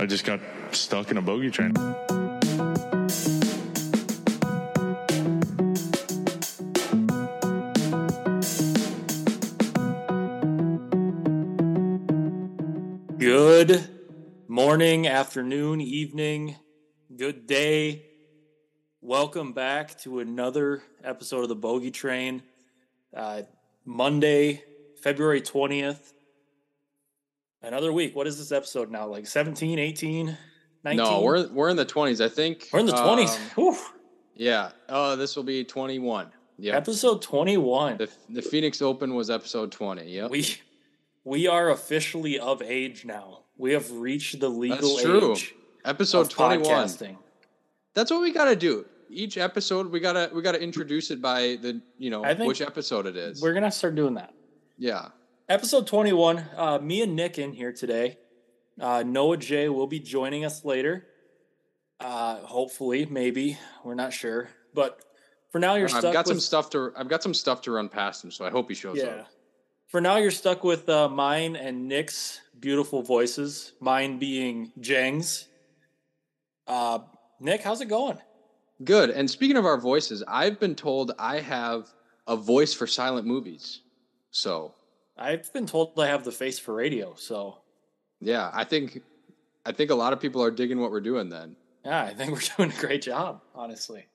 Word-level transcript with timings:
I 0.00 0.06
just 0.06 0.24
got 0.24 0.38
stuck 0.70 1.10
in 1.10 1.16
a 1.16 1.22
bogey 1.22 1.50
train. 1.50 1.72
Good 13.18 13.90
morning, 14.46 15.08
afternoon, 15.08 15.80
evening, 15.80 16.54
good 17.16 17.48
day. 17.48 18.06
Welcome 19.00 19.52
back 19.52 19.98
to 20.02 20.20
another 20.20 20.84
episode 21.02 21.42
of 21.42 21.48
the 21.48 21.56
Bogey 21.56 21.90
Train. 21.90 22.44
Uh, 23.12 23.42
Monday, 23.84 24.62
February 25.02 25.40
20th. 25.40 26.12
Another 27.62 27.92
week. 27.92 28.14
What 28.14 28.26
is 28.26 28.38
this 28.38 28.52
episode 28.52 28.90
now? 28.90 29.06
Like 29.06 29.26
17, 29.26 29.78
18, 29.78 30.36
19? 30.84 30.96
No, 30.96 31.20
we're 31.22 31.48
we're 31.48 31.68
in 31.70 31.76
the 31.76 31.84
twenties. 31.84 32.20
I 32.20 32.28
think 32.28 32.68
We're 32.72 32.80
in 32.80 32.86
the 32.86 32.92
20s. 32.92 33.36
Um, 33.36 33.42
Whew. 33.56 33.76
yeah. 34.36 34.70
Oh, 34.88 35.16
this 35.16 35.34
will 35.34 35.42
be 35.42 35.64
twenty 35.64 35.98
one. 35.98 36.28
Yeah. 36.56 36.76
Episode 36.76 37.20
21. 37.22 37.98
The 37.98 38.08
the 38.30 38.42
Phoenix 38.42 38.80
Open 38.80 39.14
was 39.14 39.28
episode 39.30 39.72
twenty. 39.72 40.10
Yeah. 40.10 40.28
We 40.28 40.46
we 41.24 41.46
are 41.48 41.70
officially 41.70 42.38
of 42.38 42.62
age 42.62 43.04
now. 43.04 43.40
We 43.56 43.72
have 43.72 43.90
reached 43.90 44.38
the 44.38 44.48
legal 44.48 44.76
That's 44.76 45.02
true. 45.02 45.32
age 45.32 45.54
episode 45.84 46.30
twenty 46.30 46.58
one. 46.58 46.86
podcasting. 46.86 47.16
That's 47.94 48.10
what 48.12 48.20
we 48.22 48.32
gotta 48.32 48.54
do. 48.56 48.86
Each 49.10 49.36
episode 49.36 49.90
we 49.90 49.98
gotta 49.98 50.30
we 50.32 50.42
gotta 50.42 50.60
introduce 50.62 51.10
it 51.10 51.20
by 51.20 51.58
the 51.60 51.80
you 51.98 52.10
know 52.10 52.22
which 52.44 52.60
episode 52.60 53.06
it 53.06 53.16
is. 53.16 53.42
We're 53.42 53.54
gonna 53.54 53.72
start 53.72 53.96
doing 53.96 54.14
that. 54.14 54.32
Yeah. 54.78 55.08
Episode 55.48 55.86
21. 55.86 56.44
Uh, 56.56 56.78
me 56.78 57.02
and 57.02 57.16
Nick 57.16 57.38
in 57.38 57.52
here 57.52 57.72
today. 57.72 58.18
Uh, 58.80 59.02
Noah 59.04 59.38
J 59.38 59.68
will 59.68 59.86
be 59.86 59.98
joining 59.98 60.44
us 60.44 60.64
later. 60.64 61.06
Uh, 62.00 62.36
hopefully, 62.40 63.06
maybe 63.06 63.58
we're 63.82 63.94
not 63.94 64.12
sure, 64.12 64.48
but 64.74 65.02
for 65.50 65.58
now 65.58 65.74
you're 65.74 65.86
I've 65.88 65.98
stuck. 65.98 66.12
got 66.12 66.26
some 66.26 66.36
with, 66.36 66.44
stuff 66.44 66.70
to 66.70 66.92
I've 66.96 67.08
got 67.08 67.22
some 67.22 67.34
stuff 67.34 67.62
to 67.62 67.72
run 67.72 67.88
past 67.88 68.22
him, 68.22 68.30
so 68.30 68.44
I 68.44 68.50
hope 68.50 68.68
he 68.68 68.74
shows 68.74 68.98
Yeah. 68.98 69.04
up. 69.06 69.28
For 69.88 70.00
now, 70.02 70.16
you're 70.18 70.30
stuck 70.30 70.64
with 70.64 70.86
uh, 70.90 71.08
mine 71.08 71.56
and 71.56 71.88
Nick's 71.88 72.42
beautiful 72.60 73.02
voices. 73.02 73.72
Mine 73.80 74.18
being 74.18 74.70
Jang's. 74.80 75.48
Uh, 76.66 76.98
Nick, 77.40 77.62
how's 77.62 77.80
it 77.80 77.86
going? 77.86 78.18
Good. 78.84 79.08
And 79.08 79.28
speaking 79.30 79.56
of 79.56 79.64
our 79.64 79.78
voices, 79.80 80.22
I've 80.28 80.60
been 80.60 80.74
told 80.74 81.12
I 81.18 81.40
have 81.40 81.88
a 82.26 82.36
voice 82.36 82.74
for 82.74 82.86
silent 82.86 83.26
movies. 83.26 83.80
So 84.30 84.74
I've 85.18 85.52
been 85.52 85.66
told 85.66 85.98
I 85.98 86.06
have 86.06 86.24
the 86.24 86.32
face 86.32 86.58
for 86.58 86.74
radio, 86.74 87.14
so 87.16 87.58
yeah, 88.20 88.50
I 88.54 88.64
think 88.64 89.02
I 89.66 89.72
think 89.72 89.90
a 89.90 89.94
lot 89.94 90.12
of 90.12 90.20
people 90.20 90.42
are 90.42 90.50
digging 90.50 90.80
what 90.80 90.90
we're 90.90 91.00
doing 91.00 91.28
then. 91.28 91.56
yeah, 91.84 92.02
I 92.04 92.14
think 92.14 92.32
we're 92.32 92.48
doing 92.56 92.70
a 92.76 92.80
great 92.80 93.02
job. 93.02 93.40
Honestly, 93.54 94.06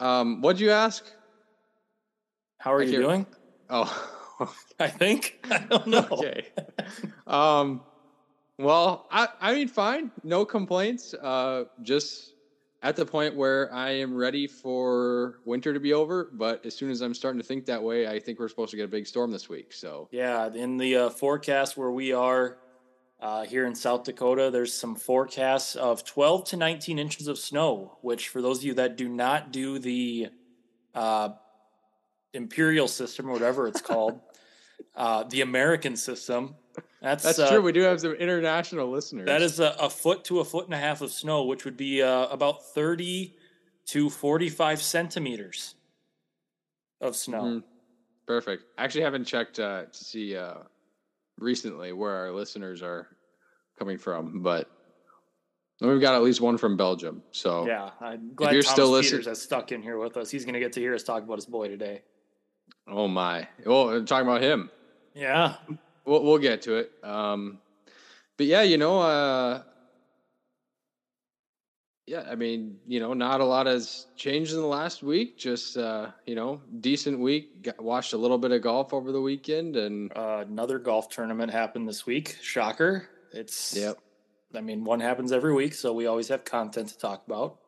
Um, 0.00 0.40
what'd 0.42 0.60
you 0.60 0.70
ask? 0.70 1.04
how 2.58 2.72
are 2.72 2.80
I 2.80 2.84
you 2.84 2.90
can't- 2.92 3.02
doing? 3.02 3.26
Oh, 3.70 4.52
I 4.80 4.88
think 4.88 5.38
I 5.50 5.58
don't 5.58 5.86
know. 5.86 6.06
okay. 6.12 6.48
Um, 7.26 7.82
well, 8.58 9.06
I 9.10 9.28
I 9.40 9.54
mean, 9.54 9.68
fine, 9.68 10.10
no 10.22 10.44
complaints. 10.44 11.14
Uh, 11.14 11.64
just 11.82 12.32
at 12.82 12.96
the 12.96 13.06
point 13.06 13.34
where 13.34 13.72
I 13.72 13.90
am 13.90 14.14
ready 14.14 14.46
for 14.46 15.40
winter 15.44 15.72
to 15.72 15.80
be 15.80 15.92
over. 15.92 16.30
But 16.32 16.64
as 16.64 16.76
soon 16.76 16.90
as 16.90 17.00
I'm 17.00 17.14
starting 17.14 17.40
to 17.40 17.46
think 17.46 17.66
that 17.66 17.82
way, 17.82 18.06
I 18.06 18.18
think 18.18 18.38
we're 18.38 18.48
supposed 18.48 18.70
to 18.72 18.76
get 18.76 18.84
a 18.84 18.88
big 18.88 19.06
storm 19.06 19.30
this 19.30 19.48
week. 19.48 19.72
So 19.72 20.08
Yeah, 20.10 20.48
in 20.52 20.76
the 20.76 20.96
uh, 20.96 21.10
forecast 21.10 21.76
where 21.76 21.90
we 21.90 22.12
are 22.12 22.58
uh, 23.20 23.44
here 23.44 23.66
in 23.66 23.74
South 23.74 24.04
Dakota, 24.04 24.50
there's 24.50 24.74
some 24.74 24.94
forecasts 24.94 25.74
of 25.74 26.04
12 26.04 26.44
to 26.48 26.56
19 26.56 26.98
inches 26.98 27.28
of 27.28 27.38
snow, 27.38 27.98
which 28.02 28.28
for 28.28 28.42
those 28.42 28.58
of 28.58 28.64
you 28.64 28.74
that 28.74 28.96
do 28.96 29.08
not 29.08 29.52
do 29.52 29.78
the 29.78 30.28
uh, 30.94 31.30
imperial 32.34 32.88
system 32.88 33.28
or 33.28 33.32
whatever 33.32 33.66
it's 33.66 33.80
called, 33.80 34.20
uh, 34.94 35.24
the 35.24 35.40
American 35.40 35.96
system, 35.96 36.56
that's, 37.02 37.24
that's 37.24 37.38
uh, 37.38 37.50
true. 37.50 37.60
We 37.62 37.72
do 37.72 37.80
have 37.82 38.00
some 38.00 38.12
international 38.12 38.90
listeners. 38.90 39.26
That 39.26 39.42
is 39.42 39.60
a, 39.60 39.74
a 39.80 39.90
foot 39.90 40.24
to 40.24 40.40
a 40.40 40.44
foot 40.44 40.64
and 40.66 40.74
a 40.74 40.78
half 40.78 41.00
of 41.02 41.10
snow, 41.12 41.44
which 41.44 41.64
would 41.64 41.76
be 41.76 42.02
uh, 42.02 42.26
about 42.26 42.64
30 42.74 43.34
to 43.86 44.10
45 44.10 44.82
centimeters 44.82 45.74
of 47.00 47.14
snow. 47.16 47.42
Mhm. 47.42 47.62
perfect. 48.26 48.64
I 48.78 48.84
actually 48.84 49.02
haven't 49.02 49.24
checked 49.24 49.58
uh, 49.60 49.84
to 49.84 50.04
see 50.04 50.36
uh, 50.36 50.54
recently 51.38 51.92
where 51.92 52.12
our 52.14 52.32
listeners 52.32 52.82
are 52.82 53.06
coming 53.78 53.98
from, 53.98 54.42
but 54.42 54.68
we've 55.80 56.00
got 56.00 56.14
at 56.14 56.22
least 56.22 56.40
one 56.40 56.56
from 56.58 56.76
Belgium. 56.76 57.22
So 57.30 57.66
Yeah, 57.66 57.90
I'm 58.00 58.34
glad 58.34 58.52
you're 58.54 58.62
Thomas 58.62 58.72
still 58.72 58.88
Peters 58.88 59.12
listening- 59.12 59.28
has 59.28 59.42
stuck 59.42 59.70
in 59.72 59.82
here 59.82 59.98
with 59.98 60.16
us. 60.16 60.30
He's 60.30 60.44
going 60.44 60.54
to 60.54 60.60
get 60.60 60.72
to 60.72 60.80
hear 60.80 60.94
us 60.94 61.02
talk 61.02 61.22
about 61.22 61.36
his 61.36 61.46
boy 61.46 61.68
today. 61.68 62.02
Oh 62.88 63.06
my! 63.08 63.46
Oh, 63.64 64.02
talking 64.02 64.26
about 64.28 64.42
him. 64.42 64.70
Yeah, 65.14 65.56
We'll 66.06 66.22
we'll 66.22 66.38
get 66.38 66.62
to 66.62 66.76
it. 66.76 66.92
Um, 67.02 67.58
but 68.36 68.46
yeah, 68.46 68.62
you 68.62 68.78
know, 68.78 69.00
uh, 69.00 69.62
yeah, 72.06 72.24
I 72.30 72.36
mean, 72.36 72.76
you 72.86 73.00
know, 73.00 73.12
not 73.14 73.40
a 73.40 73.44
lot 73.44 73.66
has 73.66 74.06
changed 74.16 74.52
in 74.52 74.60
the 74.60 74.66
last 74.66 75.02
week. 75.02 75.36
Just 75.36 75.76
uh, 75.76 76.10
you 76.26 76.36
know, 76.36 76.60
decent 76.80 77.18
week. 77.18 77.62
Got, 77.62 77.82
watched 77.82 78.12
a 78.12 78.16
little 78.16 78.38
bit 78.38 78.52
of 78.52 78.62
golf 78.62 78.94
over 78.94 79.10
the 79.10 79.20
weekend, 79.20 79.76
and 79.76 80.16
uh, 80.16 80.44
another 80.46 80.78
golf 80.78 81.08
tournament 81.08 81.50
happened 81.50 81.88
this 81.88 82.06
week. 82.06 82.38
Shocker! 82.40 83.08
It's 83.32 83.76
yep, 83.76 83.98
I 84.54 84.60
mean, 84.60 84.84
one 84.84 85.00
happens 85.00 85.32
every 85.32 85.52
week, 85.52 85.74
so 85.74 85.92
we 85.92 86.06
always 86.06 86.28
have 86.28 86.44
content 86.44 86.88
to 86.88 86.98
talk 86.98 87.26
about. 87.26 87.58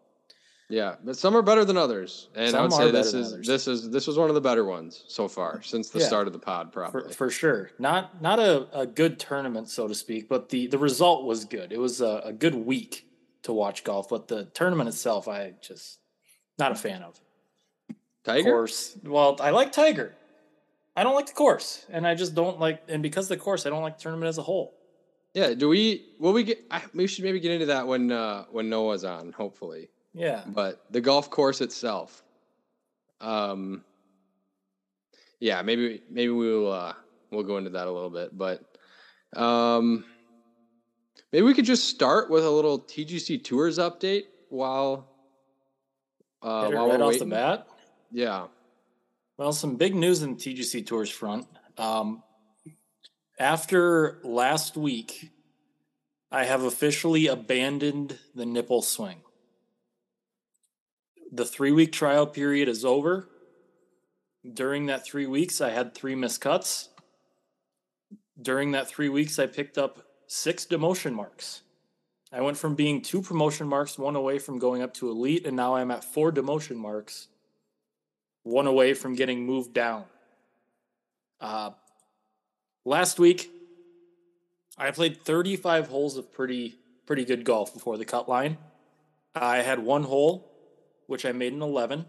Yeah. 0.68 0.96
But 1.04 1.16
some 1.16 1.36
are 1.36 1.42
better 1.42 1.64
than 1.64 1.76
others, 1.76 2.28
and 2.34 2.50
Some 2.50 2.60
I 2.60 2.62
would 2.64 2.72
say 2.72 2.90
this 2.90 3.14
is 3.14 3.32
others. 3.32 3.46
this 3.46 3.68
is 3.68 3.90
this 3.90 4.06
was 4.06 4.18
one 4.18 4.28
of 4.28 4.34
the 4.34 4.40
better 4.40 4.64
ones 4.64 5.04
so 5.08 5.28
far 5.28 5.62
since 5.62 5.90
the 5.90 6.00
Yeah. 6.00 6.06
start 6.06 6.26
of 6.26 6.32
the 6.32 6.38
pod. 6.38 6.72
For, 6.72 6.90
Probably. 6.90 7.12
for 7.14 7.30
sure, 7.30 7.70
not 7.78 8.20
not 8.22 8.38
a, 8.38 8.66
a 8.72 8.86
good 8.86 9.18
tournament, 9.18 9.68
so 9.68 9.88
to 9.88 9.94
speak, 9.94 10.28
but 10.28 10.48
the 10.48 10.66
the 10.66 10.78
result 10.78 11.24
was 11.24 11.44
good. 11.44 11.72
It 11.72 11.78
was 11.78 12.00
a, 12.00 12.22
a 12.24 12.32
good 12.32 12.54
week 12.54 13.06
to 13.42 13.52
watch 13.52 13.84
golf, 13.84 14.08
but 14.08 14.28
the 14.28 14.44
tournament 14.46 14.88
itself, 14.88 15.28
I 15.28 15.54
just 15.60 15.98
not 16.58 16.72
a 16.72 16.74
fan 16.74 17.02
of. 17.02 17.20
Tiger. 18.24 18.50
course. 18.50 18.98
Well, 19.04 19.36
I 19.40 19.50
like 19.50 19.72
Tiger. 19.72 20.14
I 20.96 21.04
don't 21.04 21.14
like 21.14 21.26
the 21.26 21.32
course, 21.32 21.86
and 21.88 22.06
I 22.06 22.14
just 22.14 22.34
don't 22.34 22.58
like. 22.60 22.82
And 22.88 23.02
because 23.02 23.26
of 23.26 23.38
the 23.38 23.42
course, 23.42 23.64
I 23.64 23.70
don't 23.70 23.82
like 23.82 23.96
the 23.98 24.02
tournament 24.02 24.28
as 24.28 24.36
a 24.38 24.42
whole. 24.42 24.74
Yeah. 25.32 25.54
Do 25.54 25.68
we? 25.68 26.06
Will 26.18 26.32
we 26.32 26.42
get? 26.42 26.58
I, 26.70 26.82
we 26.92 27.06
should 27.06 27.24
maybe 27.24 27.38
get 27.40 27.52
into 27.52 27.66
that 27.66 27.86
when 27.86 28.10
uh, 28.12 28.44
when 28.50 28.68
Noah's 28.68 29.04
on. 29.04 29.32
Hopefully. 29.32 29.88
Yeah, 30.14 30.42
but 30.46 30.84
the 30.91 31.00
golf 31.00 31.30
course 31.30 31.60
itself 31.60 32.22
um 33.20 33.84
yeah 35.41 35.60
maybe 35.62 36.02
maybe 36.08 36.30
we'll 36.30 36.70
uh 36.72 36.92
we'll 37.30 37.42
go 37.42 37.56
into 37.58 37.70
that 37.70 37.86
a 37.86 37.91
little 37.91 38.10
bit 38.10 38.36
but 38.36 38.62
um 39.36 40.04
maybe 41.32 41.44
we 41.44 41.52
could 41.52 41.64
just 41.64 41.88
start 41.88 42.30
with 42.30 42.44
a 42.44 42.50
little 42.50 42.78
tgc 42.80 43.42
tours 43.42 43.78
update 43.78 44.24
while 44.50 45.08
uh 46.42 46.70
while 46.70 46.88
right 46.88 47.00
we're 47.00 47.06
off 47.06 47.19
the 47.19 47.26
bat. 47.26 47.66
yeah 48.12 48.46
Well, 49.36 49.52
some 49.52 49.76
big 49.76 49.94
news 49.94 50.22
in 50.22 50.36
TGC 50.36 50.84
Tours 50.84 51.10
front. 51.10 51.46
Um, 51.76 52.25
after 53.38 54.19
last 54.25 54.76
week, 54.76 55.30
I 56.32 56.44
have 56.44 56.64
officially 56.64 57.28
abandoned 57.28 58.19
the 58.34 58.44
nipple 58.44 58.82
swing. 58.82 59.20
The 61.30 61.44
three 61.44 61.72
week 61.72 61.92
trial 61.92 62.26
period 62.26 62.68
is 62.68 62.84
over. 62.84 63.28
During 64.54 64.86
that 64.86 65.04
three 65.04 65.26
weeks, 65.26 65.60
I 65.60 65.70
had 65.70 65.94
three 65.94 66.14
miscuts. 66.14 66.88
During 68.40 68.72
that 68.72 68.88
three 68.88 69.08
weeks, 69.08 69.38
I 69.38 69.46
picked 69.46 69.78
up 69.78 70.02
six 70.26 70.64
demotion 70.64 71.12
marks. 71.12 71.62
I 72.32 72.40
went 72.40 72.56
from 72.56 72.75
being 72.75 73.02
two 73.02 73.22
promotion 73.22 73.66
marks, 73.66 73.98
one 73.98 74.16
away 74.16 74.38
from 74.38 74.58
going 74.58 74.82
up 74.82 74.94
to 74.94 75.10
elite, 75.10 75.46
and 75.46 75.56
now 75.56 75.75
I'm 75.75 75.90
at 75.90 76.04
four 76.04 76.30
demotion 76.30 76.76
marks 76.76 77.28
one 78.48 78.66
away 78.66 78.94
from 78.94 79.14
getting 79.14 79.44
moved 79.44 79.74
down. 79.74 80.04
Uh, 81.40 81.70
last 82.84 83.19
week, 83.19 83.50
I 84.76 84.90
played 84.90 85.22
35 85.22 85.88
holes 85.88 86.16
of 86.16 86.32
pretty 86.32 86.78
pretty 87.06 87.24
good 87.24 87.44
golf 87.44 87.72
before 87.72 87.96
the 87.96 88.04
cut 88.04 88.28
line. 88.28 88.58
I 89.34 89.58
had 89.58 89.78
one 89.78 90.02
hole, 90.02 90.47
which 91.08 91.25
I 91.25 91.32
made 91.32 91.55
an 91.55 91.62
11, 91.62 92.05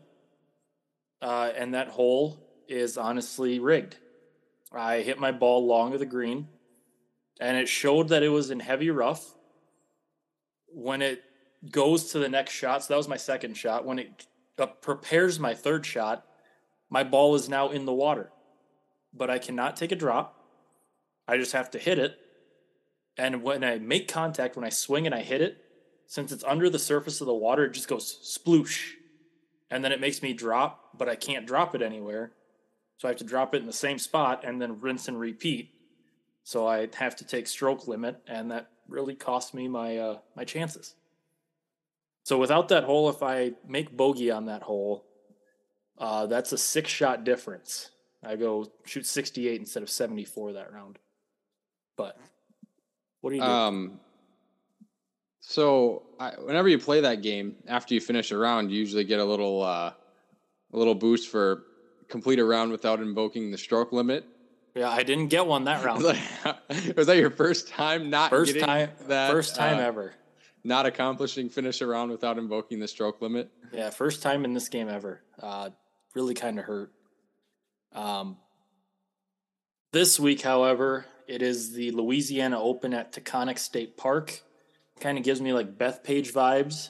uh, 1.22 1.52
and 1.56 1.74
that 1.74 1.88
hole 1.88 2.38
is 2.68 2.98
honestly 2.98 3.58
rigged. 3.58 3.96
I 4.74 4.98
hit 4.98 5.18
my 5.18 5.32
ball 5.32 5.66
long 5.66 5.94
of 5.94 6.00
the 6.00 6.06
green, 6.06 6.50
and 7.40 7.58
it 7.58 7.70
showed 7.70 8.10
that 8.10 8.24
it 8.24 8.30
was 8.30 8.52
in 8.52 8.60
heavy 8.60 8.92
rough. 8.92 9.34
When 10.68 11.02
it 11.02 11.24
goes 11.72 12.12
to 12.12 12.20
the 12.20 12.28
next 12.28 12.52
shot, 12.52 12.84
so 12.84 12.94
that 12.94 12.98
was 12.98 13.08
my 13.08 13.18
second 13.18 13.56
shot. 13.56 13.86
When 13.86 14.00
it 14.00 14.28
uh, 14.58 14.66
prepares 14.68 15.40
my 15.40 15.56
third 15.56 15.86
shot, 15.86 16.26
my 16.90 17.04
ball 17.04 17.36
is 17.36 17.48
now 17.48 17.70
in 17.70 17.86
the 17.86 17.94
water, 17.94 18.30
but 19.14 19.30
I 19.30 19.40
cannot 19.40 19.78
take 19.78 19.94
a 19.94 19.96
drop. 19.96 20.44
I 21.26 21.38
just 21.38 21.54
have 21.54 21.72
to 21.72 21.80
hit 21.80 22.00
it. 22.00 22.18
And 23.18 23.44
when 23.44 23.64
I 23.64 23.80
make 23.80 24.12
contact, 24.12 24.58
when 24.58 24.66
I 24.66 24.70
swing 24.70 25.06
and 25.06 25.16
I 25.16 25.22
hit 25.22 25.42
it, 25.42 25.64
since 26.10 26.32
it's 26.32 26.44
under 26.44 26.72
the 26.72 26.80
surface 26.80 27.22
of 27.22 27.28
the 27.28 27.34
water, 27.36 27.66
it 27.66 27.74
just 27.74 27.88
goes 27.88 28.18
sploosh. 28.24 28.94
And 29.70 29.86
then 29.86 29.92
it 29.92 30.02
makes 30.02 30.24
me 30.24 30.34
drop, 30.34 30.98
but 30.98 31.08
I 31.08 31.14
can't 31.14 31.46
drop 31.46 31.76
it 31.76 31.84
anywhere. 31.84 32.32
So 32.98 33.08
I 33.08 33.12
have 33.12 33.20
to 33.20 33.24
drop 33.24 33.54
it 33.54 33.62
in 33.62 33.68
the 33.68 33.72
same 33.72 34.00
spot 34.00 34.44
and 34.44 34.60
then 34.60 34.82
rinse 34.82 35.08
and 35.08 35.20
repeat. 35.20 35.70
So 36.44 36.66
I 36.68 36.88
have 36.96 37.16
to 37.18 37.26
take 37.26 37.46
stroke 37.46 37.88
limit, 37.88 38.24
and 38.26 38.50
that 38.50 38.72
really 38.88 39.14
cost 39.14 39.54
me 39.54 39.68
my 39.68 39.98
uh, 39.98 40.18
my 40.36 40.44
chances. 40.44 40.96
So 42.24 42.40
without 42.40 42.70
that 42.70 42.86
hole, 42.86 43.08
if 43.10 43.22
I 43.22 43.52
make 43.68 43.96
bogey 43.96 44.32
on 44.32 44.48
that 44.48 44.64
hole, 44.64 45.06
uh, 46.00 46.26
that's 46.26 46.52
a 46.54 46.58
six 46.58 46.90
shot 46.90 47.24
difference. 47.24 47.92
I 48.24 48.36
go 48.36 48.72
shoot 48.84 49.06
68 49.06 49.60
instead 49.60 49.84
of 49.84 49.92
74 49.92 50.54
that 50.54 50.74
round. 50.74 50.98
But 51.96 52.18
what 53.22 53.30
do 53.30 53.36
you 53.36 53.44
do? 53.44 53.48
Um, 53.48 54.00
so 55.40 56.04
I, 56.20 56.32
whenever 56.32 56.68
you 56.68 56.78
play 56.80 57.02
that 57.02 57.22
game, 57.22 57.56
after 57.68 57.94
you 57.94 58.02
finish 58.02 58.32
a 58.32 58.38
round, 58.38 58.72
you 58.72 58.78
usually 58.78 59.04
get 59.04 59.20
a 59.20 59.26
little 59.26 59.62
uh, 59.62 59.94
a 60.74 60.78
little 60.78 60.96
boost 60.96 61.30
for 61.30 61.64
complete 62.08 62.40
a 62.40 62.46
round 62.46 62.72
without 62.72 63.00
invoking 63.00 63.52
the 63.52 63.58
stroke 63.58 63.92
limit. 63.92 64.26
yeah, 64.76 64.90
I 64.90 65.04
didn't 65.04 65.28
get 65.28 65.46
one 65.46 65.64
that 65.66 65.84
round. 65.86 66.04
was 66.96 67.08
that 67.08 67.18
your 67.18 67.32
first 67.32 67.70
time 67.70 68.10
not 68.10 68.30
First 68.30 68.54
getting 68.54 68.68
time, 68.68 68.90
that 69.08 69.32
first 69.32 69.56
time 69.56 69.78
uh, 69.78 69.82
ever. 69.82 70.14
not 70.64 70.86
accomplishing 70.86 71.50
finish 71.50 71.82
a 71.82 71.88
round 71.88 72.12
without 72.12 72.38
invoking 72.38 72.80
the 72.80 72.88
stroke 72.88 73.22
limit? 73.22 73.52
Yeah, 73.72 73.90
first 73.92 74.24
time 74.24 74.46
in 74.46 74.54
this 74.54 74.68
game 74.70 74.90
ever. 74.90 75.22
Uh, 75.40 75.70
really 76.16 76.34
kind 76.34 76.60
of 76.60 76.66
hurt. 76.66 76.92
Um, 77.94 78.38
this 79.92 80.20
week, 80.20 80.42
however, 80.42 81.06
it 81.28 81.42
is 81.42 81.74
the 81.74 81.92
Louisiana 81.92 82.60
Open 82.60 82.94
at 82.94 83.12
Taconic 83.12 83.58
State 83.60 83.98
Park. 83.98 84.42
Kind 85.00 85.18
of 85.18 85.24
gives 85.24 85.42
me 85.42 85.54
like 85.54 85.78
Bethpage 85.78 86.32
vibes. 86.34 86.90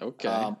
Okay, 0.00 0.28
Um, 0.28 0.56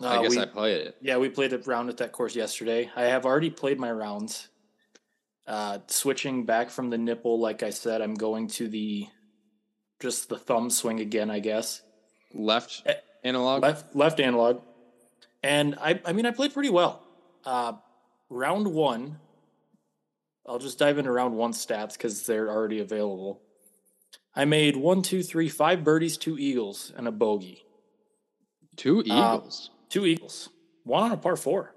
I 0.00 0.16
uh, 0.16 0.22
guess 0.22 0.30
we- 0.30 0.38
I 0.40 0.46
played 0.46 0.86
it. 0.86 0.96
Yeah, 1.00 1.16
we 1.18 1.28
played 1.28 1.52
a 1.52 1.58
round 1.58 1.88
at 1.88 1.96
that 1.98 2.12
course 2.12 2.34
yesterday. 2.34 2.90
I 2.96 3.02
have 3.04 3.24
already 3.26 3.50
played 3.50 3.78
my 3.78 3.90
rounds. 3.92 4.48
Uh, 5.46 5.78
switching 5.88 6.44
back 6.46 6.70
from 6.70 6.88
the 6.90 6.96
nipple, 6.98 7.38
like 7.40 7.62
I 7.62 7.70
said, 7.70 8.00
I'm 8.00 8.14
going 8.14 8.46
to 8.48 8.68
the 8.68 9.08
just 10.00 10.28
the 10.28 10.38
thumb 10.38 10.70
swing 10.70 11.00
again, 11.00 11.30
I 11.30 11.40
guess. 11.40 11.82
Left 12.34 12.82
Eh, 12.86 12.94
analog. 13.24 13.62
Left 13.62 13.94
left 13.94 14.20
analog. 14.20 14.62
And 15.42 15.74
I 15.80 16.00
I 16.04 16.12
mean 16.12 16.26
I 16.26 16.30
played 16.30 16.54
pretty 16.54 16.70
well. 16.70 17.02
Uh, 17.44 17.74
round 18.30 18.68
one, 18.68 19.18
I'll 20.46 20.58
just 20.60 20.78
dive 20.78 20.98
into 20.98 21.10
round 21.10 21.34
one 21.36 21.52
stats 21.52 21.94
because 21.94 22.24
they're 22.24 22.48
already 22.50 22.78
available. 22.80 23.42
I 24.34 24.44
made 24.44 24.76
one, 24.76 25.02
two, 25.02 25.22
three, 25.22 25.48
five 25.48 25.84
birdies, 25.84 26.16
two 26.16 26.38
eagles, 26.38 26.92
and 26.96 27.06
a 27.06 27.12
bogey. 27.12 27.64
Two 28.76 29.00
Uh, 29.00 29.02
eagles. 29.36 29.70
Two 29.90 30.06
eagles, 30.06 30.48
one 30.84 31.02
on 31.02 31.12
a 31.12 31.16
par 31.18 31.36
four. 31.36 31.74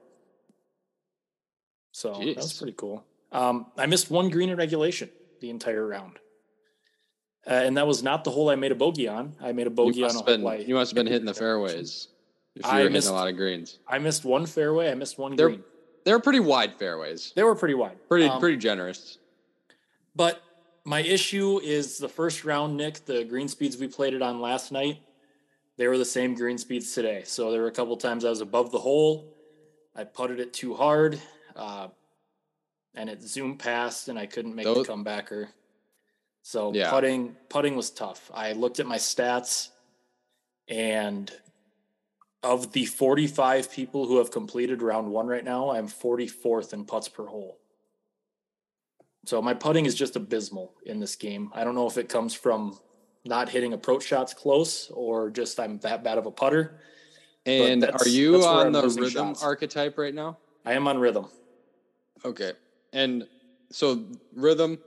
So 1.92 2.14
that 2.14 2.38
was 2.38 2.54
pretty 2.58 2.74
cool. 2.78 3.06
Um, 3.32 3.68
I 3.78 3.86
missed 3.86 4.10
one 4.10 4.30
green 4.30 4.50
in 4.50 4.58
regulation 4.58 5.10
the 5.42 5.50
entire 5.50 5.86
round. 5.86 6.20
Uh, 7.46 7.52
and 7.54 7.78
that 7.78 7.86
was 7.86 8.02
not 8.02 8.24
the 8.24 8.32
hole 8.32 8.50
I 8.50 8.56
made 8.56 8.72
a 8.72 8.76
bogey 8.76 9.08
on. 9.08 9.36
I 9.42 9.52
made 9.52 9.68
a 9.68 9.70
bogey 9.70 10.04
on 10.04 10.10
a 10.10 10.14
have 10.14 10.26
hole 10.26 10.48
I 10.48 10.56
you 10.58 10.74
must 10.76 10.92
have 10.92 10.96
been 10.96 11.08
hitting 11.08 11.26
the 11.26 11.34
fairways. 11.34 12.08
If 12.56 12.64
you 12.66 12.70
I 12.72 12.74
were 12.76 12.80
hitting 12.80 12.94
missed- 12.94 13.10
a 13.10 13.14
lot 13.14 13.28
of 13.28 13.36
greens, 13.36 13.80
I 13.88 14.00
missed 14.00 14.24
one 14.24 14.46
fairway. 14.46 14.90
I 14.90 14.96
missed 14.96 15.18
one 15.20 15.36
They're- 15.36 15.50
green. 15.50 15.64
they're 16.06 16.20
pretty 16.20 16.40
wide 16.40 16.78
fairways. 16.80 17.34
They 17.36 17.44
were 17.44 17.56
pretty 17.56 17.74
wide. 17.76 17.98
Pretty 18.08 18.26
Um, 18.28 18.40
pretty 18.40 18.58
generous. 18.58 19.18
But 20.16 20.42
my 20.86 21.02
issue 21.02 21.60
is 21.64 21.98
the 21.98 22.08
first 22.08 22.46
round, 22.46 22.78
Nick, 22.78 23.06
the 23.06 23.24
green 23.24 23.48
speeds 23.48 23.78
we 23.78 23.88
played 23.88 24.14
it 24.14 24.22
on 24.22 24.40
last 24.40 24.72
night, 24.72 25.00
they 25.78 25.88
were 25.88 25.98
the 25.98 26.06
same 26.06 26.36
green 26.36 26.58
speeds 26.58 26.94
today. 26.94 27.24
So 27.26 27.52
there 27.52 27.62
were 27.62 27.68
a 27.68 27.72
couple 27.72 27.98
times 27.98 28.24
I 28.24 28.30
was 28.30 28.42
above 28.42 28.72
the 28.72 28.80
hole. 28.80 29.34
I 29.96 30.04
putted 30.04 30.40
it 30.40 30.54
too 30.54 30.76
hard, 30.76 31.20
uh, 31.56 31.88
and 32.94 33.10
it 33.10 33.22
zoomed 33.24 33.60
past, 33.60 34.08
and 34.10 34.18
I 34.20 34.28
couldn't 34.28 34.56
make 34.56 34.66
Those- 34.66 34.86
the 34.86 34.94
comebacker. 34.94 35.50
So 36.44 36.72
Yeah. 36.74 36.92
putting 36.92 37.36
putting 37.50 37.76
was 37.76 37.90
tough. 37.90 38.30
I 38.34 38.54
looked 38.54 38.80
at 38.80 38.86
my 38.86 38.98
stats, 38.98 39.70
and 40.68 41.32
of 42.44 42.74
the 42.74 42.86
45 42.86 43.72
people 43.72 44.06
who 44.06 44.18
have 44.18 44.30
completed 44.30 44.84
round 44.84 45.12
one 45.12 45.26
right 45.26 45.44
now, 45.44 45.72
I'm 45.72 45.88
44th 45.88 46.74
in 46.74 46.86
putts 46.86 47.10
per 47.10 47.26
hole. 47.26 47.58
So 49.26 49.42
my 49.42 49.54
putting 49.54 49.86
is 49.86 49.96
just 49.96 50.16
abysmal 50.16 50.74
in 50.86 51.00
this 51.00 51.16
game. 51.16 51.52
I 51.54 51.64
don't 51.64 51.76
know 51.76 51.88
if 51.88 51.98
it 51.98 52.10
comes 52.10 52.34
from 52.34 52.80
not 53.26 53.50
hitting 53.50 53.74
approach 53.74 54.04
shots 54.06 54.34
close 54.34 54.90
or 54.94 55.30
just 55.32 55.60
I'm 55.60 55.80
that 55.80 56.04
bad 56.04 56.18
of 56.18 56.26
a 56.28 56.32
putter. 56.32 56.80
And 57.48 57.84
are 57.86 58.08
you 58.08 58.44
on 58.44 58.68
I'm 58.68 58.72
the 58.74 58.84
rhythm 58.88 59.10
shots. 59.10 59.44
archetype 59.44 59.98
right 59.98 60.14
now? 60.14 60.38
I 60.66 60.74
am 60.74 60.88
on 60.88 60.98
rhythm. 61.00 61.28
Okay. 62.24 62.54
And 62.94 63.28
so 63.72 64.06
rhythm 64.36 64.78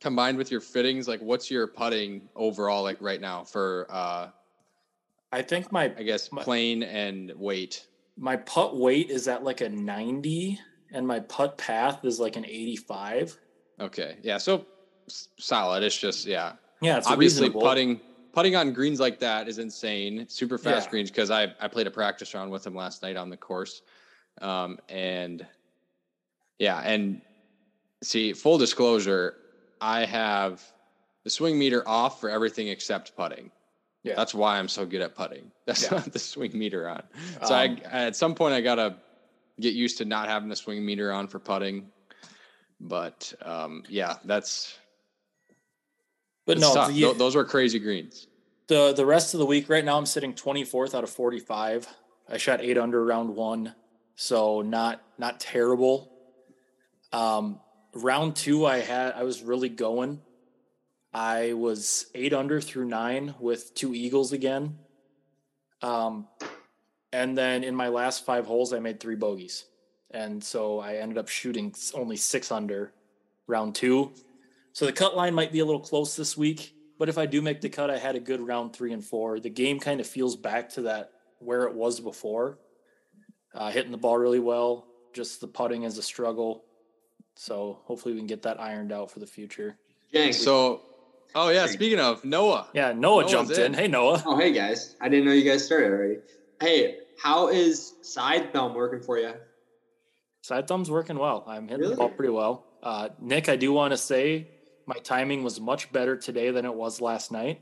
combined 0.00 0.38
with 0.38 0.50
your 0.50 0.60
fittings, 0.60 1.08
like 1.08 1.20
what's 1.20 1.50
your 1.50 1.66
putting 1.66 2.28
overall 2.36 2.82
like 2.82 2.98
right 3.00 3.20
now 3.20 3.44
for 3.44 3.86
uh 3.90 4.28
I 5.32 5.42
think 5.42 5.72
my 5.72 5.84
I 5.98 6.02
guess 6.04 6.30
My- 6.30 6.42
plane 6.42 6.82
and 6.84 7.32
weight? 7.36 7.86
my 8.18 8.36
putt 8.36 8.76
weight 8.78 9.10
is 9.10 9.28
at 9.28 9.44
like 9.44 9.60
a 9.60 9.68
90 9.68 10.58
and 10.92 11.06
my 11.06 11.20
putt 11.20 11.58
path 11.58 12.02
is 12.04 12.18
like 12.18 12.36
an 12.36 12.46
85. 12.46 13.36
Okay. 13.80 14.16
Yeah, 14.22 14.38
so 14.38 14.66
solid. 15.38 15.82
It's 15.82 15.96
just 15.96 16.26
yeah. 16.26 16.52
Yeah, 16.80 16.98
it's 16.98 17.06
Obviously 17.06 17.42
reasonable. 17.48 17.60
putting 17.62 18.00
putting 18.32 18.56
on 18.56 18.72
greens 18.72 19.00
like 19.00 19.18
that 19.20 19.48
is 19.48 19.58
insane. 19.58 20.26
Super 20.28 20.58
fast 20.58 20.86
Yeah. 20.86 20.90
greens 20.90 21.10
because 21.10 21.30
I 21.30 21.54
I 21.60 21.68
played 21.68 21.86
a 21.86 21.90
practice 21.90 22.34
round 22.34 22.50
with 22.50 22.66
him 22.66 22.74
last 22.74 23.02
night 23.02 23.16
on 23.16 23.30
the 23.30 23.36
course. 23.36 23.82
Um 24.40 24.78
and 24.88 25.46
yeah, 26.58 26.80
and 26.80 27.20
see, 28.02 28.32
full 28.32 28.58
disclosure, 28.58 29.34
I 29.80 30.04
have 30.06 30.62
the 31.24 31.30
swing 31.30 31.58
meter 31.58 31.86
off 31.86 32.20
for 32.20 32.30
everything 32.30 32.68
except 32.68 33.14
putting. 33.16 33.50
Yeah. 34.04 34.14
That's 34.14 34.34
why 34.34 34.58
I'm 34.58 34.68
so 34.68 34.86
good 34.86 35.00
at 35.02 35.14
putting. 35.14 35.50
That's 35.66 35.82
Yeah. 35.84 35.98
not 35.98 36.12
the 36.12 36.18
swing 36.18 36.56
meter 36.58 36.88
on. 36.88 37.02
So 37.46 37.54
I 37.54 37.64
Um, 37.66 37.78
at 37.84 38.16
some 38.16 38.34
point 38.34 38.54
I 38.54 38.60
gotta 38.60 38.96
get 39.60 39.74
used 39.74 39.98
to 39.98 40.04
not 40.04 40.28
having 40.28 40.48
the 40.48 40.56
swing 40.56 40.84
meter 40.84 41.10
on 41.12 41.26
for 41.26 41.38
putting. 41.38 41.90
But 42.80 43.32
um, 43.42 43.84
yeah, 43.88 44.16
that's 44.24 44.76
but 46.46 46.58
no, 46.58 46.72
the, 46.88 47.00
Tho- 47.00 47.14
those 47.14 47.34
were 47.34 47.44
crazy 47.44 47.78
greens. 47.78 48.26
the 48.68 48.92
the 48.92 49.06
rest 49.06 49.34
of 49.34 49.40
the 49.40 49.46
week 49.46 49.68
right 49.68 49.84
now 49.84 49.96
I'm 49.98 50.06
sitting 50.06 50.34
24th 50.34 50.94
out 50.94 51.02
of 51.04 51.10
45. 51.10 51.88
I 52.28 52.36
shot 52.38 52.60
8 52.60 52.76
under 52.78 53.04
round 53.04 53.34
1, 53.34 53.74
so 54.14 54.60
not 54.62 55.02
not 55.18 55.40
terrible. 55.40 56.12
Um 57.12 57.60
round 57.94 58.36
2 58.36 58.66
I 58.66 58.78
had 58.78 59.14
I 59.14 59.22
was 59.22 59.42
really 59.42 59.68
going. 59.70 60.20
I 61.14 61.54
was 61.54 62.06
8 62.14 62.34
under 62.34 62.60
through 62.60 62.84
9 62.86 63.36
with 63.40 63.74
two 63.74 63.94
eagles 63.94 64.32
again. 64.32 64.78
Um 65.82 66.28
and 67.12 67.38
then 67.38 67.64
in 67.64 67.74
my 67.74 67.88
last 67.88 68.26
5 68.26 68.44
holes 68.46 68.72
I 68.74 68.80
made 68.80 69.00
3 69.00 69.14
bogeys. 69.14 69.64
And 70.10 70.42
so 70.42 70.78
I 70.78 70.96
ended 70.96 71.18
up 71.18 71.28
shooting 71.28 71.74
only 71.94 72.16
6 72.16 72.52
under 72.52 72.92
round 73.46 73.74
2. 73.74 74.12
So 74.72 74.84
the 74.84 74.92
cut 74.92 75.16
line 75.16 75.34
might 75.34 75.52
be 75.52 75.60
a 75.60 75.64
little 75.64 75.80
close 75.80 76.16
this 76.16 76.36
week, 76.36 76.74
but 76.98 77.08
if 77.08 77.16
I 77.16 77.24
do 77.24 77.40
make 77.40 77.60
the 77.60 77.68
cut, 77.68 77.90
I 77.90 77.96
had 77.96 78.14
a 78.14 78.20
good 78.20 78.40
round 78.40 78.74
three 78.74 78.92
and 78.92 79.02
four. 79.02 79.40
The 79.40 79.48
game 79.48 79.80
kind 79.80 80.00
of 80.00 80.06
feels 80.06 80.36
back 80.36 80.68
to 80.70 80.82
that 80.82 81.12
where 81.38 81.62
it 81.62 81.74
was 81.74 81.98
before. 81.98 82.58
Uh, 83.54 83.70
hitting 83.70 83.90
the 83.90 83.96
ball 83.96 84.18
really 84.18 84.38
well, 84.38 84.86
just 85.14 85.40
the 85.40 85.46
putting 85.46 85.84
is 85.84 85.96
a 85.96 86.02
struggle. 86.02 86.64
So 87.36 87.80
hopefully 87.84 88.12
we 88.12 88.20
can 88.20 88.26
get 88.26 88.42
that 88.42 88.60
ironed 88.60 88.92
out 88.92 89.10
for 89.10 89.18
the 89.18 89.26
future. 89.26 89.78
Jank. 90.12 90.34
So 90.34 90.82
oh 91.34 91.48
yeah, 91.48 91.66
speaking 91.66 91.98
of 91.98 92.22
Noah. 92.24 92.68
Yeah, 92.74 92.92
Noah 92.92 93.22
Noah's 93.22 93.30
jumped 93.30 93.52
in. 93.52 93.66
in. 93.66 93.74
Hey 93.74 93.88
Noah. 93.88 94.22
oh, 94.26 94.36
hey 94.36 94.52
guys. 94.52 94.96
I 95.00 95.08
didn't 95.08 95.24
know 95.24 95.32
you 95.32 95.50
guys 95.50 95.64
started 95.64 95.90
already. 95.90 96.18
Hey, 96.60 96.98
how 97.18 97.48
is 97.48 97.94
side 98.02 98.52
thumb 98.52 98.74
working 98.74 99.00
for 99.00 99.18
you? 99.18 99.32
Side 100.46 100.68
thumb's 100.68 100.88
working 100.88 101.18
well. 101.18 101.42
I'm 101.48 101.64
hitting 101.66 101.80
Really? 101.80 101.94
the 101.94 101.98
ball 101.98 102.08
pretty 102.08 102.32
well. 102.32 102.64
Uh, 102.80 103.08
Nick, 103.20 103.48
I 103.48 103.56
do 103.56 103.72
want 103.72 103.90
to 103.92 103.96
say 103.96 104.46
my 104.86 104.94
timing 104.94 105.42
was 105.42 105.60
much 105.60 105.90
better 105.90 106.16
today 106.16 106.52
than 106.52 106.64
it 106.64 106.72
was 106.72 107.00
last 107.00 107.32
night. 107.32 107.60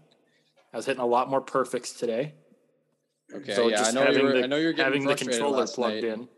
I 0.71 0.77
was 0.77 0.85
hitting 0.85 1.01
a 1.01 1.07
lot 1.07 1.31
more 1.31 1.41
perfects 1.41 1.95
today. 1.95 2.35
Okay, 3.35 3.55
so 3.55 3.69
yeah, 3.69 3.77
I 3.77 3.79
just 3.79 3.95
know 3.95 4.01
you 4.03 4.07
having 4.09 4.23
were, 4.25 4.33
the, 4.33 4.45
I 4.45 4.47
know 4.49 4.57
you're 4.59 4.75
getting 4.75 4.85
having 4.85 5.03
the 5.05 5.09
frustrated 5.13 5.33
controller 5.41 5.61
last 5.61 5.75
plugged 5.77 5.95
night. 5.95 6.05
in 6.05 6.29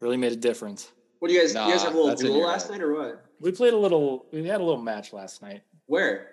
really 0.00 0.16
made 0.16 0.32
a 0.32 0.36
difference. 0.36 0.90
What 1.18 1.28
do 1.28 1.34
you 1.34 1.40
guys? 1.42 1.50
you 1.50 1.56
guys 1.60 1.82
have 1.82 1.94
a 1.94 2.00
little 2.00 2.16
duel 2.16 2.46
last 2.46 2.70
night 2.70 2.80
or 2.80 2.94
what? 2.94 3.26
We 3.42 3.52
played 3.52 3.74
a 3.74 3.76
little. 3.76 4.24
We 4.32 4.46
had 4.46 4.62
a 4.62 4.64
little 4.64 4.80
match 4.80 5.12
last 5.12 5.42
night. 5.42 5.60
Where? 5.84 6.28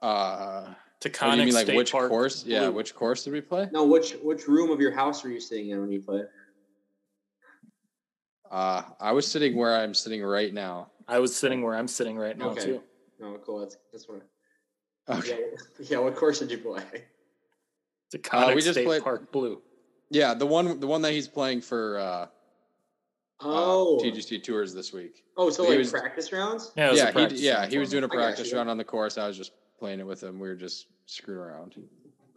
Uh, 0.00 0.72
To 1.00 1.08
what 1.10 1.32
do 1.32 1.40
you 1.40 1.44
mean 1.44 1.54
like 1.54 1.66
State 1.66 1.76
which 1.76 1.92
Park. 1.92 2.08
course? 2.08 2.42
Yeah, 2.46 2.68
which 2.68 2.94
course 2.94 3.22
did 3.24 3.34
we 3.34 3.42
play? 3.42 3.68
No, 3.70 3.84
which 3.84 4.12
which 4.22 4.48
room 4.48 4.70
of 4.70 4.80
your 4.80 4.92
house 4.92 5.22
were 5.22 5.28
you 5.30 5.40
sitting 5.40 5.68
in 5.68 5.80
when 5.82 5.90
you 5.92 6.00
played? 6.00 6.24
Uh, 8.50 8.82
I 9.00 9.12
was 9.12 9.26
sitting 9.30 9.56
where 9.56 9.74
I'm 9.74 9.94
sitting 9.94 10.22
right 10.22 10.52
now. 10.52 10.88
I 11.08 11.18
was 11.18 11.34
sitting 11.34 11.62
where 11.62 11.74
I'm 11.74 11.88
sitting 11.88 12.16
right 12.16 12.36
now 12.36 12.50
Okay. 12.50 12.64
too. 12.64 12.82
Oh, 13.22 13.38
cool. 13.44 13.60
That's 13.60 13.76
that's 13.92 14.08
what. 14.08 14.22
Okay. 15.08 15.38
Yeah, 15.80 15.86
yeah. 15.90 15.98
What 15.98 16.14
course 16.16 16.38
did 16.38 16.50
you 16.50 16.58
play? 16.58 16.82
It's 18.12 18.28
Taconic 18.28 18.54
we 18.54 18.60
just 18.62 18.72
State 18.74 18.86
played- 18.86 19.02
Park 19.02 19.32
Blue. 19.32 19.60
Yeah, 20.10 20.34
the 20.34 20.46
one 20.46 20.78
the 20.80 20.86
one 20.86 21.02
that 21.02 21.12
he's 21.12 21.28
playing 21.28 21.62
for 21.62 21.98
uh, 21.98 22.02
uh, 22.02 22.26
Oh, 23.40 23.98
TGC 24.02 24.42
tours 24.42 24.72
this 24.74 24.92
week. 24.92 25.24
oh, 25.36 25.50
so 25.50 25.64
he 25.64 25.70
like 25.70 25.78
was- 25.78 25.90
practice 25.90 26.32
rounds. 26.32 26.72
Yeah, 26.76 26.88
it 26.88 26.90
was 26.92 27.00
Yeah, 27.00 27.28
he, 27.28 27.36
yeah, 27.36 27.66
he 27.66 27.78
was 27.78 27.90
doing 27.90 28.04
a 28.04 28.08
practice 28.08 28.50
you. 28.50 28.56
round 28.56 28.70
on 28.70 28.78
the 28.78 28.84
course. 28.84 29.18
I 29.18 29.26
was 29.26 29.36
just 29.36 29.52
playing 29.78 30.00
it 30.00 30.06
with 30.06 30.22
him. 30.22 30.38
We 30.38 30.48
were 30.48 30.54
just 30.54 30.86
screwing 31.06 31.40
around. 31.40 31.74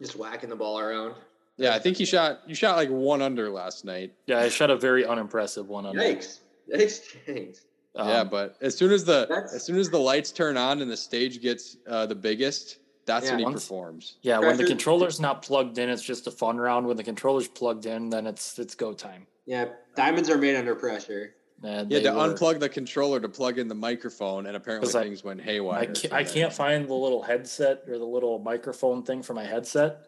Just 0.00 0.16
whacking 0.16 0.48
the 0.50 0.56
ball 0.56 0.78
around. 0.78 1.14
Yeah, 1.58 1.74
I 1.74 1.78
think 1.80 1.96
he 1.96 2.04
shot 2.04 2.40
you 2.46 2.54
shot 2.54 2.76
like 2.76 2.88
one 2.88 3.20
under 3.20 3.50
last 3.50 3.84
night. 3.84 4.14
Yeah, 4.26 4.38
I 4.40 4.48
shot 4.48 4.70
a 4.70 4.76
very 4.76 5.04
unimpressive 5.04 5.68
one 5.68 5.84
on 5.86 5.94
Yikes! 5.96 6.38
Yikes! 6.72 7.00
Yikes! 7.26 7.64
yeah, 7.94 8.20
Um, 8.20 8.28
but 8.28 8.56
as 8.60 8.76
soon 8.76 8.92
as 8.92 9.04
the 9.04 9.26
That's- 9.28 9.52
as 9.54 9.64
soon 9.64 9.76
as 9.78 9.90
the 9.90 9.98
lights 9.98 10.30
turn 10.30 10.56
on 10.56 10.80
and 10.80 10.90
the 10.90 10.96
stage 10.96 11.42
gets 11.42 11.76
uh, 11.88 12.06
the 12.06 12.14
biggest, 12.14 12.78
that's 13.06 13.26
Yeah, 13.26 13.32
when 13.32 13.38
he 13.40 13.44
once- 13.46 13.64
performs. 13.64 14.16
Yeah, 14.22 14.38
when 14.38 14.56
the 14.56 14.64
controller's 14.66 15.18
not 15.20 15.42
plugged 15.42 15.78
in, 15.78 15.88
it's 15.88 16.02
just 16.02 16.26
a 16.26 16.30
fun 16.30 16.58
round. 16.58 16.86
When 16.86 16.96
the 16.96 17.04
controller's 17.04 17.48
plugged 17.48 17.86
in, 17.86 18.08
then 18.10 18.26
it's 18.26 18.58
it's 18.58 18.74
go 18.74 18.92
time. 18.92 19.26
Yeah, 19.46 19.66
diamonds 19.96 20.30
are 20.30 20.38
made 20.38 20.54
under 20.56 20.74
pressure. 20.74 21.34
And 21.64 21.88
He 21.90 21.94
had 21.96 22.04
to 22.04 22.12
were- 22.12 22.18
unplug 22.34 22.60
the 22.60 22.68
controller 22.68 23.18
to 23.18 23.28
plug 23.28 23.58
in 23.58 23.66
the 23.66 23.74
microphone, 23.74 24.46
and 24.46 24.54
apparently 24.56 24.86
'Cause 24.86 24.94
I- 24.94 25.02
things 25.02 25.24
went 25.24 25.40
haywire. 25.40 25.80
I 25.80 25.86
can't, 25.86 26.12
I 26.12 26.22
can't 26.22 26.52
find 26.52 26.86
the 26.88 26.94
little 26.94 27.20
headset 27.22 27.82
or 27.88 27.98
the 27.98 28.04
little 28.04 28.38
microphone 28.38 29.02
thing 29.02 29.22
for 29.24 29.34
my 29.34 29.42
headset, 29.42 30.06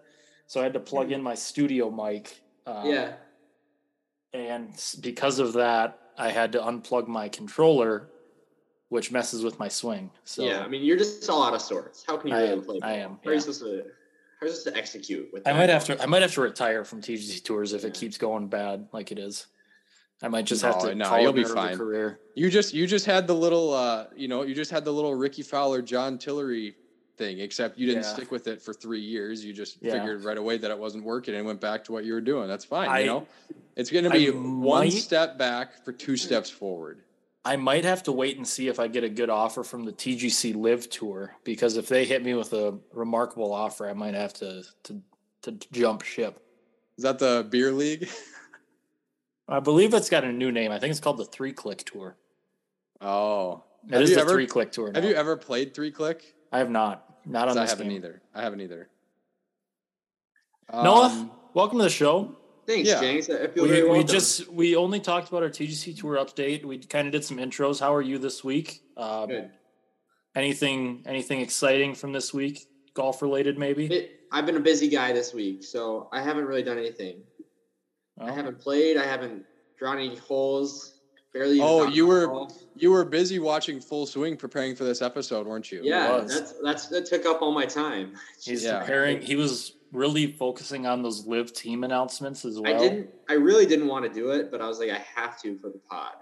so 0.51 0.59
I 0.59 0.65
had 0.65 0.73
to 0.73 0.81
plug 0.81 1.13
in 1.13 1.23
my 1.23 1.37
studio 1.37 1.93
mic. 1.93 2.43
Um, 2.67 2.85
yeah, 2.85 3.13
and 4.33 4.73
because 5.01 5.39
of 5.39 5.53
that, 5.53 5.97
I 6.19 6.31
had 6.33 6.51
to 6.53 6.59
unplug 6.59 7.07
my 7.07 7.29
controller, 7.29 8.09
which 8.89 9.13
messes 9.13 9.45
with 9.45 9.61
my 9.61 9.69
swing. 9.69 10.11
So 10.25 10.43
yeah. 10.43 10.65
I 10.65 10.67
mean, 10.67 10.83
you're 10.83 10.97
just 10.97 11.31
all 11.31 11.45
out 11.45 11.55
of 11.55 11.63
sorts. 11.63 12.03
How 12.05 12.17
can 12.17 12.31
you 12.31 12.35
I 12.35 12.41
really 12.41 12.53
am- 12.55 12.63
play? 12.65 12.79
I 12.83 12.93
am, 12.95 13.21
How 13.23 13.31
are 13.31 13.35
you 13.35 13.41
supposed 13.41 13.61
to? 13.61 13.67
How 14.41 14.47
are 14.47 14.49
you 14.49 14.53
supposed 14.55 14.67
to 14.67 14.77
execute 14.77 15.29
with? 15.33 15.45
That? 15.45 15.55
I 15.55 15.59
might 15.59 15.69
have 15.69 15.85
to 15.85 16.03
I 16.03 16.07
might 16.07 16.23
have 16.23 16.35
to 16.35 16.41
retire 16.41 16.85
from 16.85 17.01
TGC 17.01 17.45
tours 17.45 17.73
if 17.73 17.83
Yeah. 17.83 17.89
it 17.89 17.95
keeps 17.95 18.19
going 18.19 18.49
bad 18.49 18.89
like 18.93 19.13
it 19.13 19.21
is. 19.21 19.47
I 20.21 20.27
might 20.27 20.47
just 20.47 20.63
have 20.63 20.81
to 20.81 20.97
no, 20.97 21.05
call 21.09 21.21
you'll 21.21 21.33
be 21.33 21.45
fine. 21.45 21.77
career. 21.79 22.19
You 22.35 22.51
just 22.51 22.75
you 22.75 22.89
just 22.89 23.07
had 23.07 23.29
the 23.29 23.35
little 23.37 23.73
uh 23.73 24.07
you 24.17 24.27
know 24.27 24.43
you 24.43 24.55
just 24.57 24.73
had 24.73 24.85
the 24.85 24.93
little 24.93 25.15
Rickie 25.15 25.43
Fowler 25.43 25.81
John 25.81 26.19
Tillery 26.19 26.75
thing 27.21 27.39
except 27.41 27.79
you 27.79 27.87
didn't 27.87 28.03
Yeah. 28.05 28.15
stick 28.15 28.31
with 28.31 28.47
it 28.49 28.63
for 28.63 28.73
three 28.73 29.01
years 29.03 29.45
you 29.45 29.53
just 29.53 29.77
Yeah. 29.83 29.93
figured 29.93 30.25
right 30.25 30.39
away 30.39 30.57
that 30.57 30.71
it 30.71 30.79
wasn't 30.79 31.05
working 31.05 31.35
and 31.35 31.45
went 31.47 31.61
back 31.61 31.85
to 31.85 31.93
what 31.93 32.05
you 32.07 32.15
were 32.15 32.23
doing 32.23 32.49
that's 32.49 32.65
fine 32.65 32.89
I- 32.89 33.01
you 33.01 33.07
know 33.07 33.27
it's 33.77 33.91
going 33.91 34.05
to 34.05 34.11
I 34.11 34.15
be 34.15 34.31
one 34.31 34.87
might- 34.87 34.93
step 34.95 35.37
back 35.37 35.85
for 35.85 35.93
two 35.93 36.17
steps 36.17 36.49
forward 36.51 37.03
I 37.45 37.57
might 37.57 37.85
have 37.85 38.03
to 38.05 38.13
wait 38.13 38.37
and 38.37 38.47
see 38.47 38.69
if 38.69 38.79
I 38.79 38.87
get 38.87 39.03
a 39.05 39.09
good 39.09 39.31
offer 39.31 39.63
from 39.65 39.85
the 39.85 39.93
TGC 39.93 40.53
LIV 40.55 40.91
Tour 40.91 41.37
because 41.45 41.77
if 41.79 41.89
they 41.89 42.05
hit 42.05 42.23
me 42.23 42.35
with 42.35 42.53
a 42.53 42.79
remarkable 42.93 43.51
offer, 43.55 43.89
I 43.89 43.95
might 43.95 44.13
have 44.15 44.33
to 44.35 44.63
to 44.85 45.01
to 45.43 45.53
jump 45.73 46.03
ship. 46.03 46.39
is 46.99 47.05
that 47.05 47.19
the 47.19 47.47
beer 47.51 47.73
league 47.73 48.09
I 49.49 49.61
believe 49.61 49.95
it's 49.95 50.11
got 50.11 50.23
a 50.25 50.33
new 50.33 50.53
name. 50.53 50.71
I 50.71 50.79
think 50.79 50.91
it's 50.91 51.01
called 51.01 51.17
the 51.19 51.25
Three 51.25 51.53
Click 51.53 51.83
Tour. 51.85 52.17
oh 53.01 53.65
It 53.89 53.95
Have 53.95 54.03
is 54.03 54.15
the 54.15 54.21
ever- 54.21 54.31
Three 54.33 54.47
Click 54.47 54.71
Tour. 54.73 54.93
have 54.95 55.05
you 55.05 55.15
ever 55.15 55.37
played 55.39 55.73
three 55.75 55.91
click 55.91 56.35
I 56.53 56.59
have 56.59 56.71
not. 56.71 57.10
Not 57.31 57.49
on 57.49 57.55
This 57.55 57.59
I 57.59 57.63
this 57.65 57.71
haven't 57.73 57.89
game. 57.89 57.97
either 57.97 58.23
I 58.35 58.43
haven't 58.43 58.61
either 58.61 58.89
Noah, 60.73 61.07
Um, 61.07 61.31
welcome 61.55 61.79
to 61.79 61.85
the 61.85 61.91
show. 61.91 62.37
Thanks, 62.67 62.89
Yeah. 62.89 63.01
James. 63.01 63.29
I 63.31 63.47
feel 63.49 63.65
We, 63.65 63.69
very 63.71 63.91
we 63.91 64.05
just 64.05 64.49
we 64.49 64.77
only 64.77 65.01
talked 65.01 65.29
about 65.29 65.43
our 65.43 65.49
TGC 65.49 65.95
tour 65.99 66.17
update. 66.17 66.65
We 66.65 66.79
kind 66.79 67.07
of 67.09 67.13
did 67.13 67.25
some 67.25 67.39
intros. 67.39 67.81
How 67.81 67.95
are 67.95 68.03
you 68.03 68.19
this 68.19 68.43
week? 68.45 68.83
Um, 68.97 69.29
Good. 69.29 69.51
anything 70.35 71.03
anything 71.07 71.41
exciting 71.41 71.95
from 71.95 72.13
this 72.13 72.33
week? 72.35 72.67
Golf 72.95 73.23
related, 73.23 73.59
maybe? 73.59 73.87
It- 73.87 74.17
I've 74.33 74.47
been 74.47 74.57
a 74.57 74.61
busy 74.61 74.87
guy 74.89 75.13
this 75.13 75.35
week, 75.35 75.65
so 75.65 76.09
I 76.13 76.21
haven't 76.23 76.45
really 76.45 76.63
done 76.63 76.79
anything. 76.79 77.23
Oh, 78.21 78.27
I 78.27 78.31
haven't 78.33 78.61
played. 78.61 78.97
I 78.97 79.05
haven't 79.05 79.45
drawn 79.77 79.99
any 79.99 80.15
holes. 80.17 81.00
Barely. 81.33 81.61
Oh, 81.61 81.87
you 81.87 82.07
were- 82.07 82.27
ball. 82.27 82.53
you 82.75 82.91
were 82.91 83.05
busy 83.05 83.39
watching 83.39 83.81
full 83.81 84.07
swing 84.07 84.37
preparing 84.37 84.75
for 84.75 84.85
this 84.85 85.01
episode 85.03 85.47
weren't 85.47 85.71
you 85.71 85.81
Yeah, 85.85 86.19
was. 86.23 86.35
that's 86.39 86.53
that's 86.63 86.87
that 86.89 87.07
took 87.07 87.25
up 87.27 87.41
all 87.43 87.53
my 87.53 87.67
time. 87.67 88.15
He's 88.43 88.65
Yeah. 88.65 88.81
preparing. 88.81 89.21
He 89.23 89.37
was 89.37 89.77
really 89.93 90.33
focusing 90.33 90.87
on 90.87 91.03
those 91.03 91.27
LIV 91.27 91.53
team 91.53 91.85
announcements 91.85 92.45
as 92.45 92.59
well. 92.61 92.75
I 92.75 92.79
didn't. 92.79 93.11
I 93.29 93.35
really 93.35 93.67
didn't 93.67 93.87
want 93.89 94.05
to 94.07 94.11
do 94.13 94.31
it, 94.31 94.51
but 94.51 94.61
I 94.61 94.67
was 94.67 94.79
like, 94.81 94.91
I 94.91 94.99
have 95.17 95.41
to 95.43 95.57
for 95.59 95.69
the 95.69 95.79
pod. 95.89 96.13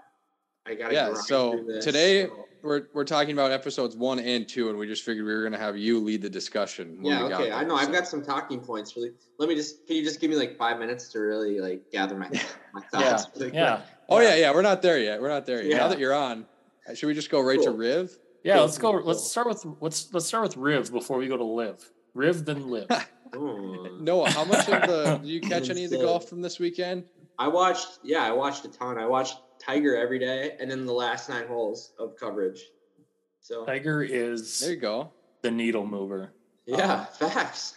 I 0.67 0.75
gotta. 0.75 0.93
Yeah, 0.93 1.13
so 1.15 1.63
this, 1.67 1.83
today- 1.85 2.27
so- 2.27 2.45
we're 2.61 2.83
we're 2.93 3.03
talking 3.05 3.33
about 3.33 3.51
episodes 3.51 3.95
one 3.95 4.19
and 4.19 4.47
two, 4.47 4.69
and 4.69 4.77
we 4.77 4.87
just 4.87 5.03
figured 5.03 5.25
we 5.25 5.33
were 5.33 5.43
gonna 5.43 5.57
have 5.57 5.77
you 5.77 5.99
lead 5.99 6.21
the 6.21 6.29
discussion. 6.29 6.97
when 7.01 7.05
Yeah. 7.05 7.23
we 7.23 7.29
got 7.29 7.41
Okay. 7.41 7.51
I 7.51 7.59
there, 7.59 7.67
know. 7.67 7.75
I've 7.75 7.91
got 7.91 8.07
some 8.07 8.21
talking 8.23 8.59
points. 8.59 8.95
Really. 8.95 9.11
Let 9.37 9.49
me 9.49 9.55
just. 9.55 9.85
Can 9.87 9.95
you 9.95 10.03
just 10.03 10.19
give 10.19 10.29
me 10.29 10.35
like 10.37 10.57
five 10.57 10.79
minutes 10.79 11.09
to 11.13 11.19
really 11.19 11.59
like 11.59 11.91
gather 11.91 12.15
my 12.17 12.29
my 12.73 12.81
Yeah, 12.93 13.09
thoughts? 13.17 13.27
really 13.39 13.53
yeah, 13.53 13.81
Oh 14.09 14.19
yeah, 14.19 14.35
yeah. 14.35 14.53
We're 14.53 14.61
not 14.61 14.81
there 14.81 14.99
yet. 14.99 15.21
We're 15.21 15.29
not 15.29 15.45
there 15.45 15.61
yet. 15.61 15.71
Yeah. 15.71 15.77
Now 15.77 15.87
that 15.89 15.99
you're 15.99 16.13
on, 16.13 16.45
uh, 16.89 16.93
should 16.93 17.07
we 17.07 17.13
just 17.13 17.29
go 17.29 17.41
right 17.41 17.61
to 17.63 17.71
Riv? 17.71 18.17
yeah. 18.43 18.55
Cool, 18.55 18.61
Let's 18.65 18.77
go. 18.77 18.91
Let's 18.91 19.29
start 19.29 19.47
with 19.47 19.65
let's 19.81 20.13
let's 20.13 20.25
start 20.27 20.43
with 20.43 20.57
Riv 20.57 20.91
before 20.91 21.17
we 21.17 21.27
go 21.27 21.37
to 21.37 21.43
LIV. 21.43 21.89
Riv 22.13 22.45
then 22.45 22.69
LIV. 22.69 22.87
Oh. 23.31 23.97
Noah, 24.01 24.31
how 24.31 24.43
much 24.43 24.67
of 24.69 24.87
the 24.89 25.17
did 25.21 25.27
you 25.29 25.39
catch 25.39 25.69
any 25.69 25.83
of 25.83 25.91
the 25.91 25.97
golf 25.99 26.27
from 26.27 26.41
this 26.41 26.57
weekend? 26.57 27.03
I 27.37 27.47
watched. 27.47 27.99
Yeah, 28.03 28.23
I 28.23 28.31
watched 28.31 28.65
a 28.65 28.69
ton. 28.69 28.97
I 28.97 29.05
watched 29.05 29.37
Tiger 29.59 29.95
every 29.95 30.19
day, 30.19 30.55
and 30.59 30.69
then 30.71 30.85
the 30.85 30.93
last 30.93 31.29
nine 31.29 31.47
holes 31.47 31.93
of 31.99 32.15
coverage. 32.15 32.63
So 33.41 33.65
Tiger 33.65 34.03
is 34.03 34.59
There 34.59 34.71
you 34.71 34.77
go. 34.79 35.11
the 35.41 35.51
needle 35.51 35.85
mover. 35.85 36.31
yeah, 36.65 37.05
um, 37.21 37.29
facts. 37.29 37.75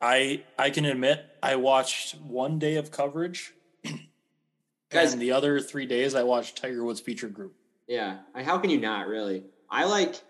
I 0.00 0.42
I 0.58 0.70
can 0.70 0.84
admit 0.84 1.24
I 1.42 1.56
watched 1.56 2.16
one 2.20 2.58
day 2.58 2.76
of 2.76 2.90
coverage, 2.90 3.52
Guys- 4.90 5.12
and 5.12 5.20
the 5.22 5.32
other 5.32 5.60
three 5.60 5.86
days 5.86 6.14
I 6.14 6.22
watched 6.22 6.56
Tiger 6.60 6.84
Woods 6.84 7.00
feature 7.00 7.28
group. 7.28 7.54
Yeah. 7.86 8.18
I, 8.34 8.42
how 8.42 8.58
can 8.58 8.70
you 8.70 8.80
not 8.80 9.08
really? 9.08 9.44
I 9.68 9.84
like 9.84 10.20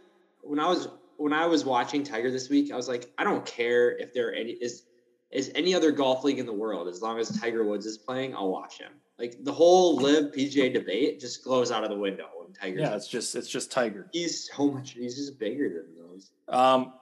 when 0.42 0.59
I 0.59 0.66
was 0.66 0.88
when 1.19 1.33
I 1.33 1.47
was 1.47 1.64
watching 1.64 2.02
Tiger 2.04 2.30
this 2.30 2.49
week. 2.49 2.73
I 2.73 2.76
was 2.76 2.88
like, 2.88 3.11
I 3.19 3.25
don't 3.25 3.45
care 3.45 3.97
if 3.99 4.12
there 4.14 4.28
are 4.28 4.33
any 4.33 4.50
is 4.52 4.85
is 5.30 5.52
any 5.54 5.75
other 5.75 5.92
golf 5.92 6.25
league 6.25 6.38
in 6.38 6.46
the 6.46 6.52
world 6.52 6.88
as 6.88 7.02
long 7.02 7.18
as 7.18 7.28
Tiger 7.40 7.64
Woods 7.64 7.87
is 7.87 7.99
playing. 7.99 8.34
I'll 8.34 8.50
watch 8.50 8.78
him. 8.78 8.92
Like 9.18 9.44
the 9.44 9.52
whole 9.52 9.96
LIV 9.96 10.32
PGA 10.32 10.72
debate 10.72 11.20
just 11.20 11.44
goes 11.44 11.70
out 11.70 11.84
of 11.84 11.90
the 11.90 11.96
window 11.96 12.28
when 12.37 12.52
Tiger's. 12.52 12.80
Yeah, 12.80 12.96
it's 12.96 13.06
just 13.06 13.34
it's 13.34 13.49
just 13.49 13.70
Tiger. 13.70 14.08
he's 14.12 14.50
so 14.50 14.70
much. 14.70 14.92
He's 14.92 15.16
just 15.16 15.38
bigger 15.38 15.68
than 15.68 15.94
those. 15.94 16.30
Um, 16.49 16.94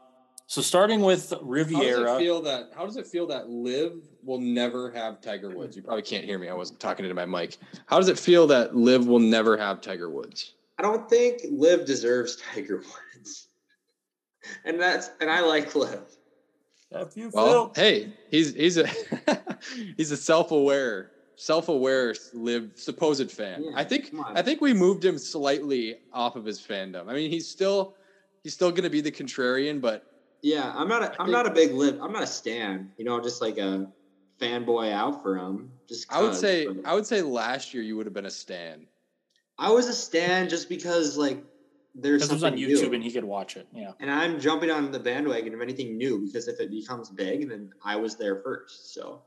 so 0.46 0.60
starting 0.60 1.02
with 1.02 1.30
How 1.30 1.36
does 1.36 1.46
Riviera, 1.46 2.16
it 2.16 2.18
feel 2.18 2.42
that? 2.42 2.70
How 2.74 2.86
does 2.86 2.96
it 2.96 3.06
feel 3.06 3.26
that 3.28 3.48
LIV 3.48 4.02
will 4.24 4.40
never 4.40 4.90
have 4.90 5.20
Tiger 5.20 5.50
Woods? 5.50 5.76
You 5.76 5.82
probably 5.82 6.02
can't 6.02 6.24
hear 6.24 6.38
me. 6.38 6.48
I 6.48 6.54
wasn't 6.54 6.80
talking 6.80 7.04
into 7.04 7.14
my 7.14 7.26
mic. 7.26 7.58
How 7.86 7.98
does 7.98 8.08
it 8.08 8.18
feel 8.18 8.46
that 8.48 8.74
LIV 8.74 9.06
will 9.06 9.18
never 9.20 9.56
have 9.56 9.80
Tiger 9.80 10.10
Woods? 10.10 10.54
I 10.78 10.82
don't 10.82 11.08
think 11.08 11.42
LIV 11.50 11.86
deserves 11.86 12.36
Tiger 12.36 12.78
Woods, 12.78 13.48
and 14.64 14.80
that's 14.80 15.10
and 15.20 15.30
I 15.30 15.40
like 15.40 15.74
Liv. 15.74 16.00
If 16.90 17.16
you 17.16 17.30
Well, 17.32 17.72
feel 17.72 17.84
hey, 17.84 18.12
he's 18.30 18.54
he's 18.54 18.78
a 18.78 18.86
he's 19.96 20.10
a 20.10 20.16
self-aware, 20.16 21.10
self-aware 21.36 22.14
LIV 22.32 22.72
supposed 22.76 23.30
fan. 23.30 23.64
Yeah, 23.64 23.70
I 23.74 23.84
think. 23.84 24.14
I 24.24 24.42
think 24.42 24.60
we 24.60 24.72
moved 24.72 25.04
him 25.04 25.18
slightly 25.18 25.96
off 26.12 26.36
of 26.36 26.44
his 26.44 26.60
fandom. 26.60 27.08
I 27.08 27.14
mean, 27.14 27.30
he's 27.30 27.46
still 27.48 27.94
he's 28.42 28.54
still 28.54 28.70
going 28.70 28.84
to 28.84 28.90
be 28.90 29.00
the 29.02 29.12
contrarian, 29.12 29.80
but 29.80 30.04
Yeah, 30.42 30.72
I'm 30.74 30.88
not. 30.88 31.02
A, 31.02 31.10
I'm 31.20 31.26
think- 31.26 31.30
not 31.30 31.46
a 31.46 31.50
big 31.50 31.72
Liv. 31.72 32.00
I'm 32.00 32.12
not 32.12 32.22
a 32.22 32.26
stan. 32.26 32.90
You 32.96 33.04
know, 33.04 33.20
just 33.20 33.42
like 33.42 33.58
a 33.58 33.86
fanboy 34.40 34.90
out 34.92 35.22
for 35.22 35.36
him. 35.36 35.70
Just 35.88 36.10
I 36.10 36.22
would 36.22 36.34
say 36.34 36.66
I 36.86 36.94
would 36.94 37.06
say 37.06 37.20
last 37.20 37.74
year 37.74 37.82
you 37.82 37.96
would 37.98 38.06
have 38.06 38.14
been 38.14 38.26
a 38.26 38.30
stan. 38.30 38.86
I 39.58 39.70
was 39.70 39.88
a 39.88 39.94
stan 39.94 40.48
just 40.48 40.68
because 40.70 41.18
like 41.18 41.42
there's 41.94 42.22
this 42.22 42.30
was 42.32 42.44
on 42.44 42.54
YouTube 42.54 42.88
new. 42.88 42.94
and 42.94 43.02
he 43.02 43.10
could 43.10 43.24
watch 43.24 43.56
it. 43.56 43.66
Yeah. 43.74 43.92
and 44.00 44.10
I'm 44.10 44.38
jumping 44.40 44.70
on 44.70 44.92
the 44.92 44.98
bandwagon 45.00 45.54
of 45.54 45.60
anything 45.60 45.96
new 45.96 46.24
because 46.26 46.46
if 46.48 46.60
it 46.60 46.70
becomes 46.70 47.10
big, 47.10 47.48
then 47.48 47.70
I 47.84 47.96
was 47.96 48.16
there 48.16 48.36
first. 48.42 48.94
So 48.94 49.22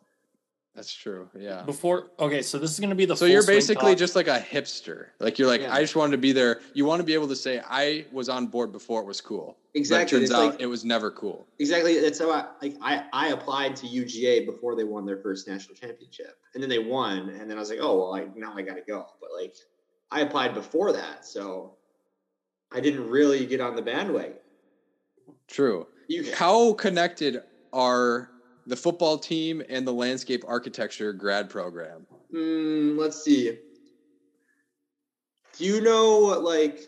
That's 0.76 0.94
true. 0.94 1.28
Yeah. 1.38 1.64
Before 1.64 2.12
okay, 2.20 2.42
so 2.42 2.58
this 2.58 2.72
is 2.72 2.80
going 2.80 2.92
to 2.92 2.96
be 2.96 3.06
the 3.06 3.16
So 3.16 3.26
full 3.26 3.28
you're 3.34 3.42
swing 3.42 3.58
basically 3.58 3.92
talk. 3.92 3.98
just 4.00 4.16
like 4.16 4.28
a 4.30 4.40
hipster. 4.40 5.08
Like 5.20 5.38
you're 5.38 5.50
like, 5.50 5.62
Yeah. 5.62 5.74
I 5.74 5.82
just 5.82 5.96
wanted 5.98 6.12
to 6.14 6.18
be 6.18 6.32
there. 6.32 6.62
You 6.74 6.86
want 6.86 7.02
to 7.02 7.06
be 7.06 7.14
able 7.14 7.28
to 7.28 7.36
say 7.36 7.62
I 7.68 8.06
was 8.12 8.30
on 8.30 8.48
board 8.48 8.72
before 8.72 9.02
it 9.02 9.06
was 9.06 9.20
cool. 9.20 9.58
exactly, 9.74 10.18
But 10.18 10.22
it 10.22 10.24
it's 10.24 10.32
turns 10.32 10.42
out 10.44 10.52
like 10.54 10.62
it 10.62 10.68
was 10.68 10.86
never 10.86 11.12
cool. 11.12 11.46
exactly. 11.60 12.00
That's 12.00 12.20
how 12.20 12.32
I 12.32 12.46
like. 12.62 12.76
I 12.82 13.04
I 13.12 13.28
applied 13.30 13.76
to 13.78 13.88
UGA 13.88 14.46
before 14.46 14.76
they 14.78 14.86
won 14.86 15.06
their 15.06 15.18
first 15.18 15.46
national 15.48 15.76
championship, 15.76 16.38
and 16.54 16.64
then 16.64 16.70
they 16.70 16.80
won, 16.80 17.30
and 17.30 17.50
then 17.50 17.58
I 17.58 17.60
was 17.60 17.70
like, 17.70 17.80
oh 17.82 17.98
well, 18.00 18.14
I 18.16 18.28
now 18.36 18.54
I 18.56 18.62
got 18.62 18.76
to 18.76 18.84
go. 18.88 19.06
But 19.20 19.32
like, 19.38 19.56
I 20.10 20.22
applied 20.22 20.54
before 20.54 20.94
that, 20.94 21.26
so 21.26 21.76
I 22.72 22.80
didn't 22.80 23.10
really 23.10 23.46
get 23.46 23.62
on 23.62 23.76
the 23.76 23.82
bandwagon. 23.82 24.38
True. 25.48 25.88
You 26.08 26.34
How 26.34 26.74
connected 26.74 27.40
are 27.74 28.32
the 28.66 28.76
football 28.76 29.18
team 29.18 29.62
and 29.70 29.86
the 29.88 29.94
landscape 29.94 30.44
architecture 30.48 31.14
grad 31.14 31.50
program? 31.50 32.06
Mm, 32.34 32.98
let's 32.98 33.24
see. 33.24 33.58
Do 35.58 35.66
you 35.66 35.82
know 35.82 36.40
like 36.42 36.80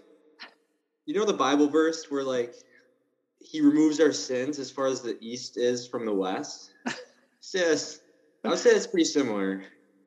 you 1.05 1.13
know 1.13 1.25
the 1.25 1.33
Bible 1.33 1.67
verse 1.67 2.05
where 2.09 2.23
like 2.23 2.53
he 3.43 3.61
removes 3.61 3.99
our 3.99 4.13
sins 4.13 4.57
as 4.57 4.71
far 4.71 4.87
as 4.87 5.01
the 5.01 5.17
east 5.21 5.57
is 5.57 5.87
from 5.87 6.05
the 6.05 6.13
west. 6.13 6.71
Yes, 7.53 7.99
I 8.43 8.49
would 8.49 8.57
say 8.57 8.71
it's 8.71 8.87
pretty 8.87 9.03
similar. 9.03 9.63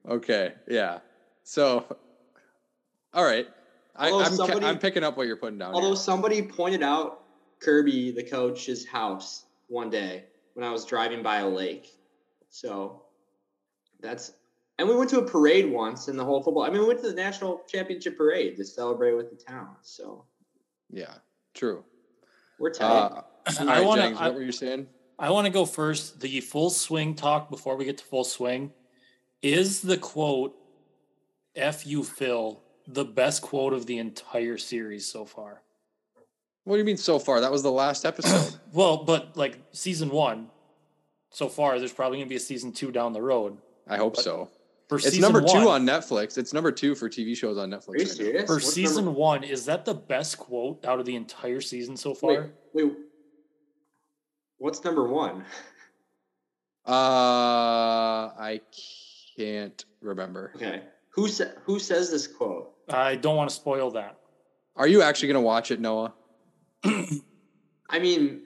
Okay, 0.08 0.54
yeah. 0.66 1.00
So, 1.44 1.84
all 3.12 3.24
right. 3.24 3.46
I, 3.98 4.10
Although 4.10 4.24
I'm, 4.24 4.34
somebody- 4.34 4.66
I'm 4.66 4.78
picking 4.78 5.04
up 5.04 5.16
what 5.16 5.26
you're 5.26 5.36
putting 5.36 5.58
down. 5.58 5.74
Although 5.74 5.88
here. 5.88 5.96
somebody 5.96 6.42
pointed 6.42 6.82
out 6.82 7.22
Kirby, 7.60 8.10
the 8.10 8.22
coach's 8.22 8.86
house, 8.86 9.46
one 9.68 9.90
day 9.90 10.24
when 10.54 10.64
I 10.64 10.70
was 10.70 10.84
driving 10.84 11.22
by 11.22 11.38
a 11.38 11.48
lake. 11.48 11.88
So 12.48 13.02
that's 14.00 14.32
and 14.78 14.88
we 14.88 14.94
went 14.94 15.08
to 15.10 15.20
a 15.20 15.26
parade 15.26 15.70
once 15.70 16.08
in 16.08 16.16
the 16.16 16.24
whole 16.24 16.42
football. 16.42 16.62
I 16.62 16.70
mean, 16.70 16.80
we 16.80 16.86
went 16.86 17.00
to 17.02 17.08
the 17.08 17.14
national 17.14 17.62
championship 17.66 18.16
parade 18.16 18.56
to 18.56 18.64
celebrate 18.64 19.14
with 19.14 19.30
the 19.30 19.36
town. 19.36 19.76
So 19.82 20.24
yeah, 20.90 21.14
true. 21.54 21.84
we're 22.58 22.70
tight. 22.70 22.86
Uh, 22.86 23.22
I 23.60 23.80
wanna- 23.80 24.14
what 24.14 24.34
were 24.34 24.42
you 24.42 24.52
saying? 24.52 24.88
I 25.18 25.30
want 25.30 25.46
to 25.46 25.52
go 25.52 25.64
first. 25.64 26.20
The 26.20 26.40
full 26.40 26.68
swing 26.68 27.14
talk 27.14 27.48
before 27.48 27.76
we 27.76 27.86
get 27.86 27.98
to 27.98 28.04
full 28.04 28.24
swing 28.24 28.72
is 29.40 29.80
the 29.80 29.96
quote 29.96 30.54
"F 31.54 31.86
you, 31.86 32.04
Phil" 32.04 32.62
the 32.86 33.04
best 33.04 33.42
quote 33.42 33.72
of 33.72 33.86
the 33.86 33.98
entire 33.98 34.58
series 34.58 35.06
so 35.10 35.24
far. 35.24 35.62
What 36.64 36.74
do 36.76 36.78
you 36.78 36.84
mean 36.84 36.96
so 36.96 37.18
far? 37.18 37.40
That 37.40 37.52
was 37.52 37.62
the 37.62 37.70
last 37.72 38.04
episode. 38.04 38.54
Well, 38.72 39.04
but 39.04 39.36
like 39.36 39.58
season 39.72 40.10
one 40.10 40.48
so 41.30 41.48
far, 41.48 41.78
there's 41.78 41.92
probably 41.92 42.18
gonna 42.18 42.28
be 42.28 42.36
a 42.36 42.40
season 42.40 42.72
two 42.72 42.90
down 42.92 43.12
the 43.14 43.22
road. 43.22 43.56
I 43.88 43.96
hope 43.96 44.16
But 44.16 44.24
so. 44.24 44.50
For 44.88 44.96
It's 44.96 45.06
season 45.06 45.22
number 45.22 45.40
one, 45.42 45.62
two 45.62 45.68
on 45.70 45.86
Netflix. 45.86 46.36
It's 46.38 46.52
number 46.52 46.70
two 46.70 46.94
for 46.94 47.08
TV 47.08 47.36
shows 47.36 47.56
on 47.58 47.70
Netflix. 47.70 48.20
Are 48.20 48.22
you 48.22 48.32
right 48.32 48.40
now. 48.40 48.46
for 48.46 48.54
What's 48.54 48.72
season 48.72 49.04
number- 49.06 49.18
one. 49.18 49.44
Is 49.44 49.64
that 49.64 49.84
the 49.84 49.94
best 49.94 50.38
quote 50.38 50.84
out 50.84 51.00
of 51.00 51.06
the 51.06 51.16
entire 51.16 51.60
season 51.60 51.96
so 51.96 52.10
wait, 52.10 52.18
far? 52.20 52.50
wait. 52.74 52.92
What's 54.58 54.84
number 54.84 55.08
one? 55.08 55.44
Uh, 56.86 58.30
I 58.38 58.60
can't 59.36 59.84
remember. 60.00 60.52
Okay. 60.56 60.82
Who 61.10 61.28
sa- 61.28 61.54
who 61.64 61.78
says 61.78 62.10
this 62.10 62.26
quote? 62.26 62.72
I 62.88 63.16
don't 63.16 63.36
want 63.36 63.50
to 63.50 63.56
spoil 63.56 63.90
that. 63.92 64.18
Are 64.76 64.86
you 64.86 65.02
actually 65.02 65.28
going 65.28 65.42
to 65.42 65.46
watch 65.46 65.70
it, 65.70 65.80
Noah? 65.80 66.12
I 66.84 67.98
mean, 67.98 68.42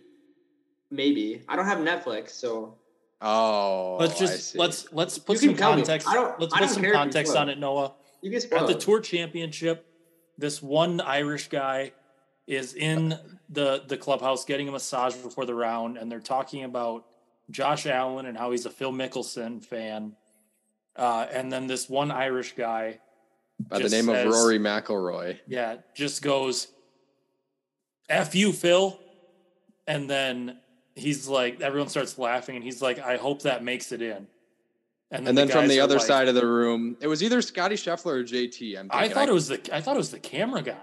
maybe. 0.90 1.42
I 1.49 1.56
don't 1.56 1.66
have 1.66 1.78
Netflix, 1.78 2.30
so 2.30 2.76
Oh, 3.23 3.97
let's 4.00 4.14
I 4.16 4.18
just 4.18 4.52
see. 4.52 4.59
let's 4.59 4.90
let's 4.92 5.18
put 5.18 5.42
You 5.42 5.49
some 5.50 5.56
tell 5.56 5.73
me. 5.73 5.82
context. 5.82 6.09
I 6.09 6.14
don't- 6.14 6.40
Let's 6.40 6.54
I 6.54 6.59
put 6.59 6.64
don't 6.66 6.75
some 6.75 6.82
care 6.82 6.92
context 6.92 7.37
on 7.37 7.49
it. 7.50 7.52
it, 7.52 7.59
Noah. 7.59 7.92
you 8.23 8.30
can 8.30 8.40
spoil 8.40 8.61
At 8.61 8.66
the 8.66 8.73
it. 8.75 8.80
tour 8.80 9.00
championship, 9.00 9.87
this 10.38 10.62
one 10.62 11.00
Irish 11.02 11.49
guy 11.49 11.92
is 12.47 12.73
in 12.75 13.18
the 13.50 13.82
the 13.88 13.97
clubhouse 13.99 14.44
getting 14.47 14.68
a 14.68 14.73
massage 14.73 15.14
before 15.16 15.44
the 15.44 15.54
round, 15.54 15.99
and 15.99 16.11
they're 16.11 16.20
talking 16.20 16.64
about 16.64 17.04
Josh 17.50 17.87
Allen 17.87 18.25
and 18.25 18.38
how 18.38 18.52
he's 18.52 18.64
a 18.64 18.70
Phil 18.70 18.92
Mickelson 18.92 19.62
fan. 19.62 20.16
Uh, 20.97 21.26
and 21.30 21.52
then 21.52 21.66
this 21.66 21.88
one 21.90 22.11
Irish 22.11 22.54
guy, 22.54 23.00
by 23.68 23.78
the 23.78 23.84
just 23.84 23.94
name 23.94 24.08
of 24.08 24.26
Rory 24.26 24.58
McIlroy. 24.58 25.38
yeah, 25.46 25.76
just 25.94 26.22
goes, 26.22 26.68
"F 28.08 28.34
you, 28.34 28.52
Phil," 28.52 28.98
and 29.86 30.08
then 30.08 30.58
he's 30.94 31.28
like, 31.28 31.60
everyone 31.60 31.88
starts 31.88 32.18
laughing, 32.18 32.56
and 32.56 32.64
he's 32.64 32.82
like, 32.82 32.98
"I 32.98 33.16
hope 33.16 33.42
that 33.42 33.62
makes 33.64 33.92
it 33.92 34.02
in." 34.02 34.26
And 35.12 35.26
then 35.26 35.48
from 35.48 35.62
guys 35.62 35.70
the 35.70 35.80
are 35.80 35.84
other 35.84 35.96
like- 35.96 36.06
side 36.06 36.28
of 36.28 36.34
the 36.36 36.46
room, 36.46 36.96
it 37.00 37.08
was 37.08 37.22
either 37.22 37.42
Scotty 37.42 37.74
Scheffler 37.74 38.20
or 38.20 38.22
JT. 38.24 38.78
I'm 38.78 38.88
I 38.92 39.08
thought 39.08 39.28
it 39.28 39.32
was 39.34 39.48
the 39.48 39.60
I 39.74 39.80
thought 39.80 39.94
it 39.96 39.98
was 39.98 40.10
the 40.12 40.20
camera 40.20 40.62
guy. 40.62 40.82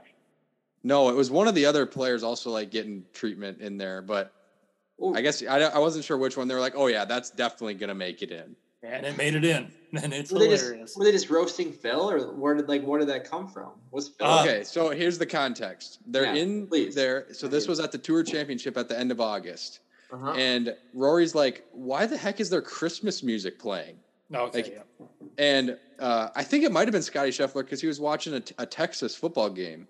no, 0.84 1.10
it 1.10 1.16
was 1.16 1.32
one 1.32 1.48
of 1.48 1.56
the 1.56 1.66
other 1.66 1.86
players 1.86 2.24
also 2.24 2.50
like 2.52 2.70
getting 2.72 3.06
treatment 3.14 3.62
in 3.62 3.78
there, 3.78 4.02
but 4.02 4.34
Ooh, 5.02 5.14
I 5.16 5.22
guess 5.22 5.42
I, 5.44 5.60
I 5.62 5.80
wasn't 5.80 6.04
sure 6.04 6.18
which 6.18 6.36
one. 6.36 6.48
They 6.48 6.56
were 6.56 6.60
like, 6.60 6.76
oh 6.76 6.88
yeah, 6.88 7.06
that's 7.06 7.30
definitely 7.30 7.76
gonna 7.76 7.96
make 7.96 8.22
it 8.22 8.32
in. 8.32 8.56
And 8.84 9.06
it 9.06 9.18
made 9.18 9.36
it 9.36 9.46
in. 9.46 9.72
And 10.04 10.12
it's 10.14 10.34
were 10.34 10.40
they 10.40 10.50
hilarious. 10.50 10.82
just 10.92 10.98
were 10.98 11.06
they 11.06 11.14
just 11.14 11.30
roasting 11.30 11.72
Phil, 11.72 12.12
or 12.12 12.34
where 12.34 12.54
did 12.56 12.68
like 12.68 12.84
where 12.84 13.00
did 13.00 13.08
that 13.08 13.24
come 13.24 13.48
from? 13.48 13.70
Was 13.92 14.10
Phil? 14.10 14.28
Uh, 14.28 14.42
Okay, 14.44 14.64
so 14.66 14.90
here's 14.90 15.18
the 15.18 15.26
context. 15.26 16.00
They're 16.08 16.26
Yeah, 16.26 16.34
in 16.44 16.68
please. 16.68 16.94
there. 16.94 17.28
So 17.32 17.48
this 17.48 17.70
was 17.70 17.80
at 17.80 17.94
the 17.94 17.98
Tour 17.98 18.22
Championship 18.22 18.76
at 18.78 18.90
the 18.90 19.00
end 19.00 19.12
of 19.12 19.22
August, 19.22 19.80
uh-huh. 20.12 20.32
and 20.34 20.76
Rory's 20.94 21.36
like, 21.36 21.64
"Why 21.72 22.06
the 22.06 22.18
heck 22.18 22.42
is 22.42 22.50
there 22.50 22.62
Christmas 22.62 23.24
music 23.24 23.58
playing?" 23.58 23.96
okay, 24.36 24.58
like- 24.64 24.74
yeah. 25.00 25.06
And 25.38 25.78
uh, 26.00 26.30
I 26.36 26.44
think 26.44 26.66
it 26.66 26.72
might 26.74 26.86
have 26.90 26.92
been 26.92 27.02
Scotty 27.02 27.30
Scheffler 27.32 27.64
because 27.64 27.80
he 27.80 27.88
was 27.88 28.02
watching 28.02 28.34
a, 28.34 28.44
a 28.58 28.66
Texas 28.66 29.16
football 29.16 29.50
game. 29.50 29.88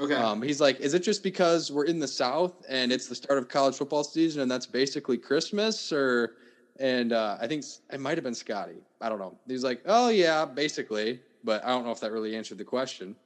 okay. 0.00 0.14
Um, 0.14 0.40
he's 0.40 0.58
like, 0.60 0.80
"Is 0.80 0.94
it 0.94 1.00
just 1.00 1.22
because 1.22 1.70
we're 1.70 1.84
in 1.84 1.98
the 1.98 2.08
South 2.08 2.64
and 2.66 2.92
it's 2.92 3.08
the 3.08 3.14
start 3.14 3.38
of 3.38 3.50
college 3.50 3.76
football 3.76 4.04
season 4.04 4.40
and 4.40 4.50
that's 4.50 4.64
basically 4.66 5.18
Christmas?" 5.18 5.92
Or, 5.92 6.36
and 6.78 7.12
uh, 7.12 7.36
I 7.40 7.46
think 7.46 7.64
it 7.92 8.00
might 8.00 8.16
have 8.16 8.24
been 8.24 8.34
Scotty. 8.34 8.86
I 9.00 9.08
don't 9.08 9.18
know. 9.18 9.38
He's 9.46 9.64
like, 9.64 9.80
"Oh 9.86 10.08
yeah, 10.08 10.44
basically," 10.44 11.20
but 11.44 11.64
I 11.64 11.68
don't 11.68 11.84
know 11.84 11.92
if 11.92 12.00
that 12.00 12.12
really 12.12 12.36
answered 12.36 12.58
the 12.58 12.64
question. 12.64 13.16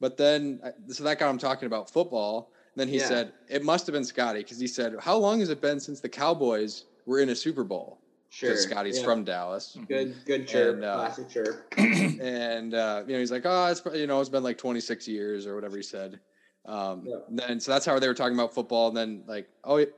But 0.00 0.16
then, 0.16 0.60
so 0.88 1.04
that 1.04 1.18
got 1.18 1.30
him 1.30 1.38
talking 1.38 1.66
about 1.66 1.90
football. 1.90 2.50
Then 2.76 2.88
he 2.88 2.96
Yeah. 2.98 3.08
said, 3.08 3.32
"It 3.48 3.62
must 3.62 3.86
have 3.86 3.92
been 3.92 4.04
Scotty," 4.04 4.40
because 4.40 4.58
he 4.58 4.66
said, 4.66 4.94
"How 5.00 5.16
long 5.16 5.40
has 5.40 5.48
it 5.48 5.60
been 5.60 5.80
since 5.80 6.00
the 6.00 6.08
Cowboys 6.08 6.84
were 7.06 7.20
in 7.20 7.28
a 7.28 7.36
Super 7.36 7.64
Bowl?" 7.64 8.00
sure. 8.30 8.56
Scotty's 8.56 8.98
yeah. 8.98 9.04
from 9.04 9.24
Dallas. 9.24 9.76
good 9.88 10.16
good 10.26 10.48
chirp, 10.48 10.74
And, 10.76 10.84
uh, 10.84 10.96
classic 10.96 11.28
chirp. 11.28 11.72
and 11.78 12.74
uh, 12.74 13.04
you 13.06 13.12
know 13.14 13.20
he's 13.20 13.30
like, 13.30 13.42
oh, 13.44 13.66
it's 13.66 13.82
you 13.94 14.06
know 14.06 14.20
it's 14.20 14.28
been 14.28 14.42
like 14.42 14.58
26 14.58 15.06
years 15.06 15.46
or 15.46 15.54
whatever 15.54 15.76
he 15.76 15.82
said. 15.82 16.20
Um, 16.66 17.04
Yeah. 17.06 17.16
and 17.28 17.38
Then 17.38 17.60
so 17.60 17.70
that's 17.72 17.86
how 17.86 17.98
they 17.98 18.08
were 18.08 18.14
talking 18.14 18.34
about 18.34 18.52
football. 18.52 18.88
And 18.88 18.96
then 18.96 19.24
like 19.26 19.46
oh 19.62 19.74
like 19.76 19.92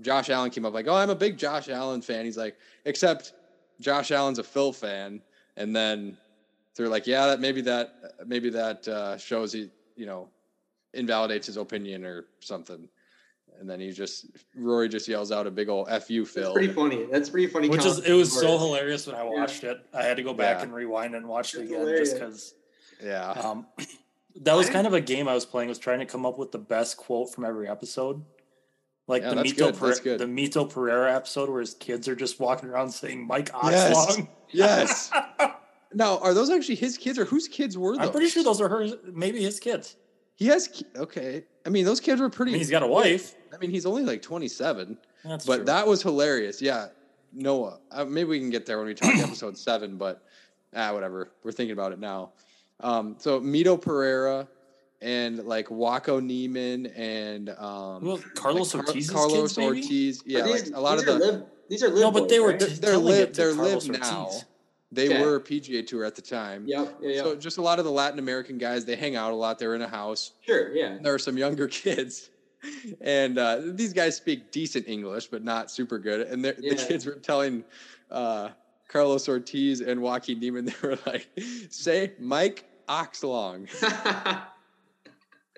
Josh 0.00 0.28
Allen 0.30 0.50
came 0.50 0.64
up 0.66 0.74
like, 0.74 0.86
oh, 0.88 0.94
I'm 0.94 1.10
a 1.10 1.14
big 1.14 1.38
Josh 1.38 1.68
Allen 1.68 2.02
fan. 2.02 2.24
He's 2.24 2.36
like, 2.36 2.56
except 2.84 3.32
Josh 3.80 4.10
Allen's 4.10 4.38
a 4.38 4.44
Phil 4.44 4.72
fan. 4.72 5.22
And 5.56 5.74
then 5.74 6.16
they're 6.76 6.88
like, 6.88 7.06
yeah, 7.06 7.26
that 7.26 7.40
maybe 7.40 7.62
that 7.62 7.94
maybe 8.26 8.50
that 8.50 8.86
uh, 8.88 9.16
shows 9.16 9.52
he 9.52 9.70
you 9.96 10.04
know 10.06 10.28
invalidates 10.92 11.46
his 11.46 11.56
opinion 11.56 12.04
or 12.04 12.26
something. 12.40 12.88
And 13.58 13.68
then 13.70 13.80
he 13.80 13.90
just 13.90 14.26
Rory 14.54 14.86
just 14.90 15.08
yells 15.08 15.32
out 15.32 15.46
a 15.46 15.50
big 15.50 15.70
old 15.70 15.88
"f 15.88 16.10
you, 16.10 16.24
That's 16.24 16.34
Phil." 16.34 16.52
pretty 16.52 16.72
funny. 16.72 17.06
That's 17.10 17.30
pretty 17.30 17.46
funny. 17.46 17.70
Which 17.70 17.86
is 17.86 18.00
it 18.00 18.12
was 18.12 18.30
so 18.38 18.56
it. 18.56 18.58
hilarious 18.58 19.06
when 19.06 19.16
I 19.16 19.24
Yeah. 19.24 19.30
watched 19.30 19.64
it. 19.64 19.78
I 19.94 20.02
had 20.02 20.18
to 20.18 20.22
go 20.22 20.34
back 20.34 20.58
Yeah. 20.58 20.64
and 20.64 20.74
rewind 20.74 21.14
and 21.14 21.26
watch 21.26 21.54
it 21.54 21.62
again 21.62 21.78
hilarious. 21.80 22.10
just 22.10 22.20
because 22.20 22.54
Yeah, 23.02 23.30
um, 23.30 23.66
that 24.42 24.54
was 24.54 24.68
kind 24.68 24.86
of 24.86 24.92
a 24.92 25.00
game 25.00 25.26
I 25.26 25.32
was 25.34 25.46
playing. 25.46 25.70
Was 25.70 25.78
trying 25.78 26.00
to 26.00 26.06
come 26.06 26.26
up 26.26 26.36
with 26.38 26.52
the 26.52 26.58
best 26.58 26.98
quote 26.98 27.32
from 27.32 27.46
every 27.46 27.66
episode. 27.66 28.22
Like 29.08 29.22
Yeah, 29.22 29.34
the 29.34 29.42
Mito 29.42 30.02
good. 30.02 30.18
the 30.18 30.24
Mito 30.26 30.68
Pereira 30.68 31.14
episode 31.14 31.48
where 31.48 31.60
his 31.60 31.74
kids 31.74 32.08
are 32.08 32.16
just 32.16 32.40
walking 32.40 32.68
around 32.68 32.90
saying 32.90 33.26
Mike 33.26 33.50
Yes. 33.64 33.94
Oxlong. 33.96 34.28
yes. 34.50 35.10
Now, 35.94 36.18
are 36.18 36.34
those 36.34 36.50
actually 36.50 36.74
his 36.74 36.98
kids 36.98 37.18
or 37.18 37.24
whose 37.24 37.48
kids 37.48 37.78
were 37.78 37.96
those? 37.96 38.06
I'm 38.06 38.10
pretty 38.12 38.28
sure 38.28 38.42
those 38.44 38.60
are 38.60 38.68
her 38.68 38.86
maybe 39.12 39.40
his 39.42 39.58
kids. 39.60 39.96
He 40.34 40.46
has 40.48 40.68
ki- 40.68 40.84
okay. 40.94 41.44
I 41.64 41.70
mean, 41.70 41.86
those 41.86 42.00
kids 42.00 42.20
were 42.20 42.26
I 42.26 42.30
pretty. 42.30 42.52
mean, 42.52 42.58
he's 42.58 42.68
got 42.70 42.82
a 42.82 42.86
wife. 42.86 43.34
I 43.54 43.56
mean, 43.56 43.70
he's 43.70 43.86
only 43.86 44.02
like 44.02 44.20
27, 44.20 44.98
That's 45.24 45.46
but 45.46 45.56
true. 45.56 45.64
that 45.66 45.86
was 45.86 46.02
hilarious. 46.02 46.60
Yeah, 46.60 46.88
Noah. 47.32 47.78
Uh, 47.90 48.04
maybe 48.04 48.28
we 48.28 48.40
can 48.40 48.50
get 48.50 48.66
there 48.66 48.76
when 48.76 48.88
we 48.88 48.94
talk 48.94 49.14
episode 49.16 49.56
seven, 49.56 49.96
but 49.96 50.22
ah, 50.74 50.92
whatever. 50.92 51.30
We're 51.42 51.52
thinking 51.52 51.72
about 51.72 51.92
it 51.92 51.98
now. 52.00 52.32
Um, 52.80 53.14
so 53.18 53.40
Mito 53.40 53.80
Pereira 53.80 54.46
and 55.02 55.44
like 55.44 55.70
Joaquin 55.70 56.26
Niemann 56.26 56.86
and 56.86 57.50
um, 57.50 58.00
Who 58.02 58.10
else? 58.12 58.24
Carlos 58.34 58.74
like 58.74 58.84
Car- 58.86 58.90
Ortiz's 58.94 59.10
Carlos 59.10 59.40
kids, 59.54 59.58
maybe? 59.58 59.82
Ortiz. 59.82 60.22
Yeah, 60.26 60.42
these- 60.42 60.68
like 60.70 60.76
a 60.76 60.80
lot 60.80 60.98
of 60.98 61.04
the 61.04 61.14
LIV, 61.14 61.42
these 61.68 61.82
are 61.82 61.88
LIV 61.88 62.00
No, 62.00 62.10
but 62.10 62.28
they 62.28 62.40
were 62.40 62.48
right? 62.50 62.58
they're, 62.60 62.68
they're 62.68 62.98
LIV 62.98 63.34
they're 63.34 63.54
Carlos 63.54 63.88
LIV 63.88 64.00
now. 64.00 64.30
They 64.92 65.08
Okay. 65.08 65.20
were 65.20 65.40
PGA 65.40 65.84
Tour 65.86 66.04
at 66.04 66.14
the 66.14 66.22
time. 66.22 66.64
Yep. 66.66 66.98
Yeah. 67.02 67.08
Yeah. 67.10 67.22
So 67.22 67.34
just 67.34 67.58
a 67.58 67.62
lot 67.62 67.78
of 67.80 67.84
the 67.84 67.90
Latin 67.90 68.18
American 68.20 68.56
guys, 68.56 68.84
they 68.84 68.94
hang 68.96 69.16
out 69.16 69.32
a 69.32 69.34
lot. 69.34 69.58
They're 69.58 69.74
in 69.74 69.82
a 69.82 69.88
house. 69.88 70.32
sure. 70.42 70.72
Yeah. 70.74 70.98
there 71.02 71.12
are 71.12 71.18
some 71.18 71.36
younger 71.36 71.66
kids 71.82 72.30
and 73.00 73.36
uh, 73.38 73.60
these 73.62 73.92
guys 73.92 74.16
speak 74.16 74.50
decent 74.50 74.88
english 74.88 75.26
but 75.26 75.44
not 75.44 75.70
super 75.70 75.98
good 76.00 76.22
and 76.26 76.44
they're- 76.44 76.54
the 76.58 76.74
kids 76.74 77.06
were 77.06 77.12
telling 77.14 77.62
uh, 78.10 78.48
carlos 78.88 79.28
ortiz 79.28 79.80
and 79.82 80.00
joaquin 80.00 80.40
Neiman, 80.40 80.66
they 80.82 80.88
were 80.88 80.98
like 81.06 81.28
say 81.70 82.12
mike 82.18 82.64
oxlong 82.88 83.68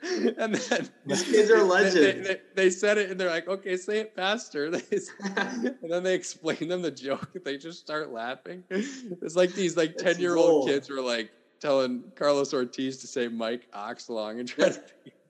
and 0.39 0.55
then 0.55 0.89
These 1.07 1.23
kids 1.23 1.51
are 1.51 1.63
legends. 1.65 1.95
They, 1.95 2.13
they, 2.13 2.37
they 2.55 2.71
said 2.71 2.99
it 2.99 3.11
and 3.11 3.19
they're 3.19 3.31
like 3.31 3.49
okay 3.49 3.77
say 3.77 4.01
it 4.01 4.13
faster 4.15 4.67
and 4.73 5.73
then 5.83 6.03
they 6.03 6.15
explain 6.15 6.69
them 6.69 6.83
the 6.83 6.91
joke 6.91 7.29
they 7.45 7.57
just 7.57 7.81
start 7.81 8.11
laughing 8.11 8.65
it's 8.71 9.37
like 9.37 9.53
these 9.55 9.77
like 9.77 9.97
10 9.97 10.19
year 10.21 10.37
old 10.37 10.69
kids 10.69 10.89
were 10.89 11.01
like 11.01 11.31
telling 11.61 12.03
carlos 12.15 12.55
ortiz 12.55 12.99
to 12.99 13.07
say 13.07 13.29
mike 13.29 13.67
oxlong 13.75 14.39
and 14.39 14.49
try 14.49 14.69
to 14.69 14.81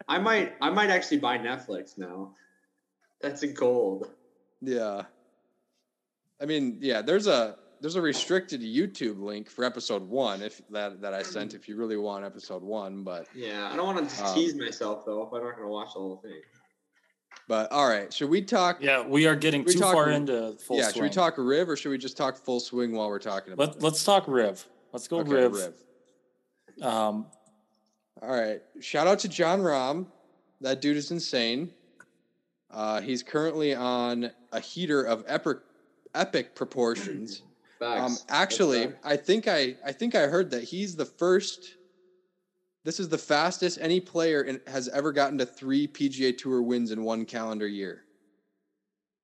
I 0.09 0.19
might. 0.19 0.55
I 0.61 0.71
might 0.71 0.91
actually 0.91 1.19
buy 1.19 1.39
Netflix 1.39 1.99
now. 1.99 2.33
That's 3.21 3.43
a 3.43 3.47
gold. 3.47 4.11
Yeah. 4.63 5.03
I 6.41 6.47
mean, 6.47 6.79
yeah, 6.81 7.03
there's 7.03 7.27
a 7.27 7.57
there's 7.81 7.97
a 7.97 8.03
restricted 8.03 8.61
YouTube 8.61 9.21
link 9.21 9.49
for 9.49 9.65
episode 9.65 10.03
one 10.03 10.43
if 10.43 10.61
that 10.71 11.01
that 11.01 11.15
I 11.15 11.23
sent 11.23 11.55
if 11.55 11.69
you 11.69 11.77
really 11.77 11.97
want 11.97 12.25
episode 12.25 12.63
one, 12.63 13.03
but 13.05 13.27
Yeah. 13.35 13.71
I 13.73 13.77
don't 13.77 13.87
want 13.87 14.09
to 14.11 14.25
Um, 14.25 14.35
tease 14.35 14.55
myself 14.55 15.05
though 15.05 15.23
if 15.23 15.33
I'm 15.33 15.43
not 15.45 15.53
going 15.57 15.67
to 15.67 15.73
watch 15.73 15.95
the 15.95 16.01
whole 16.01 16.17
thing. 16.23 16.41
But 17.47 17.71
all 17.73 17.89
right, 17.89 18.13
should 18.13 18.29
we 18.29 18.43
talk? 18.43 18.79
Yeah, 18.83 19.07
we 19.07 19.27
are 19.27 19.37
getting 19.37 19.65
We 19.65 19.73
too 19.73 19.79
talk- 19.81 19.95
far 19.95 20.11
into 20.11 20.53
full 20.59 20.77
yeah, 20.77 20.85
swing. 20.85 20.95
should 20.95 21.03
we 21.03 21.09
talk 21.11 21.35
Riv 21.39 21.69
or 21.69 21.77
should 21.77 21.91
we 21.91 21.99
just 21.99 22.17
talk 22.17 22.37
full 22.37 22.61
swing 22.61 22.93
while 22.93 23.09
we're 23.09 23.19
talking 23.19 23.53
about? 23.53 23.75
Let, 23.75 23.83
let's 23.83 24.05
talk 24.05 24.25
Riv. 24.29 24.67
Let's 24.93 25.09
go 25.09 25.19
Okay, 25.21 25.31
Riv. 25.31 25.75
Um, 26.83 27.27
All 28.21 28.29
right. 28.31 28.61
Shout 28.81 29.07
out 29.07 29.21
to 29.21 29.29
Jon 29.29 29.61
Rahm. 29.61 30.07
That 30.61 30.81
dude 30.81 30.97
is 30.97 31.11
insane. 31.13 31.71
Uh, 32.71 33.01
he's 33.01 33.23
currently 33.23 33.75
on 33.75 34.31
a 34.53 34.61
heater 34.61 35.03
of 35.05 35.25
epic 35.29 35.59
epic 36.15 36.55
proportions. 36.55 37.43
Facts. 37.79 38.23
Um, 38.23 38.27
actually. 38.29 38.93
I 39.05 39.17
think 39.17 39.47
I 39.49 39.77
I 39.85 39.93
think 39.93 40.15
I 40.15 40.27
heard 40.27 40.51
that 40.51 40.65
he's 40.65 40.97
the 40.97 41.05
first. 41.05 41.77
This 42.85 43.01
is 43.01 43.09
the 43.09 43.19
fastest 43.19 43.79
any 43.81 44.01
player 44.01 44.43
in, 44.43 44.61
has 44.67 44.89
ever 44.89 45.13
gotten 45.13 45.37
to 45.39 45.47
three 45.47 45.87
PGA 45.87 46.37
Tour 46.37 46.63
wins 46.63 46.91
in 46.91 47.03
one 47.05 47.25
calendar 47.25 47.67
year. 47.67 48.05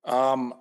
um, 0.05 0.55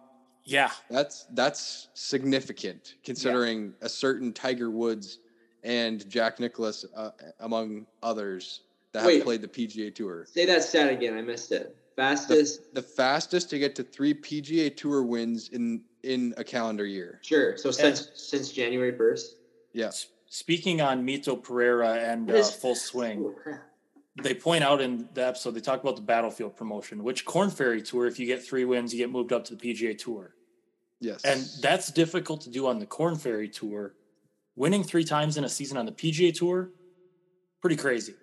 yeah, 0.45 0.71
That's 0.89 1.25
that's 1.33 1.87
significant 1.93 2.95
considering 3.03 3.73
a 3.81 3.87
certain 3.89 4.33
Tiger 4.33 4.69
Woods 4.69 5.19
and 5.63 6.07
Jack 6.09 6.39
Nicklaus, 6.39 6.85
uh, 6.95 7.11
among 7.39 7.87
others, 8.01 8.61
that 8.91 9.05
Wait. 9.05 9.15
have 9.15 9.23
played 9.23 9.41
the 9.41 9.47
PGA 9.47 9.93
Tour. 9.93 10.25
say 10.29 10.45
that 10.45 10.63
stat 10.63 10.91
again. 10.91 11.17
I 11.17 11.21
missed 11.21 11.51
it. 11.53 11.77
Fastest. 11.95 12.73
The 12.73 12.81
fastest 12.81 13.49
to 13.51 13.59
get 13.59 13.75
to 13.75 13.83
three 13.83 14.13
PGA 14.13 14.75
Tour 14.75 15.03
wins 15.03 15.49
in 15.49 15.81
in 16.03 16.33
a 16.37 16.43
calendar 16.43 16.85
year. 16.85 17.19
Sure. 17.23 17.57
So 17.57 17.71
since 17.71 18.09
since 18.15 18.51
January 18.51 18.95
first. 18.95 19.37
Yes. 19.73 20.07
speaking 20.27 20.81
on 20.81 21.05
Mito 21.05 21.41
Pereira 21.41 21.93
and 21.93 22.29
uh, 22.29 22.43
full 22.43 22.75
swing, 22.75 23.23
Oh, 23.25 23.31
crap. 23.31 23.63
they 24.21 24.33
point 24.35 24.63
out 24.63 24.81
in 24.81 25.07
the 25.13 25.25
episode 25.25 25.51
they 25.51 25.61
talk 25.61 25.81
about 25.81 25.95
the 25.95 26.01
battlefield 26.03 26.55
promotion, 26.55 27.03
which 27.03 27.25
Corn 27.25 27.49
Ferry 27.49 27.81
Tour, 27.81 28.05
if 28.05 28.19
you 28.19 28.27
get 28.27 28.43
three 28.43 28.65
wins, 28.65 28.93
you 28.93 28.99
get 28.99 29.09
moved 29.11 29.33
up 29.33 29.45
to 29.45 29.55
the 29.55 29.73
PGA 29.73 29.97
Tour, 29.97 30.35
Yes. 30.99 31.23
and 31.25 31.43
that's 31.61 31.91
difficult 31.91 32.41
to 32.41 32.49
do 32.51 32.67
on 32.67 32.77
the 32.79 32.85
Corn 32.85 33.15
Ferry 33.15 33.49
Tour. 33.49 33.95
Winning 34.55 34.83
three 34.83 35.03
times 35.03 35.37
in 35.37 35.43
a 35.43 35.49
season 35.49 35.77
on 35.77 35.87
the 35.87 35.91
PGA 35.91 36.31
Tour, 36.31 36.69
pretty 37.59 37.75
crazy. 37.75 38.13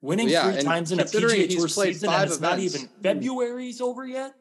Winning 0.00 0.26
Well, 0.30 0.46
yeah, 0.46 0.52
three 0.52 0.62
times 0.62 0.92
in 0.92 1.00
a 1.00 1.02
considering 1.02 1.40
PGA 1.40 1.46
he's 1.50 1.56
Tour 1.56 1.68
played 1.68 1.92
season 1.94 2.08
five 2.08 2.22
and 2.22 2.30
it's 2.30 2.40
not 2.40 2.58
events. 2.58 2.74
even 2.76 2.88
February's 3.02 3.82
over 3.82 4.06
yet. 4.06 4.34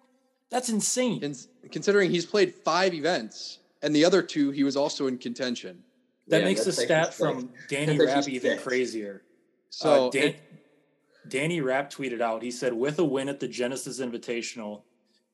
That's 0.51 0.69
insane. 0.69 1.21
Cons- 1.21 1.47
considering 1.71 2.09
he's 2.12 2.25
played 2.25 2.53
five 2.55 2.93
events 2.93 3.59
and 3.81 3.95
the 3.95 4.03
other 4.05 4.21
two 4.21 4.51
he 4.51 4.63
was 4.63 4.75
also 4.75 5.07
in 5.07 5.17
contention. 5.17 5.83
That 6.27 6.39
Yeah, 6.39 6.45
makes 6.45 6.65
the 6.65 6.71
stat 6.73 7.13
from 7.13 7.49
Danny 7.69 7.97
That's 7.97 8.13
Rapp 8.13 8.23
six. 8.23 8.35
even 8.35 8.57
crazier. 8.59 9.21
So 9.69 10.07
uh, 10.07 10.09
Dan- 10.12 10.23
it- 10.29 10.39
Danny 11.27 11.62
Rapp 11.62 11.91
tweeted 11.91 12.21
out, 12.21 12.41
he 12.41 12.49
said, 12.49 12.73
with 12.73 12.97
a 12.97 13.03
win 13.03 13.29
at 13.29 13.39
the 13.39 13.47
Genesis 13.47 13.99
Invitational, 13.99 14.81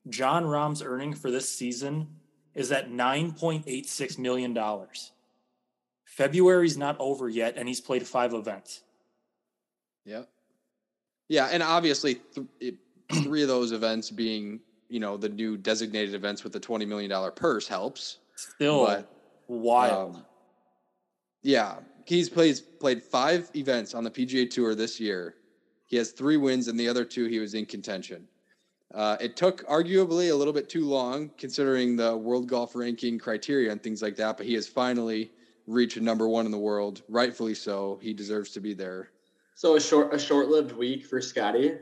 Jon 0.08 0.44
Rahm's 0.44 0.82
earning 0.82 1.14
for 1.14 1.30
this 1.30 1.48
season 1.48 2.08
is 2.54 2.70
at 2.72 2.90
$9.86 2.90 4.18
million. 4.18 4.56
February's 6.04 6.76
not 6.76 6.96
over 6.98 7.28
yet, 7.28 7.54
and 7.56 7.68
he's 7.68 7.80
played 7.80 8.06
five 8.06 8.34
events. 8.34 8.82
yeah. 10.04 10.22
Yeah, 11.28 11.46
and 11.50 11.60
obviously 11.62 12.14
th- 12.34 12.46
it, 12.60 12.74
three 13.24 13.42
of 13.42 13.48
those 13.48 13.72
events 13.72 14.10
being, 14.10 14.60
you 14.88 15.00
know, 15.00 15.16
the 15.16 15.28
new 15.28 15.56
designated 15.56 16.14
events 16.14 16.44
with 16.44 16.52
the 16.52 16.60
20 16.60 16.84
million 16.84 17.10
dollar 17.10 17.30
purse 17.30 17.66
helps. 17.66 18.18
Still 18.36 18.86
But, 18.86 19.10
wild. 19.48 20.16
Um, 20.16 20.26
yeah, 21.42 21.76
he's 22.04 22.28
played 22.28 22.58
played 22.80 23.02
five 23.02 23.50
events 23.54 23.94
on 23.94 24.04
the 24.04 24.10
PGA 24.10 24.48
Tour 24.50 24.74
this 24.74 24.98
year. 25.00 25.36
He 25.86 25.96
has 25.96 26.10
three 26.10 26.36
wins, 26.36 26.68
and 26.68 26.78
the 26.78 26.88
other 26.88 27.04
two 27.04 27.26
he 27.26 27.38
was 27.38 27.54
in 27.54 27.64
contention. 27.66 28.26
Uh, 28.94 29.16
it 29.20 29.36
took 29.36 29.64
arguably 29.68 30.30
a 30.30 30.34
little 30.34 30.52
bit 30.52 30.68
too 30.68 30.84
long, 30.86 31.30
considering 31.38 31.96
the 31.96 32.16
world 32.16 32.48
golf 32.48 32.74
ranking 32.74 33.18
criteria 33.18 33.70
and 33.70 33.82
things 33.82 34.02
like 34.02 34.16
that. 34.16 34.36
But 34.36 34.46
he 34.46 34.54
has 34.54 34.66
finally 34.66 35.30
reached 35.66 36.00
number 36.00 36.28
one 36.28 36.46
in 36.46 36.52
the 36.52 36.58
world, 36.58 37.02
rightfully 37.08 37.54
so. 37.54 37.98
He 38.02 38.12
deserves 38.12 38.50
to 38.52 38.60
be 38.60 38.74
there. 38.74 39.10
So 39.54 39.76
a 39.76 39.80
short 39.80 40.12
a 40.12 40.18
short 40.18 40.48
lived 40.48 40.72
week 40.72 41.06
for 41.06 41.20
Scotty. 41.20 41.74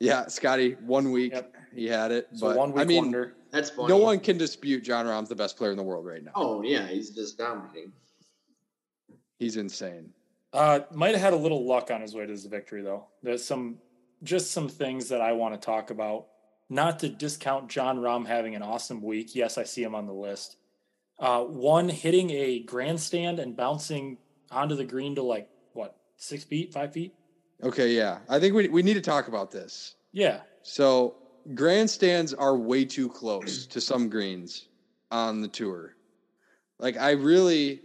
Yeah, 0.00 0.26
Scotty, 0.26 0.72
one 0.84 1.10
week 1.10 1.32
Yep. 1.32 1.55
He 1.74 1.86
had 1.86 2.10
it, 2.12 2.28
so 2.34 2.48
but 2.48 2.56
one 2.56 2.72
week 2.72 2.82
I 2.82 2.84
mean, 2.84 3.02
wonder. 3.04 3.34
That's 3.50 3.70
funny. 3.70 3.88
no 3.88 3.96
one 3.96 4.20
can 4.20 4.38
dispute 4.38 4.82
Jon 4.84 5.06
Rahm's 5.06 5.28
the 5.28 5.34
best 5.34 5.56
player 5.56 5.70
in 5.70 5.76
the 5.76 5.82
world 5.82 6.06
right 6.06 6.22
now. 6.22 6.32
Oh 6.34 6.62
yeah, 6.62 6.86
he's 6.86 7.10
just 7.10 7.38
dominating. 7.38 7.92
He's 9.38 9.56
insane. 9.56 10.10
Uh, 10.52 10.80
might 10.92 11.12
have 11.12 11.20
had 11.20 11.32
a 11.32 11.36
little 11.36 11.66
luck 11.66 11.90
on 11.90 12.00
his 12.00 12.14
way 12.14 12.24
to 12.24 12.32
his 12.32 12.46
victory, 12.46 12.80
though. 12.82 13.06
There's 13.22 13.44
some, 13.44 13.76
just 14.22 14.52
some 14.52 14.68
things 14.68 15.10
that 15.10 15.20
I 15.20 15.32
want 15.32 15.54
to 15.54 15.64
talk 15.64 15.90
about. 15.90 16.28
Not 16.70 16.98
to 17.00 17.08
discount 17.10 17.68
Jon 17.68 17.98
Rahm 17.98 18.26
having 18.26 18.54
an 18.54 18.62
awesome 18.62 19.02
week. 19.02 19.34
Yes, 19.34 19.58
I 19.58 19.64
see 19.64 19.82
him 19.82 19.94
on 19.94 20.06
the 20.06 20.14
list. 20.14 20.56
Uh, 21.18 21.42
one 21.42 21.88
hitting 21.88 22.30
a 22.30 22.60
grandstand 22.60 23.38
and 23.38 23.56
bouncing 23.56 24.16
onto 24.50 24.74
the 24.74 24.84
green 24.84 25.14
to 25.16 25.22
like 25.22 25.48
what 25.74 25.96
six 26.16 26.44
feet, 26.44 26.72
five 26.72 26.92
feet. 26.92 27.14
Okay, 27.62 27.90
yeah, 27.94 28.18
I 28.28 28.40
think 28.40 28.54
we 28.54 28.68
we 28.68 28.82
need 28.82 28.94
to 28.94 29.00
talk 29.00 29.28
about 29.28 29.50
this. 29.50 29.94
Yeah, 30.12 30.40
So 30.62 31.16
grandstands 31.54 32.34
are 32.34 32.56
way 32.56 32.84
too 32.84 33.08
close 33.08 33.66
to 33.66 33.80
some 33.80 34.08
greens 34.08 34.68
on 35.10 35.40
the 35.40 35.48
tour. 35.48 35.94
Like 36.78 36.96
I 36.96 37.12
really 37.12 37.80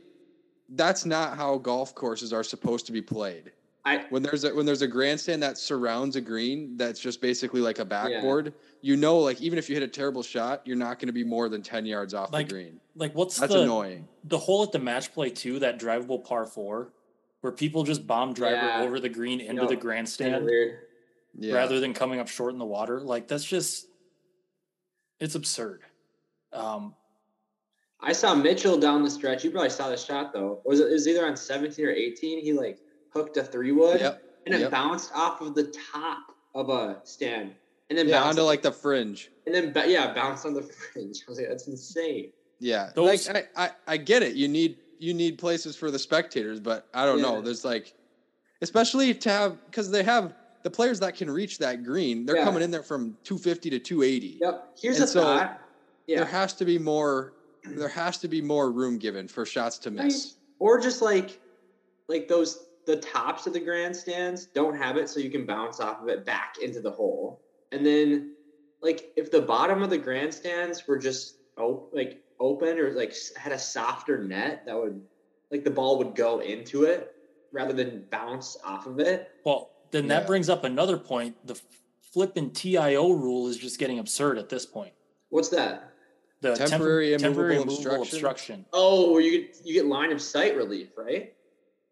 that's 0.73 1.05
not 1.05 1.37
how 1.37 1.57
golf 1.57 1.93
courses 1.93 2.31
are 2.33 2.43
supposed 2.43 2.85
to 2.87 2.91
be 2.91 3.01
played. 3.01 3.51
I 3.83 4.05
When 4.09 4.21
there's 4.21 4.43
a 4.43 4.53
when 4.53 4.65
there's 4.65 4.81
a 4.83 4.87
grandstand 4.87 5.41
that 5.43 5.57
surrounds 5.57 6.15
a 6.15 6.21
green 6.21 6.77
that's 6.77 6.99
just 6.99 7.19
basically 7.21 7.61
like 7.61 7.79
a 7.79 7.85
backboard, 7.85 8.53
you 8.81 8.95
know 8.95 9.17
like 9.17 9.41
even 9.41 9.57
if 9.57 9.69
you 9.69 9.75
hit 9.75 9.83
a 9.83 9.87
terrible 9.87 10.23
shot, 10.23 10.61
you're 10.65 10.77
not 10.77 10.99
going 10.99 11.07
to 11.07 11.13
be 11.13 11.23
more 11.23 11.49
than 11.49 11.61
10 11.61 11.85
yards 11.85 12.13
off 12.13 12.31
Like, 12.31 12.47
the 12.47 12.53
green. 12.53 12.79
like 12.95 13.13
what's 13.15 13.37
That's 13.39 13.53
the 13.53 13.61
annoying. 13.63 14.07
the 14.25 14.37
hole 14.37 14.63
at 14.63 14.71
the 14.71 14.79
match 14.79 15.13
play 15.13 15.29
too, 15.29 15.59
that 15.59 15.79
drivable 15.79 16.23
par 16.23 16.45
four, 16.45 16.93
where 17.41 17.51
people 17.51 17.83
just 17.83 18.05
bomb 18.05 18.33
driver 18.33 18.55
Yeah. 18.67 18.83
over 18.83 18.99
the 18.99 19.09
green 19.09 19.39
into 19.41 19.63
know, 19.63 19.67
the 19.67 19.75
grandstand. 19.75 20.45
weird. 20.45 20.79
Yeah. 21.37 21.55
rather 21.55 21.79
than 21.79 21.93
coming 21.93 22.19
up 22.19 22.27
short 22.27 22.53
in 22.53 22.59
the 22.59 22.65
water. 22.65 22.99
Like 23.01 23.27
that's 23.27 23.43
just 23.45 23.87
it's 25.19 25.35
absurd. 25.35 25.81
Um, 26.53 26.93
I 27.99 28.13
saw 28.13 28.33
Mitchell 28.33 28.77
down 28.77 29.03
the 29.03 29.09
stretch. 29.09 29.43
You 29.43 29.51
probably 29.51 29.69
saw 29.69 29.89
the 29.89 29.97
shot 29.97 30.33
though. 30.33 30.61
Was 30.65 30.79
it, 30.79 30.87
it 30.89 30.93
was 30.93 31.07
either 31.07 31.25
on 31.25 31.37
17 31.37 31.85
or 31.85 31.91
18? 31.91 32.39
He 32.41 32.53
like 32.53 32.79
hooked 33.13 33.37
a 33.37 33.43
three 33.43 33.71
wood 33.71 33.99
Yep. 34.01 34.23
and 34.45 34.55
it 34.55 34.61
yep. 34.61 34.71
bounced 34.71 35.11
off 35.13 35.41
of 35.41 35.53
the 35.55 35.73
top 35.93 36.19
of 36.55 36.69
a 36.69 36.99
stand. 37.03 37.53
And 37.89 37.97
then 37.97 38.07
Yeah, 38.07 38.21
bounced 38.21 38.39
onto 38.39 38.43
like 38.47 38.61
the 38.61 38.71
fringe. 38.71 39.31
and 39.45 39.53
then 39.53 39.73
yeah, 39.89 40.13
bounced 40.13 40.45
on 40.45 40.53
the 40.53 40.63
fringe. 40.93 41.23
I 41.27 41.29
was 41.31 41.37
like, 41.39 41.49
that's 41.49 41.67
insane. 41.67 42.31
Yeah, 42.59 42.91
Those- 42.95 43.27
like 43.27 43.49
I, 43.55 43.65
I, 43.65 43.69
I 43.87 43.97
get 43.97 44.23
it. 44.23 44.35
You 44.35 44.47
need 44.47 44.77
you 44.99 45.13
need 45.15 45.39
places 45.39 45.75
for 45.75 45.89
the 45.89 45.97
spectators, 45.97 46.59
but 46.59 46.87
I 46.93 47.05
don't 47.05 47.21
know. 47.23 47.41
There's 47.41 47.65
like, 47.65 47.95
especially 48.61 49.13
to 49.15 49.29
have 49.31 49.65
because 49.65 49.89
they 49.89 50.03
have 50.03 50.33
the 50.63 50.69
players 50.69 50.99
that 50.99 51.15
can 51.15 51.29
reach 51.29 51.57
that 51.59 51.83
green. 51.83 52.25
They're 52.25 52.37
Yeah. 52.37 52.43
coming 52.45 52.61
in 52.63 52.71
there 52.71 52.83
from 52.83 53.17
250 53.23 53.69
to 53.71 53.79
280. 53.79 54.37
Yep. 54.41 54.77
Here's 54.79 54.95
And 54.97 55.05
a 55.05 55.07
so, 55.07 55.21
thought. 55.21 55.61
There 56.07 56.25
has 56.25 56.53
to 56.55 56.65
be 56.65 56.77
more. 56.77 57.33
There 57.63 57.87
has 57.87 58.17
to 58.19 58.27
be 58.27 58.41
more 58.41 58.71
room 58.71 58.97
given 58.97 59.27
for 59.27 59.45
shots 59.45 59.77
to 59.79 59.89
Right. 59.89 60.05
miss. 60.05 60.35
Or 60.59 60.79
just 60.79 61.01
like 61.01 61.39
like 62.07 62.27
those 62.27 62.65
the 62.85 62.97
tops 62.97 63.47
of 63.47 63.53
the 63.53 63.59
grandstands 63.59 64.47
don't 64.47 64.75
have 64.75 64.97
it 64.97 65.07
so 65.07 65.19
you 65.19 65.29
can 65.29 65.45
bounce 65.45 65.79
off 65.79 66.01
of 66.01 66.09
it 66.09 66.25
back 66.25 66.55
into 66.61 66.81
the 66.81 66.91
hole. 66.91 67.39
And 67.71 67.85
then 67.85 68.35
like 68.81 69.13
if 69.15 69.31
the 69.31 69.41
bottom 69.41 69.81
of 69.83 69.89
the 69.89 69.97
grandstands 69.97 70.85
were 70.87 70.97
just 70.97 71.37
op- 71.57 71.93
like 71.93 72.21
open 72.39 72.77
or 72.79 72.91
like 72.91 73.15
had 73.37 73.53
a 73.53 73.59
softer 73.59 74.17
net 74.23 74.63
that 74.65 74.75
would 74.75 75.01
like 75.51 75.63
the 75.63 75.69
ball 75.71 75.97
would 75.99 76.15
go 76.15 76.39
into 76.39 76.83
it 76.83 77.15
rather 77.53 77.71
than 77.71 78.05
bounce 78.11 78.57
off 78.65 78.87
of 78.87 78.99
it. 78.99 79.29
well, 79.45 79.69
then 79.91 80.03
Yeah. 80.05 80.19
that 80.19 80.27
brings 80.27 80.49
up 80.49 80.63
another 80.63 80.97
point. 80.97 81.35
The 81.45 81.59
flipping 82.13 82.51
TIO 82.51 83.11
rule 83.11 83.47
is 83.47 83.57
just 83.57 83.79
getting 83.79 83.99
absurd 83.99 84.37
at 84.37 84.49
this 84.49 84.65
point. 84.65 84.93
What's 85.29 85.49
that? 85.49 85.91
The 86.41 86.55
temp- 86.55 86.71
Temporary 86.71 87.15
temporary 87.17 87.55
immovable 87.55 87.73
immovable 87.75 88.01
obstruction? 88.03 88.55
obstruction. 88.61 88.65
Oh, 88.73 89.17
you 89.19 89.31
get 89.41 89.57
you 89.63 89.73
get 89.73 89.85
line 89.85 90.11
of 90.11 90.21
sight 90.21 90.55
relief, 90.57 90.89
right? 90.97 91.33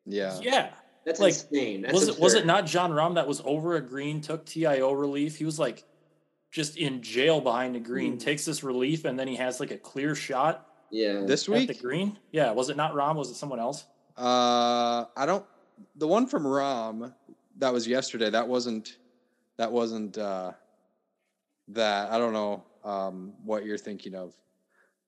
Yeah. 0.05 0.39
Yeah. 0.41 0.73
That's 1.05 1.19
Like, 1.19 1.33
insane. 1.33 1.81
That's 1.83 1.93
was 1.93 2.07
it 2.09 2.19
was 2.19 2.33
it 2.33 2.45
not 2.45 2.65
Jon 2.65 2.91
Rahm 2.91 3.15
that 3.15 3.27
was 3.27 3.41
over 3.45 3.75
a 3.75 3.81
green, 3.81 4.21
took 4.21 4.45
TIO 4.45 4.91
relief? 4.91 5.37
He 5.37 5.45
was 5.45 5.59
like 5.59 5.83
just 6.51 6.77
in 6.77 7.01
jail 7.03 7.41
behind 7.41 7.75
the 7.75 7.79
green, 7.79 8.13
Hmm. 8.13 8.17
takes 8.17 8.43
this 8.43 8.63
relief, 8.63 9.05
and 9.05 9.17
then 9.19 9.27
he 9.27 9.35
has 9.35 9.59
like 9.59 9.69
a 9.71 9.77
clear 9.77 10.15
shot 10.15 10.65
Yeah. 10.89 11.21
This 11.25 11.47
at 11.47 11.67
the 11.67 11.75
green. 11.75 12.17
Yeah, 12.31 12.51
was 12.51 12.69
it 12.71 12.75
not 12.77 12.93
Rahm? 12.95 13.15
Was 13.15 13.29
it 13.29 13.35
someone 13.35 13.59
else? 13.59 13.85
uh, 14.17 15.05
I 15.15 15.25
don't. 15.27 15.45
The 15.95 16.07
one 16.07 16.25
from 16.27 16.43
Rahm 16.43 17.13
that 17.59 17.71
was 17.71 17.87
yesterday. 17.87 18.29
That 18.29 18.47
wasn't. 18.47 18.97
That 19.57 19.71
wasn't. 19.71 20.17
uh 20.17 20.53
That 21.69 22.11
I 22.11 22.17
don't 22.17 22.33
know 22.33 22.63
um 22.83 23.33
what 23.43 23.65
you're 23.65 23.77
thinking 23.77 24.15
of, 24.15 24.33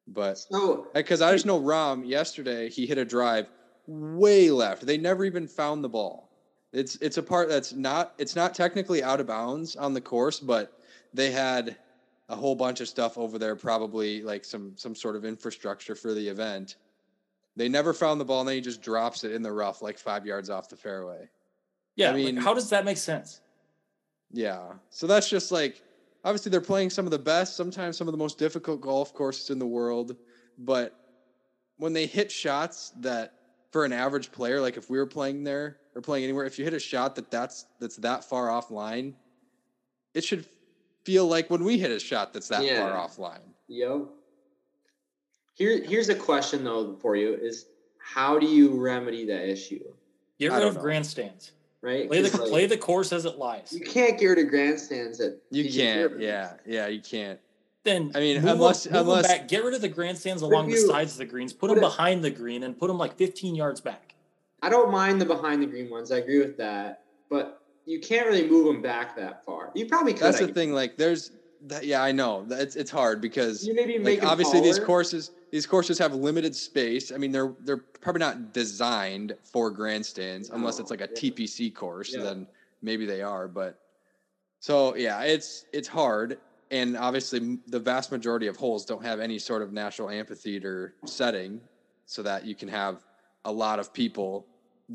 but 0.07 0.37
so 0.37 0.87
because 0.93 1.21
I 1.21 1.31
just 1.31 1.45
know 1.45 1.59
Rahm 1.59 2.07
yesterday 2.07 2.69
he 2.69 2.85
hit 2.85 2.97
a 2.97 3.05
drive 3.05 3.49
way 3.87 4.51
left. 4.51 4.85
They 4.85 4.97
never 4.97 5.25
even 5.25 5.47
found 5.47 5.83
the 5.83 5.89
ball. 5.89 6.29
It's 6.73 6.95
it's 6.97 7.17
a 7.17 7.23
part 7.23 7.49
that's 7.49 7.73
not 7.73 8.13
it's 8.17 8.35
not 8.35 8.53
technically 8.53 9.03
out 9.03 9.19
of 9.19 9.27
bounds 9.27 9.75
on 9.75 9.93
the 9.93 10.01
course, 10.01 10.39
but 10.39 10.73
they 11.13 11.31
had 11.31 11.77
a 12.29 12.35
whole 12.35 12.55
bunch 12.55 12.79
of 12.79 12.87
stuff 12.87 13.17
over 13.17 13.37
there, 13.37 13.55
probably 13.55 14.21
like 14.21 14.45
some 14.45 14.73
some 14.77 14.95
sort 14.95 15.15
of 15.15 15.25
infrastructure 15.25 15.95
for 15.95 16.13
the 16.13 16.27
event. 16.27 16.75
They 17.57 17.67
never 17.67 17.93
found 17.93 18.21
the 18.21 18.25
ball, 18.25 18.39
and 18.41 18.47
then 18.47 18.55
he 18.55 18.61
just 18.61 18.81
drops 18.81 19.25
it 19.25 19.33
in 19.33 19.41
the 19.41 19.51
rough, 19.51 19.81
like 19.81 19.97
five 19.97 20.25
yards 20.25 20.49
off 20.49 20.69
the 20.69 20.77
fairway. 20.77 21.29
Yeah, 22.01 22.11
I 22.11 22.13
mean- 22.15 22.35
like, 22.35 22.43
how 22.43 22.53
does 22.53 22.69
that 22.69 22.83
make 22.85 22.97
sense? 22.97 23.39
Yeah. 24.31 24.73
So 24.89 25.07
that's 25.07 25.29
just 25.29 25.51
like 25.51 25.81
obviously 26.23 26.49
they're 26.51 26.61
playing 26.61 26.89
some 26.89 27.05
of 27.05 27.11
the 27.11 27.19
best, 27.19 27.55
sometimes 27.55 27.97
some 27.97 28.07
of 28.07 28.11
the 28.11 28.17
most 28.17 28.37
difficult 28.37 28.79
golf 28.81 29.13
courses 29.13 29.49
in 29.49 29.59
the 29.59 29.65
world, 29.67 30.15
but 30.57 30.95
when 31.77 31.93
they 31.93 32.05
hit 32.05 32.31
shots 32.31 32.91
that 32.99 33.33
for 33.71 33.85
an 33.85 33.91
average 33.93 34.31
player, 34.31 34.61
like 34.61 34.77
if 34.77 34.89
we 34.89 34.97
were 34.97 35.05
playing 35.07 35.43
there 35.43 35.77
or 35.95 36.01
playing 36.01 36.23
anywhere, 36.23 36.45
if 36.45 36.57
you 36.59 36.63
hit 36.65 36.73
a 36.73 36.79
shot 36.79 37.15
that 37.15 37.29
that's 37.31 37.65
that's 37.79 37.95
that 37.97 38.23
far 38.23 38.47
offline, 38.47 39.13
it 40.13 40.23
should 40.23 40.45
feel 41.03 41.27
like 41.27 41.49
when 41.49 41.63
we 41.63 41.77
hit 41.79 41.91
a 41.91 41.99
shot 41.99 42.31
that's 42.33 42.47
that 42.49 42.59
far 42.59 42.65
Yeah. 42.65 43.05
offline. 43.07 43.41
Yep. 43.67 44.01
Here, 45.55 45.83
here's 45.83 46.09
a 46.09 46.15
question 46.15 46.63
though 46.63 46.95
for 47.01 47.15
you: 47.15 47.33
Is 47.33 47.65
how 47.97 48.39
do 48.39 48.45
you 48.47 48.69
remedy 48.81 49.25
that 49.25 49.49
issue? 49.49 49.83
Get 50.39 50.51
rid 50.51 50.59
don't 50.59 50.69
of 50.69 50.75
know. 50.75 50.81
grandstands. 50.81 51.51
Right? 51.81 52.07
Play 52.07 52.21
the 52.21 52.29
'Cause, 52.29 52.39
like, 52.41 52.49
play 52.49 52.65
the 52.67 52.77
course 52.77 53.11
as 53.11 53.25
it 53.25 53.37
lies. 53.39 53.73
You 53.73 53.79
can't 53.81 54.19
get 54.19 54.27
rid 54.27 54.37
of 54.39 54.49
grandstands 54.49 55.19
at 55.19 55.37
You 55.49 55.63
PGA 55.63 55.81
can't, 55.83 56.11
Tour. 56.11 56.21
yeah, 56.21 56.53
yeah, 56.65 56.87
you 56.87 57.01
can't. 57.01 57.39
Then 57.83 58.11
I 58.13 58.19
mean, 58.19 58.35
move 58.35 58.45
'em- 58.45 58.55
unless- 58.57 58.85
move 58.85 58.95
'em 58.95 59.01
unless- 59.01 59.27
back, 59.27 59.47
get 59.47 59.63
rid 59.63 59.73
of 59.73 59.81
the 59.81 59.89
grandstands 59.89 60.43
But 60.43 60.49
along 60.49 60.69
the 60.69 60.77
sides 60.77 61.13
of 61.13 61.17
the 61.17 61.25
greens. 61.25 61.53
Put 61.53 61.61
put 61.61 61.67
them 61.69 61.77
it- 61.79 61.81
behind 61.87 62.23
the 62.23 62.29
green 62.29 62.61
and 62.61 62.77
put 62.77 62.87
them 62.87 62.99
like 62.99 63.15
15 63.17 63.55
yards 63.55 63.81
back. 63.81 64.13
I 64.61 64.69
don't 64.69 64.91
mind 64.91 65.19
the 65.19 65.25
behind 65.25 65.63
the 65.63 65.65
green 65.65 65.89
ones. 65.89 66.11
I 66.11 66.17
agree 66.17 66.37
with 66.37 66.55
that, 66.57 67.01
but 67.31 67.63
you 67.87 67.99
can't 67.99 68.27
really 68.27 68.47
move 68.47 68.67
them 68.67 68.83
back 68.83 69.15
that 69.15 69.43
far. 69.43 69.71
You 69.73 69.87
probably 69.87 70.13
could. 70.13 70.21
That's 70.21 70.39
I 70.39 70.45
the 70.45 70.53
thing. 70.53 70.73
Like, 70.73 70.97
there's 70.97 71.31
that. 71.65 71.83
Yeah, 71.83 72.03
I 72.03 72.11
know. 72.11 72.45
That- 72.47 72.61
It's 72.61 72.75
it's 72.75 72.91
hard 72.91 73.21
because 73.21 73.65
You 73.65 73.73
maybe 73.73 73.97
make 73.97 74.19
like 74.19 74.23
'em 74.23 74.29
obviously 74.29 74.59
these 74.61 74.77
courses 74.77 75.31
these 75.51 75.65
courses 75.65 75.99
have 75.99 76.15
limited 76.15 76.55
space. 76.55 77.11
I 77.11 77.17
mean, 77.17 77.31
they're 77.31 77.53
they're 77.59 77.77
probably 77.77 78.21
not 78.21 78.53
designed 78.53 79.35
for 79.43 79.69
grandstands 79.69 80.49
unless 80.49 80.79
it's 80.79 80.89
like 80.89 81.01
a 81.01 81.09
yeah. 81.13 81.29
TPC 81.29 81.75
course. 81.75 82.15
Yeah. 82.15 82.23
Then 82.23 82.47
maybe 82.81 83.05
they 83.05 83.21
are. 83.21 83.47
But 83.47 83.77
so 84.59 84.95
yeah, 84.95 85.21
it's 85.21 85.65
it's 85.73 85.87
hard. 85.87 86.39
And 86.71 86.95
obviously, 86.95 87.59
the 87.67 87.79
vast 87.79 88.13
majority 88.13 88.47
of 88.47 88.55
holes 88.55 88.85
don't 88.85 89.03
have 89.03 89.19
any 89.19 89.37
sort 89.37 89.61
of 89.61 89.73
natural 89.73 90.09
amphitheater 90.09 90.95
setting, 91.05 91.59
so 92.05 92.23
that 92.23 92.45
you 92.45 92.55
can 92.55 92.69
have 92.69 93.03
a 93.43 93.51
lot 93.51 93.77
of 93.77 93.93
people 93.93 94.47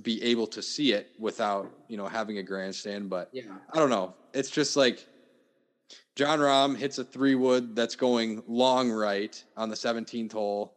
be 0.03 0.23
able 0.23 0.47
to 0.47 0.62
see 0.62 0.92
it 0.92 1.11
without 1.19 1.71
you 1.88 1.99
know 1.99 2.07
having 2.07 2.38
a 2.38 2.42
grandstand. 2.42 3.11
But 3.11 3.29
Yeah. 3.33 3.42
I 3.75 3.79
don't 3.79 3.90
know. 3.90 4.14
It's 4.33 4.51
just 4.51 4.75
like 4.75 5.07
Jon 6.16 6.38
Rahm 6.38 6.76
hits 6.76 6.98
a 6.98 7.05
three 7.05 7.35
wood 7.35 7.76
that's 7.76 7.94
going 7.94 8.42
long 8.48 8.90
right 8.90 9.42
on 9.57 9.68
the 9.68 9.76
17th 9.76 10.33
hole, 10.33 10.74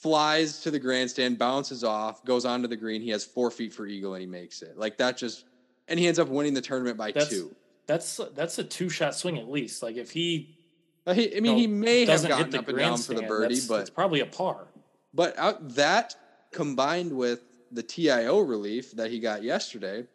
flies 0.00 0.60
to 0.60 0.70
the 0.70 0.78
grandstand, 0.78 1.38
bounces 1.38 1.84
off, 1.84 2.24
goes 2.24 2.46
onto 2.46 2.66
the 2.66 2.76
green. 2.76 3.02
He 3.02 3.10
has 3.10 3.24
four 3.24 3.50
feet 3.50 3.74
for 3.74 3.86
eagle 3.86 4.14
and 4.14 4.22
he 4.22 4.26
makes 4.26 4.62
it. 4.62 4.78
Like 4.78 4.96
that 4.98 5.18
just, 5.18 5.44
and 5.86 6.00
he 6.00 6.06
ends 6.06 6.18
up 6.18 6.28
winning 6.28 6.54
the 6.54 6.62
tournament 6.62 6.96
by 6.96 7.12
That's- 7.12 7.30
two. 7.30 7.54
That's 7.86 8.20
that's 8.34 8.58
a 8.58 8.64
two 8.64 8.90
shot 8.90 9.14
swing 9.14 9.38
at 9.38 9.48
least. 9.50 9.82
Like 9.82 9.96
if 9.96 10.10
he 10.10 10.58
uh, 11.06 11.14
he, 11.14 11.34
I 11.34 11.40
mean, 11.40 11.56
he 11.56 11.66
may 11.66 12.04
have 12.04 12.20
gotten 12.28 12.54
up 12.54 12.68
and 12.68 12.76
down 12.76 12.98
for 12.98 13.14
the 13.14 13.22
birdie, 13.22 13.54
that's, 13.54 13.66
but 13.66 13.80
it's 13.80 13.88
probably 13.88 14.20
a 14.20 14.26
par. 14.26 14.66
but 15.14 15.38
out 15.38 15.70
that 15.70 16.14
combined 16.52 17.10
with 17.10 17.40
the 17.72 17.82
TIO 17.82 18.40
relief 18.40 18.94
that 18.96 19.10
he 19.10 19.20
got 19.20 19.42
yesterday, 19.42 20.06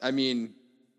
I 0.00 0.12
mean, 0.12 0.54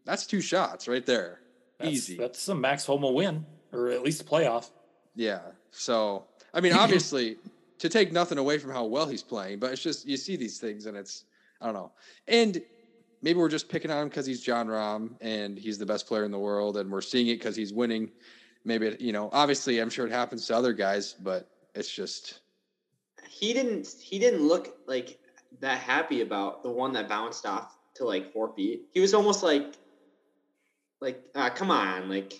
that's 0.05 0.27
two 0.27 0.41
shots 0.41 0.87
right 0.87 1.03
there. 1.07 1.39
That's, 1.81 1.93
Easy. 1.93 2.17
That's 2.17 2.47
a 2.47 2.55
Max 2.55 2.85
Homa 2.85 3.11
win, 3.11 3.45
or 3.71 3.89
at 3.89 4.03
least 4.03 4.21
a 4.21 4.25
playoff. 4.25 4.69
Yeah. 5.15 5.39
So, 5.71 6.25
I 6.53 6.61
mean, 6.61 6.73
obviously, 6.85 7.37
to 7.79 7.89
take 7.89 8.11
nothing 8.11 8.37
away 8.37 8.57
from 8.57 8.71
how 8.71 8.85
well 8.85 9.07
he's 9.07 9.23
playing, 9.23 9.59
but 9.59 9.71
it's 9.71 9.81
just 9.81 10.07
you 10.07 10.17
see 10.17 10.35
these 10.35 10.59
things 10.59 10.85
and 10.85 10.95
it's 10.95 11.25
I 11.59 11.65
don't 11.65 11.75
know. 11.75 11.91
And 12.27 12.61
maybe 13.21 13.39
we're 13.39 13.49
just 13.49 13.69
picking 13.69 13.91
on 13.91 14.03
him 14.03 14.09
because 14.09 14.25
he's 14.25 14.41
Jon 14.41 14.67
Rahm 14.67 15.11
and 15.21 15.57
he's 15.57 15.77
the 15.77 15.85
best 15.85 16.07
player 16.07 16.23
in 16.23 16.31
the 16.31 16.39
world, 16.39 16.77
and 16.77 16.91
we're 16.91 17.01
seeing 17.01 17.27
it 17.27 17.39
because 17.39 17.55
he's 17.55 17.73
winning. 17.73 18.11
Maybe 18.63 18.87
it, 18.87 19.01
you 19.01 19.11
know, 19.11 19.29
obviously, 19.33 19.79
I'm 19.79 19.89
sure 19.89 20.05
it 20.05 20.11
happens 20.11 20.45
to 20.47 20.55
other 20.55 20.73
guys, 20.73 21.13
but 21.13 21.49
it's 21.73 21.91
just 21.91 22.41
He 23.27 23.53
didn't. 23.53 23.87
He 23.99 24.19
didn't 24.19 24.47
look 24.47 24.77
like 24.87 25.19
that 25.59 25.79
happy 25.79 26.21
about 26.21 26.63
the 26.63 26.69
one 26.69 26.93
that 26.93 27.09
bounced 27.09 27.45
off 27.45 27.77
to 27.95 28.05
like 28.05 28.31
four 28.31 28.53
feet. 28.53 28.85
He 28.91 28.99
was 28.99 29.13
almost 29.13 29.43
like, 29.43 29.75
like, 31.01 31.21
uh, 31.35 31.49
come 31.49 31.71
on, 31.71 32.09
like, 32.09 32.39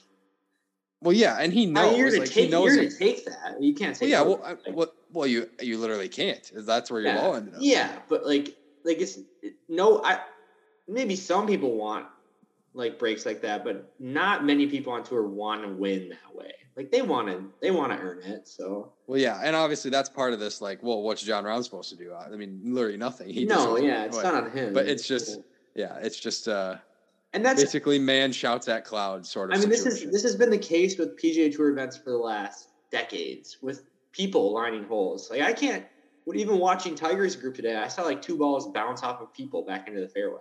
well, 1.02 1.14
yeah, 1.14 1.38
and 1.40 1.52
he 1.52 1.66
knows, 1.66 1.98
you're 1.98 2.12
to 2.12 2.20
like 2.20 2.30
he 2.30 2.42
take. 2.42 2.52
knows. 2.52 2.76
You're 2.76 2.90
to 2.90 2.98
take 2.98 3.26
that. 3.26 3.58
You 3.60 3.74
can't 3.74 4.00
well, 4.00 4.00
take. 4.00 4.10
yeah, 4.10 4.22
well, 4.22 4.42
I, 4.46 4.72
well, 4.72 4.94
well, 5.12 5.28
you 5.28 5.50
you 5.60 5.78
literally 5.80 6.10
can't. 6.10 6.50
That's 6.56 6.92
where 6.92 7.02
your 7.02 7.14
yeah, 7.14 7.22
ball 7.22 7.36
ended 7.36 7.56
up. 7.56 7.60
yeah, 7.62 7.98
but 8.08 8.26
like, 8.26 8.56
like 8.86 9.00
it's 9.00 9.18
no. 9.68 10.04
I 10.04 10.20
maybe 10.88 11.16
some 11.16 11.48
people 11.48 11.76
want 11.76 12.06
like 12.74 13.00
breaks 13.00 13.26
like 13.26 13.42
that, 13.42 13.64
but 13.64 13.92
not 14.00 14.46
many 14.46 14.68
people 14.68 14.94
on 14.94 15.04
tour 15.04 15.24
want 15.24 15.64
to 15.64 15.70
win 15.70 16.10
that 16.10 16.36
way. 16.36 16.54
Like 16.76 16.92
they 16.92 17.02
want 17.02 17.28
to, 17.28 17.44
they 17.62 17.72
want 17.72 17.92
to 17.92 17.98
earn 17.98 18.22
it. 18.24 18.48
So 18.48 18.94
Well, 19.08 19.20
yeah, 19.20 19.42
and 19.44 19.56
obviously 19.56 19.92
that's 19.92 20.08
part 20.08 20.34
of 20.34 20.40
this. 20.40 20.62
Like, 20.62 20.82
well, 20.82 21.02
what's 21.02 21.22
Jon 21.22 21.44
Rahm 21.44 21.64
supposed 21.64 21.90
to 21.90 21.98
do? 21.98 22.14
I 22.14 22.30
mean, 22.30 22.62
literally 22.64 22.98
nothing. 22.98 23.30
He 23.30 23.46
no, 23.46 23.76
yeah, 23.78 24.06
it's 24.06 24.16
but- 24.18 24.24
not 24.24 24.44
on 24.46 24.52
him. 24.52 24.74
but 24.74 24.88
it's 24.88 25.06
just- 25.06 25.40
Yeah, 25.76 25.98
it's 25.98 26.20
just 26.20 26.48
uh 26.48 26.76
and 27.34 27.46
that's 27.46 27.62
basically 27.62 28.00
man 28.00 28.32
shouts 28.32 28.68
at 28.68 28.84
cloud 28.84 29.26
sort 29.26 29.52
of. 29.52 29.58
I 29.58 29.62
mean, 29.62 29.70
this 29.70 29.86
is 29.86 30.12
this 30.12 30.24
has 30.24 30.36
been 30.36 30.50
the 30.50 30.58
case 30.58 30.98
with 30.98 31.18
PGA 31.18 31.54
Tour 31.56 31.70
events 31.70 31.98
for 31.98 32.12
the 32.12 32.18
last 32.18 32.70
decades 32.92 33.58
with 33.62 33.84
people 34.12 34.54
lining 34.54 34.84
holes. 34.84 35.30
Like 35.30 35.42
I 35.42 35.54
can't. 35.54 35.86
What 36.26 36.38
even 36.38 36.60
watching 36.60 36.94
Tigers 36.94 37.36
group 37.36 37.56
today, 37.56 37.76
I 37.76 37.88
saw 37.88 38.04
like 38.04 38.22
two 38.22 38.38
balls 38.38 38.72
bounce 38.72 39.02
off 39.02 39.22
of 39.22 39.34
people 39.34 39.66
back 39.66 39.88
into 39.88 40.02
the 40.02 40.08
fairway. 40.08 40.40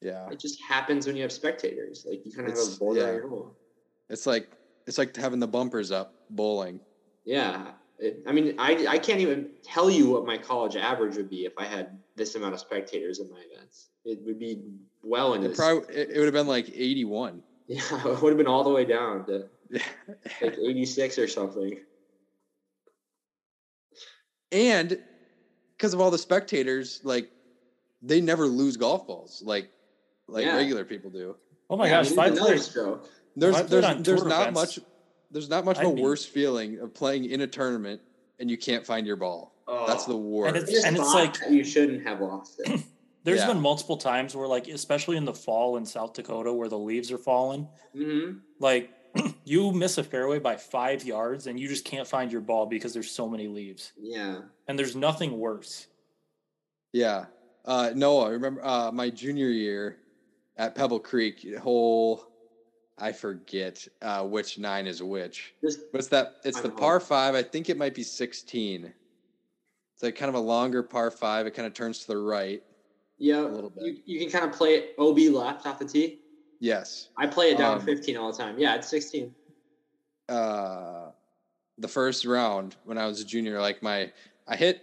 yeah, 0.00 0.28
It 0.28 0.40
just 0.40 0.60
happens 0.60 1.06
when 1.06 1.14
you 1.14 1.22
have 1.22 1.30
spectators. 1.30 2.04
Like 2.08 2.26
you 2.26 2.32
kind 2.32 2.48
of 2.48 2.56
have 2.56 2.74
a 2.74 2.78
boulder 2.78 3.00
yeah. 3.00 3.06
on 3.06 3.14
your 3.14 3.28
hole. 3.28 3.56
it's 4.08 4.26
like 4.26 4.50
it's 4.86 4.98
like 4.98 5.14
having 5.14 5.38
the 5.38 5.46
bumpers 5.46 5.92
up 5.92 6.14
bowling. 6.30 6.80
Yeah. 7.24 7.72
It, 7.98 8.22
I 8.26 8.32
mean, 8.32 8.54
I 8.58 8.86
I 8.88 8.98
can't 8.98 9.20
even 9.20 9.50
tell 9.62 9.88
you 9.90 10.10
what 10.10 10.26
my 10.26 10.36
college 10.36 10.76
average 10.76 11.16
would 11.16 11.30
be 11.30 11.44
if 11.44 11.52
I 11.58 11.64
had 11.64 11.98
this 12.16 12.34
amount 12.34 12.54
of 12.54 12.60
spectators 12.60 13.20
in 13.20 13.30
my 13.30 13.40
events. 13.52 13.88
It 14.04 14.18
would 14.24 14.38
be 14.38 14.62
well 15.02 15.34
into 15.34 15.46
It 15.46 15.50
this. 15.50 15.58
probably 15.58 15.94
it, 15.94 16.10
it 16.10 16.18
would 16.18 16.24
have 16.26 16.34
been 16.34 16.46
like 16.48 16.68
eighty 16.74 17.04
one. 17.04 17.42
yeah, 17.68 17.80
it 18.06 18.20
would 18.20 18.30
have 18.30 18.36
been 18.38 18.46
all 18.48 18.64
the 18.64 18.70
way 18.70 18.84
down 18.84 19.24
to 19.26 19.48
like 20.42 20.58
86 20.58 21.18
or 21.18 21.28
something. 21.28 21.78
and 24.52 24.98
because 25.76 25.94
of 25.94 26.00
all 26.00 26.10
the 26.10 26.18
spectators, 26.18 27.00
like 27.02 27.26
they 28.02 28.20
never 28.20 28.46
lose 28.46 28.76
golf 28.76 29.06
balls 29.06 29.42
like 29.44 29.66
like 30.28 30.44
Yeah. 30.44 30.56
regular 30.56 30.84
people 30.84 31.10
do. 31.10 31.36
Oh 31.70 31.76
my 31.76 31.86
Yeah, 31.88 32.02
gosh, 32.02 32.10
mean, 32.10 32.12
if 32.14 32.18
I 32.18 32.26
another 32.26 32.40
played, 32.40 32.60
stroke. 32.60 33.08
There's 33.36 33.62
there's 33.68 34.02
there's 34.02 34.24
not 34.24 34.48
events, 34.48 34.76
much 34.76 34.78
there's 35.34 35.50
not 35.50 35.64
much 35.66 35.76
of 35.78 35.84
a 35.84 35.88
I'd 35.88 35.96
be- 35.96 36.02
worse 36.02 36.24
feeling 36.24 36.78
of 36.78 36.94
playing 36.94 37.26
in 37.26 37.42
a 37.42 37.46
tournament 37.46 38.00
and 38.38 38.50
you 38.50 38.56
can't 38.56 38.86
find 38.86 39.06
your 39.06 39.16
ball. 39.16 39.52
That's 39.86 40.06
the 40.06 40.14
Oh. 40.14 40.18
worst. 40.18 40.56
it's- 40.68 40.84
I 40.84 40.88
and 40.88 40.96
thought 40.96 41.14
like- 41.14 41.50
you 41.50 41.62
shouldn't 41.64 42.06
have 42.06 42.20
lost 42.22 42.60
it. 42.64 42.80
there's 43.24 43.40
Yeah. 43.40 43.48
been 43.48 43.60
multiple 43.60 43.96
times 43.96 44.34
where, 44.36 44.46
like, 44.48 44.68
especially 44.68 45.16
in 45.16 45.24
the 45.24 45.34
fall 45.34 45.76
in 45.76 45.84
South 45.84 46.12
Dakota, 46.14 46.52
where 46.52 46.68
the 46.68 46.78
leaves 46.78 47.10
are 47.12 47.18
falling, 47.18 47.68
hmm 47.92 48.38
like 48.60 48.90
you 49.44 49.70
miss 49.72 49.96
a 49.98 50.04
fairway 50.04 50.38
by 50.38 50.56
five 50.56 51.04
yards 51.04 51.46
and 51.46 51.58
you 51.60 51.68
just 51.68 51.84
can't 51.84 52.06
find 52.08 52.32
your 52.32 52.40
ball 52.40 52.66
because 52.66 52.92
there's 52.94 53.10
so 53.10 53.28
many 53.28 53.46
leaves, 53.48 53.92
Yeah. 54.00 54.42
and 54.68 54.78
there's 54.78 54.96
nothing 54.96 55.38
worse. 55.38 55.86
Yeah. 56.92 57.26
Uh, 57.64 57.92
Noah, 57.94 58.30
remember 58.32 58.64
uh, 58.64 58.90
my 58.92 59.10
junior 59.10 59.48
year 59.48 59.98
at 60.56 60.74
Pebble 60.74 61.00
Creek, 61.00 61.56
hole, 61.58 62.24
I 62.98 63.12
forget 63.12 63.86
uh, 64.02 64.22
which 64.24 64.58
nine 64.58 64.86
is 64.86 65.02
which. 65.02 65.54
It's 65.62 66.08
that, 66.08 66.36
it's 66.44 66.58
I 66.58 66.62
the 66.62 66.70
par 66.70 67.00
five. 67.00 67.34
I 67.34 67.42
think 67.42 67.68
it 67.68 67.76
might 67.76 67.94
be 67.94 68.02
16. 68.02 68.92
It's 69.94 70.02
like 70.02 70.16
kind 70.16 70.28
of 70.28 70.34
a 70.36 70.40
longer 70.40 70.82
par 70.82 71.10
five. 71.10 71.46
It 71.46 71.54
kind 71.54 71.66
of 71.66 71.74
turns 71.74 72.00
to 72.00 72.06
the 72.08 72.18
right. 72.18 72.62
yeah, 73.18 73.40
A 73.40 73.42
little 73.42 73.70
bit. 73.70 73.84
You, 73.84 73.96
you 74.04 74.20
can 74.20 74.30
kind 74.30 74.50
of 74.50 74.56
play 74.56 74.74
it 74.74 74.94
OB 74.98 75.18
left 75.34 75.66
off 75.66 75.78
the 75.78 75.84
tee. 75.84 76.20
Yes. 76.60 77.08
I 77.18 77.26
play 77.26 77.50
it 77.50 77.58
down 77.58 77.78
Um, 77.78 77.84
15 77.84 78.16
all 78.16 78.30
the 78.32 78.38
time. 78.38 78.58
Yeah, 78.58 78.76
it's 78.76 78.88
16. 78.88 79.34
Uh, 80.28 81.10
the 81.78 81.88
first 81.88 82.24
round 82.24 82.76
when 82.84 82.96
I 82.96 83.06
was 83.06 83.20
a 83.20 83.24
junior, 83.24 83.60
like 83.60 83.82
my, 83.82 84.12
I 84.46 84.56
hit 84.56 84.82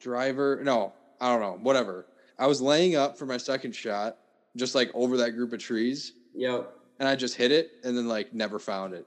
driver. 0.00 0.60
No, 0.62 0.94
I 1.20 1.30
don't 1.30 1.40
know. 1.40 1.58
Whatever. 1.62 2.06
I 2.38 2.46
was 2.46 2.62
laying 2.62 2.96
up 2.96 3.18
for 3.18 3.26
my 3.26 3.36
second 3.36 3.72
shot, 3.76 4.16
just 4.56 4.74
like 4.74 4.90
over 4.94 5.16
that 5.18 5.32
group 5.32 5.52
of 5.52 5.60
trees. 5.60 6.12
Yep. 6.34 6.72
and 7.00 7.08
I 7.08 7.16
just 7.16 7.34
hit 7.34 7.50
it 7.52 7.72
and 7.84 7.96
then 7.96 8.06
like 8.08 8.32
never 8.32 8.58
found 8.58 8.94
it. 8.94 9.06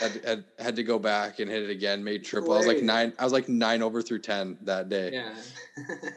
Had, 0.00 0.24
had, 0.24 0.44
had 0.58 0.76
to 0.76 0.82
go 0.84 0.98
back 0.98 1.40
and 1.40 1.50
hit 1.50 1.62
it 1.64 1.70
again. 1.70 2.04
Made 2.04 2.24
triple. 2.24 2.52
I 2.52 2.58
was 2.58 2.66
like 2.66 2.82
nine. 2.82 3.12
I 3.18 3.24
was 3.24 3.32
like 3.32 3.48
nine 3.48 3.82
over 3.82 4.00
through 4.02 4.20
ten 4.20 4.56
that 4.62 4.88
day. 4.88 5.10
Yeah. 5.12 5.34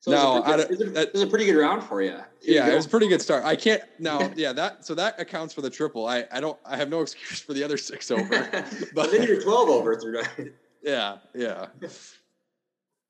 So 0.00 0.12
it 0.12 0.14
was 0.14 0.22
a 0.22 0.26
No, 0.26 0.42
pretty 0.42 0.52
I 0.52 0.56
good- 0.56 0.70
it 0.70 0.70
was 0.70 0.96
a- 0.96 1.02
it 1.02 1.12
was 1.12 1.22
a 1.22 1.26
pretty 1.26 1.44
good 1.44 1.56
round 1.56 1.82
for 1.82 2.00
you. 2.00 2.16
Yeah, 2.40 2.68
it 2.68 2.74
was 2.76 2.86
a 2.86 2.88
pretty 2.88 3.08
good 3.08 3.20
start. 3.20 3.44
I 3.44 3.56
can't 3.56 3.82
no, 3.98 4.30
yeah, 4.36 4.52
that 4.52 4.86
so 4.86 4.94
that 4.94 5.20
accounts 5.20 5.52
for 5.52 5.60
the 5.60 5.68
triple. 5.70 6.06
I 6.06 6.24
I 6.30 6.40
don't 6.40 6.56
I 6.64 6.76
have 6.76 6.88
no 6.88 7.00
excuse 7.00 7.40
for 7.40 7.52
the 7.52 7.64
other 7.64 7.76
six 7.76 8.08
over. 8.12 8.48
but 8.52 8.74
but 8.94 9.10
then 9.10 9.24
you're 9.26 9.42
12 9.42 9.68
over 9.68 9.96
through 9.96 10.22
nine. 10.22 10.52
yeah, 10.84 11.16
yeah. 11.34 11.66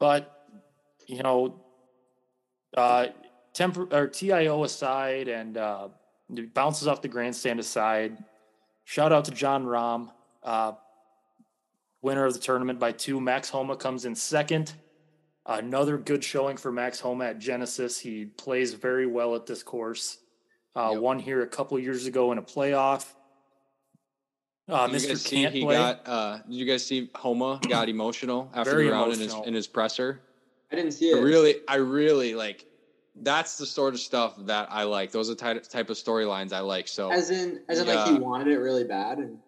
But 0.00 0.46
you 1.06 1.22
know, 1.22 1.60
uh, 2.74 3.08
temper 3.58 3.88
or 3.90 4.06
TIO 4.06 4.62
aside, 4.64 5.28
and 5.28 5.56
uh, 5.56 5.88
bounces 6.54 6.86
off 6.86 7.02
the 7.02 7.08
grandstand 7.08 7.58
aside. 7.60 8.16
Shout 8.84 9.12
out 9.12 9.24
to 9.26 9.32
Jon 9.32 9.64
Rahm, 9.66 10.10
uh, 10.42 10.72
winner 12.00 12.24
of 12.24 12.32
the 12.34 12.38
tournament 12.40 12.78
by 12.78 12.92
two. 12.92 13.20
Max 13.20 13.50
Homa 13.50 13.76
comes 13.76 14.04
in 14.04 14.14
second. 14.14 14.72
Another 15.44 15.96
good 15.98 16.22
showing 16.22 16.56
for 16.56 16.70
Max 16.70 17.00
Homa 17.00 17.24
at 17.26 17.38
Genesis. 17.38 17.98
He 17.98 18.26
plays 18.26 18.74
very 18.74 19.06
well 19.06 19.34
at 19.34 19.46
this 19.46 19.62
course. 19.62 20.18
Uh, 20.76 20.90
Yep. 20.92 21.00
Won 21.00 21.18
here 21.18 21.42
a 21.42 21.46
couple 21.46 21.78
years 21.78 22.06
ago 22.06 22.30
in 22.32 22.38
a 22.38 22.42
playoff. 22.42 23.06
Uh, 24.68 24.86
Did 24.86 24.92
you 25.02 25.08
Mr. 25.08 25.08
guys 25.08 25.22
see 25.22 25.42
Can't 25.42 25.54
he 25.54 25.62
play. 25.62 25.74
got 25.76 26.06
uh 26.06 26.36
did 26.46 26.54
you 26.54 26.66
guys 26.66 26.84
see 26.86 27.10
Homa 27.14 27.58
got 27.68 27.88
emotional 27.88 28.50
after 28.54 28.70
Very 28.72 28.84
the 28.86 28.92
round 28.92 29.12
in 29.14 29.18
his 29.18 29.34
in 29.46 29.54
his 29.54 29.66
presser? 29.66 30.20
I 30.70 30.76
didn't 30.76 30.92
see 30.92 31.12
I 31.14 31.16
it. 31.18 31.22
really 31.22 31.54
I 31.66 31.76
really 31.76 32.34
like 32.34 32.66
that's 33.22 33.56
the 33.56 33.66
sort 33.66 33.94
of 33.94 34.00
stuff 34.00 34.34
that 34.46 34.68
I 34.70 34.84
like. 34.84 35.10
Those 35.12 35.28
are 35.30 35.34
the 35.34 35.40
type 35.40 35.62
type 35.68 35.90
of 35.90 35.96
storylines 35.96 36.52
I 36.52 36.60
like. 36.60 36.88
So 36.88 37.10
As 37.10 37.30
in, 37.30 37.64
as 37.68 37.80
in, 37.80 37.86
like 37.86 38.06
he 38.06 38.18
wanted 38.18 38.48
it 38.48 38.58
really 38.58 38.84
bad, 38.84 39.18
and 39.18 39.38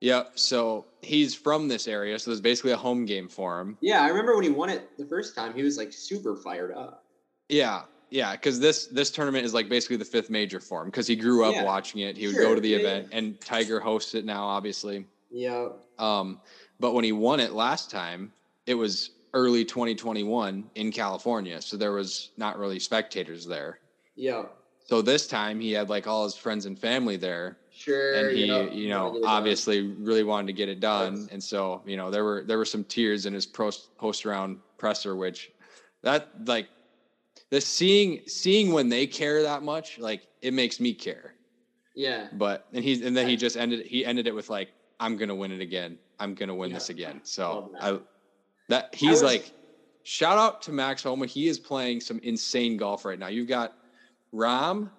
Yep. 0.00 0.32
So 0.36 0.88
he's 1.02 1.34
from 1.34 1.68
this 1.68 1.88
area, 1.88 2.18
so 2.18 2.30
there's 2.30 2.40
basically 2.40 2.70
a 2.72 2.76
home 2.76 3.04
game 3.04 3.28
for 3.28 3.60
him. 3.60 3.78
yeah, 3.80 4.02
I 4.02 4.08
remember 4.08 4.34
when 4.34 4.44
he 4.44 4.50
won 4.50 4.70
it 4.70 4.96
the 4.96 5.06
first 5.06 5.34
time, 5.34 5.54
he 5.54 5.62
was 5.62 5.76
like 5.76 5.92
super 5.92 6.36
fired 6.36 6.72
up. 6.72 7.04
Yeah, 7.48 7.84
yeah. 8.10 8.32
Because 8.32 8.60
this 8.60 8.86
this 8.88 9.10
tournament 9.10 9.44
is 9.44 9.54
like 9.54 9.68
basically 9.68 9.96
the 9.96 10.04
fifth 10.04 10.30
major 10.30 10.60
for 10.60 10.82
him 10.82 10.88
because 10.88 11.06
he 11.06 11.16
grew 11.16 11.44
up 11.44 11.54
Yeah. 11.54 11.64
watching 11.64 12.00
it. 12.02 12.16
He 12.16 12.26
would 12.26 12.34
Sure, 12.34 12.42
go 12.42 12.54
to 12.54 12.60
the 12.60 12.70
yeah, 12.70 12.76
event, 12.78 13.08
and 13.12 13.40
Tiger 13.40 13.80
hosts 13.80 14.14
it 14.14 14.24
now, 14.24 14.44
obviously. 14.46 15.06
Yeah, 15.30 15.68
Um, 15.98 16.40
but 16.78 16.92
when 16.92 17.04
he 17.04 17.12
won 17.12 17.40
it 17.40 17.52
last 17.52 17.90
time, 17.90 18.34
it 18.66 18.74
was 18.74 19.10
early 19.34 19.64
2021 19.64 20.70
in 20.74 20.90
California, 20.92 21.60
so 21.60 21.76
there 21.76 21.92
was 21.92 22.30
not 22.36 22.58
really 22.58 22.78
spectators 22.78 23.46
there. 23.46 23.80
yeah, 24.16 24.44
So 24.84 25.02
this 25.02 25.26
time 25.26 25.60
he 25.60 25.72
had 25.72 25.88
like 25.88 26.06
all 26.06 26.24
his 26.24 26.34
friends 26.36 26.66
and 26.66 26.78
family 26.78 27.16
there, 27.16 27.58
sure. 27.70 28.14
and 28.14 28.36
he 28.36 28.46
yeah, 28.46 28.62
you 28.70 28.88
know 28.88 29.20
obviously 29.24 29.82
really 29.82 30.24
wanted 30.24 30.46
to 30.48 30.52
get 30.54 30.68
it 30.68 30.80
done. 30.80 31.16
Yes. 31.16 31.28
and 31.32 31.42
so 31.42 31.82
you 31.86 31.96
know 31.96 32.10
there 32.10 32.24
were 32.24 32.42
there 32.46 32.58
were 32.58 32.64
some 32.64 32.84
tears 32.84 33.26
in 33.26 33.32
his 33.34 33.46
post 33.46 33.96
post 33.98 34.24
round 34.24 34.58
presser 34.78 35.14
which 35.16 35.50
that 36.02 36.28
like 36.46 36.68
the 37.50 37.60
seeing 37.60 38.20
seeing 38.26 38.72
when 38.72 38.88
they 38.88 39.06
care 39.06 39.42
that 39.42 39.62
much 39.62 39.98
like 39.98 40.22
it 40.42 40.54
makes 40.54 40.80
me 40.80 40.94
care. 40.94 41.34
Yeah, 41.94 42.28
but 42.32 42.66
and 42.72 42.84
he's 42.84 43.02
and 43.02 43.16
then 43.16 43.26
he 43.28 43.36
just 43.36 43.56
ended 43.56 43.84
he 43.86 44.04
ended 44.06 44.26
it 44.26 44.34
with 44.34 44.48
like 44.50 44.68
i'm 45.00 45.16
gonna 45.16 45.34
win 45.34 45.52
it 45.52 45.60
again. 45.60 45.98
I'm 46.18 46.34
gonna 46.34 46.54
win 46.54 46.70
Yeah. 46.70 46.76
this 46.76 46.88
again. 46.90 47.20
So 47.24 47.70
i 47.80 47.98
that 48.68 48.94
he's 48.94 49.10
was- 49.10 49.22
like 49.22 49.52
shout 50.02 50.38
out 50.38 50.62
to 50.62 50.72
max 50.72 51.02
homa 51.02 51.26
he 51.26 51.48
is 51.48 51.58
playing 51.58 52.00
some 52.00 52.18
insane 52.22 52.76
golf 52.76 53.04
right 53.04 53.18
now 53.18 53.28
you've 53.28 53.48
got 53.48 53.74
Rahm 54.34 54.90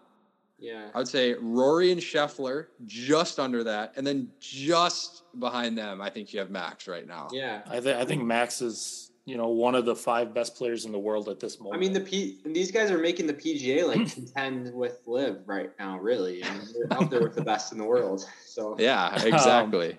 yeah. 0.59 0.89
I 0.93 0.97
would 0.97 1.07
say 1.07 1.35
Rory 1.39 1.91
and 1.91 2.01
Scheffler 2.01 2.67
just 2.85 3.39
under 3.39 3.63
that, 3.63 3.93
and 3.95 4.05
then 4.05 4.29
just 4.39 5.23
behind 5.39 5.77
them, 5.77 6.01
I 6.01 6.09
think 6.09 6.33
you 6.33 6.39
have 6.39 6.49
Max 6.49 6.87
right 6.87 7.07
now. 7.07 7.29
Yeah. 7.31 7.61
I, 7.67 7.79
th- 7.79 7.95
I 7.95 8.05
think 8.05 8.23
Max 8.23 8.61
is, 8.61 9.11
you 9.25 9.37
know, 9.37 9.47
one 9.49 9.75
of 9.75 9.85
the 9.85 9.95
five 9.95 10.33
best 10.33 10.55
players 10.55 10.85
in 10.85 10.91
the 10.91 10.99
world 10.99 11.29
at 11.29 11.39
this 11.39 11.59
moment. 11.59 11.75
I 11.75 11.79
mean, 11.79 11.93
the 11.93 12.01
P 12.01 12.39
these 12.45 12.71
guys 12.71 12.91
are 12.91 12.97
making 12.97 13.27
the 13.27 13.33
PGA 13.33 13.87
like 13.87 14.13
contend 14.13 14.73
with 14.73 14.99
LIV 15.05 15.43
right 15.45 15.71
now. 15.79 15.97
Really, 15.97 16.43
I 16.43 16.51
mean, 16.51 16.67
they're 16.73 16.97
out 16.99 17.09
there 17.09 17.21
with 17.21 17.35
the 17.35 17.43
best 17.43 17.71
in 17.71 17.77
the 17.77 17.85
world. 17.85 18.27
So 18.45 18.75
Yeah, 18.77 19.05
um, 19.15 19.27
exactly. 19.27 19.97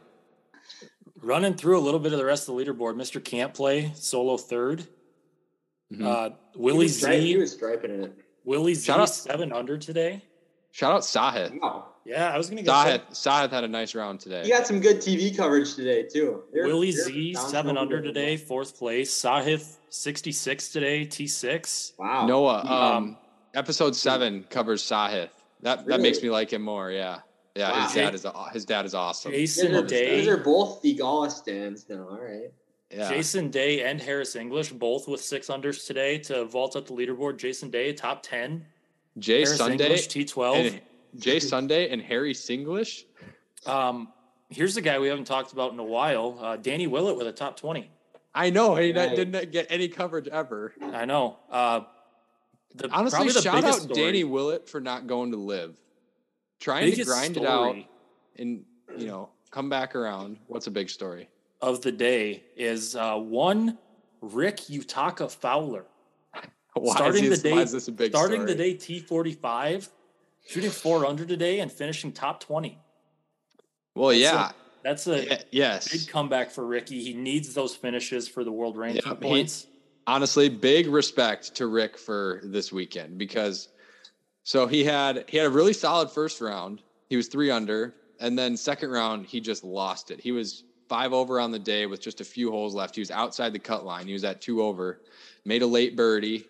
Running 1.23 1.55
through 1.55 1.79
a 1.79 1.81
little 1.81 2.01
bit 2.01 2.13
of 2.13 2.19
the 2.19 2.25
rest 2.25 2.49
of 2.49 2.57
the 2.57 2.65
leaderboard, 2.65 2.95
Mr. 2.97 3.23
Can't 3.23 3.53
play 3.55 3.93
solo 3.95 4.37
3rd 4.37 4.87
Mhm. 5.93 6.07
Uh, 6.07 6.31
Willie 6.55 6.85
was, 6.85 7.03
stri- 7.03 7.19
he 7.21 7.33
Z, 7.33 7.37
was 7.39 7.53
striping 7.53 7.93
in 7.93 8.05
it. 8.05 8.13
Willie 8.45 8.75
Z, 8.75 8.87
Shout 8.87 9.01
out- 9.01 9.09
seven 9.09 9.53
under 9.53 9.77
today. 9.77 10.23
Shout 10.71 10.93
out 10.93 11.01
Sahith. 11.03 11.61
Wow, 11.61 11.87
Yeah, 12.05 12.33
I 12.33 12.39
was 12.39 12.49
gonna 12.49 12.63
go. 12.63 12.71
Sahith, 12.71 13.11
Sahith 13.11 13.51
had 13.51 13.65
a 13.65 13.69
nice 13.69 13.93
round 13.97 14.21
today. 14.21 14.43
he 14.45 14.51
got 14.51 14.69
some 14.69 14.79
good 14.81 14.99
TV 15.01 15.33
coverage 15.37 15.75
today 15.75 16.05
too. 16.05 16.45
They're- 16.53 16.65
Willie 16.67 16.93
they're 16.93 17.05
Z, 17.07 17.33
down 17.33 17.49
seven 17.49 17.77
under 17.77 17.97
the- 17.97 18.05
today, 18.05 18.37
fourth 18.37 18.79
place. 18.79 19.13
Sahith, 19.13 19.79
66 19.89 20.69
today, 20.73 21.05
T6. 21.07 21.93
Wow, 21.99 22.27
Noah, 22.27 22.61
um, 22.61 22.71
Um, 22.71 23.19
episode 23.55 23.97
seven 23.97 24.45
covers 24.49 24.85
Sahith. 24.85 25.31
That 25.63 25.87
that 25.87 26.01
makes 26.01 26.23
me 26.23 26.31
like 26.31 26.53
him 26.53 26.63
more. 26.63 26.93
Yeah, 26.93 27.19
yeah. 27.57 27.85
His 27.85 27.95
dad 27.95 28.15
is 28.15 28.25
aw- 28.27 28.49
his 28.51 28.65
dad 28.65 28.85
is 28.85 28.95
awesome. 28.95 29.33
Jason 29.33 29.73
These 29.73 29.81
are, 29.81 29.87
Day. 29.87 30.17
these 30.19 30.29
are 30.29 30.37
both 30.37 30.81
the 30.83 30.95
Gala 30.95 31.31
stands 31.31 31.89
now. 31.89 32.09
All 32.11 32.19
right. 32.21 32.53
Yeah, 32.91 33.09
Jason 33.09 33.51
Day 33.51 33.85
and 33.85 34.01
Harris 34.01 34.35
English 34.35 34.73
both 34.73 35.07
with 35.07 35.21
six 35.21 35.47
unders 35.49 35.87
today 35.87 36.19
to 36.19 36.45
vault 36.45 36.75
up 36.75 36.87
the 36.87 36.93
leaderboard. 36.93 37.37
Jason 37.39 37.71
Day, 37.71 37.93
top 37.93 38.23
10. 38.25 38.67
Jay 39.19 39.43
Harris 39.43 39.57
Sunday, 39.59 39.95
T12. 39.95 40.81
Jay 41.19 41.39
Sunday 41.41 41.91
and 41.91 42.03
Harry 42.03 42.33
Singlish. 42.35 43.05
Um, 43.67 44.09
here's 44.49 44.77
a 44.77 44.81
guy 44.81 44.99
we 44.99 45.07
haven't 45.09 45.27
talked 45.27 45.53
about 45.53 45.73
in 45.73 45.79
a 45.79 45.85
while. 45.85 46.37
Uh, 46.41 46.57
Danny 46.57 46.87
Willett 46.89 47.17
with 47.17 47.27
a 47.29 47.33
top 47.33 47.57
20. 47.57 47.89
I 48.35 48.51
know 48.51 48.75
he 48.77 48.93
Right. 48.93 49.15
didn't 49.15 49.51
get 49.53 49.67
any 49.71 49.87
coverage 49.89 50.27
ever. 50.29 50.73
I 50.93 51.05
know. 51.05 51.37
Uh, 51.51 51.83
the, 52.75 52.89
Honestly, 52.91 53.29
the 53.29 53.41
shout 53.43 53.57
out 53.57 53.63
biggest 53.63 53.83
story- 53.83 54.01
Danny 54.01 54.25
Willett 54.25 54.69
for 54.69 54.81
not 54.81 55.07
going 55.07 55.31
to 55.33 55.37
LIV, 55.37 55.77
trying 56.61 56.93
to 56.93 57.05
grind 57.05 57.37
it 57.37 57.45
out 57.45 57.77
and 58.37 58.65
you 58.97 59.07
know 59.07 59.29
come 59.51 59.69
back 59.69 59.97
around. 59.97 60.39
What's 60.47 60.67
a 60.67 60.71
big 60.71 60.91
story? 60.91 61.29
of 61.63 61.83
the 61.83 61.93
day 61.93 62.43
is 62.57 62.97
uh, 62.97 63.17
one 63.17 63.77
Rick 64.23 64.57
Utaka 64.71 65.31
Fowler. 65.31 65.85
Why 66.75 66.95
starting 66.95 67.25
is, 67.25 67.31
this, 67.31 67.43
the 67.43 67.51
day, 67.51 67.57
is 67.63 67.73
this 67.73 67.89
a 67.89 67.93
big 67.93 68.13
starting 68.13 68.47
story? 68.47 68.55
the 68.55 68.55
day 68.55 68.75
T45, 68.77 69.89
shooting 70.49 70.71
four 70.71 71.05
under 71.05 71.27
today 71.27 71.61
and 71.61 71.71
finishing 71.71 72.13
top 72.13 72.41
20. 72.41 72.79
Well, 73.95 74.09
That's 74.09 74.21
yeah, 74.23 74.53
That's 74.83 75.07
a 75.07 75.25
yeah, 75.27 75.43
yes. 75.51 75.93
big 75.93 76.09
comeback 76.09 76.51
for 76.51 76.67
Rickie. 76.67 77.03
He 77.03 77.13
needs 77.13 77.53
those 77.53 77.75
finishes 77.77 78.27
for 78.27 78.43
the 78.43 78.53
world 78.53 78.79
ranking 78.79 79.03
Yeah, 79.05 79.11
he- 79.17 79.21
points. 79.21 79.67
honestly 80.07 80.49
big 80.49 80.87
respect 80.87 81.55
to 81.57 81.67
rick 81.67 81.99
for 81.99 82.41
this 82.43 82.73
weekend 82.73 83.19
because 83.19 83.69
so 84.51 84.67
he 84.67 84.83
had 84.83 85.27
he 85.29 85.37
had 85.37 85.47
a 85.47 85.51
really 85.51 85.73
solid 85.73 86.11
first 86.11 86.41
round. 86.41 86.83
He 87.09 87.15
was 87.15 87.29
three 87.29 87.53
under. 87.53 87.95
And 88.19 88.37
then 88.37 88.57
second 88.57 88.91
round 88.91 89.25
he 89.25 89.41
just 89.41 89.63
lost 89.63 90.11
it. 90.11 90.19
He 90.19 90.33
was 90.33 90.65
five 90.89 91.13
over 91.13 91.39
on 91.39 91.53
the 91.53 91.59
day 91.61 91.87
with 91.87 92.01
just 92.01 92.21
a 92.21 92.25
few 92.25 92.51
holes 92.51 92.75
left. 92.75 92.97
He 92.97 93.01
was 93.01 93.13
outside 93.13 93.53
the 93.53 93.61
cut 93.61 93.85
line. 93.85 94.09
He 94.09 94.13
was 94.13 94.25
at 94.25 94.41
two 94.41 94.61
over. 94.61 95.03
Made 95.45 95.63
a 95.63 95.69
late 95.69 95.95
birdie 95.95 96.47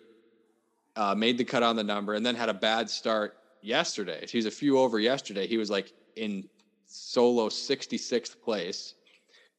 uh, 0.96 1.14
made 1.14 1.36
the 1.36 1.44
cut 1.44 1.62
on 1.62 1.76
the 1.76 1.84
number 1.84 2.14
and 2.14 2.24
then 2.24 2.34
had 2.34 2.48
a 2.48 2.54
bad 2.54 2.88
start 2.88 3.36
yesterday. 3.60 4.24
He 4.26 4.38
was 4.38 4.46
a 4.46 4.50
few 4.50 4.78
over 4.78 4.98
yesterday. 4.98 5.46
He 5.46 5.58
was 5.58 5.68
like 5.68 5.92
in 6.16 6.48
solo 6.86 7.50
66th 7.50 8.40
place. 8.40 8.94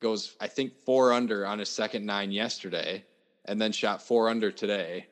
Goes 0.02 0.36
i 0.42 0.48
think 0.48 0.74
four 0.84 1.14
under 1.14 1.46
on 1.46 1.60
his 1.60 1.70
second 1.70 2.08
nine 2.08 2.32
yesterday 2.32 3.06
and 3.46 3.62
then 3.62 3.72
shot 3.72 4.02
four 4.02 4.30
under 4.30 4.52
today 4.52 5.06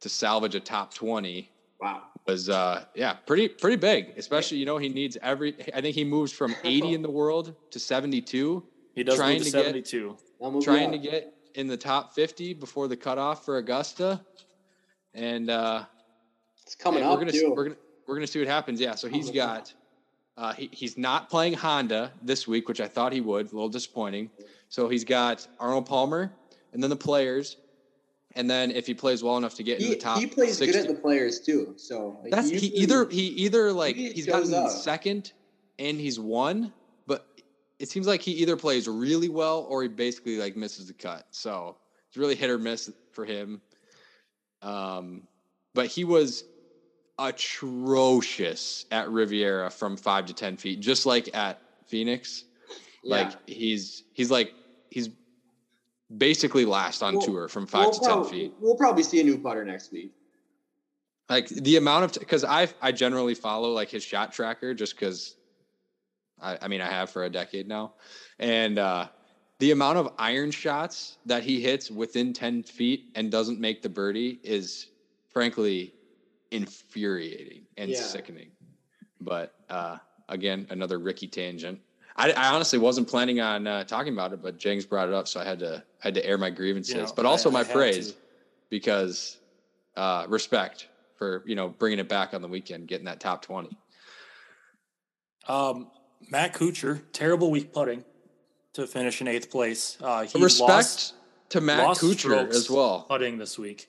to 0.00 0.08
salvage 0.08 0.54
a 0.54 0.60
top 0.60 0.94
20 0.94 1.50
Wow. 1.78 2.09
Was 2.30 2.48
uh 2.48 2.84
yeah 2.94 3.14
pretty 3.26 3.48
pretty 3.48 3.76
big 3.76 4.12
especially 4.16 4.58
you 4.58 4.66
know 4.66 4.78
he 4.78 4.88
needs 4.88 5.16
every 5.22 5.54
i 5.74 5.80
think 5.80 5.94
he 5.94 6.04
moves 6.04 6.32
from 6.32 6.54
80 6.64 6.94
in 6.94 7.02
the 7.02 7.10
world 7.10 7.54
to 7.70 7.78
72 7.78 8.62
He 8.94 9.02
does 9.04 9.16
trying 9.16 9.38
move 9.38 9.44
to 9.46 9.50
to 9.50 9.56
get- 9.56 9.64
72. 9.66 10.16
I'll 10.42 10.50
move 10.50 10.64
trying 10.64 10.90
to 10.92 10.98
get 10.98 11.34
in 11.54 11.66
the 11.66 11.76
top 11.76 12.14
50 12.14 12.54
before 12.54 12.88
the 12.88 12.96
cutoff 12.96 13.44
for 13.44 13.58
augusta 13.58 14.20
and 15.14 15.50
uh 15.50 15.84
It's 16.62 16.74
coming 16.74 17.00
yeah, 17.02 17.10
up 17.10 17.14
we're 17.18 17.24
gonna 17.24 17.32
too. 17.32 17.52
we're 17.56 17.64
gonna 17.64 17.76
we're 18.06 18.14
gonna 18.16 18.26
see 18.26 18.38
what 18.38 18.48
happens 18.48 18.80
yeah 18.80 18.94
so 18.94 19.08
he's 19.08 19.26
Coming 19.26 19.40
up. 19.40 19.48
got 19.56 19.74
uh 20.36 20.52
he, 20.54 20.68
he's 20.72 20.96
not 20.96 21.28
playing 21.28 21.54
honda 21.54 22.12
this 22.22 22.46
week 22.46 22.68
which 22.68 22.80
i 22.80 22.88
thought 22.88 23.12
he 23.12 23.20
would 23.20 23.46
a 23.50 23.54
little 23.54 23.68
disappointing 23.68 24.30
so 24.68 24.88
he's 24.88 25.04
got 25.04 25.46
arnold 25.58 25.86
palmer 25.86 26.32
and 26.72 26.82
then 26.82 26.90
the 26.90 26.96
players 27.10 27.56
and 28.36 28.48
then 28.48 28.70
if 28.70 28.86
he 28.86 28.94
plays 28.94 29.22
well 29.22 29.36
enough 29.36 29.54
to 29.56 29.62
get 29.62 29.80
in 29.80 29.90
the 29.90 29.96
top 29.96 30.18
he 30.18 30.26
plays 30.26 30.58
60, 30.58 30.72
good 30.72 30.88
at 30.88 30.94
the 30.94 31.00
players 31.00 31.40
too. 31.40 31.74
So 31.76 32.18
like, 32.22 32.32
That's 32.32 32.48
he 32.48 32.66
either 32.68 33.08
he 33.08 33.22
either 33.22 33.72
like 33.72 33.96
usually 33.96 34.14
he's 34.14 34.26
gotten 34.26 34.54
up. 34.54 34.70
second 34.70 35.32
and 35.78 35.98
he's 35.98 36.20
won, 36.20 36.72
but 37.06 37.26
it 37.78 37.88
seems 37.88 38.06
like 38.06 38.20
he 38.20 38.32
either 38.32 38.56
plays 38.56 38.86
really 38.86 39.28
well 39.28 39.66
or 39.68 39.82
he 39.82 39.88
basically 39.88 40.38
like 40.38 40.56
misses 40.56 40.86
the 40.86 40.94
cut. 40.94 41.26
So 41.30 41.76
it's 42.08 42.16
really 42.16 42.34
hit 42.34 42.50
or 42.50 42.58
miss 42.58 42.90
for 43.12 43.24
him. 43.24 43.60
Um, 44.62 45.22
but 45.74 45.86
he 45.86 46.04
was 46.04 46.44
atrocious 47.18 48.86
at 48.90 49.10
Riviera 49.10 49.70
from 49.70 49.96
five 49.96 50.26
to 50.26 50.34
ten 50.34 50.56
feet, 50.56 50.80
just 50.80 51.06
like 51.06 51.34
at 51.34 51.60
Phoenix. 51.86 52.44
Yeah. 53.02 53.16
Like 53.16 53.48
he's 53.48 54.04
he's 54.12 54.30
like 54.30 54.52
he's 54.90 55.08
basically 56.16 56.64
last 56.64 57.02
on 57.02 57.14
Well, 57.14 57.22
tour 57.22 57.48
from 57.48 57.66
5 57.66 57.80
we'll 57.84 57.92
to 57.92 58.00
ten 58.00 58.24
feet. 58.24 58.52
We'll 58.60 58.76
probably 58.76 59.02
see 59.02 59.20
a 59.20 59.24
new 59.24 59.38
putter 59.38 59.64
next 59.64 59.92
week. 59.92 60.12
like 61.28 61.48
the 61.48 61.76
amount 61.76 62.04
of 62.04 62.12
because 62.20 62.44
I 62.44 62.68
I 62.80 62.92
generally 62.92 63.34
follow 63.34 63.72
like 63.72 63.90
his 63.90 64.02
shot 64.02 64.32
tracker 64.32 64.74
just 64.74 64.94
because 64.96 65.36
I, 66.40 66.58
I 66.62 66.68
mean 66.68 66.80
I 66.80 66.90
have 66.90 67.10
for 67.10 67.24
a 67.24 67.30
decade 67.30 67.68
now, 67.68 67.94
and 68.38 68.78
uh, 68.78 69.08
the 69.60 69.70
amount 69.70 69.98
of 69.98 70.12
iron 70.18 70.50
shots 70.50 71.18
that 71.26 71.42
he 71.44 71.60
hits 71.60 71.90
within 71.90 72.32
ten 72.32 72.62
feet 72.62 73.10
and 73.14 73.30
doesn't 73.30 73.60
make 73.60 73.82
the 73.82 73.88
birdie 73.88 74.40
is 74.42 74.88
frankly 75.32 75.94
infuriating 76.50 77.66
and 77.76 77.90
Yeah. 77.90 78.00
sickening. 78.00 78.50
But 79.20 79.54
uh, 79.68 79.98
again, 80.28 80.66
another 80.70 80.98
Rickie 80.98 81.28
tangent. 81.28 81.80
I, 82.16 82.32
I 82.32 82.48
honestly 82.54 82.78
wasn't 82.78 83.08
planning 83.08 83.40
on 83.40 83.66
uh, 83.66 83.84
talking 83.84 84.12
about 84.12 84.32
it, 84.32 84.42
but 84.42 84.58
James 84.58 84.84
brought 84.84 85.08
it 85.08 85.14
up, 85.14 85.28
so 85.28 85.40
I 85.40 85.44
had 85.44 85.58
to 85.60 85.76
I 86.02 86.06
had 86.06 86.14
to 86.14 86.26
air 86.26 86.38
my 86.38 86.50
grievances, 86.50 86.94
You 86.94 87.02
know, 87.02 87.12
but 87.14 87.26
also 87.26 87.48
I- 87.50 87.52
my 87.52 87.60
I 87.60 87.64
praise 87.64 88.14
because 88.68 89.38
uh, 89.96 90.26
respect 90.28 90.88
for 91.16 91.42
you 91.46 91.54
know 91.56 91.68
bringing 91.68 91.98
it 91.98 92.08
back 92.08 92.34
on 92.34 92.42
the 92.42 92.48
weekend, 92.48 92.88
getting 92.88 93.06
that 93.06 93.20
top 93.20 93.42
twenty. 93.42 93.76
Um, 95.48 95.90
Matt 96.30 96.54
Kuchar, 96.54 97.02
terrible 97.12 97.50
week 97.50 97.72
putting 97.72 98.04
to 98.74 98.86
finish 98.86 99.20
in 99.20 99.28
eighth 99.28 99.50
place. 99.50 99.96
Uh, 100.00 100.22
he 100.24 100.42
respect 100.42 100.68
lost, 100.70 101.14
to 101.50 101.60
Matt 101.60 101.82
lost 101.84 102.02
Kuchar 102.02 102.48
as 102.50 102.70
well. 102.70 103.04
putting 103.08 103.38
this 103.38 103.58
week. 103.58 103.88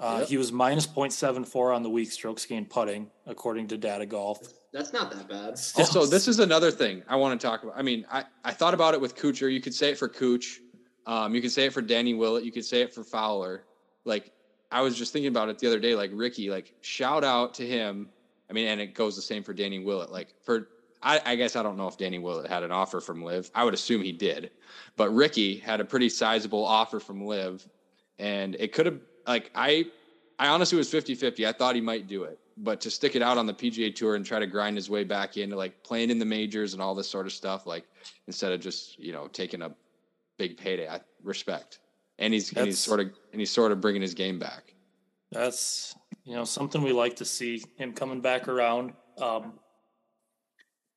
Uh, 0.00 0.16
Yep. 0.20 0.28
He 0.28 0.36
was 0.36 0.50
minus 0.52 0.86
0.74 0.88 1.74
on 1.74 1.82
the 1.84 1.88
week 1.88 2.10
strokes 2.10 2.44
gained 2.44 2.68
putting, 2.68 3.10
according 3.26 3.68
to 3.68 3.78
Data 3.78 4.04
Golf. 4.04 4.40
That's 4.74 4.92
not 4.92 5.12
that 5.12 5.28
bad. 5.28 5.50
Also, 5.78 6.04
this 6.04 6.26
is 6.26 6.40
another 6.40 6.72
thing 6.72 7.04
I 7.06 7.14
want 7.14 7.40
to 7.40 7.46
talk 7.46 7.62
about. 7.62 7.78
I 7.78 7.82
mean, 7.82 8.04
I, 8.10 8.24
I 8.44 8.50
thought 8.50 8.74
about 8.74 8.92
it 8.92 9.00
with 9.00 9.14
Kuchar. 9.14 9.50
You 9.50 9.60
could 9.60 9.72
say 9.72 9.90
it 9.90 9.98
for 9.98 10.08
Cooch. 10.08 10.60
Um, 11.06 11.32
you 11.32 11.40
could 11.40 11.52
say 11.52 11.66
it 11.66 11.72
for 11.72 11.80
Danny 11.80 12.12
Willett. 12.12 12.44
You 12.44 12.50
could 12.50 12.64
say 12.64 12.82
it 12.82 12.92
for 12.92 13.04
Fowler. 13.04 13.62
Like, 14.04 14.32
I 14.72 14.80
was 14.80 14.98
just 14.98 15.12
thinking 15.12 15.28
about 15.28 15.48
it 15.48 15.60
the 15.60 15.68
other 15.68 15.78
day. 15.78 15.94
Like, 15.94 16.10
Rickie, 16.12 16.50
like, 16.50 16.74
shout 16.80 17.22
out 17.22 17.54
to 17.54 17.66
him. 17.66 18.08
I 18.50 18.52
mean, 18.52 18.66
and 18.66 18.80
it 18.80 18.94
goes 18.94 19.14
the 19.14 19.22
same 19.22 19.44
for 19.44 19.54
Danny 19.54 19.78
Willett. 19.78 20.10
Like, 20.10 20.34
for, 20.42 20.66
I, 21.00 21.20
I 21.24 21.36
guess 21.36 21.54
I 21.54 21.62
don't 21.62 21.76
know 21.76 21.86
if 21.86 21.96
Danny 21.96 22.18
Willett 22.18 22.50
had 22.50 22.64
an 22.64 22.72
offer 22.72 23.00
from 23.00 23.22
LIV. 23.22 23.52
I 23.54 23.62
would 23.62 23.74
assume 23.74 24.02
he 24.02 24.10
did. 24.10 24.50
But 24.96 25.14
Rickie 25.14 25.56
had 25.56 25.80
a 25.80 25.84
pretty 25.84 26.08
sizable 26.08 26.64
offer 26.64 26.98
from 26.98 27.24
LIV. 27.24 27.64
And 28.18 28.56
it 28.58 28.72
could 28.72 28.86
have, 28.86 28.98
like, 29.24 29.52
I, 29.54 29.86
I 30.36 30.48
honestly 30.48 30.78
was 30.78 30.90
50 30.90 31.14
50. 31.14 31.46
I 31.46 31.52
thought 31.52 31.76
he 31.76 31.80
might 31.80 32.08
do 32.08 32.24
it. 32.24 32.40
But 32.56 32.80
to 32.82 32.90
stick 32.90 33.16
it 33.16 33.22
out 33.22 33.36
on 33.36 33.46
the 33.46 33.54
PGA 33.54 33.94
Tour 33.94 34.14
and 34.14 34.24
try 34.24 34.38
to 34.38 34.46
grind 34.46 34.76
his 34.76 34.88
way 34.88 35.02
back 35.02 35.36
into 35.36 35.56
like 35.56 35.82
playing 35.82 36.10
in 36.10 36.18
the 36.18 36.24
majors 36.24 36.72
and 36.72 36.80
all 36.80 36.94
this 36.94 37.08
sort 37.08 37.26
of 37.26 37.32
stuff, 37.32 37.66
like 37.66 37.84
instead 38.28 38.52
of 38.52 38.60
just, 38.60 38.98
you 38.98 39.12
know, 39.12 39.26
taking 39.26 39.62
a 39.62 39.74
big 40.38 40.56
payday, 40.56 40.88
I 40.88 41.00
respect. 41.22 41.80
And 42.20 42.32
he's, 42.32 42.52
and 42.52 42.66
he's 42.66 42.78
sort 42.78 43.00
of, 43.00 43.10
and 43.32 43.40
he's 43.40 43.50
sort 43.50 43.72
of 43.72 43.80
bringing 43.80 44.02
his 44.02 44.14
game 44.14 44.38
back. 44.38 44.74
That's 45.32 45.96
you 46.24 46.36
know 46.36 46.44
something 46.44 46.80
we 46.80 46.92
like 46.92 47.16
to 47.16 47.24
see 47.24 47.62
him 47.76 47.92
coming 47.92 48.20
back 48.20 48.46
around. 48.46 48.92
Um, 49.18 49.54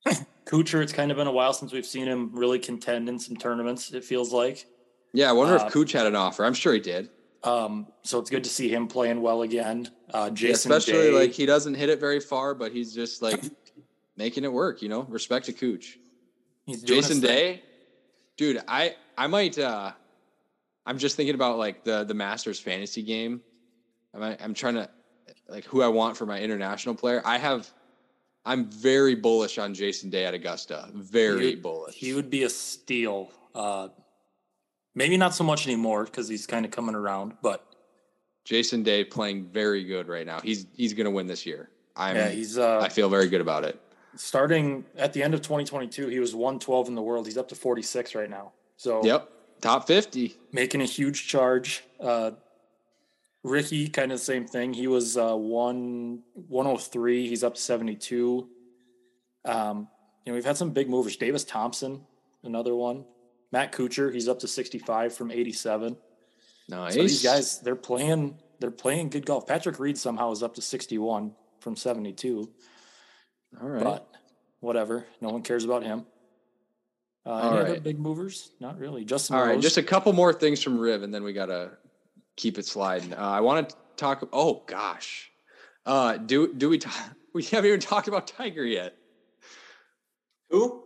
Kuchar, 0.46 0.80
it's 0.82 0.92
kind 0.92 1.10
of 1.10 1.16
been 1.16 1.26
a 1.26 1.32
while 1.32 1.52
since 1.52 1.72
we've 1.72 1.84
seen 1.84 2.06
him 2.06 2.30
really 2.32 2.60
contend 2.60 3.08
in 3.08 3.18
some 3.18 3.36
tournaments. 3.36 3.92
It 3.92 4.04
feels 4.04 4.32
like. 4.32 4.64
Yeah. 5.12 5.28
I 5.28 5.32
wonder 5.32 5.58
Uh, 5.58 5.66
if 5.66 5.72
Cooch 5.72 5.90
had 5.92 6.06
an 6.06 6.14
offer. 6.14 6.44
I'm 6.44 6.54
sure 6.54 6.72
he 6.72 6.80
did. 6.80 7.10
Um, 7.44 7.86
so 8.02 8.18
it's 8.18 8.30
good 8.30 8.44
to 8.44 8.50
see 8.50 8.68
him 8.68 8.88
playing 8.88 9.20
well 9.22 9.42
again. 9.42 9.88
Uh, 10.12 10.30
Jason, 10.30 10.70
Yeah, 10.72 10.76
especially 10.78 11.10
Day, 11.10 11.12
like 11.12 11.30
he 11.32 11.46
doesn't 11.46 11.74
hit 11.74 11.88
it 11.88 12.00
very 12.00 12.20
far, 12.20 12.54
but 12.54 12.72
he's 12.72 12.92
just 12.94 13.22
like 13.22 13.40
making 14.16 14.44
it 14.44 14.52
work, 14.52 14.82
you 14.82 14.88
know, 14.88 15.02
respect 15.04 15.46
to 15.46 15.52
Cooch. 15.52 15.98
he's 16.66 16.82
doing 16.82 17.00
Jason. 17.02 17.20
Day, 17.20 17.62
dude, 18.36 18.60
I 18.66 18.96
I 19.16 19.26
might. 19.28 19.58
uh 19.58 19.92
I'm 20.86 20.98
just 20.98 21.16
thinking 21.16 21.34
about 21.34 21.58
like 21.58 21.84
the 21.84 22.04
the 22.04 22.14
Masters 22.14 22.58
fantasy 22.58 23.02
game. 23.02 23.40
I'm 24.14 24.36
I'm 24.40 24.54
trying 24.54 24.74
to 24.74 24.88
like 25.48 25.64
who 25.64 25.82
I 25.82 25.88
want 25.88 26.16
for 26.16 26.26
my 26.26 26.40
international 26.40 26.94
player. 26.94 27.22
I 27.24 27.38
have. 27.38 27.70
I'm 28.44 28.70
very 28.70 29.14
bullish 29.14 29.58
on 29.58 29.74
Jason 29.74 30.08
Day 30.08 30.24
at 30.24 30.32
Augusta. 30.34 30.88
Very 30.94 31.50
He- 31.50 31.56
bullish. 31.56 31.94
He 31.94 32.14
would 32.14 32.30
be 32.30 32.44
a 32.44 32.48
steal. 32.50 33.30
Uh, 33.54 33.88
maybe 34.98 35.16
not 35.16 35.34
so 35.34 35.44
much 35.44 35.66
anymore 35.66 36.04
because 36.04 36.28
he's 36.28 36.46
kind 36.46 36.64
of 36.66 36.70
coming 36.72 36.94
around, 36.94 37.34
but 37.40 37.64
Jason 38.44 38.82
Day 38.82 39.04
playing 39.04 39.46
very 39.46 39.84
good 39.84 40.08
right 40.08 40.26
now. 40.26 40.40
He's 40.40 40.66
he's 40.74 40.92
gonna 40.92 41.10
win 41.10 41.26
this 41.26 41.46
year. 41.46 41.70
I'm. 41.96 42.16
yeah, 42.16 42.28
he's 42.28 42.58
uh, 42.58 42.80
I 42.80 42.88
feel 42.88 43.08
very 43.08 43.28
good 43.28 43.40
about 43.40 43.64
it. 43.64 43.80
starting 44.16 44.84
at 44.96 45.12
the 45.12 45.22
end 45.22 45.34
of 45.34 45.40
2022. 45.42 46.08
He 46.08 46.18
was 46.18 46.34
112 46.34 46.88
in 46.88 46.94
the 46.94 47.02
world. 47.02 47.26
He's 47.26 47.38
up 47.38 47.48
to 47.48 47.54
46 47.54 48.14
right 48.14 48.28
now. 48.30 48.52
So 48.76 49.04
Yep, 49.04 49.30
top 49.60 49.86
fifty. 49.86 50.36
making 50.52 50.82
a 50.82 50.86
huge 50.86 51.26
charge. 51.28 51.84
Uh, 52.00 52.32
Rickie, 53.44 53.88
kind 53.88 54.10
of 54.12 54.18
the 54.18 54.24
same 54.24 54.46
thing. 54.46 54.72
He 54.74 54.88
was 54.88 55.16
uh, 55.16 55.34
one 55.36 56.22
103. 56.34 57.28
He's 57.28 57.44
up 57.44 57.54
to 57.54 57.60
72. 57.60 58.48
Um, 59.44 59.88
you 60.24 60.32
know, 60.32 60.34
we've 60.34 60.44
had 60.44 60.56
some 60.56 60.70
big 60.70 60.88
movers. 60.90 61.16
Davis 61.16 61.44
Thompson, 61.44 62.02
another 62.42 62.74
one. 62.74 63.04
Matt 63.52 63.72
Kuchar, 63.72 64.12
he's 64.12 64.28
up 64.28 64.40
to 64.40 64.48
65 64.48 65.14
from 65.14 65.30
87. 65.30 65.96
Nice. 66.68 66.94
So 66.94 67.00
these 67.02 67.22
guys, 67.22 67.60
they're 67.60 67.76
playing, 67.76 68.38
they're 68.60 68.70
playing 68.70 69.08
good 69.10 69.24
golf. 69.24 69.46
Patrick 69.46 69.78
Reed 69.78 69.96
somehow 69.96 70.30
is 70.32 70.42
up 70.42 70.54
to 70.56 70.62
61 70.62 71.32
from 71.60 71.76
72, 71.76 72.48
All 73.60 73.68
right. 73.68 73.82
but 73.82 74.10
whatever. 74.60 75.06
No 75.20 75.30
one 75.30 75.42
cares 75.42 75.64
about 75.64 75.82
him. 75.82 76.04
Uh, 77.24 77.30
All 77.30 77.58
any 77.58 77.70
other 77.70 77.80
big 77.80 77.98
movers? 77.98 78.50
Not 78.60 78.78
really. 78.78 79.04
Justin 79.04 79.36
All 79.36 79.42
right, 79.44 79.54
Rose. 79.54 79.62
just 79.62 79.76
a 79.76 79.82
couple 79.82 80.12
more 80.12 80.32
things 80.32 80.62
from 80.62 80.78
Riv, 80.78 81.02
and 81.02 81.12
then 81.12 81.22
we 81.24 81.32
gotta 81.32 81.72
keep 82.36 82.58
it 82.58 82.64
sliding. 82.66 83.12
Uh, 83.12 83.16
I 83.18 83.40
want 83.40 83.68
to 83.68 83.76
talk. 83.96 84.26
Oh 84.32 84.62
gosh, 84.66 85.30
uh, 85.84 86.16
do 86.16 86.54
do 86.54 86.68
we 86.68 86.78
talk? 86.78 86.94
We 87.34 87.42
haven't 87.44 87.68
even 87.68 87.80
talked 87.80 88.08
about 88.08 88.26
Tiger 88.26 88.64
yet. 88.64 88.96
Who? 90.48 90.82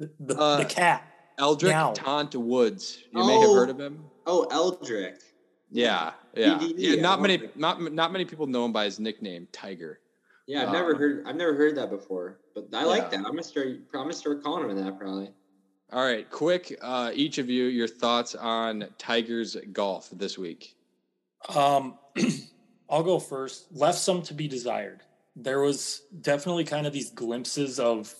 The, 0.00 0.10
the, 0.34 0.38
uh, 0.40 0.56
the 0.58 0.64
cat. 0.64 1.06
Eldrick 1.38 1.70
Meow. 1.72 1.92
Taunt 1.92 2.34
Woods. 2.34 2.98
You 3.12 3.24
may 3.24 3.38
have 3.38 3.48
Oh. 3.50 3.54
heard 3.54 3.70
of 3.70 3.78
him. 3.80 4.04
Oh, 4.26 4.46
Eldrick. 4.50 5.20
Yeah, 5.70 6.12
yeah, 6.34 6.60
yeah. 6.60 7.00
Not 7.00 7.22
many, 7.22 7.48
not 7.54 7.80
not 7.92 8.10
many 8.12 8.24
people 8.24 8.46
know 8.48 8.64
him 8.64 8.72
by 8.72 8.84
his 8.86 8.98
nickname, 8.98 9.46
Tiger. 9.52 10.00
Yeah, 10.48 10.64
I've 10.66 10.72
never 10.72 10.94
Uh, 10.94 10.98
heard. 10.98 11.24
I've 11.28 11.36
never 11.36 11.54
heard 11.54 11.76
that 11.76 11.90
before, 11.90 12.40
but 12.56 12.66
I 12.72 12.82
like 12.84 13.02
Yeah. 13.04 13.08
that. 13.10 13.16
I'm 13.18 13.22
gonna 13.24 13.42
start. 13.44 13.68
I'm 13.68 13.84
gonna 13.92 14.12
start 14.12 14.42
calling 14.42 14.68
him 14.68 14.76
that 14.84 14.98
probably. 14.98 15.32
All 15.92 16.04
right, 16.04 16.28
quick, 16.30 16.76
uh, 16.82 17.10
each 17.14 17.38
of 17.38 17.48
you, 17.48 17.64
your 17.64 17.88
thoughts 17.88 18.34
on 18.34 18.86
Tiger's 18.98 19.56
golf 19.72 20.08
this 20.12 20.36
week. 20.38 20.76
Um, 21.54 21.98
I'll 22.90 23.02
go 23.02 23.18
first. 23.18 23.66
Left 23.72 23.98
some 23.98 24.22
to 24.22 24.34
be 24.34 24.46
desired. 24.48 25.00
There 25.36 25.60
was 25.60 26.02
definitely 26.20 26.64
kind 26.64 26.86
of 26.86 26.92
these 26.92 27.10
glimpses 27.10 27.78
of, 27.80 28.12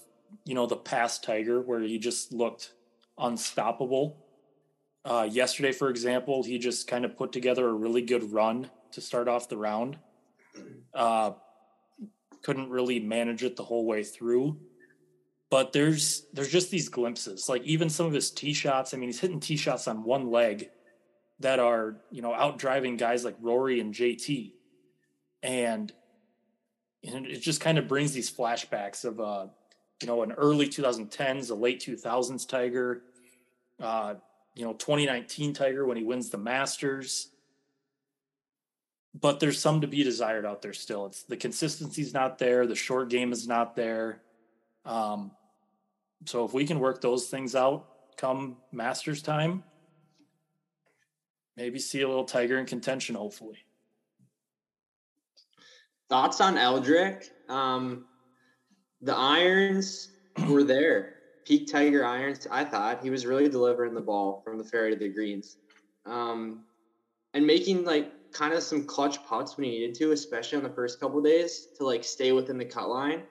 you 0.45 0.55
know, 0.55 0.66
the 0.66 0.76
past 0.76 1.24
Tiger 1.24 1.61
where 1.61 1.81
he 1.81 1.99
just 1.99 2.33
looked 2.33 2.72
unstoppable. 3.18 4.24
Uh, 5.05 5.28
yesterday, 5.31 5.72
for 5.72 5.89
example, 5.89 6.43
he 6.43 6.59
just 6.59 6.87
kind 6.87 7.05
of 7.05 7.16
put 7.16 7.33
together 7.33 7.68
a 7.68 7.72
really 7.72 8.03
good 8.03 8.33
run 8.33 8.70
to 8.93 9.01
start 9.01 9.28
off 9.28 9.49
the 9.49 9.57
round. 9.57 9.99
Uh, 10.93 11.33
couldn't 12.43 12.70
really 12.70 13.01
manage 13.01 13.43
it 13.45 13.57
the 13.57 13.64
whole 13.64 13.87
way 13.87 14.03
through. 14.03 14.59
But 15.51 15.72
there's 15.72 16.26
there's 16.33 16.53
just 16.53 16.70
these 16.70 16.89
glimpses, 16.89 17.49
like 17.49 17.64
even 17.64 17.91
some 17.91 18.07
of 18.07 18.12
his 18.12 18.31
tee 18.31 18.53
shots. 18.53 18.95
I 18.95 18.99
mean, 18.99 19.09
he's 19.09 19.18
hitting 19.18 19.41
tee 19.41 19.57
shots 19.57 19.89
on 19.89 20.05
one 20.05 20.31
leg 20.31 20.70
that 21.41 21.59
are 21.59 21.97
you 22.11 22.22
know 22.22 22.33
out 22.33 22.59
driving 22.59 22.97
guys 22.97 23.24
like 23.24 23.35
Rory 23.41 23.81
and 23.81 23.93
JT, 23.93 24.53
and 25.43 25.93
and 27.03 27.26
it 27.26 27.41
just 27.41 27.61
kind 27.61 27.78
of 27.78 27.89
brings 27.89 28.12
these 28.12 28.31
flashbacks 28.31 29.05
of 29.05 29.20
uh 29.20 29.47
you 30.01 30.07
know 30.07 30.22
an 30.22 30.32
early 30.32 30.68
2010s, 30.68 31.51
a 31.51 31.55
late 31.55 31.80
2000s 31.80 32.48
Tiger, 32.48 33.03
uh 33.80 34.14
you 34.55 34.64
know 34.64 34.72
2019 34.72 35.53
Tiger 35.53 35.86
when 35.86 35.96
he 35.96 36.05
wins 36.05 36.30
the 36.30 36.38
Masters. 36.38 37.28
But 39.12 39.40
there's 39.40 39.59
some 39.59 39.80
to 39.80 39.88
be 39.88 40.05
desired 40.05 40.46
out 40.46 40.62
there 40.62 40.72
still. 40.72 41.07
It's 41.07 41.24
the 41.24 41.36
consistency's 41.36 42.14
not 42.14 42.38
there, 42.38 42.66
the 42.66 42.76
short 42.76 43.09
game 43.11 43.32
is 43.32 43.48
not 43.48 43.74
there. 43.74 44.22
Um, 44.84 45.32
so 46.26 46.44
if 46.44 46.53
we 46.53 46.66
can 46.66 46.78
work 46.78 47.01
those 47.01 47.28
things 47.28 47.55
out 47.55 47.86
come 48.16 48.57
Masters 48.70 49.22
time, 49.22 49.64
maybe 51.57 51.78
see 51.78 52.03
a 52.03 52.09
little 52.09 52.24
Tiger 52.24 52.59
in 52.59 52.66
contention, 52.66 53.14
hopefully. 53.14 53.59
Thoughts 56.09 56.40
on 56.40 56.57
Eldrick? 56.57 57.30
Um, 57.48 58.05
the 59.03 59.16
irons 59.16 60.09
were 60.48 60.64
there. 60.64 61.14
Peak 61.44 61.70
Tiger 61.70 62.05
irons. 62.05 62.46
I 62.51 62.64
thought 62.64 63.03
he 63.03 63.11
was 63.11 63.26
really 63.26 63.48
delivering 63.48 63.94
the 63.94 64.01
ball 64.01 64.42
from 64.44 64.59
the 64.59 64.64
fairway 64.64 64.90
to 64.90 64.96
the 64.96 65.09
greens, 65.09 65.57
um, 66.07 66.64
and 67.34 67.46
making 67.46 67.84
like 67.84 68.12
kind 68.32 68.55
of 68.55 68.62
some 68.62 68.84
clutch 68.84 69.24
putts 69.24 69.57
when 69.57 69.64
he 69.64 69.70
needed 69.70 69.94
to, 69.96 70.12
especially 70.12 70.59
on 70.59 70.64
the 70.64 70.70
first 70.70 71.01
couple 71.01 71.20
days 71.20 71.68
to 71.78 71.84
like 71.84 72.05
stay 72.05 72.32
within 72.32 72.59
the 72.59 72.64
cut 72.64 72.88
line. 72.88 73.22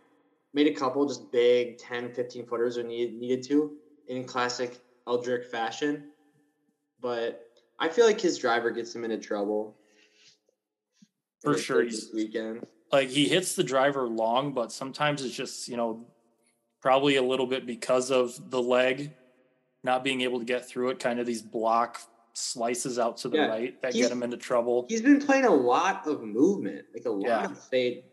Made 0.54 0.68
a 0.68 0.74
couple 0.74 1.08
just 1.08 1.32
big 1.32 1.78
10, 1.78 2.12
15 2.14 2.48
footers 2.48 2.78
when 2.78 2.90
he 2.90 3.06
needed 3.12 3.44
to 3.44 3.78
in 4.08 4.26
classic 4.26 4.80
Eldrick 5.08 5.46
fashion. 5.46 6.10
But 7.00 7.46
I 7.80 7.88
feel 7.88 8.06
like 8.06 8.20
his 8.20 8.38
driver 8.38 8.72
gets 8.72 8.94
him 8.94 9.06
into 9.06 9.18
trouble. 9.18 9.78
For 11.42 11.58
sure, 11.58 11.86
this 11.86 12.10
he's 12.10 12.14
weekend. 12.14 12.66
Like 12.92 13.10
he 13.10 13.28
hits 13.28 13.56
the 13.56 13.64
driver 13.64 14.08
long, 14.08 14.54
but 14.54 14.72
sometimes 14.72 15.24
it's 15.24 15.36
just 15.36 15.68
you 15.68 15.78
know 15.78 16.06
probably 16.82 17.18
a 17.18 17.22
little 17.24 17.48
bit 17.48 17.66
because 17.66 18.10
of 18.12 18.50
the 18.52 18.62
leg 18.62 19.12
not 19.84 20.04
being 20.04 20.22
able 20.22 20.40
to 20.40 20.46
get 20.46 20.68
through 20.68 20.90
it. 20.90 21.00
Kind 21.00 21.20
of 21.20 21.26
these 21.26 21.42
block 21.42 22.02
slices 22.34 22.98
out 23.00 23.18
to 23.18 23.30
the 23.30 23.38
Yeah, 23.38 23.48
right 23.48 23.82
that 23.82 23.94
he's- 23.94 24.06
get 24.08 24.12
him 24.16 24.24
into 24.24 24.38
trouble. 24.38 24.86
He's 24.90 25.02
been 25.02 25.20
playing 25.22 25.46
a 25.46 25.54
lot 25.54 26.08
of 26.08 26.22
movement, 26.24 26.86
like 26.94 27.06
a 27.06 27.10
lot 27.10 27.22
Yeah. 27.28 27.46
of 27.46 27.60
fade, 27.68 28.04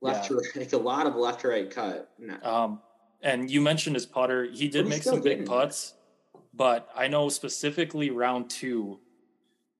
left 0.00 0.28
to 0.28 0.36
right, 0.36 0.46
like 0.56 0.72
a 0.72 0.76
lot 0.78 1.06
of 1.06 1.14
left 1.16 1.40
to 1.42 1.48
right 1.48 1.70
cut. 1.70 2.10
No. 2.18 2.36
Um, 2.42 2.80
and 3.22 3.48
you 3.50 3.60
mentioned 3.60 3.94
his 3.94 4.06
putter. 4.06 4.44
He 4.44 4.66
did 4.68 4.86
make 4.88 5.02
some 5.04 5.20
big 5.20 5.46
putts, 5.46 5.94
but 6.52 6.88
I 6.94 7.06
know 7.08 7.28
specifically 7.28 8.10
round 8.10 8.50
two, 8.50 8.98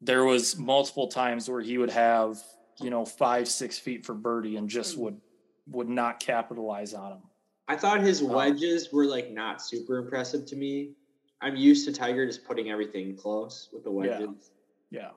there 0.01 0.24
was 0.24 0.57
multiple 0.57 1.09
times 1.09 1.49
where 1.51 1.61
he 1.61 1.76
would 1.78 1.91
have 1.91 2.39
you 2.81 2.91
know 2.91 3.05
five 3.05 3.49
six 3.49 3.79
feet 3.79 4.05
for 4.05 4.14
birdie 4.14 4.57
and 4.57 4.68
just 4.68 4.95
Hmm. 4.97 5.03
would 5.03 5.20
would 5.68 5.89
not 5.89 6.18
capitalize 6.20 6.93
on 6.95 7.11
them. 7.11 7.23
I 7.68 7.77
thought 7.77 8.01
his 8.01 8.20
Oh. 8.23 8.27
wedges 8.27 8.93
were 8.93 9.07
like 9.07 9.31
not 9.31 9.62
super 9.62 9.99
impressive 9.99 10.45
to 10.47 10.57
me. 10.57 10.95
I'm 11.41 11.57
used 11.57 11.87
to 11.87 11.93
Tiger 11.93 12.27
just 12.27 12.45
putting 12.45 12.70
everything 12.70 13.16
close 13.16 13.68
with 13.73 13.85
the 13.85 13.91
wedges, 13.91 14.51
Yeah, 14.91 15.11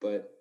but 0.00 0.32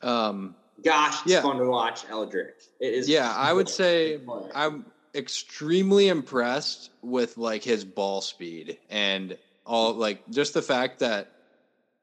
Um, 0.00 0.56
gosh, 0.82 1.22
it's 1.22 1.32
Yeah. 1.32 1.42
fun 1.42 1.58
to 1.58 1.66
watch 1.66 2.04
Eldrick. 2.08 2.60
It 2.80 2.92
is. 2.94 3.08
Yeah, 3.08 3.32
I 3.32 3.52
would 3.52 3.68
say 3.68 4.14
to 4.18 4.24
play. 4.24 4.50
I'm 4.54 4.84
extremely 5.14 6.08
impressed 6.08 6.90
with 7.02 7.36
like 7.36 7.62
his 7.62 7.84
ball 7.84 8.20
speed 8.20 8.78
and 8.90 9.38
all 9.64 9.92
like 9.92 10.28
just 10.30 10.54
the 10.54 10.62
fact 10.62 10.98
that 11.00 11.30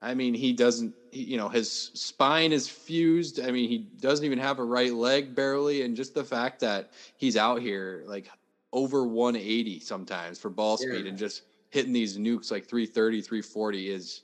I 0.01 0.13
mean 0.13 0.33
he 0.33 0.53
doesn't 0.53 0.95
he, 1.11 1.23
you 1.23 1.37
know 1.37 1.49
his 1.49 1.71
spine 1.95 2.51
is 2.51 2.67
fused. 2.69 3.39
I 3.39 3.51
mean 3.51 3.69
he 3.69 3.79
doesn't 3.79 4.25
even 4.25 4.39
have 4.39 4.59
a 4.59 4.63
right 4.65 4.93
leg 4.93 5.35
barely 5.35 5.81
and 5.83 5.95
just 5.95 6.13
the 6.13 6.23
fact 6.25 6.61
that 6.61 6.87
he's 7.17 7.35
out 7.37 7.61
here 7.61 8.03
like 8.07 8.29
over 8.73 9.05
180 9.07 9.79
sometimes 9.79 10.39
for 10.39 10.49
ball 10.49 10.77
speed 10.77 11.05
Yeah. 11.05 11.07
and 11.07 11.17
just 11.17 11.43
hitting 11.71 11.93
these 11.93 12.17
nukes 12.17 12.51
like 12.51 12.67
330 12.67 13.21
340 13.21 13.89
is 13.89 14.21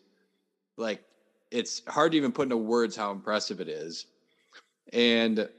like 0.78 1.04
it's 1.52 1.82
hard 1.90 2.12
to 2.14 2.18
even 2.18 2.34
put 2.34 2.44
into 2.44 2.58
words 2.58 2.96
how 2.96 3.12
impressive 3.12 3.60
it 3.62 3.70
is. 3.70 4.08
And 4.94 5.50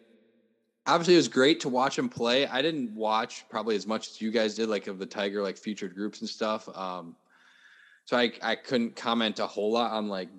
obviously 0.87 1.15
it 1.15 1.19
was 1.19 1.29
great 1.29 1.61
to 1.61 1.69
watch 1.69 1.99
him 1.99 2.09
play. 2.09 2.47
I 2.47 2.63
didn't 2.63 2.95
watch 2.95 3.49
probably 3.49 3.77
as 3.77 3.87
much 3.87 4.09
as 4.09 4.21
you 4.21 4.31
guys 4.31 4.55
did, 4.55 4.69
like 4.69 4.87
of 4.87 4.99
the 4.99 5.07
Tiger 5.07 5.43
like 5.43 5.59
featured 5.59 5.95
groups 5.95 6.21
and 6.21 6.29
stuff. 6.31 6.69
Um, 6.69 7.17
so 8.07 8.17
I 8.17 8.33
I 8.43 8.57
couldn't 8.57 8.97
comment 8.97 9.41
a 9.41 9.47
whole 9.47 9.73
lot 9.73 9.93
on 9.93 10.09
like 10.09 10.31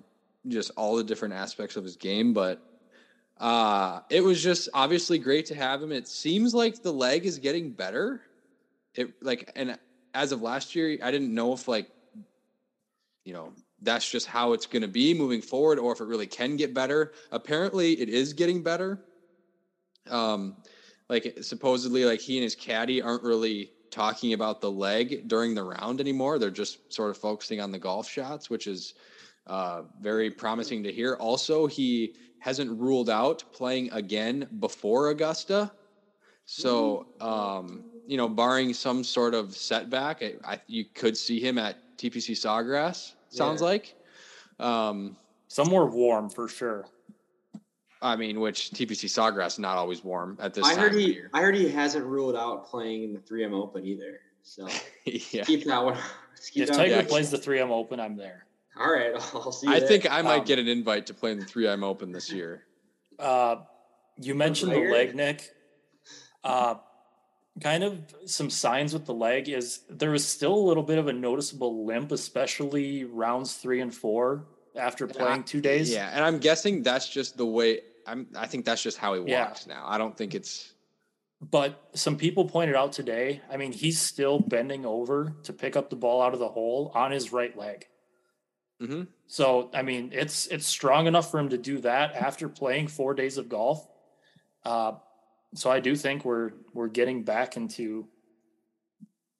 just 0.48 0.70
all 0.76 0.96
the 0.96 1.04
different 1.04 1.34
aspects 1.34 1.76
of 1.76 1.84
his 1.84 1.96
game, 1.96 2.34
but 2.34 2.60
uh 3.38 4.00
it 4.10 4.22
was 4.22 4.42
just 4.42 4.68
obviously 4.74 5.18
great 5.18 5.46
to 5.46 5.56
have 5.56 5.82
him. 5.82 5.92
It 5.92 6.08
seems 6.08 6.54
like 6.54 6.82
the 6.82 6.92
leg 6.92 7.26
is 7.26 7.38
getting 7.38 7.72
better. 7.74 8.22
It 8.94 9.10
like 9.22 9.50
and 9.56 9.78
as 10.14 10.32
of 10.32 10.42
last 10.42 10.74
year, 10.74 10.98
I 11.02 11.10
didn't 11.12 11.34
know 11.34 11.52
if 11.54 11.68
like 11.68 11.88
you 13.24 13.32
know 13.32 13.54
that's 13.80 14.08
just 14.10 14.26
how 14.26 14.52
it's 14.52 14.66
going 14.66 14.82
to 14.82 14.88
be 14.88 15.14
moving 15.14 15.40
forward 15.42 15.78
or 15.78 15.92
if 15.92 16.00
it 16.00 16.04
really 16.04 16.26
can 16.26 16.56
get 16.56 16.74
better. 16.74 17.12
Apparently, 17.30 17.92
it 18.00 18.08
is 18.08 18.32
getting 18.32 18.62
better 18.62 19.02
um 20.10 20.56
like 21.08 21.38
supposedly 21.42 22.04
like 22.04 22.20
he 22.20 22.36
and 22.36 22.44
his 22.44 22.54
caddy 22.54 23.02
aren't 23.02 23.22
really 23.22 23.72
talking 23.90 24.32
about 24.32 24.60
the 24.60 24.70
leg 24.70 25.28
during 25.28 25.54
the 25.54 25.62
round 25.62 26.00
anymore. 26.00 26.38
They're 26.38 26.50
just 26.50 26.92
sort 26.92 27.10
of 27.10 27.18
focusing 27.18 27.60
on 27.60 27.70
the 27.72 27.78
golf 27.78 28.08
shots 28.08 28.50
which 28.50 28.66
is 28.66 28.94
uh 29.46 29.82
very 30.00 30.30
promising 30.30 30.82
to 30.84 30.92
hear. 30.92 31.14
Also 31.16 31.66
he 31.66 32.14
hasn't 32.38 32.70
ruled 32.78 33.10
out 33.10 33.42
playing 33.52 33.90
again 33.92 34.46
before 34.60 35.10
augusta. 35.10 35.72
So 36.44 37.06
um 37.20 37.84
you 38.06 38.16
know 38.16 38.28
barring 38.28 38.72
some 38.74 39.04
sort 39.04 39.34
of 39.34 39.54
setback 39.56 40.22
I, 40.22 40.34
I 40.44 40.60
you 40.66 40.84
could 40.94 41.16
see 41.16 41.40
him 41.40 41.58
at 41.58 41.76
tpc 41.98 42.32
sawgrass 42.32 43.14
sounds 43.30 43.60
Yeah. 43.60 43.66
like. 43.66 43.94
Um 44.58 45.16
somewhere 45.48 45.86
warm 45.86 46.28
for 46.30 46.48
sure. 46.48 46.86
I 48.00 48.16
mean, 48.16 48.40
which 48.40 48.70
TPC 48.70 49.06
Sawgrass 49.06 49.58
not 49.58 49.76
always 49.76 50.04
warm 50.04 50.38
at 50.40 50.54
this 50.54 50.64
I 50.64 50.70
time 50.74 50.78
heard 50.82 50.92
of 50.92 50.98
he. 50.98 51.12
year. 51.12 51.30
I 51.32 51.40
heard 51.40 51.54
he 51.56 51.68
hasn't 51.68 52.04
ruled 52.06 52.36
out 52.36 52.66
playing 52.66 53.02
in 53.04 53.12
the 53.12 53.18
3M 53.20 53.52
Open 53.52 53.84
either. 53.84 54.20
So 54.42 54.68
yeah. 55.04 55.44
keep 55.44 55.64
that 55.64 55.84
one. 55.84 55.96
keep 56.52 56.62
If 56.64 56.68
that 56.70 56.76
Tiger 56.76 56.96
one. 56.96 57.06
Plays 57.06 57.30
the 57.30 57.38
3M 57.38 57.70
Open, 57.70 57.98
I'm 58.00 58.16
there. 58.16 58.46
All 58.78 58.92
right, 58.92 59.12
I'll 59.34 59.50
see. 59.52 59.66
You 59.66 59.72
I 59.74 59.80
there. 59.80 59.88
think 59.88 60.10
I 60.10 60.22
might 60.22 60.40
Um, 60.40 60.44
get 60.44 60.58
an 60.58 60.68
invite 60.68 61.06
to 61.06 61.14
play 61.14 61.32
in 61.32 61.38
the 61.40 61.44
3M 61.44 61.82
Open 61.82 62.12
this 62.12 62.30
year. 62.32 62.62
Uh, 63.18 63.56
you 64.20 64.34
mentioned 64.34 64.70
the 64.72 64.78
leg, 64.90 65.14
Nick. 65.16 65.50
Uh, 66.44 66.76
kind 67.60 67.82
of 67.82 67.98
some 68.26 68.48
signs 68.48 68.92
with 68.92 69.04
the 69.06 69.12
leg 69.14 69.48
is 69.48 69.80
there 69.90 70.12
was 70.12 70.24
still 70.26 70.54
a 70.54 70.64
little 70.64 70.84
bit 70.84 70.98
of 70.98 71.08
a 71.08 71.12
noticeable 71.12 71.84
limp, 71.84 72.12
especially 72.12 73.02
rounds 73.04 73.54
three 73.54 73.80
and 73.80 73.92
four 73.92 74.44
after 74.78 75.06
playing 75.06 75.44
two 75.44 75.60
days. 75.60 75.90
Yeah, 75.90 76.10
and 76.12 76.24
I'm 76.24 76.38
guessing 76.38 76.82
that's 76.82 77.08
just 77.08 77.36
the 77.36 77.46
way 77.46 77.80
I'm 78.06 78.26
I 78.36 78.46
think 78.46 78.64
that's 78.64 78.82
just 78.82 78.96
how 78.98 79.14
he 79.14 79.30
Yeah. 79.30 79.46
walks 79.46 79.66
now. 79.66 79.84
I 79.86 79.98
don't 79.98 80.16
think 80.16 80.34
it's 80.34 80.72
But 81.40 81.78
some 81.94 82.16
people 82.16 82.48
pointed 82.48 82.74
out 82.74 82.92
today, 82.92 83.42
I 83.50 83.56
mean, 83.56 83.70
he's 83.72 84.00
still 84.00 84.40
bending 84.40 84.84
over 84.84 85.34
to 85.44 85.52
pick 85.52 85.76
up 85.76 85.88
the 85.90 85.96
ball 85.96 86.20
out 86.20 86.32
of 86.32 86.40
the 86.40 86.48
hole 86.48 86.90
on 86.94 87.12
his 87.12 87.32
right 87.32 87.56
leg. 87.56 87.86
Mhm. 88.80 89.06
So, 89.26 89.70
I 89.74 89.82
mean, 89.82 90.10
it's 90.12 90.46
it's 90.48 90.66
strong 90.66 91.06
enough 91.06 91.30
for 91.30 91.38
him 91.38 91.48
to 91.50 91.58
do 91.58 91.78
that 91.80 92.14
after 92.14 92.48
playing 92.48 92.88
four 92.88 93.14
days 93.14 93.36
of 93.38 93.48
golf. 93.48 93.86
Uh, 94.64 94.94
so 95.54 95.70
I 95.70 95.80
do 95.80 95.94
think 95.96 96.24
we're 96.24 96.52
we're 96.74 96.88
getting 96.88 97.22
back 97.24 97.56
into 97.56 98.08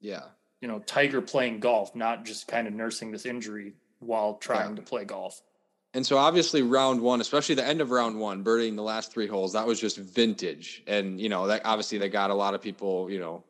yeah. 0.00 0.24
you 0.60 0.68
know 0.68 0.78
Tiger 0.80 1.20
playing 1.20 1.60
golf, 1.60 1.94
not 1.94 2.24
just 2.24 2.46
kind 2.48 2.66
of 2.68 2.74
nursing 2.74 3.10
this 3.10 3.26
injury 3.26 3.74
while 4.00 4.34
trying 4.34 4.70
Yeah. 4.70 4.76
to 4.76 4.82
play 4.82 5.04
golf. 5.04 5.42
And 5.94 6.06
so 6.06 6.18
obviously 6.18 6.62
round 6.62 7.00
one, 7.00 7.20
especially 7.20 7.54
the 7.54 7.66
end 7.66 7.80
of 7.80 7.90
round 7.90 8.20
one, 8.20 8.44
birdieing 8.44 8.76
the 8.76 8.82
last 8.82 9.10
three 9.10 9.26
holes, 9.26 9.54
that 9.54 9.66
was 9.66 9.80
just 9.80 9.96
vintage. 9.96 10.82
And 10.86 11.20
you 11.20 11.28
know, 11.28 11.46
that 11.46 11.62
obviously 11.64 11.98
they 11.98 12.08
got 12.08 12.30
a 12.30 12.34
lot 12.34 12.54
of 12.54 12.60
people, 12.62 13.10
you 13.10 13.18
know, 13.18 13.42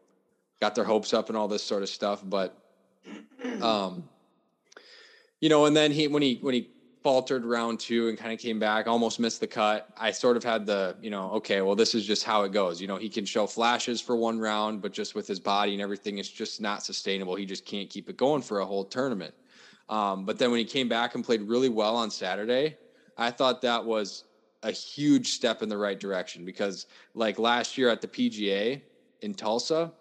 got 0.61 0.75
their 0.75 0.85
hopes 0.85 1.13
up 1.13 1.29
and 1.29 1.37
all 1.37 1.49
this 1.49 1.63
sort 1.63 1.83
of 1.83 1.89
stuff. 1.89 2.23
But 2.25 2.57
um, 3.61 4.09
you 5.41 5.49
know, 5.49 5.67
and 5.67 5.77
then 5.77 5.91
he 5.91 6.09
when 6.09 6.23
he 6.23 6.39
when 6.41 6.55
he 6.55 6.71
faltered 7.03 7.45
round 7.45 7.79
two 7.81 8.09
and 8.09 8.19
kind 8.19 8.33
of 8.33 8.39
came 8.39 8.59
back, 8.59 8.87
almost 8.87 9.21
missed 9.21 9.41
the 9.41 9.47
cut. 9.47 9.89
I 9.97 10.11
sort 10.11 10.37
of 10.37 10.43
had 10.43 10.67
the, 10.67 10.97
you 11.01 11.11
know, 11.11 11.31
okay, 11.31 11.63
well, 11.63 11.77
this 11.77 11.95
is 11.95 12.05
just 12.05 12.25
how 12.25 12.43
it 12.43 12.53
goes. 12.53 12.81
You 12.81 12.89
know, 12.89 12.97
he 12.97 13.09
can 13.09 13.25
show 13.25 13.47
flashes 13.47 14.01
for 14.01 14.17
one 14.17 14.39
round, 14.39 14.83
but 14.83 14.93
just 14.93 15.15
with 15.15 15.27
his 15.27 15.39
body 15.39 15.73
and 15.73 15.81
everything, 15.81 16.19
it's 16.19 16.29
just 16.29 16.61
not 16.61 16.83
sustainable. 16.83 17.37
He 17.37 17.47
just 17.47 17.65
can't 17.65 17.89
keep 17.89 18.09
it 18.09 18.17
going 18.17 18.43
for 18.43 18.61
a 18.61 18.67
whole 18.67 18.85
tournament. 18.85 19.33
Um, 19.89 20.25
but 20.25 20.39
then 20.39 20.51
when 20.51 20.59
he 20.59 20.65
came 20.65 20.89
back 20.89 21.15
and 21.15 21.25
played 21.25 21.43
really 21.43 21.69
well 21.69 21.97
on 21.97 22.11
Saturday, 22.11 22.77
I 23.17 23.31
thought 23.31 23.63
that 23.63 23.85
was 23.85 24.25
a 24.63 24.71
huge 24.71 25.33
step 25.33 25.63
in 25.63 25.69
the 25.69 25.77
right 25.77 25.99
direction 25.99 26.45
because, 26.45 26.87
like 27.15 27.39
last 27.39 27.79
year 27.79 27.89
at 27.89 28.01
the 28.01 28.09
PGA 28.09 28.83
in 29.23 29.35
Tulsa, 29.35 29.93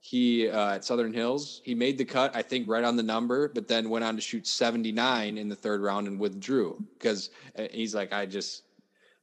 he 0.00 0.48
uh, 0.48 0.74
at 0.74 0.84
Southern 0.84 1.12
Hills, 1.12 1.60
he 1.64 1.74
made 1.74 1.96
the 1.96 2.04
cut, 2.04 2.34
I 2.34 2.42
think, 2.42 2.68
right 2.68 2.82
on 2.82 2.96
the 2.96 3.02
number, 3.02 3.48
but 3.48 3.68
then 3.68 3.88
went 3.88 4.04
on 4.04 4.16
to 4.16 4.20
shoot 4.20 4.46
79 4.46 5.38
in 5.38 5.48
the 5.48 5.54
third 5.54 5.80
round 5.80 6.08
and 6.08 6.18
withdrew 6.18 6.84
because 6.98 7.30
uh, 7.56 7.66
he's 7.70 7.94
like, 7.94 8.12
I 8.12 8.26
just. 8.26 8.64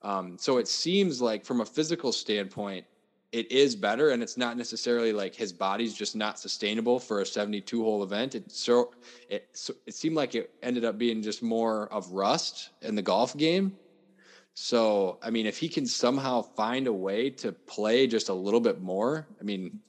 Um, 0.02 0.38
so 0.40 0.60
it 0.60 0.68
seems 0.70 1.22
like, 1.22 1.44
from 1.44 1.60
a 1.60 1.66
physical 1.66 2.14
standpoint, 2.14 2.86
it 3.32 3.52
is 3.52 3.76
better, 3.76 4.10
and 4.10 4.24
it's 4.24 4.38
not 4.38 4.58
necessarily 4.58 5.14
like 5.14 5.36
his 5.36 5.54
body's 5.54 5.94
just 5.94 6.16
not 6.16 6.40
sustainable 6.40 7.00
for 7.00 7.22
a 7.22 7.26
72 7.26 7.84
hole 7.84 8.04
event. 8.04 8.36
It 8.36 8.52
so 8.52 8.92
it 9.30 9.48
so 9.54 9.74
it 9.86 9.94
seemed 9.94 10.16
like 10.16 10.34
it 10.36 10.52
ended 10.64 10.84
up 10.84 10.98
being 10.98 11.22
just 11.22 11.44
more 11.44 11.92
of 11.94 12.10
rust 12.12 12.72
in 12.82 12.96
the 12.96 13.02
golf 13.02 13.38
game. 13.38 13.76
So 14.56 15.20
I 15.22 15.30
mean, 15.30 15.46
if 15.46 15.58
he 15.58 15.70
can 15.70 15.86
somehow 15.86 16.42
find 16.42 16.88
a 16.88 16.94
way 16.94 17.30
to 17.32 17.52
play 17.52 18.08
just 18.08 18.30
a 18.30 18.34
little 18.34 18.60
bit 18.60 18.82
more, 18.82 19.28
I 19.40 19.44
mean, 19.44 19.80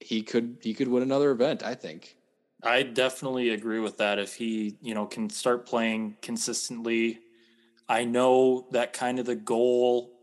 he 0.00 0.22
could 0.22 0.56
he 0.60 0.74
could 0.74 0.88
win 0.88 1.02
another 1.02 1.30
event. 1.30 1.62
I 1.62 1.74
think. 1.74 2.16
I 2.62 2.82
definitely 2.82 3.50
agree 3.50 3.80
with 3.80 3.96
that. 3.98 4.18
If 4.18 4.34
he, 4.34 4.76
you 4.82 4.94
know, 4.94 5.06
can 5.06 5.30
start 5.30 5.66
playing 5.66 6.16
consistently, 6.20 7.20
I 7.88 8.04
know 8.04 8.66
that 8.72 8.92
kind 8.92 9.18
of 9.18 9.24
the 9.24 9.34
goal 9.34 10.19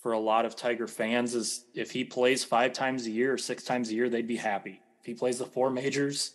for 0.00 0.12
a 0.12 0.18
lot 0.18 0.46
of 0.46 0.56
Tiger 0.56 0.86
fans 0.86 1.34
is 1.34 1.66
if 1.74 1.90
he 1.90 2.04
plays 2.04 2.42
five 2.42 2.72
times 2.72 3.06
a 3.06 3.10
year 3.10 3.34
or 3.34 3.38
six 3.38 3.64
times 3.64 3.90
a 3.90 3.94
year, 3.94 4.08
they'd 4.08 4.26
be 4.26 4.36
happy. 4.36 4.80
If 5.00 5.06
he 5.06 5.14
plays 5.14 5.38
the 5.38 5.46
four 5.46 5.70
majors, 5.70 6.34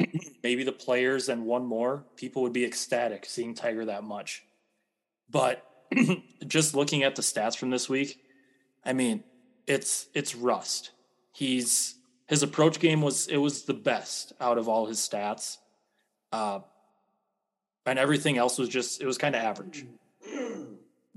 maybe 0.42 0.64
the 0.64 0.72
players 0.72 1.28
and 1.28 1.44
one 1.44 1.66
more, 1.66 2.04
people 2.16 2.42
would 2.42 2.52
be 2.52 2.64
ecstatic 2.64 3.26
seeing 3.26 3.54
Tiger 3.54 3.84
that 3.84 4.04
much. 4.04 4.44
But 5.30 5.64
just 6.46 6.74
looking 6.74 7.02
at 7.02 7.14
the 7.14 7.22
stats 7.22 7.56
from 7.56 7.70
this 7.70 7.88
week, 7.88 8.18
I 8.84 8.94
mean, 8.94 9.22
it's 9.66 10.06
it's 10.14 10.34
rust. 10.34 10.92
He's 11.32 11.96
his 12.26 12.42
approach 12.42 12.80
game 12.80 13.02
was 13.02 13.26
it 13.26 13.36
was 13.36 13.64
the 13.64 13.74
best 13.74 14.32
out 14.40 14.56
of 14.56 14.66
all 14.66 14.86
his 14.86 14.98
stats, 14.98 15.58
uh, 16.32 16.60
and 17.84 17.98
everything 17.98 18.38
else 18.38 18.58
was 18.58 18.70
just 18.70 19.02
it 19.02 19.06
was 19.06 19.18
kind 19.18 19.34
of 19.34 19.42
average. 19.42 19.84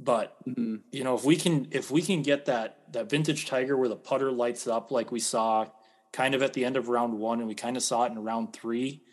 But 0.04 0.44
Mhm. 0.46 0.82
you 0.92 1.04
know, 1.04 1.16
if 1.16 1.24
we 1.24 1.36
can 1.36 1.68
if 1.72 1.92
we 1.92 2.02
can 2.02 2.24
get 2.24 2.46
that 2.46 2.92
that 2.92 3.10
vintage 3.10 3.46
Tiger 3.46 3.78
where 3.78 3.88
the 3.88 3.96
putter 3.96 4.32
lights 4.32 4.68
up 4.68 4.92
like 4.92 5.12
we 5.12 5.20
saw 5.20 5.68
kind 6.12 6.34
of 6.36 6.42
at 6.42 6.54
the 6.54 6.66
end 6.66 6.76
of 6.76 6.90
round 6.90 7.18
one, 7.20 7.40
and 7.40 7.48
we 7.48 7.56
kind 7.56 7.78
of 7.78 7.84
saw 7.84 8.04
it 8.06 8.12
in 8.12 8.22
round 8.22 8.52
three, 8.52 9.04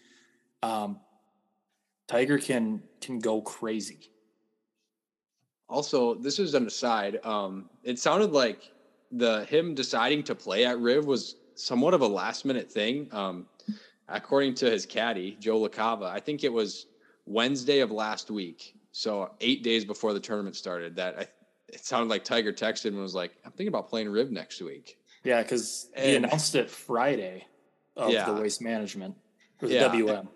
um, 0.63 0.99
Tiger 2.09 2.39
can 2.39 2.83
can 3.01 3.19
go 3.19 3.43
crazy. 3.43 4.11
Also, 5.69 6.15
this 6.15 6.39
is 6.39 6.55
an 6.55 6.67
aside. 6.67 7.25
Um, 7.25 7.69
it 7.83 7.99
sounded 7.99 8.33
like 8.33 8.73
the 9.13 9.45
him 9.45 9.75
deciding 9.75 10.23
to 10.25 10.35
play 10.35 10.65
at 10.65 10.79
Riv 10.79 11.05
was 11.07 11.37
somewhat 11.55 11.93
of 11.93 12.01
a 12.01 12.07
last 12.07 12.47
minute 12.47 12.73
thing. 12.73 13.09
Um, 13.13 13.47
according 14.09 14.55
to 14.55 14.71
his 14.71 14.87
caddy, 14.87 15.37
Joe 15.39 15.61
LaCava, 15.61 16.05
I 16.05 16.21
think 16.21 16.45
it 16.45 16.53
was 16.53 16.87
Wednesday 17.27 17.81
of 17.81 17.91
last 17.91 18.31
week, 18.31 18.75
so 18.93 19.31
eight 19.41 19.63
days 19.63 19.85
before 19.85 20.13
the 20.15 20.21
tournament 20.21 20.57
started. 20.57 20.97
That 20.97 21.19
I, 21.19 21.27
it 21.69 21.85
sounded 21.85 22.09
like 22.09 22.25
Tiger 22.25 22.53
texted 22.53 22.87
and 22.87 22.99
was 22.99 23.15
like, 23.15 23.33
"I'm 23.45 23.51
thinking 23.53 23.69
about 23.69 23.89
playing 23.89 24.09
Riv 24.11 24.31
next 24.31 24.61
week." 24.61 24.99
Yeah, 25.25 25.43
because 25.43 25.89
he 25.97 26.15
announced 26.17 26.55
it 26.55 26.71
Friday 26.71 27.47
of 27.97 28.11
Yeah. 28.11 28.25
the 28.33 28.41
waste 28.41 28.63
management 28.63 29.15
or 29.61 29.69
the 29.69 29.75
Yeah. 29.75 29.89
WM. 29.89 30.29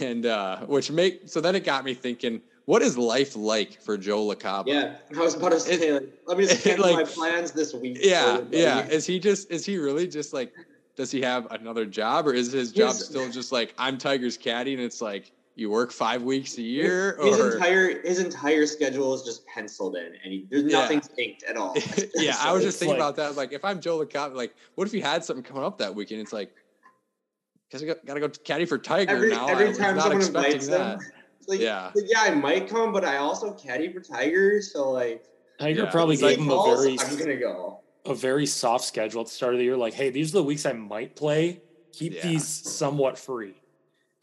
And 0.00 0.24
uh, 0.26 0.60
which 0.66 0.90
make 0.90 1.28
so 1.28 1.40
then 1.40 1.56
it 1.56 1.64
got 1.64 1.84
me 1.84 1.94
thinking, 1.94 2.40
what 2.64 2.80
is 2.80 2.96
life 2.96 3.34
like 3.36 3.82
for 3.82 3.98
Joe 3.98 4.24
LaCava? 4.28 4.68
Yeah, 4.68 4.94
I 5.14 5.20
was 5.20 5.34
about 5.34 5.50
to 5.52 5.60
say, 5.60 5.92
like, 5.92 6.08
let 6.26 6.38
me 6.38 6.46
just 6.48 6.62
cancel 6.62 6.86
like- 6.86 6.96
my 6.96 7.02
plans 7.12 7.50
this 7.52 7.74
week. 7.74 7.98
yeah, 8.00 8.38
for 8.38 8.46
yeah. 8.50 8.86
Is 8.86 9.04
he 9.04 9.18
just 9.18 9.50
is 9.50 9.66
he 9.66 9.76
really 9.78 10.06
just 10.06 10.32
like 10.32 10.52
does 10.96 11.10
he 11.10 11.20
have 11.22 11.50
another 11.50 11.84
job 11.84 12.26
or 12.28 12.32
is 12.32 12.52
his 12.52 12.70
job 12.70 12.90
His- 12.94 13.04
still 13.06 13.28
just 13.30 13.50
like 13.50 13.74
I'm 13.76 13.98
Tiger's 13.98 14.36
caddy 14.38 14.72
and 14.74 14.82
it's 14.82 15.02
like 15.02 15.32
you 15.56 15.70
work 15.70 15.92
five 15.92 16.22
weeks 16.22 16.58
a 16.58 16.62
year 16.62 17.16
his 17.22 17.38
or 17.38 17.54
entire 17.54 18.02
his 18.02 18.18
entire 18.18 18.66
schedule 18.66 19.14
is 19.14 19.22
just 19.22 19.46
penciled 19.46 19.96
in, 19.96 20.06
and 20.06 20.32
he, 20.32 20.46
there's 20.50 20.64
Yeah. 20.64 20.80
nothing 20.80 21.00
synced 21.00 21.48
at 21.48 21.56
all. 21.56 21.74
yeah, 22.16 22.36
I 22.40 22.52
was 22.52 22.62
just 22.64 22.78
thinking 22.78 22.98
like- 22.98 23.14
about 23.14 23.16
that. 23.16 23.36
Like, 23.36 23.52
if 23.52 23.64
I'm 23.64 23.80
Joe 23.80 24.04
LaCava, 24.04 24.34
like, 24.34 24.54
what 24.74 24.86
if 24.86 24.92
he 24.92 25.00
had 25.00 25.24
something 25.24 25.44
coming 25.44 25.62
up 25.62 25.78
that 25.78 25.94
weekend? 25.94 26.20
It's 26.20 26.32
like, 26.32 26.52
because 27.68 27.82
I 27.82 27.86
got, 27.86 28.04
got 28.04 28.14
to 28.14 28.20
go 28.20 28.28
caddy 28.28 28.64
for 28.64 28.78
Tiger 28.78 29.12
every 29.12 29.30
now. 29.30 29.46
I 29.46 29.52
every 29.52 29.68
was 29.68 29.78
time 29.78 29.94
not 29.96 30.02
someone 30.04 30.18
expecting 30.20 30.52
invites 30.52 30.68
that. 30.68 30.94
him, 30.94 31.00
it's 31.40 31.48
like, 31.48 31.60
Yeah. 31.60 31.90
like, 31.94 32.04
yeah, 32.08 32.20
I 32.22 32.30
might 32.34 32.68
come, 32.68 32.92
but 32.92 33.04
I 33.04 33.18
also 33.18 33.52
caddy 33.54 33.92
for 33.92 34.00
Tiger, 34.00 34.60
so 34.60 34.90
like, 34.90 35.24
Tiger 35.60 35.84
Yeah. 35.84 35.90
probably 35.90 36.16
gave 36.16 36.38
he 36.38 36.44
him 36.44 36.50
a 36.50 36.76
very 36.76 36.96
I'm 36.98 37.16
gonna 37.16 37.36
go. 37.36 37.80
a 38.06 38.14
very 38.14 38.44
soft 38.46 38.84
schedule 38.84 39.20
at 39.20 39.28
the 39.28 39.32
start 39.32 39.54
of 39.54 39.58
the 39.58 39.64
year. 39.64 39.76
Like, 39.76 39.94
hey, 39.94 40.10
these 40.10 40.30
are 40.34 40.38
the 40.38 40.42
weeks 40.44 40.66
I 40.66 40.72
might 40.72 41.14
play. 41.14 41.60
Keep 41.92 42.14
Yeah. 42.14 42.22
these 42.28 42.44
somewhat 42.46 43.16
free. 43.16 43.54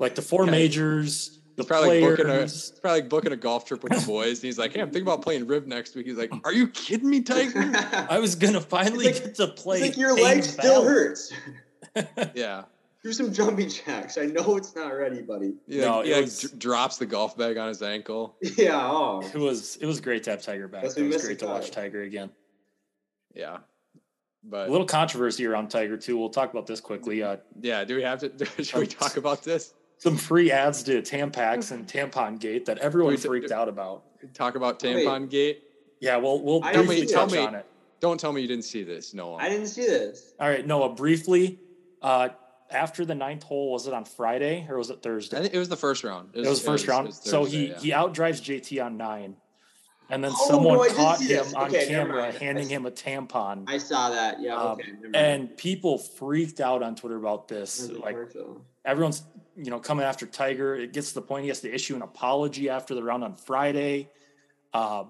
Like 0.01 0.15
the 0.15 0.21
four 0.21 0.45
Yeah. 0.45 0.51
majors, 0.51 1.39
the 1.55 1.61
It's 1.61 1.67
probably 1.67 2.01
like 2.01 2.09
booking 2.09 2.25
a, 2.25 2.29
players. 2.29 2.73
probably 2.81 3.01
like 3.01 3.09
booking 3.09 3.31
a 3.33 3.37
golf 3.37 3.65
trip 3.65 3.83
with 3.83 3.93
the 3.93 4.05
boys. 4.05 4.39
And 4.39 4.45
he's 4.45 4.57
like, 4.57 4.73
hey, 4.73 4.81
I'm 4.81 4.87
thinking 4.87 5.03
about 5.03 5.21
playing 5.21 5.47
Riv 5.47 5.67
next 5.67 5.95
week. 5.95 6.07
He's 6.07 6.17
like, 6.17 6.31
are 6.43 6.51
you 6.53 6.67
kidding 6.69 7.09
me, 7.09 7.21
Tiger? 7.21 7.71
I 8.09 8.19
was 8.19 8.35
gonna 8.35 8.59
finally 8.61 9.05
like- 9.05 9.23
get 9.23 9.35
to 9.35 9.47
play. 9.47 9.77
It's 9.81 9.89
like 9.89 9.97
your 9.97 10.13
leg 10.15 10.43
still 10.43 10.81
Valley. 10.83 10.87
hurts. 10.93 11.31
yeah. 12.35 12.63
Do 13.03 13.11
some 13.13 13.33
jumping 13.33 13.67
jacks. 13.69 14.17
I 14.19 14.25
know 14.27 14.57
it's 14.57 14.75
not 14.75 14.89
ready, 14.89 15.21
buddy. 15.23 15.53
He, 15.67 15.79
No, 15.79 15.97
like, 15.97 16.05
it 16.05 16.07
he, 16.09 16.13
like, 16.13 16.21
was- 16.25 16.41
dr- 16.41 16.59
drops 16.59 16.97
the 16.97 17.05
golf 17.05 17.35
bag 17.37 17.57
on 17.57 17.67
his 17.67 17.81
ankle. 17.81 18.35
Yeah. 18.57 18.79
Oh. 18.81 19.21
It 19.21 19.37
was 19.39 19.77
it 19.77 19.85
was 19.85 19.99
great 20.01 20.23
to 20.23 20.31
have 20.31 20.41
Tiger 20.41 20.67
back. 20.67 20.83
Guess 20.83 20.97
It 20.97 21.03
was 21.11 21.23
great 21.25 21.39
to 21.39 21.47
watch 21.47 21.65
cut. 21.65 21.73
Tiger 21.73 22.01
again. 22.03 22.29
Yeah. 23.33 23.57
but 24.43 24.67
A 24.67 24.71
little 24.71 24.85
controversy 24.87 25.45
around 25.45 25.69
Tiger 25.69 25.97
too. 25.97 26.17
We'll 26.17 26.29
talk 26.29 26.51
about 26.51 26.65
this 26.67 26.79
quickly. 26.79 27.21
Uh, 27.23 27.37
yeah, 27.61 27.83
do 27.83 27.95
we 27.95 28.03
have 28.03 28.19
to? 28.19 28.45
Should 28.63 28.79
we 28.79 28.87
talk 28.87 29.17
about 29.17 29.43
this? 29.43 29.73
Some 30.01 30.17
free 30.17 30.51
ads 30.51 30.81
to 30.83 30.99
Tampax 31.03 31.71
and 31.71 31.85
Tampon 31.87 32.39
Gate 32.39 32.65
that 32.65 32.79
everyone 32.79 33.13
We 33.13 33.17
t- 33.17 33.27
freaked 33.27 33.51
out 33.51 33.69
about. 33.69 34.01
Talk 34.33 34.55
about 34.55 34.81
Wait. 34.81 35.05
Tampon 35.05 35.29
Gate. 35.29 35.63
Yeah, 35.99 36.17
we'll 36.17 36.41
we'll 36.41 36.63
I 36.63 36.73
briefly 36.73 36.95
didn't 36.95 37.09
see 37.09 37.13
it. 37.13 37.17
touch 37.17 37.29
Tell 37.31 37.41
me- 37.41 37.47
on 37.47 37.55
it. 37.55 37.65
Don't 37.99 38.19
tell 38.19 38.33
me 38.33 38.41
you 38.41 38.47
didn't 38.47 38.63
see 38.65 38.81
this, 38.83 39.13
Noah. 39.13 39.35
I 39.35 39.47
didn't 39.47 39.67
see 39.67 39.83
this. 39.85 40.33
All 40.39 40.49
right, 40.49 40.65
Noah. 40.65 40.89
Briefly, 40.95 41.59
uh, 42.01 42.29
after 42.71 43.05
the 43.05 43.13
ninth 43.13 43.43
hole, 43.43 43.71
was 43.73 43.85
it 43.85 43.93
on 43.93 44.05
Friday 44.05 44.65
or 44.67 44.79
was 44.79 44.89
it 44.89 45.03
Thursday? 45.03 45.37
I 45.37 45.41
think 45.43 45.53
it 45.53 45.59
was 45.59 45.69
the 45.69 45.77
first 45.77 46.03
round. 46.03 46.29
It 46.33 46.47
was 46.47 46.63
the 46.63 46.71
first 46.71 46.87
round. 46.87 47.05
it 47.05 47.09
was 47.09 47.17
so 47.21 47.43
Thursday, 47.43 47.57
he 47.57 47.67
yeah. 47.67 47.79
he 47.79 47.91
outdrives 47.91 48.41
JT 48.41 48.83
on 48.83 48.97
nine, 48.97 49.35
and 50.09 50.23
then 50.23 50.31
Oh, 50.33 50.47
someone 50.49 50.77
no, 50.79 50.93
caught 50.95 51.21
him 51.21 51.27
this. 51.27 51.53
on 51.53 51.67
Okay, 51.67 51.85
camera 51.85 52.31
handing 52.31 52.67
him 52.67 52.87
a 52.87 52.91
tampon, 52.91 53.65
I 53.69 53.77
saw 53.77 54.09
that. 54.09 54.41
Yeah. 54.41 54.55
Um, 54.55 54.67
okay. 54.79 54.91
never 54.99 55.15
and 55.15 55.55
people 55.55 55.99
freaked 55.99 56.59
out 56.59 56.81
on 56.81 56.95
Twitter 56.95 57.17
about 57.17 57.47
this. 57.47 57.87
Like 57.87 58.15
commercial. 58.15 58.65
Everyone's 58.85 59.23
you 59.55 59.69
know 59.71 59.79
coming 59.79 60.05
after 60.05 60.25
Tiger. 60.25 60.75
It 60.75 60.93
gets 60.93 61.09
to 61.09 61.15
the 61.15 61.21
point 61.21 61.43
he 61.43 61.49
has 61.49 61.61
to 61.61 61.73
issue 61.73 61.95
an 61.95 62.01
apology 62.01 62.69
after 62.69 62.95
the 62.95 63.03
round 63.03 63.23
on 63.23 63.35
Friday. 63.35 64.09
Uh, 64.73 65.05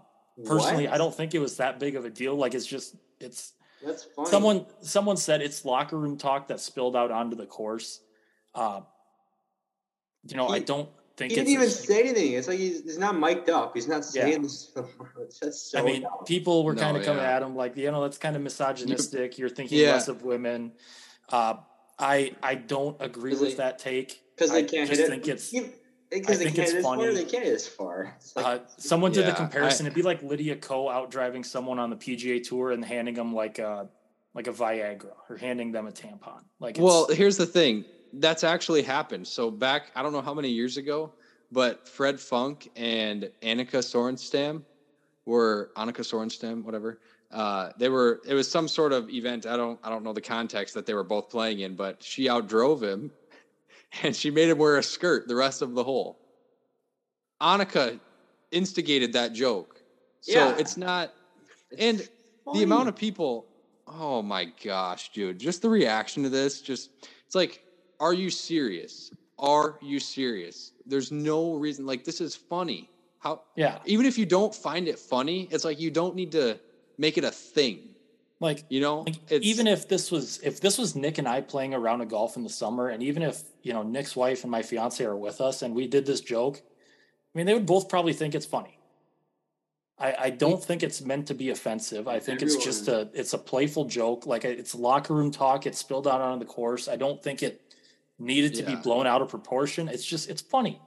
personally, 0.46 0.86
What? 0.86 0.94
I 0.94 0.98
don't 0.98 1.14
think 1.14 1.34
it 1.36 1.40
was 1.40 1.58
that 1.58 1.80
big 1.80 1.96
of 1.96 2.06
a 2.06 2.10
deal. 2.10 2.36
Like 2.36 2.54
it's 2.54 2.66
just 2.66 2.96
it's 3.20 3.54
That's 3.86 4.04
funny. 4.16 4.30
someone 4.30 4.66
someone 4.82 5.18
said 5.18 5.42
it's 5.42 5.64
locker 5.66 5.98
room 5.98 6.18
talk 6.18 6.48
that 6.48 6.60
spilled 6.60 6.96
out 6.96 7.12
onto 7.12 7.36
the 7.36 7.46
course. 7.46 8.02
Uh, 8.56 8.82
you 10.28 10.36
know, 10.38 10.48
I 10.50 10.60
don't 10.60 10.90
think 11.18 11.32
He 11.32 11.36
didn't 11.36 11.48
a 11.50 11.52
even 11.52 11.66
huge- 11.68 11.74
say 11.74 12.00
anything. 12.02 12.34
It's 12.34 12.48
like 12.48 12.60
he's, 12.60 12.84
he's 12.84 12.98
not 12.98 13.18
mic'd 13.18 13.50
up. 13.50 13.74
He's 13.76 13.88
not 13.88 14.04
Yeah. 14.14 14.24
saying 14.24 14.42
this. 14.44 14.72
That's 15.42 15.62
so 15.72 15.80
I 15.80 15.82
mean, 15.84 16.02
dumb. 16.04 16.12
people 16.26 16.64
were 16.64 16.74
No, 16.74 16.82
kind 16.82 16.98
of 16.98 17.04
coming 17.04 17.24
yeah. 17.24 17.36
at 17.38 17.42
him 17.44 17.56
like, 17.56 17.76
you 17.78 17.90
know, 17.92 18.02
that's 18.04 18.18
kind 18.18 18.36
of 18.36 18.42
misogynistic. 18.42 19.38
You're 19.38 19.50
thinking 19.50 19.80
Yeah. 19.80 19.94
less 19.94 20.08
of 20.08 20.24
women. 20.24 20.74
Uh, 21.30 21.56
I 22.02 22.32
I 22.42 22.56
don't 22.56 22.98
agree 23.00 23.32
with 23.32 23.42
they- 23.52 23.56
that 23.56 23.80
take. 23.80 24.22
because 24.36 24.52
I 24.52 24.62
they 24.62 24.68
can't 24.68 24.90
just 24.90 25.00
hit 25.02 25.08
it. 25.08 25.12
think 25.12 25.28
it's 25.28 25.52
because 26.10 26.36
I 26.36 26.40
they 26.40 26.44
think 26.46 26.56
can't 26.56 26.68
it's 26.68 26.72
hit 26.72 26.78
as 26.80 26.84
far. 26.84 26.96
funny. 26.98 27.14
They 27.14 27.26
can't 27.26 27.46
as 27.46 27.68
far. 27.68 28.18
Like, 28.36 28.46
uh, 28.46 28.60
someone 28.78 29.12
did 29.12 29.22
Yeah, 29.22 29.32
the 29.32 29.36
comparison. 29.38 29.86
I- 29.86 29.88
It'd 29.88 29.96
be 29.96 30.02
like 30.02 30.22
Lydia 30.24 30.56
Ko 30.58 30.90
out 30.90 31.12
driving 31.12 31.44
someone 31.44 31.80
on 31.80 31.90
the 31.90 31.96
PGA 31.96 32.40
Tour 32.44 32.72
and 32.72 32.84
handing 32.84 33.14
them 33.14 33.34
like 33.34 33.60
a 33.60 33.88
like 34.34 34.48
a 34.48 34.52
Viagra 34.54 35.12
or 35.30 35.38
handing 35.38 35.72
them 35.74 35.88
a 35.88 35.92
tampon. 35.92 36.42
Like, 36.60 36.76
it's, 36.78 36.84
Well, 36.84 37.08
here's 37.10 37.36
the 37.38 37.46
thing. 37.46 37.84
That's 38.14 38.44
actually 38.46 38.82
happened. 38.82 39.28
So 39.28 39.52
back, 39.52 39.92
I 39.96 40.02
don't 40.02 40.14
know 40.14 40.22
how 40.22 40.34
many 40.34 40.50
years 40.50 40.78
ago, 40.78 41.12
but 41.52 41.86
Fred 41.88 42.18
Funk 42.20 42.70
and 42.78 43.30
Annika 43.42 43.80
Sorenstam 43.80 44.64
were 45.26 45.72
Annika 45.76 46.00
Sorenstam, 46.00 46.64
whatever. 46.64 47.00
Uh, 47.32 47.70
they 47.78 47.90
were. 47.90 48.20
It 48.26 48.34
was 48.34 48.50
some 48.50 48.68
sort 48.68 48.94
of 48.94 49.10
event. 49.10 49.46
I 49.46 49.58
don't. 49.58 49.80
I 49.84 49.90
don't 49.90 50.04
know 50.04 50.14
the 50.14 50.22
context 50.22 50.74
that 50.74 50.86
they 50.86 50.94
were 50.94 51.04
both 51.04 51.30
playing 51.30 51.60
in, 51.60 51.76
but 51.76 52.04
she 52.04 52.28
outdrove 52.28 52.82
him, 52.82 53.12
and 54.04 54.16
she 54.16 54.32
made 54.32 54.50
him 54.50 54.58
wear 54.58 54.78
a 54.78 54.84
skirt 54.84 55.28
the 55.28 55.36
rest 55.36 55.62
of 55.62 55.74
the 55.74 55.84
hole. 55.84 56.20
Annika 57.42 58.00
instigated 58.52 59.14
that 59.14 59.34
joke, 59.34 59.82
so 60.20 60.34
Yeah. 60.34 60.58
it's 60.58 60.78
not. 60.78 61.14
it's 61.72 61.82
And 61.82 62.10
the 62.54 62.64
amount 62.64 62.90
of 62.90 62.96
people 62.96 63.48
oh 63.88 64.22
my 64.22 64.46
gosh 64.64 65.12
dude 65.12 65.40
just 65.40 65.62
the 65.62 65.70
reaction 65.70 66.24
to 66.24 66.30
this 66.30 66.62
just 66.62 66.90
it's 67.26 67.36
like 67.36 67.62
are 68.00 68.14
you 68.14 68.30
serious 68.30 69.12
are 69.38 69.78
you 69.82 70.00
serious 70.00 70.72
there's 70.86 71.12
no 71.12 71.56
reason 71.56 71.86
like 71.86 72.04
this 72.04 72.22
is 72.22 72.36
funny 72.36 72.90
how 73.20 73.42
yeah, 73.56 73.80
even 73.86 74.06
if 74.06 74.18
you 74.18 74.26
don't 74.26 74.54
find 74.54 74.88
it 74.88 74.98
funny 74.98 75.48
it's 75.52 75.64
like 75.66 75.80
you 75.80 75.92
don't 75.92 76.16
need 76.16 76.32
to 76.32 76.60
make 77.02 77.18
it 77.18 77.24
a 77.24 77.32
thing 77.32 77.92
like 78.42 78.66
you 78.70 78.82
know 78.82 79.02
Like, 79.02 79.18
it's 79.30 79.46
even 79.46 79.68
if 79.68 79.88
this 79.88 80.12
was 80.12 80.40
if 80.44 80.60
this 80.60 80.78
was 80.78 80.96
Nick 80.96 81.20
and 81.20 81.28
I 81.28 81.42
playing 81.42 81.74
around 81.74 81.82
a 81.82 81.86
round 81.86 82.02
of 82.02 82.10
golf 82.10 82.38
in 82.38 82.44
the 82.44 82.50
summer, 82.50 82.90
and 82.90 83.02
even 83.04 83.24
if 83.24 83.42
you 83.62 83.72
know 83.72 83.84
Nick's 83.84 84.16
wife 84.16 84.44
and 84.44 84.52
my 84.52 84.64
fiance 84.64 85.04
are 85.06 85.16
with 85.16 85.40
us 85.42 85.62
and 85.62 85.76
we 85.76 85.88
did 85.88 86.06
this 86.06 86.22
joke, 86.22 86.58
I 86.60 87.38
mean 87.38 87.46
they 87.46 87.54
would 87.54 87.68
both 87.68 87.88
probably 87.88 88.14
think 88.14 88.34
it's 88.36 88.48
funny. 88.48 88.78
I, 90.00 90.16
I 90.20 90.30
don't 90.32 90.60
mm. 90.60 90.64
think 90.64 90.82
it's 90.82 91.02
meant 91.02 91.28
to 91.28 91.36
be 91.36 91.52
offensive. 91.52 92.08
I 92.08 92.20
think 92.20 92.42
it's 92.42 92.58
just 92.58 92.88
a 92.88 93.10
it's 93.14 93.34
a 93.34 93.38
playful 93.38 93.86
joke. 93.86 94.26
Like 94.26 94.44
it's 94.44 94.74
locker 94.74 95.14
room 95.14 95.30
talk. 95.30 95.68
It's 95.68 95.78
spilled 95.78 96.08
out 96.08 96.22
on 96.22 96.40
the 96.40 96.46
course. 96.46 96.88
I 96.88 96.96
don't 96.96 97.22
think 97.22 97.44
it 97.44 97.62
needed 98.18 98.56
to 98.56 98.64
be 98.64 98.76
blown 98.76 99.06
out 99.06 99.22
of 99.22 99.30
proportion. 99.30 99.88
It's 99.88 100.06
just 100.06 100.30
it's 100.32 100.42
funny. 100.42 100.82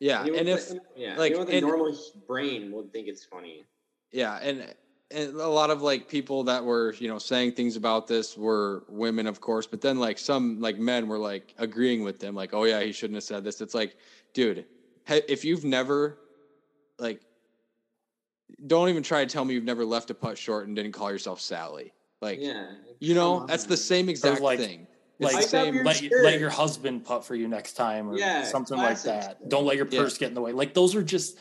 yeah 0.00 0.22
Anyone 0.22 0.38
and 0.38 0.48
if 0.48 0.68
the- 0.68 0.80
yeah, 0.96 1.16
like, 1.16 1.32
anyone 1.32 1.46
with 1.46 1.54
a 1.54 1.60
normal 1.60 1.98
brain 2.26 2.72
would 2.72 2.90
think 2.92 3.06
it's 3.08 3.24
funny. 3.24 3.66
yeah 4.12 4.38
and 4.40 4.74
and 5.12 5.34
a 5.36 5.48
lot 5.48 5.70
of 5.70 5.82
like 5.82 6.08
people 6.08 6.42
that 6.44 6.64
were 6.64 6.94
you 6.94 7.08
know 7.08 7.18
saying 7.18 7.52
things 7.52 7.76
about 7.76 8.06
this 8.06 8.36
were 8.36 8.84
women 8.88 9.26
of 9.26 9.40
course 9.40 9.66
but 9.66 9.80
then 9.80 9.98
like 9.98 10.18
some 10.18 10.60
like 10.60 10.78
men 10.78 11.06
were 11.06 11.18
like 11.18 11.54
agreeing 11.58 12.02
with 12.02 12.18
them 12.18 12.34
like 12.34 12.52
oh 12.52 12.64
yeah 12.64 12.80
he 12.82 12.92
shouldn't 12.92 13.14
have 13.14 13.22
said 13.22 13.44
this 13.44 13.60
it's 13.60 13.74
like 13.74 13.96
dude 14.32 14.64
if 15.08 15.44
you've 15.44 15.64
never 15.64 16.18
like 16.98 17.20
don't 18.66 18.88
even 18.88 19.02
try 19.02 19.24
to 19.24 19.30
tell 19.30 19.44
me 19.44 19.54
you've 19.54 19.64
never 19.64 19.84
left 19.84 20.10
a 20.10 20.14
putt 20.14 20.36
short 20.38 20.66
and 20.66 20.74
didn't 20.74 20.92
call 20.92 21.10
yourself 21.12 21.40
sally 21.40 21.92
like 22.20 22.38
Yeah, 22.40 22.66
you 22.98 23.14
know 23.14 23.38
come 23.38 23.46
that's 23.46 23.64
the 23.64 23.76
same 23.76 24.08
exact 24.08 24.40
like- 24.40 24.58
thing 24.58 24.86
Like, 25.20 25.34
it's 25.36 25.44
the 25.44 25.50
same 25.50 25.74
your- 25.74 25.84
let, 25.84 26.02
let 26.22 26.40
your 26.40 26.50
husband 26.50 27.04
putt 27.04 27.24
for 27.24 27.34
you 27.34 27.46
next 27.48 27.74
time 27.74 28.08
or 28.10 28.18
Yeah, 28.18 28.44
something 28.44 28.76
like 28.76 29.00
that. 29.02 29.48
Don't 29.48 29.64
let 29.64 29.76
your 29.76 29.86
Yeah. 29.88 30.00
purse 30.02 30.18
get 30.18 30.28
in 30.28 30.34
the 30.34 30.42
way. 30.42 30.52
Like 30.52 30.74
those 30.74 30.94
are 30.94 31.02
just 31.02 31.38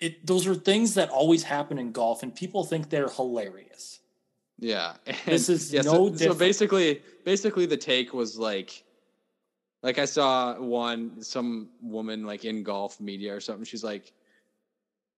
it 0.00 0.26
those 0.26 0.46
are 0.46 0.54
things 0.54 0.94
that 0.94 1.10
always 1.10 1.42
happen 1.42 1.78
in 1.78 1.92
golf 1.92 2.22
and 2.22 2.34
people 2.34 2.64
think 2.64 2.90
they're 2.90 3.08
hilarious. 3.08 4.00
Yeah. 4.58 4.94
This 5.26 5.48
is 5.48 5.72
yeah, 5.72 5.82
no 5.82 6.14
so, 6.14 6.16
so 6.16 6.34
basically 6.34 7.02
basically 7.24 7.66
the 7.66 7.76
take 7.76 8.12
was 8.12 8.38
like 8.38 8.82
like 9.82 9.98
I 9.98 10.04
saw 10.04 10.58
one 10.58 11.22
some 11.22 11.68
woman 11.80 12.24
like 12.24 12.44
in 12.44 12.62
golf 12.62 13.00
media 13.00 13.34
or 13.34 13.40
something. 13.40 13.64
She's 13.64 13.84
like 13.84 14.12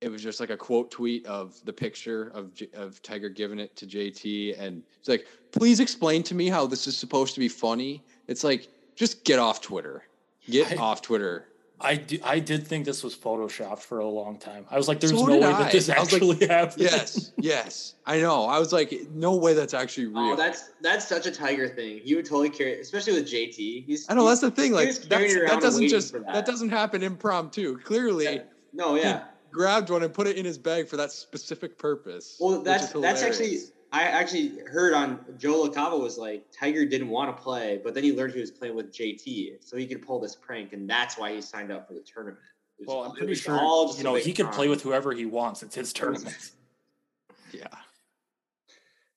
it 0.00 0.10
was 0.10 0.22
just 0.22 0.40
like 0.40 0.50
a 0.50 0.56
quote 0.56 0.90
tweet 0.90 1.26
of 1.26 1.62
the 1.64 1.72
picture 1.72 2.30
of 2.34 2.52
of 2.74 3.02
Tiger 3.02 3.28
giving 3.28 3.58
it 3.58 3.76
to 3.76 3.86
JT, 3.86 4.58
and 4.58 4.82
it's 4.98 5.08
like, 5.08 5.26
please 5.52 5.80
explain 5.80 6.22
to 6.24 6.34
me 6.34 6.48
how 6.48 6.66
this 6.66 6.86
is 6.86 6.96
supposed 6.96 7.34
to 7.34 7.40
be 7.40 7.48
funny. 7.48 8.02
It's 8.26 8.42
like, 8.42 8.68
just 8.96 9.24
get 9.24 9.38
off 9.38 9.60
Twitter. 9.60 10.04
Get 10.48 10.72
I- 10.72 10.76
off 10.76 11.02
Twitter. 11.02 11.46
I, 11.82 11.96
do, 11.96 12.18
I 12.22 12.38
did 12.40 12.66
think 12.66 12.84
this 12.84 13.02
was 13.02 13.16
photoshopped 13.16 13.80
for 13.80 14.00
a 14.00 14.06
long 14.06 14.38
time. 14.38 14.66
I 14.70 14.76
was 14.76 14.86
like, 14.86 15.00
there's 15.00 15.12
So 15.12 15.24
no 15.24 15.38
way 15.38 15.42
I. 15.42 15.62
that 15.62 15.72
this 15.72 15.88
I 15.88 15.98
was 15.98 16.12
like, 16.12 16.22
actually 16.22 16.46
happened. 16.48 16.82
Yes, 16.82 17.32
yes, 17.38 17.94
I 18.04 18.18
know. 18.18 18.44
I 18.44 18.58
was 18.58 18.72
like, 18.72 18.92
no 19.14 19.34
way 19.36 19.54
that's 19.54 19.72
actually 19.72 20.08
oh, 20.08 20.10
real. 20.24 20.32
Oh, 20.32 20.36
that's 20.36 20.70
that's 20.82 21.08
such 21.08 21.26
a 21.26 21.30
Tiger 21.30 21.68
thing. 21.68 22.00
He 22.04 22.14
would 22.14 22.26
totally 22.26 22.50
carry, 22.50 22.80
especially 22.80 23.14
with 23.14 23.26
JT. 23.26 23.86
He's 23.86 24.06
I 24.10 24.14
know 24.14 24.28
that's 24.28 24.42
the 24.42 24.50
thing. 24.50 24.72
Like 24.72 24.88
that's, 24.88 25.06
that 25.08 25.60
doesn't 25.60 25.88
just 25.88 26.12
that. 26.12 26.26
that. 26.26 26.46
doesn't 26.46 26.70
happen 26.70 27.02
impromptu. 27.02 27.78
Clearly, 27.78 28.24
Yeah. 28.24 28.42
no, 28.74 28.96
yeah. 28.96 29.24
grabbed 29.50 29.88
one 29.88 30.02
and 30.02 30.12
put 30.12 30.26
it 30.26 30.36
in 30.36 30.44
his 30.44 30.58
bag 30.58 30.86
for 30.86 30.98
that 30.98 31.10
specific 31.12 31.78
purpose. 31.78 32.36
Well, 32.38 32.60
that's 32.62 32.92
that's 32.92 33.22
actually 33.22 33.46
hilarious. 33.46 33.72
I 33.92 34.02
actually 34.04 34.58
heard 34.70 34.94
on 34.94 35.18
Joe 35.36 35.66
LaCava 35.68 36.00
was 36.00 36.16
like 36.16 36.46
Tiger 36.52 36.84
didn't 36.86 37.08
want 37.08 37.36
to 37.36 37.42
play, 37.42 37.80
but 37.82 37.92
then 37.94 38.04
he 38.04 38.12
learned 38.12 38.34
he 38.34 38.40
was 38.40 38.50
playing 38.52 38.76
with 38.76 38.92
JT, 38.92 39.56
so 39.64 39.76
he 39.76 39.86
could 39.86 40.06
pull 40.06 40.20
this 40.20 40.36
prank, 40.36 40.72
and 40.72 40.88
that's 40.88 41.18
why 41.18 41.34
he 41.34 41.40
signed 41.42 41.72
up 41.72 41.88
for 41.88 41.94
the 41.94 42.00
tournament. 42.00 42.38
Was- 42.78 42.86
Well, 42.86 43.02
I'm 43.02 43.16
pretty 43.16 43.34
sure 43.34 43.58
all 43.58 43.94
you 43.96 44.04
know 44.04 44.14
he 44.14 44.32
could 44.32 44.46
con. 44.46 44.54
play 44.54 44.68
with 44.68 44.82
whoever 44.82 45.12
he 45.12 45.26
wants. 45.26 45.62
It's 45.64 45.74
his 45.74 45.92
tournament. 45.92 46.52
yeah, 47.52 47.66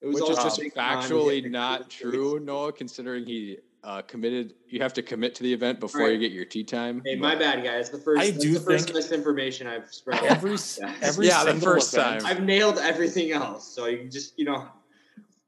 It 0.01 0.07
was 0.07 0.15
which 0.15 0.23
all 0.23 0.31
is 0.31 0.37
just 0.37 0.59
big 0.59 0.73
factually 0.73 1.49
not 1.49 1.89
true, 1.91 2.39
Noah. 2.39 2.73
Considering 2.73 3.25
he 3.25 3.59
uh, 3.83 4.01
committed, 4.03 4.53
you 4.69 4.81
have 4.81 4.93
to 4.93 5.01
commit 5.01 5.35
to 5.35 5.43
the 5.43 5.51
event 5.53 5.79
before 5.79 6.01
Right. 6.01 6.13
you 6.13 6.17
get 6.19 6.31
your 6.31 6.45
tea 6.45 6.63
time. 6.63 7.01
Hey, 7.05 7.15
my 7.15 7.35
bad, 7.35 7.63
guys. 7.63 7.89
The 7.89 7.97
first, 7.97 8.21
I 8.21 8.31
that's 8.31 8.43
do 8.43 8.53
the 8.53 8.59
first 8.59 8.85
think- 8.85 8.95
misinformation 8.95 9.67
I've 9.67 9.93
spread. 9.93 10.23
Every 10.23 10.51
Yeah. 10.79 10.95
every 11.01 11.27
Yeah, 11.27 11.43
the 11.43 11.51
single 11.51 11.73
first 11.73 11.93
event, 11.93 12.21
time. 12.21 12.25
I've 12.37 12.43
nailed 12.43 12.77
everything 12.77 13.31
else, 13.31 13.67
so 13.67 13.87
you 13.87 14.07
just 14.09 14.37
you 14.39 14.45
know. 14.45 14.67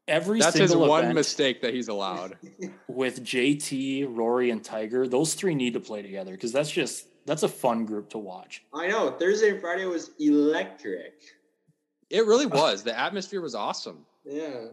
every 0.08 0.40
That's 0.40 0.58
his 0.58 0.72
single 0.72 0.88
one 0.90 1.14
mistake 1.14 1.62
that 1.62 1.74
he's 1.74 1.88
allowed. 1.88 2.38
with 2.88 3.24
JT, 3.24 4.06
Rory, 4.10 4.50
and 4.52 4.64
Tiger. 4.64 5.08
Those 5.08 5.34
three 5.34 5.56
need 5.56 5.74
to 5.74 5.80
play 5.80 6.02
together 6.02 6.32
because 6.32 6.52
that's 6.52 6.70
just 6.72 7.08
that's 7.26 7.44
a 7.44 7.48
fun 7.50 7.86
group 7.86 8.10
to 8.10 8.18
watch. 8.18 8.64
I 8.74 8.88
know 8.88 9.12
Thursday 9.12 9.52
and 9.52 9.62
Friday 9.62 9.86
was 9.86 10.12
electric. 10.20 11.14
It 12.10 12.26
really 12.26 12.46
was. 12.62 12.84
The 12.84 12.98
atmosphere 12.98 13.40
was 13.42 13.56
awesome. 13.56 14.06
Yeah. 14.26 14.66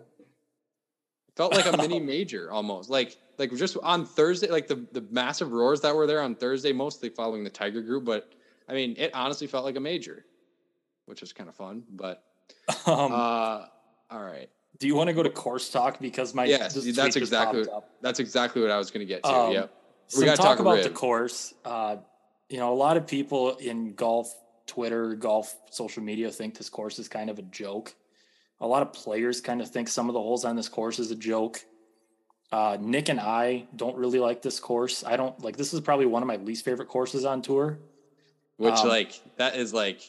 Felt 1.37 1.55
like 1.55 1.65
a 1.65 1.77
mini 1.79 1.99
major 2.01 2.51
almost. 2.51 2.91
Like 2.91 3.17
like 3.39 3.55
just 3.57 3.77
on 3.83 4.05
Thursday, 4.05 4.49
like 4.49 4.67
the 4.67 4.87
the 4.93 5.05
massive 5.11 5.53
roars 5.53 5.81
that 5.83 5.95
were 5.95 6.07
there 6.07 6.21
on 6.21 6.35
Thursday, 6.35 6.73
mostly 6.73 7.09
following 7.09 7.45
the 7.45 7.51
Tiger 7.51 7.83
group. 7.83 8.05
But 8.05 8.33
I 8.69 8.75
mean, 8.75 8.95
it 8.99 9.15
honestly 9.15 9.47
felt 9.47 9.65
like 9.65 9.77
a 9.77 9.81
major, 9.81 10.25
which 11.07 11.23
is 11.23 11.33
kind 11.33 11.49
of 11.49 11.55
fun. 11.55 11.85
But 11.91 12.25
Um, 12.87 13.13
uh, 13.13 13.67
all 14.11 14.23
right, 14.23 14.49
do 14.79 14.87
you 14.87 14.95
want 14.95 15.09
to 15.09 15.15
go 15.15 15.23
to 15.23 15.31
course 15.31 15.71
talk 15.71 15.99
because 16.01 16.35
my 16.35 16.45
Yes, 16.45 16.75
that's 16.75 17.17
exactly- 17.17 17.67
that's 18.01 18.21
exactly 18.21 18.63
what 18.63 18.71
I 18.71 18.79
was 18.79 18.91
going 18.91 19.07
to 19.07 19.13
get 19.13 19.23
to. 19.25 19.31
Um, 19.31 19.53
yep. 19.53 19.75
We 20.15 20.19
Some 20.19 20.25
gotta 20.27 20.37
talk 20.37 20.47
talk 20.47 20.59
about 20.61 20.83
the 20.83 20.91
course. 20.91 21.55
Uh, 21.65 21.97
you 22.49 22.59
know, 22.59 22.73
a 22.73 22.77
lot 22.77 22.99
of 22.99 23.07
people 23.07 23.57
in 23.57 23.95
golf, 23.95 24.35
Twitter, 24.67 25.15
golf 25.15 25.57
social 25.71 26.03
media 26.03 26.31
think 26.31 26.59
this 26.59 26.69
course 26.69 26.99
is 26.99 27.09
kind 27.09 27.31
of 27.31 27.39
a 27.39 27.43
joke. 27.43 27.95
A 28.61 28.67
lot 28.67 28.83
of 28.83 28.93
players 28.93 29.41
kind 29.41 29.63
of 29.63 29.71
think 29.71 29.89
some 29.89 30.09
of 30.09 30.13
the 30.13 30.21
holes 30.21 30.45
on 30.45 30.55
this 30.55 30.69
course 30.69 30.99
is 30.99 31.11
a 31.11 31.17
joke. 31.17 31.65
Uh, 32.53 32.77
Nick 32.79 33.09
and 33.09 33.19
I 33.19 33.65
don't 33.75 33.97
really 33.97 34.19
like 34.19 34.43
this 34.43 34.61
course. 34.61 35.03
I 35.05 35.17
don't 35.17 35.43
like 35.43 35.57
this 35.57 35.73
is 35.73 35.81
probably 35.81 36.05
one 36.05 36.23
of 36.23 36.27
my 36.27 36.37
least 36.37 36.65
favorite 36.67 36.89
courses 36.89 37.25
on 37.25 37.41
tour. 37.41 37.79
Which 38.59 38.75
um, 38.75 38.89
like 38.89 39.19
that 39.37 39.57
is 39.57 39.73
like 39.73 40.03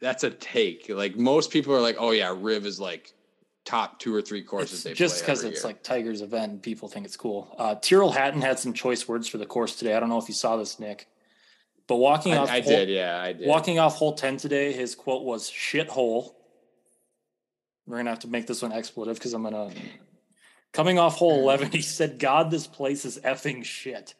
that's 0.00 0.22
a 0.22 0.30
take. 0.30 0.88
Like 0.88 1.16
most 1.16 1.50
people 1.50 1.74
are 1.74 1.80
like, 1.80 1.96
oh 1.98 2.12
yeah, 2.12 2.32
Riv 2.38 2.64
is 2.64 2.78
like 2.78 3.12
top 3.64 3.98
two 3.98 4.14
or 4.14 4.22
three 4.22 4.42
courses 4.42 4.74
It's 4.74 4.84
they 4.84 4.94
just 4.94 5.20
because 5.20 5.42
it's 5.42 5.60
year. 5.60 5.68
like 5.70 5.82
Tiger's 5.82 6.22
event 6.22 6.52
and 6.52 6.62
people 6.62 6.88
think 6.88 7.06
it's 7.06 7.16
cool. 7.16 7.54
Uh, 7.58 7.74
Tyrrell 7.74 8.12
Hatton 8.12 8.40
had 8.40 8.60
some 8.60 8.72
choice 8.72 9.08
words 9.08 9.26
for 9.28 9.38
the 9.38 9.46
course 9.46 9.74
today. 9.76 9.96
I 9.96 10.00
don't 10.00 10.08
know 10.08 10.18
if 10.18 10.28
you 10.28 10.34
saw 10.34 10.56
this, 10.56 10.78
Nick, 10.78 11.08
but 11.88 11.96
walking 11.96 12.34
off 12.34 12.50
I, 12.50 12.56
I 12.56 12.60
hole- 12.60 12.70
did, 12.70 12.88
yeah, 12.88 13.20
I 13.20 13.32
did. 13.32 13.46
Walking 13.48 13.80
off 13.80 13.96
hole 13.96 14.14
10 14.14 14.36
today, 14.36 14.72
his 14.72 14.94
quote 14.94 15.24
was 15.24 15.50
"shithole." 15.50 16.34
We're 17.86 17.96
going 17.96 18.04
to 18.06 18.12
have 18.12 18.20
to 18.20 18.28
make 18.28 18.46
this 18.46 18.62
one 18.62 18.70
expletive 18.72 19.14
because 19.14 19.34
I'm 19.34 19.42
going 19.42 19.54
to. 19.72 19.76
Coming 20.72 20.98
off 20.98 21.16
hole 21.16 21.40
11, 21.40 21.70
he 21.72 21.82
said, 21.82 22.18
God, 22.18 22.50
this 22.50 22.66
place 22.66 23.04
is 23.04 23.18
effing 23.18 23.64
shit. 23.64 24.14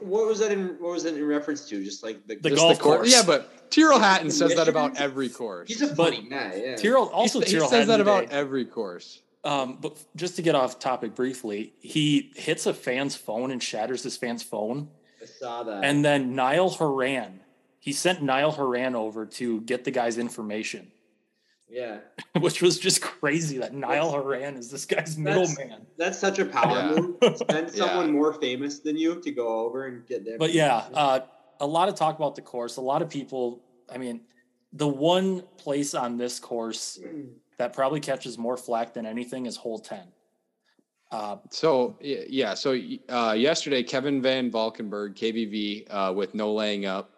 What 0.00 0.26
was 0.26 0.38
that 0.40 0.50
in? 0.50 0.76
What 0.80 0.92
was 0.92 1.04
that 1.04 1.14
in 1.14 1.24
reference 1.24 1.68
to? 1.68 1.82
Just 1.84 2.02
like 2.02 2.26
the, 2.26 2.36
The 2.36 2.50
Just 2.50 2.60
golf 2.60 2.78
cour- 2.78 2.96
course. 2.96 3.12
Yeah, 3.12 3.22
but 3.24 3.70
Tyrrell 3.70 3.98
Hatton 4.00 4.30
says 4.30 4.54
that 4.56 4.68
about 4.68 4.96
every 4.98 5.28
course. 5.28 5.68
He's 5.68 5.82
a 5.82 5.88
But 5.94 6.14
funny 6.14 6.28
guy. 6.28 6.62
Yeah. 6.64 6.76
Tyrrell, 6.76 7.08
also 7.10 7.40
he, 7.40 7.46
he 7.46 7.52
Tyrrell 7.52 7.68
says 7.68 7.86
Hatton 7.86 7.88
that 7.88 8.00
about 8.00 8.20
today, 8.24 8.34
every 8.36 8.64
course. 8.64 9.20
um, 9.44 9.78
but 9.80 9.96
just 10.16 10.36
to 10.36 10.42
get 10.42 10.54
off 10.54 10.78
topic 10.78 11.14
briefly, 11.14 11.74
he 11.80 12.32
hits 12.34 12.66
a 12.66 12.74
fan's 12.74 13.14
phone 13.14 13.50
and 13.50 13.62
shatters 13.62 14.02
his 14.02 14.16
fan's 14.16 14.42
phone. 14.42 14.88
I 15.22 15.26
saw 15.26 15.62
that. 15.62 15.84
And 15.84 16.04
then 16.04 16.34
Niall 16.34 16.70
Horan, 16.70 17.40
he 17.78 17.92
sent 17.92 18.22
Niall 18.22 18.50
Horan 18.52 18.94
over 18.96 19.26
to 19.26 19.60
get 19.60 19.84
the 19.84 19.90
guy's 19.90 20.18
information, 20.18 20.90
yeah, 21.68 21.98
which 22.40 22.62
was 22.62 22.78
just 22.78 23.00
crazy 23.00 23.58
that 23.58 23.72
Niall 23.72 24.10
Horan 24.10 24.56
is 24.56 24.70
this 24.70 24.84
guy's 24.84 25.16
middleman. 25.16 25.86
that's 25.96 26.18
such 26.18 26.38
a 26.38 26.44
power 26.44 26.78
Yeah. 26.78 26.90
move. 27.00 27.38
Send 27.50 27.70
someone 27.70 28.06
Yeah. 28.06 28.12
more 28.12 28.32
famous 28.34 28.80
than 28.80 28.96
you 28.96 29.20
to 29.20 29.30
go 29.30 29.60
over 29.60 29.86
and 29.86 30.06
get 30.06 30.24
there. 30.24 30.38
But 30.38 30.52
yeah, 30.52 30.84
uh, 30.94 31.20
a 31.60 31.66
lot 31.66 31.88
of 31.88 31.94
talk 31.94 32.16
about 32.16 32.34
the 32.34 32.42
course. 32.42 32.76
A 32.76 32.80
lot 32.80 33.02
of 33.02 33.08
people, 33.08 33.62
I 33.88 33.98
mean, 33.98 34.22
the 34.72 34.88
one 34.88 35.42
place 35.56 35.94
on 35.94 36.16
this 36.16 36.38
course 36.40 36.98
that 37.58 37.72
probably 37.72 38.00
catches 38.00 38.36
more 38.38 38.56
flack 38.56 38.92
than 38.94 39.06
anything 39.06 39.46
is 39.46 39.56
hole 39.56 39.78
10. 39.78 40.00
Uh, 41.12 41.36
So 41.50 41.96
yeah, 42.00 42.54
so 42.54 42.76
uh, 43.08 43.34
yesterday 43.38 43.82
Kevin 43.84 44.20
Van 44.20 44.50
Valkenburg, 44.50 45.14
KVV, 45.14 45.86
uh, 45.88 46.12
with 46.12 46.34
no 46.34 46.52
laying 46.52 46.86
up. 46.86 47.10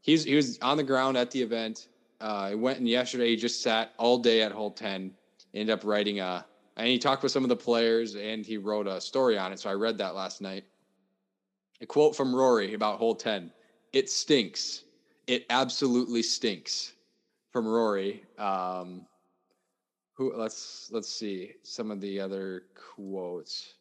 He's 0.00 0.24
he 0.24 0.34
was 0.34 0.58
on 0.62 0.76
the 0.76 0.82
ground 0.84 1.16
at 1.16 1.30
the 1.30 1.42
event. 1.42 1.88
Uh, 2.20 2.50
he 2.50 2.54
went 2.54 2.78
and 2.78 2.88
yesterday 2.88 3.28
he 3.28 3.36
just 3.36 3.62
sat 3.62 3.92
all 3.98 4.18
day 4.18 4.42
at 4.42 4.52
hole 4.52 4.70
ten. 4.70 5.12
Ended 5.54 5.72
up 5.72 5.84
writing 5.84 6.20
a 6.20 6.46
and 6.76 6.88
he 6.88 6.98
talked 6.98 7.22
with 7.22 7.32
some 7.32 7.42
of 7.42 7.48
the 7.48 7.56
players 7.56 8.16
and 8.16 8.44
he 8.44 8.56
wrote 8.56 8.86
a 8.86 9.00
story 9.00 9.38
on 9.38 9.52
it. 9.52 9.60
So 9.60 9.70
I 9.70 9.74
read 9.74 9.98
that 9.98 10.14
last 10.14 10.40
night. 10.40 10.64
A 11.80 11.86
quote 11.86 12.16
from 12.16 12.34
Rory 12.34 12.74
about 12.74 12.98
hole 12.98 13.14
ten: 13.14 13.52
"It 13.92 14.10
stinks. 14.10 14.84
It 15.26 15.46
absolutely 15.50 16.22
stinks." 16.22 16.92
From 17.52 17.66
Rory. 17.66 18.24
Um, 18.38 19.06
who 20.14 20.34
let's 20.36 20.90
let's 20.92 21.08
see 21.08 21.52
some 21.62 21.90
of 21.90 22.00
the 22.00 22.20
other 22.20 22.64
quotes 22.74 23.74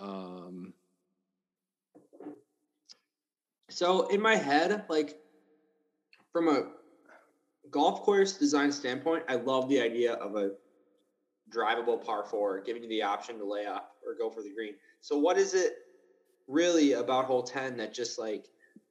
um 0.00 0.72
So 3.70 4.08
in 4.08 4.20
my 4.20 4.34
head, 4.34 4.84
like 4.88 5.18
from 6.32 6.48
a 6.48 6.68
golf 7.70 8.02
course 8.02 8.34
design 8.34 8.72
standpoint, 8.72 9.24
I 9.28 9.36
love 9.36 9.68
the 9.68 9.80
idea 9.80 10.14
of 10.14 10.36
a 10.36 10.52
drivable 11.54 12.04
par 12.04 12.24
four, 12.24 12.60
giving 12.60 12.82
you 12.82 12.88
the 12.88 13.02
option 13.02 13.38
to 13.38 13.44
lay 13.44 13.66
up 13.66 13.96
or 14.06 14.14
go 14.14 14.30
for 14.30 14.42
the 14.42 14.52
green. 14.54 14.74
So 15.00 15.18
what 15.18 15.38
is 15.38 15.54
it 15.54 15.74
really 16.46 16.94
about 16.94 17.26
hole 17.26 17.42
10 17.42 17.76
that 17.76 17.92
just 17.92 18.18
like 18.18 18.46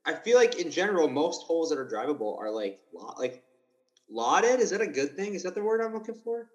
I 0.06 0.14
feel 0.14 0.38
like 0.38 0.60
in 0.60 0.72
general 0.72 1.10
most 1.10 1.44
holes 1.44 1.70
that 1.70 1.78
are 1.80 1.86
drivable 1.86 2.40
are 2.40 2.52
like 2.52 2.80
like 3.18 3.44
lauded. 4.10 4.60
Is 4.60 4.70
that 4.70 4.82
a 4.82 4.88
good 4.88 5.16
thing? 5.16 5.34
Is 5.34 5.44
that 5.44 5.56
the 5.56 5.64
word 5.64 5.82
I'm 5.82 5.94
looking 5.94 6.16
for? 6.16 6.50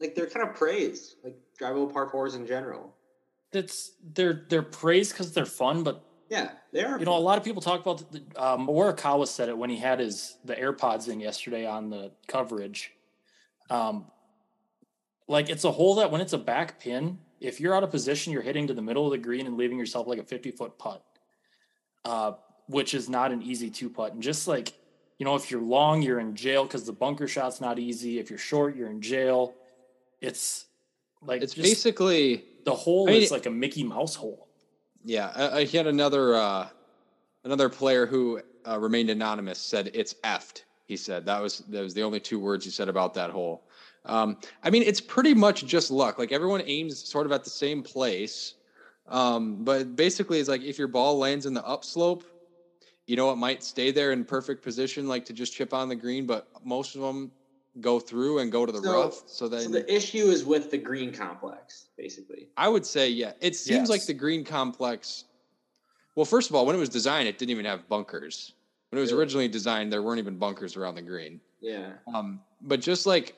Like 0.00 0.14
they're 0.14 0.26
kind 0.26 0.46
of 0.48 0.54
praised, 0.54 1.16
like 1.24 1.36
drivable 1.60 1.92
par 1.92 2.08
fours 2.08 2.34
in 2.34 2.46
general. 2.46 2.94
That's 3.52 3.92
they're 4.14 4.44
they're 4.48 4.62
praised 4.62 5.12
because 5.12 5.32
they're 5.32 5.46
fun, 5.46 5.82
but 5.82 6.04
Yeah, 6.32 6.52
they 6.72 6.82
are. 6.82 6.98
you 6.98 7.04
know, 7.04 7.18
a 7.18 7.20
lot 7.20 7.36
of 7.36 7.44
people 7.44 7.60
talk 7.60 7.82
about 7.82 8.10
the, 8.10 8.22
um, 8.42 8.66
Morikawa 8.66 9.28
said 9.28 9.50
it 9.50 9.58
when 9.58 9.68
he 9.68 9.76
had 9.76 9.98
his 9.98 10.38
the 10.46 10.54
AirPods 10.54 11.08
in 11.08 11.20
yesterday 11.20 11.66
on 11.66 11.90
the 11.90 12.10
coverage. 12.26 12.90
Um, 13.68 14.06
like 15.28 15.50
it's 15.50 15.64
a 15.64 15.70
hole 15.70 15.96
that 15.96 16.10
when 16.10 16.22
it's 16.22 16.32
a 16.32 16.38
back 16.38 16.80
pin, 16.80 17.18
if 17.38 17.60
you're 17.60 17.74
out 17.74 17.82
of 17.82 17.90
position, 17.90 18.32
you're 18.32 18.40
hitting 18.40 18.66
to 18.68 18.72
the 18.72 18.80
middle 18.80 19.04
of 19.04 19.10
the 19.10 19.18
green 19.18 19.46
and 19.46 19.58
leaving 19.58 19.78
yourself 19.78 20.06
like 20.06 20.18
a 20.18 20.24
50 20.24 20.52
foot 20.52 20.78
putt, 20.78 21.04
uh, 22.06 22.32
which 22.66 22.94
is 22.94 23.10
not 23.10 23.30
an 23.30 23.42
easy 23.42 23.68
two 23.68 23.90
putt. 23.90 24.14
And 24.14 24.22
just 24.22 24.48
like 24.48 24.72
you 25.18 25.26
know, 25.26 25.34
if 25.34 25.50
you're 25.50 25.60
long, 25.60 26.00
you're 26.00 26.18
in 26.18 26.34
jail 26.34 26.64
because 26.64 26.84
the 26.84 26.94
bunker 26.94 27.28
shot's 27.28 27.60
not 27.60 27.78
easy. 27.78 28.18
If 28.18 28.30
you're 28.30 28.38
short, 28.38 28.74
you're 28.74 28.88
in 28.88 29.02
jail. 29.02 29.52
It's 30.22 30.64
like 31.20 31.42
it's 31.42 31.52
just 31.52 31.68
basically 31.68 32.44
the 32.64 32.74
hole 32.74 33.06
I 33.06 33.12
mean, 33.12 33.22
is 33.22 33.30
like 33.30 33.44
a 33.44 33.50
Mickey 33.50 33.84
Mouse 33.84 34.14
hole. 34.14 34.48
Yeah 35.04 35.32
I, 35.34 35.60
I 35.60 35.64
had 35.66 35.86
another 35.86 36.34
uh 36.34 36.68
another 37.44 37.68
player 37.68 38.06
who 38.06 38.40
uh, 38.66 38.78
remained 38.78 39.10
anonymous 39.10 39.58
said 39.58 39.90
it's 39.94 40.14
effed 40.24 40.62
he 40.86 40.96
said. 40.96 41.24
That 41.24 41.40
was 41.40 41.58
that 41.68 41.80
was 41.82 41.94
the 41.94 42.02
only 42.02 42.20
two 42.20 42.38
words 42.38 42.64
he 42.64 42.70
said 42.70 42.88
about 42.88 43.14
that 43.14 43.30
hole. 43.30 43.64
Um 44.04 44.38
i 44.62 44.70
mean 44.70 44.82
it's 44.82 45.00
pretty 45.00 45.34
much 45.34 45.64
just 45.64 45.90
luck. 45.90 46.18
Like 46.18 46.32
everyone 46.32 46.62
aims 46.66 47.08
sort 47.08 47.26
of 47.26 47.32
at 47.32 47.44
the 47.44 47.50
same 47.50 47.82
place 47.82 48.54
um 49.08 49.64
but 49.64 49.96
basically 49.96 50.38
it's 50.38 50.48
like 50.48 50.62
if 50.62 50.78
your 50.78 50.88
ball 50.88 51.18
lands 51.18 51.46
in 51.46 51.54
the 51.54 51.66
upslope 51.66 52.24
you 53.06 53.16
know, 53.16 53.32
it 53.32 53.36
might 53.36 53.62
stay 53.62 53.90
there 53.90 54.12
in 54.12 54.24
perfect 54.24 54.62
position, 54.62 55.08
like 55.08 55.24
to 55.26 55.32
just 55.32 55.52
chip 55.52 55.74
on 55.74 55.88
the 55.88 55.96
green, 55.96 56.26
but 56.26 56.48
most 56.64 56.94
of 56.94 57.02
them 57.02 57.32
go 57.80 57.98
through 57.98 58.40
and 58.40 58.52
go 58.52 58.66
to 58.66 58.72
the 58.72 58.82
So- 58.82 58.92
rough. 58.92 59.22
So 59.28 59.48
then 59.48 59.62
So 59.62 59.68
the 59.70 59.92
issue 59.94 60.26
is 60.26 60.44
with 60.44 60.70
the 60.70 60.78
green 60.78 61.12
complex, 61.12 61.86
basically. 61.96 62.48
I 62.56 62.68
would 62.68 62.84
say, 62.84 63.08
yeah, 63.08 63.32
it 63.40 63.56
seems 63.56 63.88
like 63.88 64.04
the 64.04 64.14
green 64.14 64.44
complex. 64.44 65.24
Well, 66.14 66.26
first 66.26 66.50
of 66.50 66.56
all, 66.56 66.66
when 66.66 66.76
it 66.76 66.78
was 66.78 66.90
designed, 66.90 67.28
it 67.28 67.38
didn't 67.38 67.50
even 67.50 67.64
have 67.64 67.88
bunkers. 67.88 68.52
When 68.90 68.98
it 68.98 69.00
was 69.00 69.10
Really? 69.12 69.22
originally 69.22 69.48
designed, 69.48 69.90
there 69.90 70.02
weren't 70.02 70.18
even 70.18 70.36
bunkers 70.36 70.76
around 70.76 70.96
the 70.96 71.02
green. 71.02 71.40
Yeah. 71.60 71.94
Um, 72.12 72.42
but 72.60 72.80
just 72.80 73.06
like, 73.06 73.34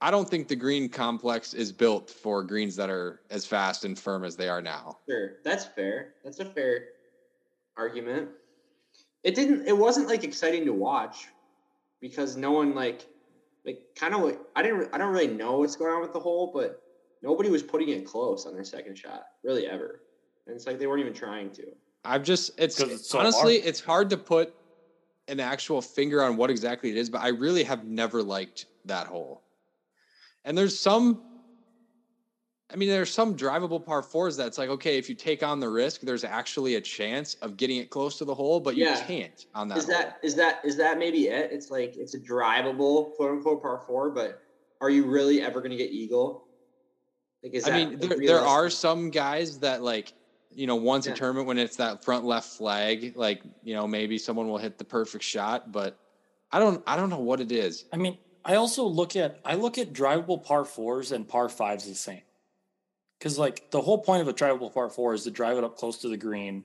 I 0.00 0.10
don't 0.10 0.28
think 0.30 0.48
the 0.48 0.56
green 0.56 0.88
complex 0.88 1.52
is 1.52 1.70
built 1.72 2.08
for 2.08 2.42
greens 2.44 2.74
that 2.76 2.88
are 2.88 3.20
as 3.30 3.44
fast 3.44 3.84
and 3.84 3.98
firm 3.98 4.24
as 4.24 4.36
they 4.36 4.48
are 4.48 4.62
now. 4.62 4.98
Sure. 5.06 5.32
That's 5.42 5.66
fair. 5.66 6.14
That's 6.24 6.38
a 6.38 6.44
fair 6.46 6.88
argument. 7.76 8.30
It 9.24 9.34
didn't 9.34 9.66
it 9.66 9.76
wasn't 9.76 10.06
like 10.08 10.24
exciting 10.24 10.64
to 10.64 10.72
watch 10.72 11.26
because 12.00 12.36
no 12.36 12.52
one 12.52 12.74
like 12.74 13.06
like 13.68 13.78
kind 13.96 14.14
of 14.14 14.22
like 14.22 14.38
I 14.56 14.62
didn't 14.62 14.88
I 14.92 14.98
don't 14.98 15.12
really 15.12 15.28
know 15.28 15.58
what's 15.58 15.76
going 15.76 15.92
on 15.92 16.00
with 16.00 16.12
the 16.12 16.20
hole, 16.20 16.50
but 16.54 16.76
nobody 17.22 17.50
was 17.50 17.62
putting 17.62 17.90
it 17.90 18.04
close 18.06 18.46
on 18.46 18.54
their 18.54 18.64
second 18.64 18.96
shot, 18.96 19.22
really 19.44 19.66
ever. 19.66 20.00
And 20.46 20.56
it's 20.56 20.66
like 20.66 20.78
they 20.78 20.86
weren't 20.86 21.00
even 21.00 21.14
trying 21.14 21.50
to. 21.52 21.64
I've 22.04 22.22
just, 22.22 22.50
it's, 22.56 22.78
'Cause 22.78 22.90
it's 22.90 23.08
so 23.10 23.18
honestly, 23.18 23.58
hard. 23.58 23.68
it's 23.68 23.80
hard 23.80 24.10
to 24.10 24.16
put 24.16 24.50
an 25.26 25.40
actual 25.40 25.82
finger 25.82 26.22
on 26.22 26.36
what 26.36 26.48
exactly 26.48 26.90
it 26.90 26.96
is, 26.96 27.10
but 27.10 27.20
I 27.20 27.28
really 27.28 27.64
have 27.64 27.84
never 27.84 28.22
liked 28.22 28.64
that 28.86 29.06
hole. 29.06 29.42
And 30.44 30.56
there's 30.56 30.78
some, 30.78 31.20
I 32.70 32.76
mean, 32.76 32.88
there's 32.90 33.10
some 33.12 33.34
drivable 33.36 33.84
par 33.84 34.02
fours 34.02 34.36
that's 34.36 34.58
like, 34.58 34.68
okay, 34.68 34.98
if 34.98 35.08
you 35.08 35.14
take 35.14 35.42
on 35.42 35.58
the 35.58 35.68
risk, 35.68 36.02
there's 36.02 36.24
actually 36.24 36.74
a 36.74 36.80
chance 36.80 37.34
of 37.36 37.56
getting 37.56 37.78
it 37.78 37.88
close 37.90 38.18
to 38.18 38.24
the 38.26 38.34
hole, 38.34 38.60
but 38.60 38.76
you 38.76 38.84
Yeah. 38.84 39.06
can't 39.06 39.46
on 39.54 39.68
that. 39.68 39.78
Is 39.78 39.84
hole. 39.86 39.94
that 39.94 40.18
is 40.22 40.34
that 40.36 40.64
is 40.64 40.76
that 40.76 40.98
maybe 40.98 41.28
it? 41.28 41.50
It's 41.52 41.70
like 41.70 41.96
it's 41.96 42.14
a 42.14 42.20
drivable 42.20 43.14
quote 43.16 43.30
unquote 43.30 43.62
par 43.62 43.82
four, 43.86 44.10
but 44.10 44.42
are 44.80 44.90
you 44.90 45.06
really 45.06 45.40
ever 45.40 45.62
gonna 45.62 45.76
get 45.76 45.90
eagle? 45.90 46.48
Like 47.42 47.54
is 47.54 47.66
I 47.66 47.70
mean, 47.70 47.98
there, 47.98 48.18
there 48.24 48.44
are 48.44 48.68
some 48.70 49.10
guys 49.10 49.60
that 49.60 49.82
like, 49.82 50.12
you 50.50 50.66
know, 50.66 50.76
once 50.76 51.06
Yeah. 51.06 51.12
a 51.12 51.14
tournament 51.16 51.46
when 51.46 51.58
it's 51.58 51.76
that 51.76 52.04
front 52.04 52.24
left 52.24 52.48
flag, 52.48 53.16
like, 53.16 53.42
you 53.62 53.74
know, 53.74 53.86
maybe 53.86 54.18
someone 54.18 54.48
will 54.48 54.58
hit 54.58 54.78
the 54.78 54.84
perfect 54.84 55.24
shot, 55.24 55.70
but 55.70 55.96
I 56.50 56.58
don't, 56.58 56.82
I 56.86 56.96
don't 56.96 57.10
know 57.10 57.20
what 57.20 57.40
it 57.40 57.52
is. 57.52 57.84
I 57.92 57.96
mean, 57.98 58.18
I 58.44 58.56
also 58.56 58.84
look 58.86 59.16
at 59.16 59.38
I 59.44 59.54
look 59.56 59.78
at 59.78 59.92
drivable 59.92 60.42
par 60.42 60.64
fours 60.64 61.12
and 61.12 61.28
par 61.28 61.48
fives 61.48 61.86
the 61.86 61.94
same. 61.94 62.22
Because 63.18 63.38
like 63.38 63.70
the 63.70 63.80
whole 63.80 63.98
point 63.98 64.22
of 64.22 64.28
a 64.28 64.32
drivable 64.32 64.72
par 64.72 64.88
four 64.90 65.14
is 65.14 65.24
to 65.24 65.30
drive 65.30 65.58
it 65.58 65.64
up 65.64 65.76
close 65.76 65.98
to 65.98 66.08
the 66.08 66.16
green, 66.16 66.64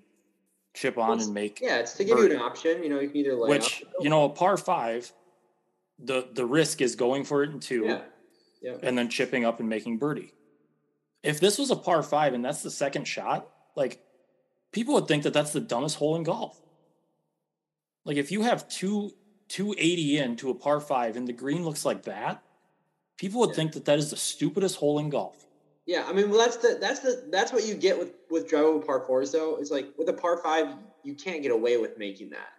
chip 0.73 0.97
on 0.97 1.09
Well, 1.17 1.19
and 1.21 1.33
make 1.33 1.59
Yeah, 1.61 1.79
it's 1.79 1.93
to 1.93 2.03
give 2.03 2.17
you 2.19 2.31
an 2.31 2.37
option. 2.37 2.83
You 2.83 2.89
know, 2.89 2.99
you 2.99 3.07
can 3.09 3.17
either 3.17 3.35
lay 3.35 3.49
which 3.49 3.83
you 3.99 4.09
know 4.09 4.25
a 4.25 4.29
par 4.29 4.57
five, 4.57 5.11
the 5.99 6.27
the 6.31 6.45
risk 6.45 6.81
is 6.81 6.95
going 6.95 7.23
for 7.23 7.43
it 7.43 7.49
in 7.51 7.59
two 7.59 7.85
Yeah. 7.85 8.01
Yeah. 8.61 8.77
and 8.83 8.97
then 8.97 9.09
chipping 9.09 9.45
up 9.45 9.59
and 9.59 9.67
making 9.67 9.97
birdie. 9.97 10.33
If 11.23 11.39
this 11.39 11.57
was 11.57 11.71
a 11.71 11.75
par 11.75 12.03
five 12.03 12.33
and 12.33 12.43
that's 12.45 12.61
the 12.61 12.71
second 12.71 13.05
shot, 13.07 13.49
like 13.75 14.01
people 14.71 14.93
would 14.93 15.07
think 15.07 15.23
that 15.23 15.33
that's 15.33 15.53
the 15.53 15.59
dumbest 15.61 15.95
hole 15.97 16.15
in 16.15 16.23
golf. 16.23 16.61
Like 18.05 18.17
if 18.17 18.31
you 18.31 18.43
have 18.43 18.67
two 18.69 19.11
280 19.49 20.17
in 20.19 20.35
to 20.37 20.49
a 20.51 20.55
par 20.55 20.79
five 20.79 21.15
and 21.17 21.27
the 21.27 21.33
green 21.33 21.63
looks 21.65 21.83
like 21.83 22.03
that, 22.03 22.43
people 23.17 23.39
would 23.41 23.49
Yeah. 23.51 23.55
think 23.55 23.71
that 23.73 23.85
that 23.85 23.97
is 23.97 24.11
the 24.11 24.17
stupidest 24.17 24.75
hole 24.77 24.99
in 24.99 25.09
golf. 25.09 25.45
Yeah, 25.85 26.05
I 26.07 26.13
mean, 26.13 26.29
well, 26.29 26.39
that's 26.39 26.57
the 26.57 26.77
that's 26.79 26.99
the 26.99 27.25
that's 27.29 27.51
what 27.51 27.65
you 27.65 27.75
get 27.75 27.97
with 27.97 28.13
with 28.29 28.49
drivable 28.49 28.85
par 28.85 29.03
fours, 29.05 29.31
though. 29.31 29.57
It's 29.57 29.71
like 29.71 29.89
with 29.97 30.07
a 30.09 30.13
par 30.13 30.37
five, 30.37 30.67
you 31.03 31.13
can't 31.13 31.41
get 31.41 31.51
away 31.51 31.77
with 31.77 31.97
making 31.97 32.29
that. 32.29 32.53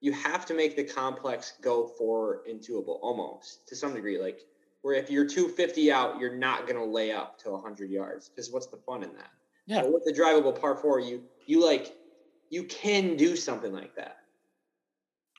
You 0.00 0.12
have 0.12 0.46
to 0.46 0.54
make 0.54 0.76
the 0.76 0.84
complex 0.84 1.54
go 1.60 1.86
for 1.98 2.42
intuible 2.48 3.00
almost 3.02 3.66
to 3.68 3.76
some 3.76 3.92
degree. 3.92 4.20
Like 4.20 4.40
where 4.82 4.94
if 4.94 5.10
you're 5.10 5.26
250 5.26 5.92
out, 5.92 6.18
you're 6.20 6.36
not 6.36 6.66
gonna 6.66 6.84
lay 6.84 7.12
up 7.12 7.38
to 7.40 7.50
100 7.50 7.90
yards 7.90 8.28
because 8.28 8.50
what's 8.50 8.66
the 8.66 8.78
fun 8.78 9.02
in 9.02 9.12
that? 9.14 9.30
Yeah. 9.66 9.82
But 9.82 9.92
with 9.92 10.04
the 10.04 10.12
drivable 10.12 10.58
par 10.58 10.76
four, 10.76 11.00
you 11.00 11.24
you 11.46 11.64
like 11.64 11.96
you 12.50 12.64
can 12.64 13.16
do 13.16 13.34
something 13.34 13.72
like 13.72 13.96
that. 13.96 14.18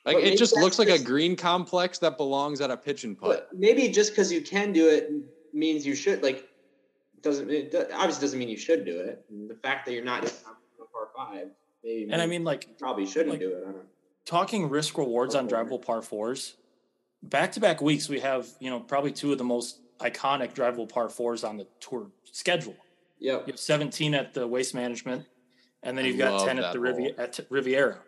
Like 0.05 0.15
But 0.15 0.23
it 0.23 0.37
just 0.37 0.57
looks 0.57 0.79
like 0.79 0.89
a 0.89 0.99
green 0.99 1.35
complex 1.35 1.99
that 1.99 2.17
belongs 2.17 2.59
at 2.59 2.71
a 2.71 2.77
pitch 2.77 3.03
and 3.03 3.17
putt. 3.17 3.47
Maybe 3.53 3.87
just 3.89 4.11
because 4.11 4.31
you 4.31 4.41
can 4.41 4.73
do 4.73 4.89
it 4.89 5.11
means 5.53 5.85
you 5.85 5.95
should 5.95 6.23
like 6.23 6.47
doesn't 7.21 7.49
it 7.49 7.73
obviously 7.93 8.21
doesn't 8.21 8.39
mean 8.39 8.49
you 8.49 8.57
should 8.57 8.85
do 8.85 8.99
it. 8.99 9.23
And 9.29 9.49
the 9.49 9.55
fact 9.55 9.85
that 9.85 9.93
you're 9.93 10.03
not 10.03 10.21
doing 10.21 10.33
a 10.81 10.85
par 10.91 11.09
five, 11.15 11.47
maybe 11.83 12.11
And 12.11 12.21
I 12.21 12.25
mean, 12.27 12.43
like 12.43 12.67
you 12.67 12.73
probably 12.79 13.05
shouldn't 13.05 13.31
like- 13.31 13.39
do 13.39 13.49
it. 13.53 13.57
I 13.61 13.65
don't 13.65 13.75
know. 13.75 13.81
talking 14.25 14.69
risk 14.69 14.97
rewards 14.97 15.35
on 15.35 15.47
Par 15.47 15.65
four. 15.65 15.77
drivable 15.79 15.85
par 15.85 16.01
fours, 16.01 16.55
back 17.23 17.51
to 17.53 17.59
back 17.59 17.81
weeks, 17.81 18.07
we 18.09 18.19
have, 18.19 18.47
you 18.59 18.69
know, 18.69 18.79
probably 18.79 19.11
two 19.11 19.31
of 19.31 19.37
the 19.37 19.43
most 19.43 19.79
iconic 19.99 20.53
drivable 20.53 20.87
par 20.89 21.09
fours 21.09 21.43
on 21.43 21.57
the 21.57 21.67
tour 21.79 22.07
schedule. 22.31 22.75
Yep. 23.19 23.47
You 23.47 23.53
have 23.53 23.59
17 23.59 24.13
at 24.15 24.33
the 24.33 24.47
Waste 24.47 24.73
Management, 24.73 25.25
and 25.83 25.95
then 25.97 26.05
you've 26.05 26.17
got 26.17 26.45
10 26.45 26.57
at 26.59 26.73
the 26.73 26.79
Rivi- 26.79 27.17
at 27.19 27.39
Riviera. 27.49 27.99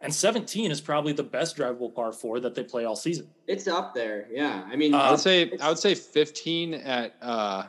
And 0.00 0.14
17 0.14 0.70
is 0.70 0.80
probably 0.80 1.12
the 1.12 1.22
best 1.24 1.56
drivable 1.56 1.92
par 1.92 2.12
four 2.12 2.38
that 2.40 2.54
they 2.54 2.62
play 2.62 2.84
all 2.84 2.94
season. 2.94 3.28
It's 3.46 3.66
up 3.66 3.94
there. 3.94 4.28
Yeah. 4.30 4.64
I 4.70 4.76
mean, 4.76 4.94
Uh, 4.94 4.98
I 4.98 5.10
would 5.10 5.20
say 5.20 5.50
I 5.60 5.68
would 5.70 5.78
say 5.78 5.94
15 5.94 6.74
at 6.74 7.14
uh 7.20 7.64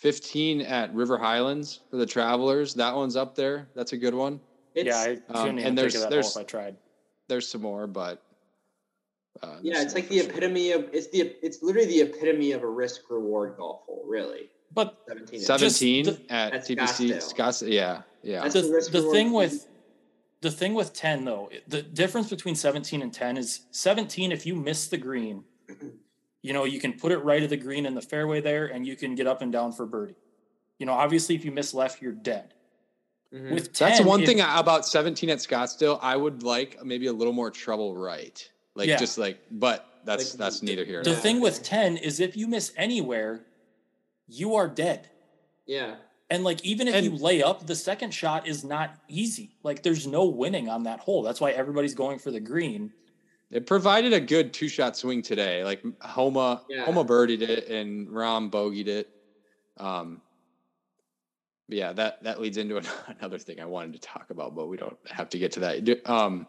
15 0.00 0.60
at 0.62 0.94
River 0.94 1.18
Highlands 1.18 1.80
for 1.90 1.96
the 1.96 2.06
travelers. 2.06 2.74
That 2.74 2.94
one's 2.94 3.16
up 3.16 3.34
there. 3.34 3.68
That's 3.74 3.92
a 3.92 3.96
good 3.96 4.14
one. 4.14 4.40
it's, 4.74 4.86
yeah, 4.86 4.96
I 5.00 5.10
um, 5.10 5.16
couldn't 5.26 5.48
and 5.48 5.58
even 5.60 5.64
think 5.64 5.76
there's- 5.76 5.94
of 5.94 6.00
that 6.02 6.06
hole 6.06 6.10
there's- 6.10 6.36
if 6.36 6.40
I 6.40 6.44
tried. 6.44 6.76
There's 7.28 7.46
some 7.48 7.60
more, 7.60 7.86
but 7.86 8.22
uh, 9.42 9.58
yeah, 9.60 9.82
it's 9.82 9.94
like 9.94 10.04
for 10.04 10.14
the 10.14 10.20
sure. 10.20 10.30
epitome 10.30 10.72
of 10.72 10.88
it's 10.94 11.08
the 11.08 11.36
it's 11.42 11.62
literally 11.62 11.86
the 11.86 12.00
epitome 12.00 12.52
of 12.52 12.62
a 12.62 12.66
risk 12.66 13.02
reward 13.10 13.56
golf 13.58 13.82
hole. 13.84 14.02
Really, 14.06 14.48
But 14.72 14.98
17. 15.08 15.40
17 15.40 16.04
Just 16.06 16.20
at 16.30 16.52
That's 16.52 16.68
TPC 16.70 17.10
Scottsdale. 17.10 17.34
Scottsdale. 17.34 17.70
Yeah, 17.72 18.02
yeah. 18.22 18.40
That's 18.40 18.54
the, 18.54 18.62
the 18.62 19.00
the 19.02 19.10
thing 19.10 19.32
with 19.32 19.66
the 20.40 20.50
thing 20.50 20.72
with 20.72 20.94
10 20.94 21.26
though 21.26 21.50
the 21.66 21.82
difference 21.82 22.30
between 22.30 22.54
17 22.54 23.02
and 23.02 23.12
10 23.12 23.36
is 23.36 23.66
17 23.72 24.32
if 24.32 24.46
you 24.46 24.54
miss 24.56 24.88
the 24.88 24.96
green 24.96 25.44
you 26.42 26.52
know 26.52 26.64
you 26.64 26.80
can 26.80 26.92
put 26.92 27.12
it 27.12 27.18
right 27.18 27.42
of 27.42 27.50
the 27.50 27.56
green 27.56 27.86
in 27.86 27.94
the 27.94 28.00
fairway 28.02 28.40
there 28.40 28.66
and 28.66 28.86
you 28.86 28.96
can 28.96 29.14
get 29.14 29.26
up 29.26 29.42
and 29.42 29.52
down 29.52 29.72
for 29.72 29.86
birdie 29.86 30.14
you 30.78 30.86
know 30.86 30.92
obviously 30.92 31.34
if 31.34 31.44
you 31.44 31.50
miss 31.50 31.74
left 31.74 32.00
you're 32.02 32.12
dead 32.12 32.54
Mhm. 33.32 33.52
with 33.52 33.74
10 33.74 33.90
That's 33.90 34.00
one 34.04 34.20
if- 34.22 34.26
thing 34.26 34.40
about 34.40 34.86
17 34.86 35.28
at 35.28 35.36
Scottsdale. 35.36 35.98
I 36.00 36.16
would 36.16 36.42
like 36.42 36.82
maybe 36.82 37.08
a 37.08 37.12
little 37.12 37.34
more 37.34 37.50
trouble 37.50 37.94
right. 37.94 38.50
Like 38.74 38.88
Yeah. 38.88 38.96
just 38.96 39.18
like, 39.18 39.38
but 39.50 39.84
that's 40.06 40.30
Like, 40.32 40.38
that's 40.38 40.62
neither 40.62 40.82
here. 40.86 41.02
the 41.02 41.10
nor 41.10 41.16
Yeah. 41.16 41.20
thing 41.22 41.40
with 41.42 41.62
10 41.62 41.98
is 41.98 42.20
if 42.20 42.38
you 42.38 42.46
miss 42.46 42.72
anywhere 42.74 43.44
you 44.28 44.54
are 44.54 44.66
dead 44.66 45.10
yeah. 45.66 45.96
and 46.30 46.42
like 46.42 46.64
even 46.64 46.88
if 46.88 46.94
And- 46.94 47.04
you 47.04 47.16
lay 47.16 47.42
up 47.42 47.66
the 47.66 47.74
second 47.74 48.12
shot 48.14 48.48
is 48.48 48.64
not 48.64 48.96
easy 49.08 49.56
like 49.62 49.82
there's 49.82 50.06
no 50.06 50.24
winning 50.24 50.70
on 50.70 50.84
that 50.84 51.00
hole 51.00 51.22
that's 51.22 51.38
why 51.40 51.50
everybody's 51.50 51.94
going 51.94 52.18
for 52.18 52.30
the 52.30 52.40
green 52.40 52.94
It 53.50 53.66
provided 53.66 54.12
a 54.12 54.20
good 54.20 54.52
two 54.52 54.68
shot 54.68 54.96
swing 54.96 55.22
today. 55.22 55.64
Like 55.64 55.82
Homa, 56.02 56.62
Yeah. 56.68 56.84
Homa 56.84 57.04
birdied 57.04 57.40
it 57.42 57.68
and 57.68 58.08
Rahm 58.08 58.50
bogeyed 58.50 58.88
it. 58.88 59.08
Um, 59.78 60.22
yeah, 61.68 61.92
that 61.94 62.16
that 62.22 62.40
leads 62.40 62.56
into 62.56 62.76
another 63.18 63.38
thing 63.38 63.60
I 63.60 63.66
wanted 63.66 63.94
to 63.94 63.98
talk 64.00 64.30
about, 64.30 64.54
but 64.54 64.66
we 64.66 64.76
don't 64.76 64.98
have 65.06 65.28
to 65.30 65.38
get 65.38 65.52
to 65.52 65.60
that. 65.60 65.98
Um, 66.08 66.46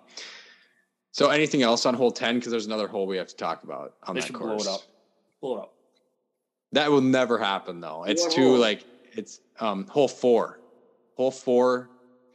so 1.12 1.30
anything 1.30 1.62
else 1.62 1.86
on 1.86 1.94
hole 1.94 2.12
ten? 2.12 2.36
Because 2.36 2.52
there's 2.52 2.66
another 2.68 2.88
hole 2.88 3.08
we 3.08 3.18
have 3.18 3.28
to 3.28 3.36
talk 3.36 3.64
about 3.64 3.94
on 4.04 4.16
they 4.16 4.22
that 4.22 4.34
course. 4.34 4.64
blow 4.66 4.74
it 4.74 4.76
up 4.76 4.82
blow 5.42 5.58
it 5.58 5.62
up 5.62 5.74
That 6.74 6.92
will 6.92 7.02
never 7.02 7.38
happen 7.38 7.80
though. 7.80 8.04
It's 8.04 8.24
What 8.24 8.34
too 8.34 8.44
hole? 8.50 8.58
like 8.60 8.86
it's 9.14 9.40
um 9.60 9.88
hole 9.88 10.08
four. 10.08 10.60
Hole 11.16 11.32
four 11.32 11.90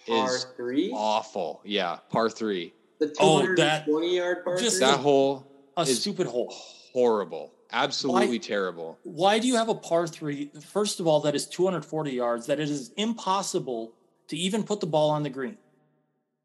Par 0.06 0.36
is 0.36 0.46
three. 0.56 0.90
awful. 0.94 1.62
Yeah, 1.64 1.98
par 2.10 2.28
three. 2.28 2.74
The 3.08 3.16
Oh, 3.20 3.40
220 3.40 3.56
that- 3.56 4.14
yard 4.14 4.44
par 4.44 4.56
just 4.58 4.78
three. 4.78 4.86
That 4.86 5.00
hole 5.00 5.46
a 5.76 5.82
is 5.82 6.00
stupid 6.00 6.26
hole 6.26 6.48
horrible. 6.92 7.52
Absolutely 7.72 8.38
terrible. 8.38 8.98
why 9.02 9.38
do 9.40 9.48
you 9.48 9.56
have 9.56 9.68
a 9.68 9.74
par 9.74 10.06
three? 10.06 10.50
First 10.60 11.00
of 11.00 11.06
all, 11.08 11.20
that 11.20 11.34
is 11.34 11.46
240 11.48 12.12
yards, 12.12 12.46
that 12.46 12.60
it 12.60 12.70
is 12.70 12.92
impossible 12.96 13.92
to 14.28 14.36
even 14.36 14.62
put 14.62 14.78
the 14.80 14.86
ball 14.86 15.10
on 15.10 15.22
the 15.24 15.30
green. 15.30 15.58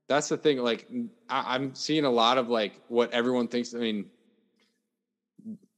That's 0.08 0.28
the 0.28 0.38
thing. 0.38 0.58
Like 0.58 0.88
I, 1.30 1.56
I'm 1.56 1.76
seeing 1.76 2.04
a 2.06 2.10
lot 2.10 2.38
of 2.40 2.50
like 2.50 2.82
what 2.88 3.12
everyone 3.14 3.48
thinks. 3.48 3.76
I 3.76 3.78
mean, 3.78 4.10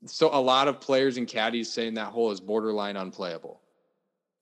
so 0.05 0.29
a 0.33 0.39
lot 0.39 0.67
of 0.69 0.79
players 0.79 1.17
and 1.17 1.27
caddies 1.27 1.71
saying 1.71 1.93
that 1.95 2.07
hole 2.07 2.31
is 2.31 2.39
borderline 2.39 2.95
unplayable. 2.95 3.59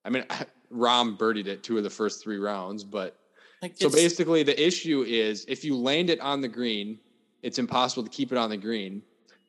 I 0.06 0.10
mean, 0.10 0.26
Rahm 0.72 1.18
birdied 1.18 1.48
it 1.48 1.64
two 1.64 1.78
of 1.78 1.84
the 1.84 1.90
first 1.90 2.24
three 2.24 2.38
rounds, 2.38 2.84
but 2.84 3.19
Like 3.62 3.74
so 3.76 3.90
basically 3.90 4.44
the 4.44 4.62
issue 4.66 5.04
is 5.08 5.46
if 5.48 5.66
you 5.66 5.76
land 5.76 6.10
it 6.10 6.20
on 6.22 6.42
the 6.42 6.48
green, 6.48 7.00
it's 7.44 7.60
impossible 7.60 8.04
to 8.04 8.10
keep 8.10 8.32
it 8.32 8.38
on 8.38 8.50
the 8.50 8.58
green. 8.58 9.02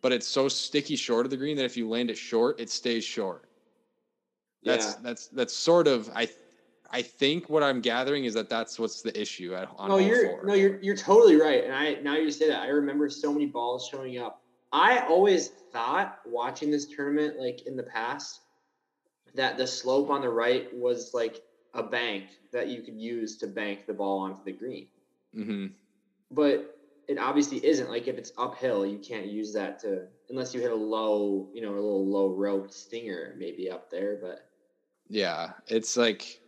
But 0.02 0.12
it's 0.12 0.26
so 0.26 0.48
sticky 0.48 0.96
short 0.96 1.26
of 1.26 1.30
the 1.30 1.36
green 1.36 1.56
that 1.56 1.64
if 1.64 1.76
you 1.76 1.88
land 1.88 2.10
it 2.10 2.16
short, 2.16 2.58
it 2.58 2.70
stays 2.70 3.04
short. 3.04 3.44
That's 4.64 4.86
yeah. 4.86 4.94
that's 5.02 5.26
that's 5.28 5.54
sort 5.54 5.86
of 5.86 6.10
I 6.14 6.28
I 6.90 7.02
think 7.02 7.48
what 7.48 7.62
I'm 7.62 7.80
gathering 7.80 8.24
is 8.24 8.34
that 8.34 8.48
that's 8.48 8.78
what's 8.78 9.02
the 9.02 9.18
issue 9.18 9.54
at 9.54 9.68
on 9.76 9.88
no, 9.88 9.98
hole 9.98 10.06
you're 10.06 10.26
four. 10.26 10.44
no, 10.44 10.54
you're 10.54 10.80
you're 10.80 10.96
totally 10.96 11.36
right. 11.36 11.64
And 11.64 11.72
I 11.72 11.94
now 12.02 12.16
you 12.16 12.30
say 12.30 12.48
that 12.48 12.62
I 12.62 12.68
remember 12.68 13.08
so 13.08 13.32
many 13.32 13.46
balls 13.46 13.88
showing 13.90 14.18
up. 14.18 14.42
I 14.72 15.00
always 15.00 15.48
thought 15.72 16.20
watching 16.26 16.70
this 16.70 16.86
tournament, 16.86 17.38
like 17.38 17.66
in 17.66 17.76
the 17.76 17.82
past, 17.82 18.40
that 19.34 19.56
the 19.56 19.66
slope 19.66 20.10
on 20.10 20.20
the 20.20 20.28
right 20.28 20.72
was 20.74 21.12
like 21.14 21.42
a 21.74 21.82
bank 21.82 22.30
that 22.52 22.68
you 22.68 22.82
could 22.82 22.98
use 23.00 23.36
to 23.38 23.46
bank 23.46 23.86
the 23.86 23.94
ball 23.94 24.20
onto 24.20 24.42
the 24.44 24.52
green. 24.52 24.88
hmm 25.34 25.80
But 26.30 26.76
it 27.08 27.18
obviously 27.18 27.64
isn't. 27.64 27.88
Like 27.90 28.06
if 28.08 28.16
it's 28.16 28.32
uphill, 28.38 28.86
you 28.86 28.98
can't 28.98 29.26
use 29.26 29.52
that 29.54 29.78
to 29.80 30.08
unless 30.28 30.54
you 30.54 30.60
hit 30.60 30.70
a 30.72 30.76
low, 30.76 31.50
you 31.52 31.60
know, 31.60 31.72
a 31.72 31.74
little 31.74 32.08
low 32.08 32.34
roped 32.34 32.72
stinger 32.72 33.34
maybe 33.38 33.70
up 33.70 33.90
there. 33.90 34.18
But 34.20 34.50
Yeah, 35.08 35.54
it's 35.66 35.96
like 35.96 36.40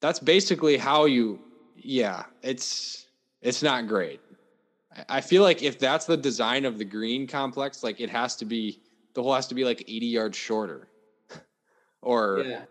that's 0.00 0.18
basically 0.18 0.76
how 0.76 1.04
you. 1.06 1.42
Yeah, 1.74 2.26
it's 2.42 3.08
it's 3.42 3.62
not 3.62 3.86
great. 3.86 4.22
I- 4.92 5.06
I 5.10 5.20
feel 5.22 5.42
like 5.42 5.62
if 5.62 5.78
that's 5.78 6.06
the 6.06 6.16
design 6.18 6.64
of 6.64 6.78
the 6.78 6.84
green 6.86 7.26
complex, 7.28 7.82
like 7.82 8.00
it 8.00 8.10
has 8.10 8.36
to 8.38 8.46
be 8.46 8.80
the 9.14 9.22
hole 9.22 9.34
has 9.34 9.48
to 9.48 9.54
be 9.56 9.64
like 9.64 9.82
80 9.88 10.06
yards 10.08 10.38
shorter, 10.38 10.90
or 12.02 12.44
yeah, 12.44 12.66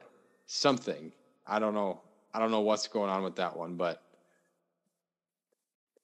something. 0.48 1.14
I 1.54 1.60
don't 1.60 1.76
know. 1.76 2.02
I 2.34 2.40
don't 2.40 2.50
know 2.50 2.62
what's 2.62 2.88
going 2.88 3.12
on 3.12 3.22
with 3.22 3.36
that 3.36 3.56
one, 3.56 3.76
but 3.76 4.02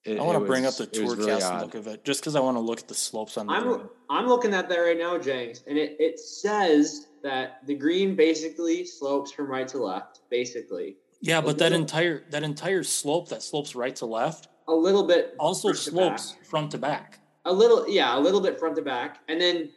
it, 0.05 0.19
I 0.19 0.21
want 0.21 0.37
to 0.37 0.45
bring 0.45 0.67
up 0.67 0.75
the 0.75 0.83
it 0.83 0.89
was 1.01 1.15
tour 1.15 1.15
really 1.15 1.31
cast 1.31 1.51
odd. 1.51 1.61
look 1.63 1.73
of 1.73 1.87
it, 1.87 2.05
just 2.05 2.21
because 2.21 2.35
I 2.35 2.39
want 2.39 2.55
to 2.57 2.61
look 2.61 2.79
at 2.79 2.87
the 2.87 2.93
slopes 2.93 3.35
on 3.35 3.47
the. 3.47 3.53
I'm 3.53 3.89
I'm 4.11 4.27
looking 4.27 4.53
at 4.53 4.69
that 4.69 4.75
right 4.75 4.97
now, 4.97 5.17
James, 5.17 5.63
and 5.65 5.75
it, 5.75 5.95
it 5.99 6.19
says 6.19 7.07
that 7.23 7.65
the 7.65 7.73
green 7.73 8.15
basically 8.15 8.85
slopes 8.85 9.31
from 9.31 9.47
right 9.47 9.67
to 9.69 9.79
left, 9.79 10.21
basically 10.29 10.97
Yeah, 11.19 11.41
but 11.41 11.57
that 11.57 11.73
entire 11.73 12.25
that 12.29 12.43
entire 12.43 12.83
slope 12.83 13.29
that 13.29 13.41
slopes 13.41 13.73
right 13.73 13.95
to 13.95 14.05
left 14.05 14.49
a 14.67 14.73
little 14.73 15.07
bit 15.07 15.33
also 15.39 15.69
front 15.69 15.77
to 15.77 15.89
slopes 15.89 16.35
front 16.43 16.71
to 16.71 16.77
back. 16.77 17.19
a 17.45 17.51
little 17.51 17.89
yeah 17.89 18.15
a 18.15 18.19
little 18.19 18.39
bit 18.39 18.59
front 18.59 18.75
to 18.75 18.83
back 18.83 19.21
and 19.27 19.41
then 19.41 19.69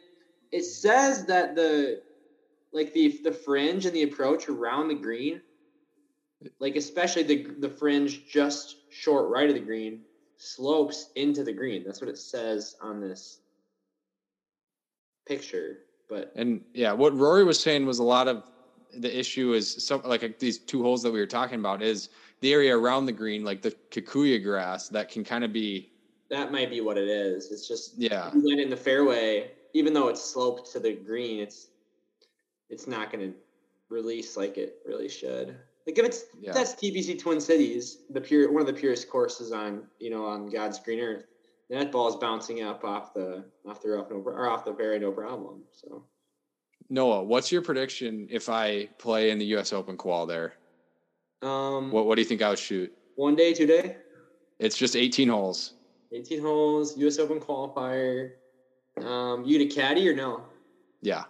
it 0.51 0.63
says 0.63 1.25
that 1.25 1.55
the 1.55 2.03
like 2.73 2.93
the 2.93 3.19
the 3.23 3.31
fringe 3.31 3.87
and 3.87 3.95
the 3.95 4.03
approach 4.03 4.47
around 4.49 4.87
the 4.87 4.93
green 4.93 5.41
like 6.59 6.75
especially 6.75 7.23
the 7.23 7.47
the 7.59 7.69
fringe 7.69 8.27
just 8.27 8.77
short 8.91 9.29
right 9.29 9.49
of 9.49 9.55
the 9.55 9.61
green 9.61 10.01
slopes 10.37 11.09
into 11.15 11.43
the 11.43 11.53
green. 11.53 11.83
That's 11.85 12.01
what 12.01 12.09
it 12.09 12.17
says 12.17 12.75
on 12.81 12.99
this 12.99 13.39
picture 15.25 15.77
but 16.09 16.31
And 16.35 16.61
yeah, 16.73 16.91
what 16.91 17.15
Rory 17.17 17.43
was 17.43 17.59
saying 17.59 17.85
was 17.85 17.99
a 17.99 18.03
lot 18.03 18.27
of 18.27 18.43
the 18.95 19.17
issue 19.17 19.53
is 19.53 19.83
some 19.85 20.01
like 20.03 20.37
these 20.37 20.59
two 20.59 20.83
holes 20.83 21.01
that 21.03 21.11
we 21.11 21.19
were 21.19 21.25
talking 21.25 21.59
about 21.59 21.81
is 21.81 22.09
the 22.41 22.53
area 22.53 22.77
around 22.77 23.05
the 23.05 23.11
green, 23.11 23.43
like 23.43 23.61
the 23.61 23.71
kikuyu 23.89 24.43
grass, 24.43 24.89
that 24.89 25.09
can 25.09 25.23
kind 25.23 25.43
of 25.43 25.51
be 25.53 25.89
that 26.29 26.51
might 26.51 26.69
be 26.69 26.81
what 26.81 26.97
it 26.97 27.07
is. 27.07 27.51
It's 27.51 27.67
just 27.67 27.97
yeah, 27.97 28.31
you 28.33 28.47
land 28.47 28.59
in 28.59 28.69
the 28.69 28.77
fairway 28.77 29.51
even 29.73 29.93
though 29.93 30.07
it's 30.07 30.23
sloped 30.23 30.71
to 30.71 30.79
the 30.79 30.93
green 30.93 31.39
it's 31.39 31.67
it's 32.69 32.87
not 32.87 33.11
going 33.11 33.31
to 33.31 33.37
release 33.89 34.37
like 34.37 34.57
it 34.57 34.77
really 34.85 35.09
should 35.09 35.55
like 35.85 35.97
if 35.97 36.05
it's 36.05 36.25
Yeah. 36.39 36.53
that's 36.53 36.75
TPC 36.75 37.19
Twin 37.19 37.39
Cities 37.41 38.03
the 38.09 38.21
pure 38.21 38.51
one 38.51 38.61
of 38.61 38.67
the 38.67 38.73
purest 38.73 39.09
courses 39.09 39.51
on 39.51 39.87
you 39.99 40.09
know 40.09 40.25
on 40.25 40.49
god's 40.49 40.79
green 40.79 40.99
earth 40.99 41.25
that 41.69 41.91
ball 41.91 42.07
is 42.07 42.15
bouncing 42.15 42.61
up 42.61 42.83
off 42.83 43.13
the 43.13 43.45
off 43.67 43.81
the 43.81 43.89
rough 43.89 44.09
no 44.09 44.17
or 44.17 44.47
off 44.49 44.65
the 44.65 44.73
fairway 44.73 44.99
no 44.99 45.11
problem 45.11 45.63
so 45.71 46.05
Noah, 46.89 47.23
what's 47.23 47.51
your 47.51 47.61
prediction 47.61 48.27
if 48.29 48.49
I 48.49 48.89
play 48.99 49.31
in 49.31 49.39
the 49.39 49.45
U.S. 49.55 49.71
Open 49.73 49.97
qual 49.97 50.25
there? 50.25 50.53
um 51.41 51.91
What 51.91 52.05
what 52.05 52.15
do 52.15 52.21
you 52.21 52.25
think 52.25 52.41
I 52.41 52.49
would 52.49 52.59
shoot? 52.59 52.91
one 53.15 53.35
day 53.35 53.53
two 53.53 53.65
day 53.65 53.97
It's 54.59 54.77
just 54.77 54.95
18 54.95 55.29
holes. 55.29 55.73
18 56.11 56.39
holes 56.41 56.97
us 56.97 57.17
open 57.19 57.39
qualifier 57.39 58.33
um 59.01 59.43
you 59.45 59.57
to 59.57 59.65
caddy 59.65 60.07
or 60.07 60.13
no 60.13 60.45
Yeah, 61.01 61.23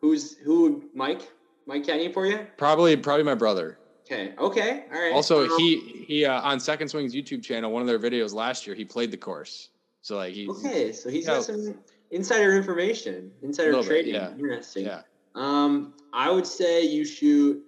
who's 0.00 0.36
who 0.36 0.88
mike 0.94 1.28
mike 1.66 1.84
caddy 1.84 2.10
for 2.12 2.26
you 2.26 2.46
probably 2.56 2.96
probably 2.96 3.24
my 3.24 3.34
brother. 3.34 3.78
okay 4.06 4.34
okay 4.38 4.84
all 4.92 5.00
right 5.00 5.12
Also, 5.12 5.44
Um, 5.44 5.58
he 5.58 6.04
he 6.06 6.24
uh, 6.24 6.40
on 6.42 6.60
Second 6.60 6.88
Swing's 6.88 7.14
YouTube 7.14 7.42
channel, 7.42 7.70
one 7.72 7.82
of 7.82 7.88
their 7.88 7.98
videos 7.98 8.32
last 8.32 8.66
year, 8.66 8.76
he 8.76 8.84
played 8.84 9.10
the 9.10 9.16
course. 9.16 9.70
So 10.02 10.16
like 10.16 10.32
he 10.34 10.48
Okay, 10.48 10.92
so 10.92 11.08
he's 11.10 11.26
Yeah. 11.26 11.34
got 11.34 11.44
some 11.44 11.78
insider 12.12 12.52
information, 12.56 13.32
insider 13.42 13.70
Little 13.70 13.82
bit, 13.82 13.88
trading. 14.04 14.14
yeah. 14.14 14.30
Interesting. 14.32 14.86
yeah. 14.86 15.02
Um, 15.34 15.94
I 16.12 16.30
would 16.30 16.46
say 16.46 16.82
you 16.84 17.04
shoot 17.04 17.62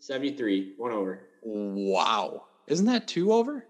seventy-three, 0.00 0.74
one 0.76 0.92
over. 0.92 1.20
Wow, 1.42 2.44
isn't 2.66 2.86
that 2.86 3.08
two 3.08 3.32
over? 3.32 3.64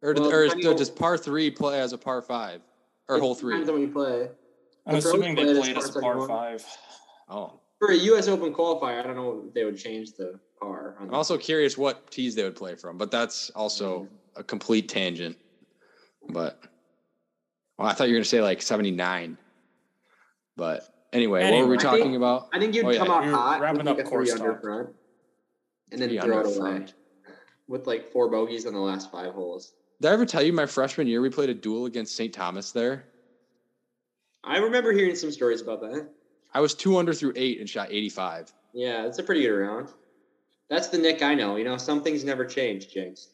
Or 0.00 0.14
Well, 0.14 0.32
or 0.32 0.44
is, 0.44 0.52
depending 0.54 0.76
does 0.76 0.90
par 0.90 1.18
three 1.18 1.50
play 1.50 1.80
as 1.80 1.92
a 1.92 1.98
par 1.98 2.22
five 2.22 2.62
or 3.08 3.16
It 3.16 3.20
hole 3.20 3.34
three? 3.34 3.54
Depends 3.54 3.68
on 3.68 3.74
when 3.74 3.82
you 3.82 3.92
play. 3.92 4.30
I'm 4.86 4.92
The 4.94 4.98
assuming 4.98 5.34
they 5.34 5.42
play 5.44 5.50
it 5.52 5.56
as 5.56 5.58
played 5.58 5.74
far 5.74 5.82
as 5.84 5.88
as 5.90 5.96
a 5.96 6.00
par 6.00 6.10
anyone. 6.12 6.28
five. 6.28 6.66
Oh, 7.28 7.60
For 7.78 7.92
a 7.92 7.96
U.S. 7.96 8.26
Open 8.28 8.52
qualifier, 8.52 8.98
I 9.00 9.02
don't 9.02 9.14
know 9.16 9.44
if 9.46 9.54
they 9.54 9.64
would 9.64 9.78
change 9.78 10.12
the 10.14 10.38
par. 10.60 10.96
I'm 11.00 11.14
also 11.14 11.38
curious 11.38 11.78
what 11.78 12.10
tees 12.10 12.34
they 12.34 12.42
would 12.42 12.56
play 12.56 12.74
from, 12.74 12.98
but 12.98 13.10
that's 13.10 13.50
also 13.50 14.00
Mm-hmm. 14.00 14.40
a 14.40 14.44
complete 14.44 14.88
tangent. 14.88 15.36
But 16.28 16.60
well, 17.78 17.88
I 17.88 17.92
thought 17.92 18.08
you 18.08 18.14
were 18.14 18.18
gonna 18.18 18.24
say 18.24 18.42
like 18.42 18.62
79. 18.62 19.38
But 20.56 20.88
anyway, 21.12 21.42
what 21.44 21.50
were 21.50 21.54
Anyway. 21.56 21.68
we 21.70 21.78
I 21.78 21.82
talking 21.82 22.02
think- 22.06 22.16
about? 22.16 22.48
I 22.52 22.58
think 22.58 22.74
you'd 22.74 22.84
Oh, 22.84 22.90
yeah. 22.90 22.98
come 22.98 23.10
out 23.12 23.24
You're 23.24 23.34
hot 23.36 23.60
wrapping 23.60 23.78
with 23.78 23.86
like 23.86 23.98
up 24.00 24.06
a 24.06 24.08
course 24.08 24.30
three 24.32 24.40
under 24.40 24.58
front, 24.60 24.88
and 25.92 26.02
then 26.02 26.08
throw 26.10 26.16
it 26.18 26.22
under 26.22 26.40
away 26.42 26.56
front. 26.58 26.94
with 27.68 27.86
like 27.86 28.10
four 28.10 28.28
bogeys 28.28 28.66
on 28.66 28.72
the 28.72 28.80
last 28.80 29.12
five 29.12 29.32
holes. 29.34 29.72
Did 30.00 30.08
I 30.10 30.14
ever 30.14 30.26
tell 30.26 30.42
you 30.42 30.52
my 30.52 30.66
freshman 30.66 31.06
year 31.06 31.20
we 31.20 31.30
played 31.30 31.50
a 31.50 31.54
duel 31.54 31.86
against 31.86 32.16
St. 32.16 32.32
Thomas 32.34 32.72
there? 32.72 33.04
I 34.44 34.58
remember 34.58 34.92
hearing 34.92 35.14
some 35.16 35.30
stories 35.30 35.60
about 35.60 35.80
that. 35.82 36.08
I 36.54 36.60
was 36.60 36.74
two 36.74 36.96
under 36.98 37.12
through 37.12 37.32
eight 37.36 37.60
and 37.60 37.68
shot 37.68 37.88
85. 37.90 38.52
Yeah, 38.72 39.06
it's 39.06 39.18
a 39.18 39.22
pretty 39.22 39.42
good 39.42 39.50
round. 39.52 39.88
That's 40.70 40.88
the 40.88 40.98
Nick 40.98 41.22
I 41.22 41.34
know. 41.34 41.56
You 41.56 41.64
know, 41.64 41.76
some 41.76 42.02
things 42.02 42.24
never 42.24 42.44
change, 42.44 42.92
James. 42.92 43.28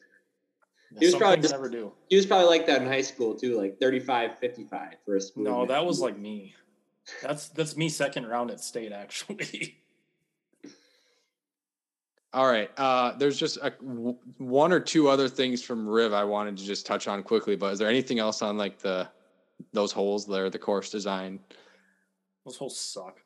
He 0.99 1.05
was 1.05 1.11
Some 1.11 1.19
probably 1.19 1.35
things 1.37 1.45
just- 1.45 1.53
never 1.53 1.69
do. 1.69 1.91
He 2.09 2.15
was 2.15 2.25
probably 2.25 2.47
like 2.47 2.65
that 2.67 2.81
in 2.81 2.87
high 2.87 3.01
school 3.01 3.35
too, 3.35 3.57
like 3.57 3.79
35, 3.79 4.39
55 4.39 4.93
for 5.05 5.15
a 5.15 5.21
smooth. 5.21 5.45
No, 5.47 5.57
man. 5.59 5.67
that 5.69 5.85
was 5.85 5.99
like 5.99 6.17
me. 6.17 6.53
That's 7.21 7.49
that's 7.49 7.75
me 7.77 7.89
second 7.89 8.25
round 8.27 8.49
at 8.51 8.59
state 8.61 8.91
actually. 8.91 9.77
All 12.33 12.47
right. 12.47 12.69
Uh, 12.77 13.15
there's 13.17 13.39
just 13.39 13.57
a, 13.61 13.69
w- 13.69 14.17
one 14.39 14.73
or 14.73 14.79
two 14.79 15.07
other 15.07 15.29
things 15.29 15.61
from 15.63 15.87
Riv 15.87 16.13
I 16.13 16.23
wanted 16.25 16.57
to 16.57 16.65
just 16.65 16.85
touch 16.85 17.07
on 17.07 17.23
quickly, 17.23 17.55
but 17.55 17.71
is 17.73 17.79
there 17.79 17.87
anything 17.87 18.19
else 18.19 18.41
on 18.41 18.57
like 18.57 18.77
the 18.79 19.07
those 19.71 19.91
holes 19.93 20.25
there, 20.25 20.49
the 20.49 20.59
course 20.59 20.89
design? 20.89 21.39
Those 22.45 22.57
holes 22.57 22.79
suck. 22.79 23.19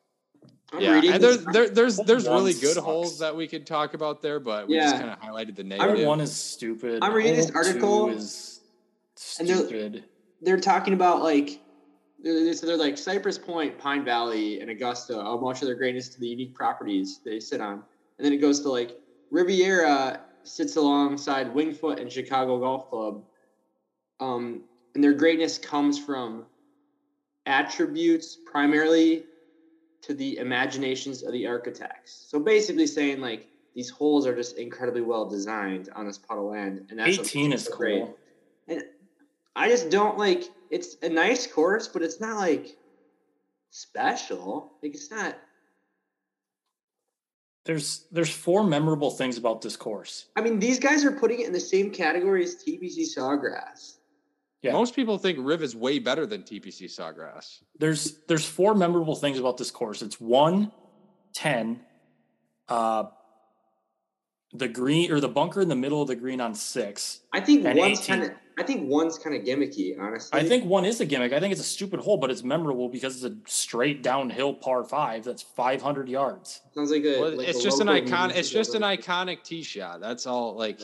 I'm 0.72 0.80
yeah, 0.80 0.94
reading 0.94 1.12
and 1.12 1.22
there's 1.22 1.44
there, 1.46 1.68
there's 1.68 1.96
there's 1.98 2.26
one 2.28 2.38
really 2.38 2.52
good 2.54 2.74
sucks. 2.74 2.84
holes 2.86 3.18
that 3.18 3.36
we 3.36 3.46
could 3.46 3.66
talk 3.66 3.92
about 3.94 4.22
there, 4.22 4.40
but 4.40 4.66
we 4.68 4.76
just 4.76 4.96
kind 4.96 5.10
of 5.10 5.20
highlighted 5.20 5.56
the 5.56 5.62
Hole 5.62 5.86
negative. 5.88 6.06
one 6.06 6.20
is 6.20 6.34
stupid. 6.34 7.00
I'm 7.02 7.12
reading 7.12 7.34
this 7.36 7.50
Hole 7.50 7.62
two 7.62 7.68
article, 7.68 8.08
is 8.10 8.60
and 9.38 9.46
they're- 9.48 10.02
they're 10.40 10.60
talking 10.60 10.94
about 10.94 11.22
like 11.22 11.60
they're, 12.22 12.54
so 12.54 12.66
they're 12.66 12.76
like 12.78 12.96
Cypress 12.96 13.36
Point, 13.36 13.78
Pine 13.78 14.04
Valley, 14.04 14.60
and 14.60 14.70
Augusta. 14.70 15.14
How 15.16 15.36
much 15.38 15.60
of 15.60 15.66
their 15.66 15.74
greatness 15.74 16.08
to 16.10 16.20
the 16.20 16.28
unique 16.28 16.54
properties 16.54 17.20
they 17.24 17.40
sit 17.40 17.60
on, 17.60 17.74
and 18.18 18.24
then 18.24 18.32
it 18.32 18.38
goes 18.38 18.60
to 18.60 18.70
like 18.70 18.98
Riviera 19.30 20.20
sits 20.44 20.76
alongside 20.76 21.52
Wingfoot 21.52 22.00
and 22.00 22.10
Chicago 22.10 22.58
Golf 22.58 22.88
Club, 22.88 23.22
um, 24.20 24.62
and 24.94 25.04
their 25.04 25.12
greatness 25.12 25.58
comes 25.58 25.98
from 25.98 26.46
attributes 27.46 28.38
primarily 28.50 29.24
to 30.02 30.14
the 30.14 30.38
imaginations 30.38 31.22
of 31.22 31.32
the 31.32 31.46
architects. 31.46 32.26
So 32.28 32.40
basically, 32.40 32.86
saying 32.86 33.20
like 33.20 33.46
these 33.74 33.90
holes 33.90 34.26
are 34.26 34.34
just 34.34 34.56
incredibly 34.56 35.02
well 35.02 35.28
designed 35.28 35.90
on 35.94 36.06
this 36.06 36.18
pot 36.18 36.38
of 36.38 36.44
land, 36.44 36.86
and 36.90 36.98
that's 36.98 37.18
18 37.18 37.52
is 37.52 37.68
great. 37.68 38.02
cool. 38.02 38.16
And 38.68 38.82
I 39.56 39.68
just 39.68 39.90
don't 39.90 40.18
like 40.18 40.44
it's 40.70 40.96
a 41.02 41.08
nice 41.08 41.46
course, 41.46 41.88
but 41.88 42.02
it's 42.02 42.20
not 42.20 42.36
like 42.36 42.76
special. 43.70 44.72
Like 44.82 44.94
it's 44.94 45.10
not 45.10 45.36
There's 47.64 48.06
there's 48.10 48.30
four 48.30 48.64
memorable 48.64 49.10
things 49.10 49.36
about 49.36 49.60
this 49.60 49.76
course. 49.76 50.26
I 50.36 50.40
mean, 50.40 50.58
these 50.58 50.78
guys 50.78 51.04
are 51.04 51.12
putting 51.12 51.40
it 51.40 51.46
in 51.46 51.52
the 51.52 51.60
same 51.60 51.90
category 51.90 52.44
as 52.44 52.56
TPC 52.56 53.06
Sawgrass. 53.16 53.96
Yeah. 54.62 54.72
Most 54.72 54.94
people 54.94 55.16
think 55.16 55.38
Riv 55.40 55.62
is 55.62 55.74
way 55.74 55.98
better 55.98 56.26
than 56.26 56.42
TPC 56.42 56.84
Sawgrass. 56.84 57.62
There's 57.78 58.18
there's 58.28 58.44
four 58.44 58.74
memorable 58.74 59.16
things 59.16 59.38
about 59.38 59.56
this 59.56 59.70
course. 59.70 60.02
It's 60.02 60.20
one, 60.20 60.70
10, 61.34 61.80
uh 62.68 63.04
the 64.52 64.68
green 64.68 65.12
or 65.12 65.20
the 65.20 65.28
bunker 65.28 65.60
in 65.60 65.68
the 65.68 65.76
middle 65.76 66.02
of 66.02 66.08
the 66.08 66.16
green 66.16 66.40
on 66.40 66.54
six. 66.54 67.20
I 67.32 67.40
think 67.40 67.64
And 67.64 67.78
one's 67.78 68.04
kind 68.04 68.22
of 68.24 68.30
I 68.58 68.62
think 68.62 68.90
one's 68.90 69.16
kind 69.16 69.34
of 69.34 69.42
gimmicky, 69.42 69.98
honestly. 69.98 70.38
I 70.38 70.46
think 70.46 70.66
one 70.66 70.84
is 70.84 71.00
a 71.00 71.06
gimmick. 71.06 71.32
I 71.32 71.40
think 71.40 71.52
it's 71.52 71.62
a 71.62 71.64
stupid 71.64 72.00
hole, 72.00 72.18
but 72.18 72.30
it's 72.30 72.42
memorable 72.42 72.90
because 72.90 73.24
it's 73.24 73.34
a 73.34 73.50
straight 73.50 74.02
downhill 74.02 74.52
par 74.52 74.84
five 74.84 75.24
that's 75.24 75.40
500 75.40 76.10
yards. 76.10 76.60
sounds 76.74 76.90
like 76.90 77.04
a. 77.04 77.20
Well, 77.20 77.36
like 77.36 77.48
it's 77.48 77.60
a 77.60 77.62
just 77.62 77.80
an 77.80 77.88
icon. 77.88 78.26
music 78.26 78.40
It's 78.40 78.50
just 78.50 78.74
an 78.74 78.82
iconic 78.82 79.44
tee 79.44 79.62
shot. 79.62 80.00
That's 80.00 80.26
all. 80.26 80.56
Like, 80.56 80.78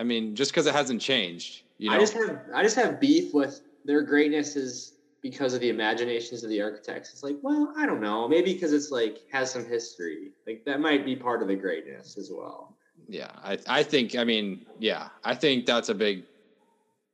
I 0.00 0.04
mean, 0.04 0.34
just 0.34 0.50
because 0.50 0.66
it 0.66 0.74
hasn't 0.74 1.02
changed, 1.02 1.62
you 1.78 1.90
know. 1.90 1.96
I 1.96 1.98
just 1.98 2.12
have 2.14 2.40
I 2.54 2.62
just 2.62 2.76
have 2.76 3.00
beef 3.00 3.32
with 3.32 3.60
their 3.84 4.02
greatness 4.02 4.56
is 4.56 4.94
because 5.22 5.54
of 5.54 5.60
the 5.60 5.68
imaginations 5.68 6.44
of 6.44 6.50
the 6.50 6.60
architects. 6.60 7.12
It's 7.12 7.22
like, 7.22 7.36
well, 7.42 7.72
I 7.76 7.86
don't 7.86 8.00
know, 8.00 8.28
maybe 8.28 8.52
because 8.52 8.72
it's 8.72 8.90
like 8.90 9.18
has 9.32 9.50
some 9.50 9.64
history. 9.64 10.32
Like 10.46 10.64
that 10.66 10.80
might 10.80 11.04
be 11.04 11.16
part 11.16 11.42
of 11.42 11.48
the 11.48 11.56
greatness 11.56 12.16
as 12.16 12.30
well. 12.32 12.76
yeah, 13.08 13.30
I 13.42 13.58
I 13.66 13.82
think. 13.82 14.16
I 14.16 14.24
mean, 14.24 14.66
yeah, 14.78 15.08
I 15.24 15.34
think 15.34 15.66
that's 15.66 15.88
a 15.88 15.94
big 15.94 16.24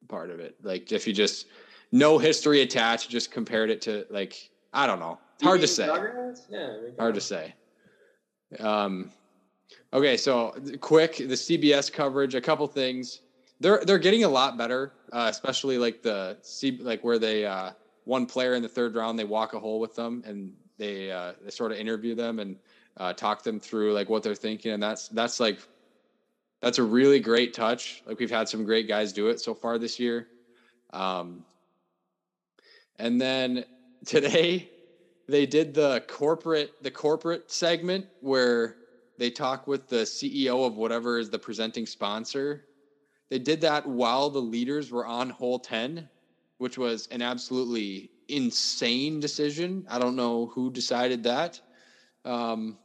part 0.09 0.31
of 0.31 0.41
it. 0.41 0.55
Like, 0.63 0.93
if 0.93 1.07
you 1.07 1.13
just 1.13 1.47
no 1.93 2.19
history 2.19 2.61
attached, 2.63 3.11
just 3.11 3.31
compared 3.31 3.71
it 3.71 3.81
to 3.83 4.05
like 4.11 4.37
I 4.73 4.87
don't 4.87 4.99
know. 4.99 5.19
It's 5.37 5.45
hard 5.45 5.61
to 5.61 5.67
say. 5.67 5.87
Yeah, 6.51 6.73
Hard 6.99 7.15
to 7.15 7.21
say. 7.21 7.55
Um, 8.61 9.11
okay, 9.93 10.17
so 10.17 10.55
quick 10.81 11.17
the 11.17 11.35
CBS 11.35 11.93
coverage. 11.93 12.35
A 12.35 12.41
couple 12.41 12.67
things. 12.67 13.21
They're 13.61 13.83
they're 13.85 13.99
getting 13.99 14.25
a 14.25 14.29
lot 14.29 14.57
better, 14.57 14.93
uh, 15.13 15.29
especially 15.31 15.79
like 15.79 16.03
the 16.03 16.39
C 16.43 16.79
like 16.81 17.03
where 17.05 17.19
they 17.19 17.47
uh, 17.47 17.71
one 18.05 18.27
player 18.27 18.55
in 18.55 18.63
the 18.63 18.69
third 18.69 18.95
round 18.95 19.19
they 19.19 19.25
walk 19.25 19.55
a 19.55 19.61
hole 19.61 19.81
with 19.81 19.95
them 19.95 20.23
and 20.27 20.53
they 20.79 21.11
uh, 21.11 21.33
they 21.43 21.51
sort 21.51 21.73
of 21.73 21.79
interview 21.79 22.15
them 22.15 22.41
and 22.41 22.57
uh, 22.97 23.13
talk 23.13 23.43
them 23.43 23.61
through 23.61 23.93
like 23.93 24.09
what 24.09 24.23
they're 24.23 24.35
thinking 24.35 24.73
and 24.73 24.83
that's 24.83 25.09
that's 25.09 25.41
like 25.41 25.61
that's 26.65 26.79
a 26.79 26.83
really 26.83 27.21
great 27.21 27.53
touch. 27.53 28.03
Like 28.07 28.19
we've 28.19 28.31
had 28.31 28.49
some 28.49 28.65
great 28.65 28.89
guys 28.89 29.13
do 29.13 29.29
it 29.29 29.39
so 29.39 29.55
far 29.55 29.79
this 29.79 29.99
year. 29.99 30.29
Um, 30.95 31.45
and 32.99 33.21
then 33.21 33.67
today 34.07 34.71
they 35.29 35.47
did 35.47 35.75
the 35.75 36.03
corporate 36.09 36.71
the 36.83 36.91
corporate 36.91 37.51
segment 37.51 38.07
where 38.21 38.77
they 39.19 39.31
talk 39.31 39.67
with 39.67 39.89
the 39.89 40.05
CEO 40.05 40.67
of 40.67 40.77
whatever 40.77 41.19
is 41.19 41.31
the 41.31 41.39
presenting 41.39 41.87
sponsor. 41.87 42.65
They 43.35 43.41
did 43.41 43.63
that 43.63 43.85
while 43.85 44.31
the 44.31 44.41
leaders 44.41 44.93
were 44.93 45.05
on 45.05 45.29
hole 45.29 45.59
10, 45.59 46.09
which 46.59 46.79
was 46.79 47.09
an 47.11 47.21
absolutely 47.21 48.13
insane 48.29 49.19
decision. 49.19 49.85
I 49.89 49.99
don't 49.99 50.15
know 50.15 50.47
who 50.55 50.71
decided 50.71 51.25
that. 51.25 51.61
Um, 52.25 52.79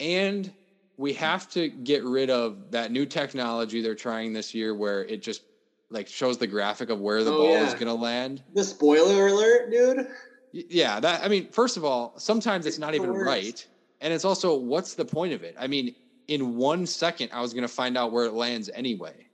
and 0.00 0.50
we 0.96 1.12
have 1.12 1.50
to 1.50 1.68
get 1.68 2.02
rid 2.02 2.30
of 2.30 2.70
that 2.70 2.90
new 2.90 3.04
technology 3.04 3.82
they're 3.82 3.94
trying 3.94 4.32
this 4.32 4.54
year 4.54 4.74
where 4.74 5.04
it 5.04 5.20
just 5.20 5.42
like 5.90 6.08
shows 6.08 6.38
the 6.38 6.46
graphic 6.46 6.88
of 6.88 6.98
where 6.98 7.22
the 7.22 7.32
Oh, 7.34 7.36
ball 7.36 7.56
is 7.66 7.74
going 7.74 7.88
to 7.88 7.92
land. 7.92 8.42
The 8.54 8.64
spoiler 8.64 9.26
alert, 9.26 9.70
dude. 9.70 10.06
Yeah, 10.50 10.98
that 10.98 11.22
I 11.22 11.28
mean, 11.28 11.50
first 11.52 11.76
of 11.76 11.84
all, 11.84 12.14
sometimes 12.18 12.64
it's 12.64 12.76
It's 12.76 12.80
not 12.80 12.94
even 12.94 13.10
worst. 13.10 13.26
right, 13.26 13.68
and 14.00 14.14
it's 14.14 14.24
also 14.24 14.56
what's 14.56 14.94
the 14.94 15.04
point 15.04 15.34
of 15.34 15.42
it? 15.42 15.56
I 15.58 15.66
mean, 15.66 15.94
in 16.26 16.56
one 16.56 16.86
second, 16.86 17.32
I 17.34 17.42
was 17.42 17.52
going 17.52 17.68
to 17.68 17.68
find 17.68 17.98
out 17.98 18.12
where 18.12 18.24
it 18.24 18.32
lands 18.32 18.70
anyway. 18.72 19.27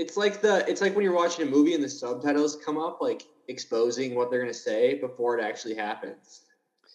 It's 0.00 0.16
like 0.16 0.40
the 0.40 0.66
it's 0.66 0.80
like 0.80 0.94
when 0.96 1.04
you're 1.04 1.14
watching 1.14 1.46
a 1.46 1.50
movie 1.50 1.74
and 1.74 1.84
the 1.84 1.88
subtitles 1.88 2.56
come 2.64 2.78
up, 2.78 3.02
like 3.02 3.24
exposing 3.48 4.14
what 4.14 4.30
they're 4.30 4.40
gonna 4.40 4.54
say 4.54 4.94
before 4.94 5.38
it 5.38 5.42
actually 5.42 5.74
happens. 5.74 6.40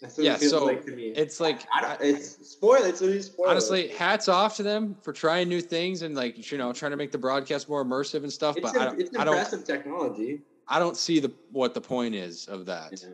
That's 0.01 0.17
what 0.17 0.25
Yeah, 0.25 0.33
it 0.33 0.39
feels 0.39 0.51
so 0.53 0.65
like 0.65 0.83
to 0.85 0.91
me. 0.91 1.09
It's 1.09 1.39
like 1.39 1.67
I 1.71 1.81
don't, 1.81 2.01
it's 2.01 2.49
spoil. 2.49 2.83
It's 2.83 3.01
a 3.01 3.21
spoiler. 3.21 3.49
honestly, 3.51 3.89
hats 3.89 4.27
off 4.27 4.55
to 4.55 4.63
them 4.63 4.97
for 5.03 5.13
trying 5.13 5.47
new 5.49 5.61
things 5.61 6.01
and 6.01 6.15
like 6.15 6.51
you 6.51 6.57
know 6.57 6.73
trying 6.73 6.91
to 6.91 6.97
make 6.97 7.11
the 7.11 7.19
broadcast 7.19 7.69
more 7.69 7.85
immersive 7.85 8.23
and 8.23 8.33
stuff. 8.33 8.57
it's, 8.57 8.71
but 8.71 8.81
I 8.81 8.85
don't, 8.85 8.99
it's 8.99 9.15
I 9.15 9.23
don't, 9.23 9.35
impressive 9.35 9.63
technology. 9.65 10.41
I 10.67 10.79
don't 10.79 10.97
see 10.97 11.19
the 11.19 11.31
what 11.51 11.75
the 11.75 11.81
point 11.81 12.15
is 12.15 12.47
of 12.47 12.65
that. 12.65 12.91
Yeah. 13.03 13.09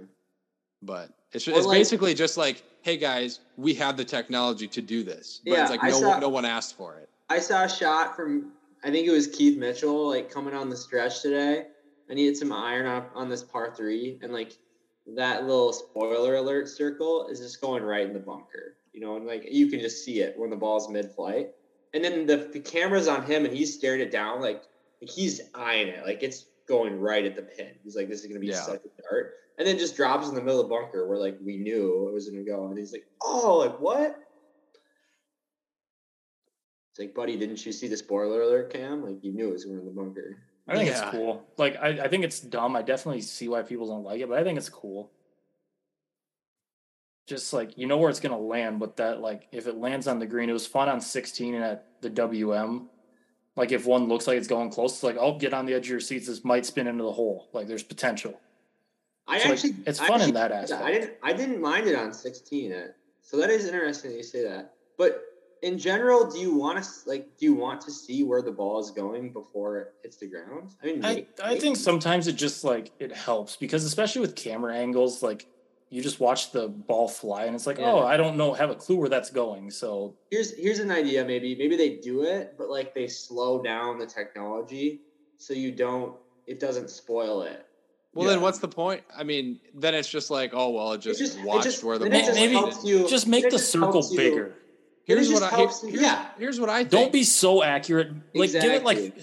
But 0.83 1.09
it's 1.33 1.45
Or 1.49 1.51
it's 1.51 1.65
like- 1.65 1.77
basically 1.79 2.13
just 2.13 2.37
like, 2.37 2.63
hey 2.81 2.95
guys, 2.95 3.41
we 3.57 3.73
have 3.73 3.97
the 3.97 4.05
technology 4.05 4.69
to 4.69 4.81
do 4.81 5.03
this. 5.03 5.41
But 5.43 5.51
Yeah, 5.51 5.61
it's 5.63 5.69
like 5.71 5.83
I 5.83 5.89
no 5.89 5.99
saw- 5.99 6.19
no 6.19 6.29
one 6.29 6.45
asked 6.45 6.77
for 6.77 6.95
it. 6.95 7.09
I 7.29 7.39
saw 7.39 7.65
a 7.65 7.69
shot 7.69 8.15
from 8.15 8.53
I 8.83 8.89
think 8.91 9.07
it 9.07 9.11
was 9.11 9.27
Keith 9.27 9.57
Mitchell, 9.57 10.07
like 10.07 10.29
coming 10.29 10.53
on 10.53 10.69
the 10.69 10.77
stretch 10.77 11.21
today, 11.21 11.65
I 12.09 12.13
needed 12.13 12.35
some 12.35 12.51
iron 12.51 12.87
up 12.87 13.11
on 13.15 13.29
this 13.29 13.43
par 13.43 13.73
three, 13.75 14.19
and 14.21 14.33
like 14.33 14.53
that 15.15 15.45
little 15.45 15.71
spoiler 15.73 16.35
alert 16.35 16.67
circle 16.67 17.27
is 17.27 17.39
just 17.39 17.61
going 17.61 17.83
right 17.83 18.05
in 18.05 18.13
the 18.13 18.19
bunker, 18.19 18.77
you 18.91 19.01
know, 19.01 19.15
and 19.15 19.25
like 19.25 19.47
you 19.49 19.67
can 19.67 19.79
just 19.79 20.03
see 20.03 20.21
it 20.21 20.33
when 20.37 20.49
the 20.49 20.55
ball's 20.55 20.89
mid-flight, 20.89 21.47
and 21.93 22.03
then 22.03 22.25
the, 22.25 22.49
the 22.51 22.59
camera's 22.59 23.07
on 23.07 23.23
him, 23.25 23.45
and 23.45 23.55
he's 23.55 23.75
staring 23.75 24.01
it 24.01 24.11
down, 24.11 24.41
like, 24.41 24.63
like 25.01 25.09
he's 25.09 25.41
eyeing 25.53 25.87
it, 25.87 26.05
like 26.05 26.21
it's 26.23 26.47
going 26.67 26.99
right 26.99 27.25
at 27.25 27.35
the 27.35 27.41
pin. 27.43 27.75
He's 27.83 27.95
like, 27.95 28.09
this 28.09 28.21
is 28.21 28.27
gonna 28.27 28.39
be 28.39 28.47
Yeah. 28.47 28.61
such 28.61 28.81
a 28.83 29.01
dart, 29.09 29.33
and 29.57 29.67
then 29.67 29.77
just 29.77 29.95
drops 29.95 30.27
in 30.27 30.35
the 30.35 30.41
middle 30.41 30.59
of 30.59 30.67
the 30.67 30.75
bunker 30.75 31.07
where 31.07 31.17
like 31.17 31.37
we 31.43 31.57
knew 31.57 32.07
it 32.07 32.13
was 32.13 32.29
gonna 32.29 32.43
go, 32.43 32.67
and 32.67 32.77
he's 32.77 32.91
like, 32.91 33.05
oh, 33.21 33.57
like 33.57 33.79
what? 33.79 34.17
It's 36.91 36.99
like, 36.99 37.15
buddy, 37.15 37.37
didn't 37.37 37.65
you 37.65 37.71
see 37.71 37.87
the 37.87 37.95
spoiler 37.97 38.41
alert 38.41 38.73
cam? 38.73 39.03
Like, 39.03 39.23
you 39.23 39.31
knew 39.31 39.49
it 39.49 39.53
was 39.53 39.65
going 39.65 39.79
in 39.79 39.85
the 39.85 39.91
bunker. 39.91 40.37
I 40.67 40.75
think 40.75 40.89
Yeah. 40.89 41.01
it's 41.01 41.11
cool. 41.11 41.43
Like 41.57 41.75
I, 41.81 41.89
I 42.03 42.07
think 42.07 42.23
it's 42.23 42.39
dumb. 42.39 42.75
I 42.75 42.81
definitely 42.81 43.21
see 43.21 43.47
why 43.47 43.61
people 43.63 43.87
don't 43.87 44.03
like 44.03 44.21
it, 44.21 44.29
but 44.29 44.37
I 44.37 44.43
think 44.43 44.57
it's 44.57 44.69
cool. 44.69 45.11
Just 47.27 47.53
like 47.53 47.77
you 47.77 47.87
know 47.87 47.97
where 47.97 48.09
it's 48.09 48.19
gonna 48.19 48.37
land, 48.39 48.79
but 48.79 48.97
that 48.97 49.21
like 49.21 49.47
if 49.51 49.67
it 49.67 49.77
lands 49.77 50.07
on 50.07 50.19
the 50.19 50.25
green, 50.25 50.49
it 50.49 50.53
was 50.53 50.67
fun 50.67 50.89
on 50.89 51.01
16 51.01 51.55
and 51.55 51.63
at 51.63 51.87
the 52.01 52.09
WM. 52.09 52.89
Like 53.55 53.71
if 53.71 53.85
one 53.85 54.07
looks 54.07 54.27
like 54.27 54.37
it's 54.37 54.47
going 54.47 54.69
close, 54.69 54.93
it's 54.93 55.03
like, 55.03 55.17
oh, 55.19 55.37
get 55.37 55.53
on 55.53 55.65
the 55.65 55.73
edge 55.73 55.85
of 55.87 55.91
your 55.91 55.99
seats. 55.99 56.27
This 56.27 56.43
might 56.43 56.65
spin 56.65 56.87
into 56.87 57.03
the 57.03 57.11
hole. 57.11 57.49
Like 57.53 57.67
there's 57.67 57.83
potential. 57.83 58.39
I 59.27 59.39
So, 59.39 59.49
like, 59.49 59.53
actually, 59.53 59.75
it's 59.85 59.99
I 59.99 60.07
fun 60.07 60.21
in 60.21 60.33
that 60.33 60.51
aspect. 60.51 60.83
I 60.83 60.91
didn't, 60.91 61.13
I 61.23 61.33
didn't 61.33 61.61
mind 61.61 61.87
it 61.87 61.95
on 61.95 62.13
16. 62.13 62.73
uh, 62.73 62.87
So 63.21 63.37
that 63.37 63.49
is 63.49 63.65
interesting 63.65 64.11
that 64.11 64.17
you 64.17 64.23
say 64.23 64.43
that. 64.43 64.73
But 64.97 65.21
in 65.61 65.77
general, 65.77 66.29
do 66.29 66.39
you 66.39 66.55
want 66.55 66.83
to 66.83 66.89
like, 67.05 67.37
do 67.37 67.45
you 67.45 67.53
want 67.53 67.81
to 67.81 67.91
see 67.91 68.23
where 68.23 68.41
the 68.41 68.51
ball 68.51 68.79
is 68.79 68.91
going 68.91 69.31
before 69.31 69.77
it 69.77 69.93
hits 70.03 70.17
the 70.17 70.27
ground? 70.27 70.71
I 70.81 70.85
mean, 70.87 71.05
I, 71.05 71.13
may- 71.15 71.27
I 71.43 71.59
think 71.59 71.77
sometimes 71.77 72.27
it 72.27 72.33
just 72.33 72.63
like 72.63 72.91
it 72.99 73.11
helps 73.15 73.55
because 73.55 73.83
especially 73.83 74.21
with 74.21 74.35
camera 74.35 74.75
angles, 74.75 75.21
like 75.21 75.45
you 75.89 76.01
just 76.01 76.19
watch 76.19 76.51
the 76.51 76.67
ball 76.69 77.07
fly 77.07 77.45
and 77.45 77.53
it's 77.55 77.67
like, 77.67 77.77
Yeah. 77.77 77.91
oh, 77.91 77.99
I 77.99 78.15
don't 78.17 78.37
know, 78.37 78.53
have 78.53 78.69
a 78.69 78.75
clue 78.75 78.95
where 78.95 79.09
that's 79.09 79.29
going. 79.29 79.69
So 79.71 80.15
here's 80.31 80.57
here's 80.57 80.79
an 80.79 80.89
idea. 80.89 81.23
Maybe 81.25 81.55
maybe 81.55 81.75
they 81.75 81.97
do 81.97 82.23
it, 82.23 82.55
but 82.57 82.69
like 82.69 82.93
they 82.95 83.07
slow 83.07 83.61
down 83.61 83.99
the 83.99 84.05
technology 84.07 85.01
so 85.37 85.53
you 85.53 85.71
don't, 85.71 86.15
it 86.47 86.59
doesn't 86.59 86.89
spoil 86.89 87.41
it. 87.43 87.65
Well, 88.13 88.27
then 88.27 88.41
what's 88.41 88.59
the 88.59 88.67
point? 88.67 89.03
I 89.15 89.23
mean, 89.23 89.59
then 89.73 89.95
it's 89.95 90.09
just 90.09 90.29
like, 90.29 90.51
oh 90.53 90.69
well, 90.71 90.93
it 90.93 91.01
just, 91.01 91.19
just- 91.19 91.37
it 91.39 91.45
watched 91.45 91.63
just- 91.65 91.83
where 91.83 91.97
the 91.97 92.09
ball 92.09 92.19
it 92.19 92.25
just 92.25 92.35
maybe 92.35 92.53
helps 92.53 92.83
you- 92.83 93.07
just 93.07 93.27
make 93.27 93.43
the 93.45 93.51
just 93.51 93.71
circle 93.71 93.91
helps 93.91 94.11
you- 94.11 94.17
bigger. 94.17 94.55
Here's 95.15 95.29
what 95.31 95.39
just 95.41 95.53
I 95.53 95.55
helps 95.55 95.81
here's, 95.81 96.01
yeah. 96.01 96.25
here's 96.37 96.59
what 96.59 96.69
I 96.69 96.79
think. 96.79 96.89
Don't 96.91 97.11
be 97.11 97.23
so 97.23 97.63
accurate. 97.63 98.11
Like 98.33 98.51
give 98.51 98.63
it 98.65 98.83
like 98.83 99.15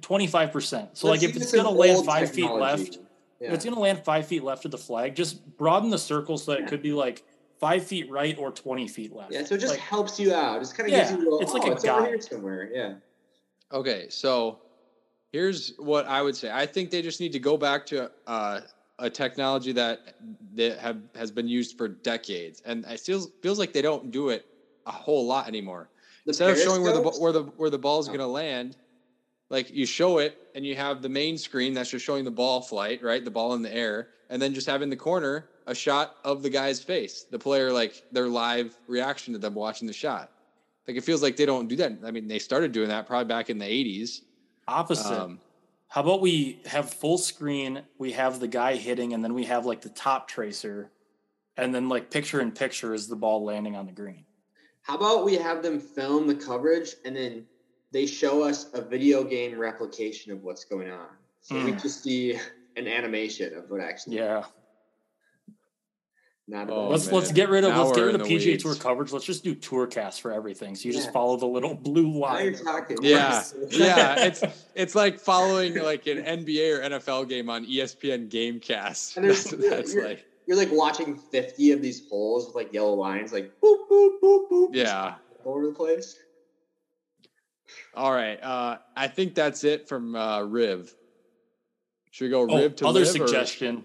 twenty 0.00 0.26
five 0.26 0.52
percent. 0.52 0.96
So 0.96 1.08
Let's 1.08 1.22
like 1.22 1.30
if 1.30 1.36
it's 1.36 1.52
gonna 1.52 1.70
land 1.70 1.96
old 1.98 2.06
five 2.06 2.30
feet 2.30 2.50
left, 2.50 2.98
Yeah. 3.40 3.48
if 3.48 3.54
it's 3.54 3.64
gonna 3.64 3.80
land 3.80 4.04
five 4.04 4.26
feet 4.26 4.42
left 4.42 4.64
of 4.64 4.70
the 4.70 4.78
flag, 4.78 5.14
just 5.14 5.56
broaden 5.56 5.90
the 5.90 5.98
circle 5.98 6.38
so 6.38 6.52
that 6.52 6.60
it 6.60 6.66
could 6.68 6.82
be 6.82 6.92
like 6.92 7.24
five 7.60 7.84
feet 7.84 8.10
right 8.10 8.36
or 8.38 8.50
twenty 8.50 8.86
feet 8.88 9.14
left. 9.14 9.32
Yeah, 9.32 9.44
so 9.44 9.54
it 9.54 9.58
just 9.58 9.72
Like, 9.72 9.80
helps 9.80 10.20
you 10.20 10.34
out. 10.34 10.60
It's 10.60 10.72
kind 10.72 10.88
of 10.88 10.92
Yeah, 10.92 11.00
gives 11.00 11.12
you 11.12 11.18
a 11.18 11.22
little, 11.24 11.40
it's 11.40 11.52
like 11.52 11.64
oh, 11.64 11.70
a 11.70 11.72
it's 11.72 11.84
over 11.84 12.00
guide. 12.00 12.08
here 12.08 12.20
somewhere. 12.20 12.70
Yeah. 12.72 12.94
Okay, 13.72 14.06
so 14.10 14.58
here's 15.32 15.74
what 15.78 16.06
I 16.06 16.22
would 16.22 16.36
say. 16.36 16.50
I 16.52 16.66
think 16.66 16.90
they 16.90 17.02
just 17.02 17.20
need 17.20 17.32
to 17.32 17.38
go 17.40 17.56
back 17.56 17.84
to 17.86 18.10
uh, 18.26 18.60
a 18.98 19.10
technology 19.10 19.72
that 19.72 20.14
that 20.54 20.78
have 20.78 20.98
has 21.14 21.30
been 21.30 21.48
used 21.48 21.76
for 21.76 21.88
decades, 21.88 22.62
and 22.64 22.84
it 22.86 23.00
feels 23.00 23.30
feels 23.42 23.58
like 23.58 23.72
they 23.72 23.82
don't 23.82 24.10
do 24.10 24.28
it 24.28 24.46
a 24.86 24.92
whole 24.92 25.26
lot 25.26 25.48
anymore. 25.48 25.90
The 26.24 26.30
Instead 26.30 26.50
of 26.50 26.58
showing 26.58 26.82
where 26.82 26.92
the 26.92 27.00
periscopes? 27.00 27.20
where 27.20 27.32
the 27.32 27.42
where 27.42 27.70
the 27.70 27.78
ball's 27.78 28.08
Oh. 28.08 28.10
going 28.10 28.20
to 28.20 28.26
land, 28.26 28.76
like 29.50 29.70
you 29.70 29.86
show 29.86 30.18
it, 30.18 30.38
and 30.54 30.64
you 30.66 30.74
have 30.76 31.02
the 31.02 31.08
main 31.08 31.36
screen 31.38 31.74
that's 31.74 31.90
just 31.90 32.04
showing 32.04 32.24
the 32.24 32.30
ball 32.30 32.60
flight, 32.60 33.02
right, 33.02 33.24
the 33.24 33.30
ball 33.30 33.54
in 33.54 33.62
the 33.62 33.72
air, 33.74 34.08
and 34.30 34.40
then 34.40 34.54
just 34.54 34.66
have 34.66 34.82
in 34.82 34.90
the 34.90 34.96
corner 34.96 35.48
a 35.66 35.74
shot 35.74 36.16
of 36.24 36.42
the 36.42 36.50
guy's 36.50 36.80
face, 36.82 37.24
the 37.30 37.38
player, 37.38 37.72
like 37.72 38.02
their 38.12 38.28
live 38.28 38.76
reaction 38.88 39.32
to 39.34 39.38
them 39.38 39.54
watching 39.54 39.86
the 39.86 39.92
shot. 39.92 40.32
Like 40.88 40.96
it 40.96 41.02
feels 41.02 41.22
like 41.22 41.36
they 41.36 41.46
don't 41.46 41.68
do 41.68 41.76
that. 41.76 41.92
I 42.04 42.10
mean, 42.12 42.28
they 42.28 42.38
started 42.38 42.72
doing 42.72 42.88
that 42.88 43.06
probably 43.06 43.26
back 43.26 43.50
in 43.50 43.58
the 43.58 43.64
'80s. 43.66 44.22
opposite. 44.68 45.20
Um, 45.20 45.40
How 45.88 46.00
about 46.02 46.20
we 46.20 46.60
have 46.66 46.92
full 46.92 47.18
screen? 47.18 47.82
We 47.98 48.12
have 48.12 48.40
the 48.40 48.48
guy 48.48 48.74
hitting, 48.76 49.12
and 49.12 49.22
then 49.22 49.34
we 49.34 49.44
have 49.44 49.64
like 49.66 49.80
the 49.82 49.90
Toptracer, 49.90 50.88
and 51.56 51.72
then 51.74 51.88
like 51.88 52.10
picture 52.10 52.40
in 52.40 52.50
picture 52.50 52.92
is 52.94 53.06
the 53.06 53.14
ball 53.16 53.44
landing 53.44 53.76
on 53.76 53.86
the 53.86 53.92
green. 53.92 54.24
How 54.86 54.96
about 54.96 55.24
we 55.24 55.34
have 55.34 55.62
them 55.62 55.80
film 55.80 56.26
the 56.26 56.34
coverage 56.34 56.90
and 57.04 57.16
then 57.16 57.46
they 57.92 58.06
show 58.06 58.42
us 58.42 58.66
a 58.74 58.80
video 58.80 59.24
game 59.24 59.58
replication 59.58 60.32
of 60.32 60.42
what's 60.44 60.64
going 60.64 60.90
on. 60.90 61.08
So 61.40 61.54
we 61.56 61.72
Mm. 61.72 61.82
just 61.82 62.02
see 62.02 62.38
an 62.76 62.86
animation 62.86 63.54
of 63.56 63.70
what 63.70 63.80
actually. 63.80 64.16
Yeah, 64.16 64.44
Not 66.48 66.68
a 66.70 66.72
Oh, 66.72 66.88
let's 66.90 67.06
man. 67.06 67.14
let's 67.16 67.32
get 67.32 67.48
rid 67.48 67.64
of 67.64 67.70
Now 67.70 67.84
let's 67.84 67.96
get 67.96 68.04
rid 68.04 68.14
of 68.14 68.20
the 68.22 68.28
PGA 68.28 68.56
Tour 68.56 68.76
coverage. 68.76 69.10
Let's 69.12 69.24
just 69.24 69.42
do 69.42 69.54
tour 69.56 69.88
cast 69.88 70.20
for 70.20 70.30
everything. 70.32 70.76
So 70.76 70.86
you 70.86 70.92
just 70.94 71.12
follow 71.12 71.36
the 71.36 71.46
little 71.46 71.74
blue 71.74 72.04
Now 72.20 72.38
you're 72.38 72.52
line. 72.52 72.64
talking. 72.64 72.98
Yeah, 73.02 73.42
yeah. 73.70 74.24
It's 74.26 74.42
it's 74.76 74.94
like 74.94 75.18
following 75.18 75.74
like 75.82 76.06
an 76.06 76.18
NBA 76.18 76.78
or 76.78 76.82
NFL 76.88 77.28
game 77.28 77.50
on 77.50 77.66
ESPN 77.66 78.28
GameCast. 78.28 79.16
And 79.16 79.24
there's- 79.24 79.44
That's, 79.50 79.68
that's 79.70 79.94
you're- 79.94 80.06
like 80.08 80.25
You're 80.46 80.56
like 80.56 80.70
watching 80.72 81.16
50 81.16 81.72
of 81.72 81.82
these 81.82 82.08
holes 82.08 82.46
with 82.46 82.54
like 82.54 82.72
yellow 82.72 82.94
lines, 82.94 83.32
like 83.32 83.52
boop, 83.62 83.88
boop, 83.90 84.10
boop, 84.22 84.48
boop. 84.50 84.68
yeah. 84.72 85.14
All 85.44 85.54
over 85.54 85.66
the 85.66 85.72
place. 85.72 86.16
All 87.94 88.12
right. 88.12 88.40
Uh, 88.42 88.78
I 88.96 89.08
think 89.08 89.34
that's 89.34 89.64
it 89.64 89.88
from 89.88 90.14
uh, 90.14 90.42
Riv. 90.42 90.94
Should 92.10 92.24
we 92.26 92.30
go 92.30 92.46
Oh, 92.48 92.56
Riv 92.62 92.76
to 92.76 92.86
other 92.86 93.00
Liv, 93.00 93.08
or- 93.20 93.26
suggestion: 93.26 93.84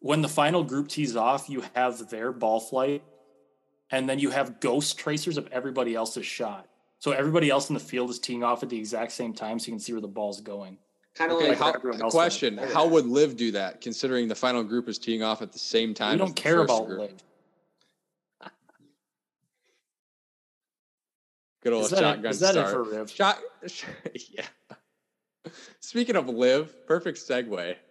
when 0.00 0.22
the 0.22 0.28
final 0.28 0.64
group 0.64 0.88
tees 0.88 1.16
off, 1.16 1.48
you 1.48 1.62
have 1.74 2.10
their 2.10 2.30
ball 2.32 2.60
flight, 2.60 3.02
and 3.90 4.08
then 4.08 4.18
you 4.18 4.30
have 4.30 4.60
ghost 4.60 4.98
tracers 4.98 5.36
of 5.38 5.48
everybody 5.50 5.94
else's 5.94 6.26
shot. 6.26 6.66
So 6.98 7.12
everybody 7.12 7.48
else 7.48 7.70
in 7.70 7.74
the 7.74 7.80
field 7.80 8.10
is 8.10 8.18
teeing 8.18 8.44
off 8.44 8.62
at 8.62 8.68
the 8.68 8.78
exact 8.78 9.12
same 9.12 9.32
time, 9.32 9.58
so 9.58 9.66
you 9.68 9.72
can 9.72 9.80
see 9.80 9.92
where 9.92 10.02
the 10.02 10.08
ball's 10.08 10.40
going. 10.42 10.76
Kind 11.20 11.32
of 11.32 11.36
Okay, 11.36 11.48
like 11.50 11.58
how, 11.58 11.72
everyone 11.72 12.00
else 12.00 12.14
question: 12.14 12.56
does. 12.56 12.72
How 12.72 12.86
would 12.86 13.04
LIV 13.04 13.36
do 13.36 13.50
that, 13.50 13.82
considering 13.82 14.26
the 14.26 14.34
final 14.34 14.64
group 14.64 14.88
is 14.88 14.96
teeing 14.96 15.22
off 15.22 15.42
at 15.42 15.52
the 15.52 15.58
same 15.58 15.92
time? 15.92 16.12
we 16.12 16.18
don't 16.18 16.34
care 16.34 16.62
about 16.62 16.86
group? 16.86 17.00
LIV. 17.00 17.12
Good 21.62 21.74
old 21.74 21.84
Is 21.84 21.90
that, 21.90 21.98
it, 21.98 22.00
shotgun 22.00 22.30
is 22.30 22.40
that 22.40 22.56
it 22.56 22.66
start. 22.66 22.72
for 22.72 22.84
Riv? 22.84 23.10
Shot, 23.10 23.38
yeah. 24.30 24.46
Speaking 25.80 26.16
of 26.16 26.26
LIV, 26.26 26.86
perfect 26.86 27.18
segue. 27.18 27.74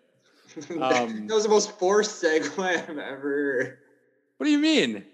Um, 0.82 1.28
that 1.28 1.36
was 1.36 1.44
the 1.44 1.50
most 1.50 1.78
forced 1.78 2.24
segue 2.24 2.60
I've 2.60 2.98
ever. 2.98 3.78
What 4.38 4.46
do 4.48 4.52
you 4.52 4.58
mean? 4.58 5.06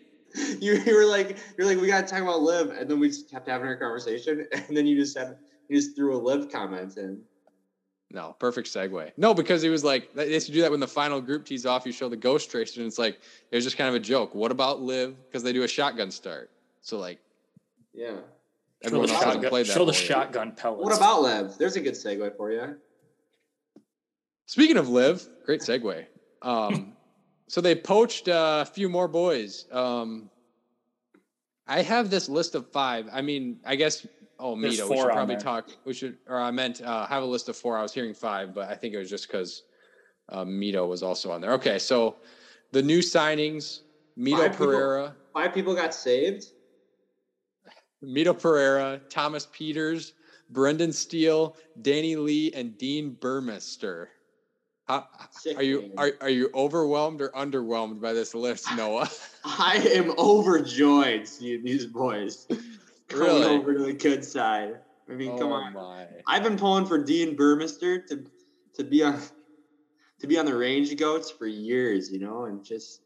You, 0.62 0.76
you 0.86 0.96
were 0.96 1.04
like, 1.04 1.38
you're 1.58 1.68
like, 1.68 1.82
we 1.82 1.88
gotta 1.88 2.08
talk 2.08 2.22
about 2.22 2.42
LIV, 2.42 2.70
and 2.70 2.90
then 2.90 3.02
we 3.02 3.10
just 3.10 3.30
kept 3.30 3.50
having 3.50 3.68
our 3.68 3.76
conversation, 3.76 4.48
and 4.54 4.78
then 4.78 4.88
you 4.88 4.96
just 4.96 5.18
had, 5.18 5.36
you 5.68 5.76
just 5.76 5.98
threw 5.98 6.16
a 6.16 6.18
LIV 6.18 6.50
comment 6.50 6.96
in. 6.96 7.22
No, 8.12 8.36
perfect 8.40 8.68
segue. 8.68 9.12
No, 9.18 9.34
because 9.34 9.62
he 9.62 9.70
was 9.70 9.84
like, 9.84 10.14
they 10.14 10.32
used 10.32 10.46
to 10.48 10.54
do 10.54 10.62
that 10.62 10.72
when 10.72 10.80
the 10.80 10.88
final 10.88 11.20
group 11.20 11.46
tees 11.46 11.66
off. 11.66 11.86
You 11.86 11.92
show 11.92 12.08
the 12.08 12.16
ghost 12.16 12.50
tracer, 12.52 12.80
and 12.80 12.88
it's 12.88 13.00
like 13.00 13.20
it 13.52 13.56
was 13.56 13.64
just 13.64 13.78
kind 13.78 13.90
of 13.90 13.96
a 13.96 14.00
joke. 14.00 14.34
What 14.36 14.52
about 14.52 14.82
LIV? 14.82 15.16
Because 15.26 15.44
they 15.44 15.52
do 15.52 15.64
a 15.64 15.68
shotgun 15.68 16.12
start. 16.12 16.50
So 16.82 16.98
like 17.00 17.20
Yeah. 17.94 18.08
Show 18.12 18.24
everyone 18.84 19.08
the, 19.08 19.14
else 19.14 19.24
hasn't 19.24 19.44
shotgun, 19.44 19.50
played 19.50 19.66
that. 19.66 19.74
show 19.74 19.80
the 19.80 19.86
whole 19.86 19.94
shotgun 19.94 20.52
pellets. 20.52 20.84
What 20.84 20.96
about 20.96 21.22
LIV? 21.24 21.58
There's 21.58 21.76
a 21.76 21.82
good 21.82 21.96
segue 21.96 22.38
for 22.38 22.52
you. 22.52 22.76
Speaking 24.46 24.78
of 24.78 24.90
LIV, 24.90 25.28
great 25.44 25.62
segue. 25.62 26.06
Um, 26.44 26.94
so 27.48 27.62
they 27.62 27.74
poached 27.76 28.28
uh, 28.28 28.64
a 28.68 28.70
few 28.70 28.88
more 28.88 29.08
boys. 29.08 29.66
Um, 29.72 30.30
I 31.68 31.82
have 31.82 32.10
this 32.10 32.30
list 32.30 32.56
of 32.56 32.70
five. 32.72 33.10
I 33.12 33.22
mean, 33.22 33.60
I 33.66 33.76
guess. 33.76 34.06
Oh, 34.38 34.60
There's 34.60 34.80
Mito. 34.80 34.90
We 34.90 34.98
should 34.98 35.06
probably 35.06 35.36
there. 35.36 35.42
talk. 35.42 35.70
We 35.86 35.94
should, 35.94 36.18
or 36.28 36.40
I 36.40 36.52
meant 36.52 36.82
uh, 36.82 37.06
have 37.08 37.24
a 37.24 37.26
list 37.26 37.48
of 37.50 37.56
four. 37.56 37.78
I 37.78 37.82
was 37.82 37.94
hearing 37.94 38.14
five, 38.14 38.54
but 38.54 38.70
I 38.70 38.76
think 38.76 38.94
it 38.94 38.98
was 38.98 39.10
just 39.10 39.28
because 39.28 39.64
uh, 40.30 40.44
Mito 40.44 40.88
was 40.88 41.04
also 41.04 41.32
on 41.32 41.42
there. 41.42 41.54
Okay, 41.54 41.80
so 41.80 42.18
the 42.72 42.82
new 42.82 43.00
signings: 43.00 43.82
Mito 44.18 44.38
Five 44.38 44.52
people? 44.52 44.66
Pereira, 44.68 45.16
Five 45.34 45.54
people 45.54 45.74
got 45.74 45.94
saved. 45.94 46.48
Mito 48.04 48.40
Pereira, 48.40 49.00
Thomas 49.10 49.48
Pieters, 49.48 50.12
Brendan 50.50 50.92
Steele, 50.92 51.56
Danny 51.82 52.16
Lee, 52.16 52.52
and 52.54 52.78
Dean 52.78 53.18
Burmester. 53.20 54.08
How, 54.88 55.08
are 55.56 55.64
you 55.64 55.92
are, 55.98 56.12
are 56.22 56.30
you 56.30 56.50
overwhelmed 56.54 57.20
or 57.22 57.30
underwhelmed 57.30 58.00
by 58.00 58.14
this 58.14 58.36
list, 58.36 58.68
Noah? 58.78 59.10
I 59.44 59.78
am 59.94 60.12
overjoyed 60.18 61.28
seeing 61.28 61.64
these 61.64 61.88
boys 61.88 62.46
coming 63.08 63.26
Really? 63.26 63.46
over 63.46 63.74
to 63.74 63.84
the 63.84 63.94
good 63.94 64.24
side. 64.24 64.80
I 65.10 65.14
mean, 65.14 65.38
come 65.38 65.52
Oh 65.52 65.54
on. 65.56 65.74
my. 65.74 66.06
I've 66.28 66.44
been 66.44 66.58
pulling 66.58 66.86
for 66.86 66.98
Dean 67.04 67.36
Burmester 67.36 68.06
to 68.08 68.26
to 68.76 68.84
be 68.84 69.04
on 69.04 69.20
to 70.20 70.28
be 70.28 70.38
on 70.38 70.46
the 70.46 70.56
range 70.56 70.96
goats 70.98 71.32
for 71.32 71.48
years, 71.48 72.12
you 72.12 72.20
know, 72.20 72.46
and 72.46 72.64
just. 72.64 73.02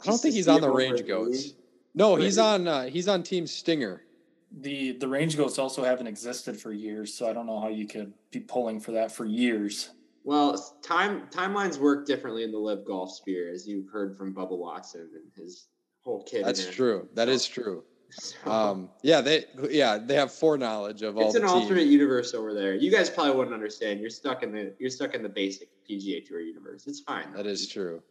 I 0.00 0.04
don't 0.06 0.14
just 0.14 0.22
think 0.22 0.34
he's 0.34 0.48
on 0.48 0.60
the 0.60 0.70
range 0.70 1.06
goats. 1.06 1.44
league. 1.44 1.54
No, 1.94 2.16
he's 2.16 2.38
on 2.38 2.66
uh, 2.66 2.84
he's 2.84 3.08
on 3.08 3.22
Team 3.22 3.46
Stinger. 3.46 4.02
the 4.50 4.92
the 4.92 5.06
range 5.08 5.36
goats 5.36 5.58
also 5.58 5.84
haven't 5.84 6.06
existed 6.06 6.58
for 6.58 6.72
years, 6.72 7.12
so 7.14 7.28
I 7.28 7.32
don't 7.34 7.46
know 7.46 7.60
how 7.60 7.68
you 7.68 7.86
could 7.86 8.12
be 8.30 8.40
pulling 8.40 8.80
for 8.80 8.92
that 8.92 9.12
for 9.12 9.24
years. 9.24 9.90
Well, 10.24 10.74
time 10.82 11.28
timelines 11.30 11.78
work 11.78 12.06
differently 12.06 12.44
in 12.44 12.50
the 12.50 12.58
LIV 12.58 12.86
golf 12.86 13.12
sphere, 13.12 13.50
as 13.52 13.68
you've 13.68 13.88
heard 13.92 14.16
from 14.16 14.34
Bubba 14.34 14.56
Watson 14.58 15.08
and 15.14 15.30
his 15.36 15.68
whole 16.02 16.22
kid. 16.24 16.44
That's 16.44 16.66
true. 16.74 17.08
That 17.14 17.28
is 17.28 17.46
true. 17.46 17.84
So, 18.16 18.48
Um, 18.48 18.90
yeah, 19.02 19.20
they 19.22 19.46
yeah 19.70 19.98
they 19.98 20.14
have 20.14 20.30
foreknowledge 20.32 21.02
of 21.02 21.16
all 21.16 21.24
it's 21.24 21.32
the 21.34 21.40
an 21.40 21.48
teams. 21.48 21.62
alternate 21.62 21.88
universe 21.88 22.32
over 22.32 22.54
there. 22.54 22.74
You 22.76 22.88
guys 22.88 23.10
probably 23.10 23.34
wouldn't 23.34 23.54
understand. 23.54 23.98
You're 23.98 24.10
stuck 24.10 24.44
in 24.44 24.52
the 24.52 24.72
you're 24.78 24.90
stuck 24.90 25.14
in 25.14 25.22
the 25.24 25.28
basic 25.28 25.68
PGA 25.90 26.24
Tour 26.24 26.38
universe. 26.40 26.86
It's 26.86 27.00
fine. 27.00 27.32
That 27.34 27.46
is 27.46 27.66
true. 27.66 28.02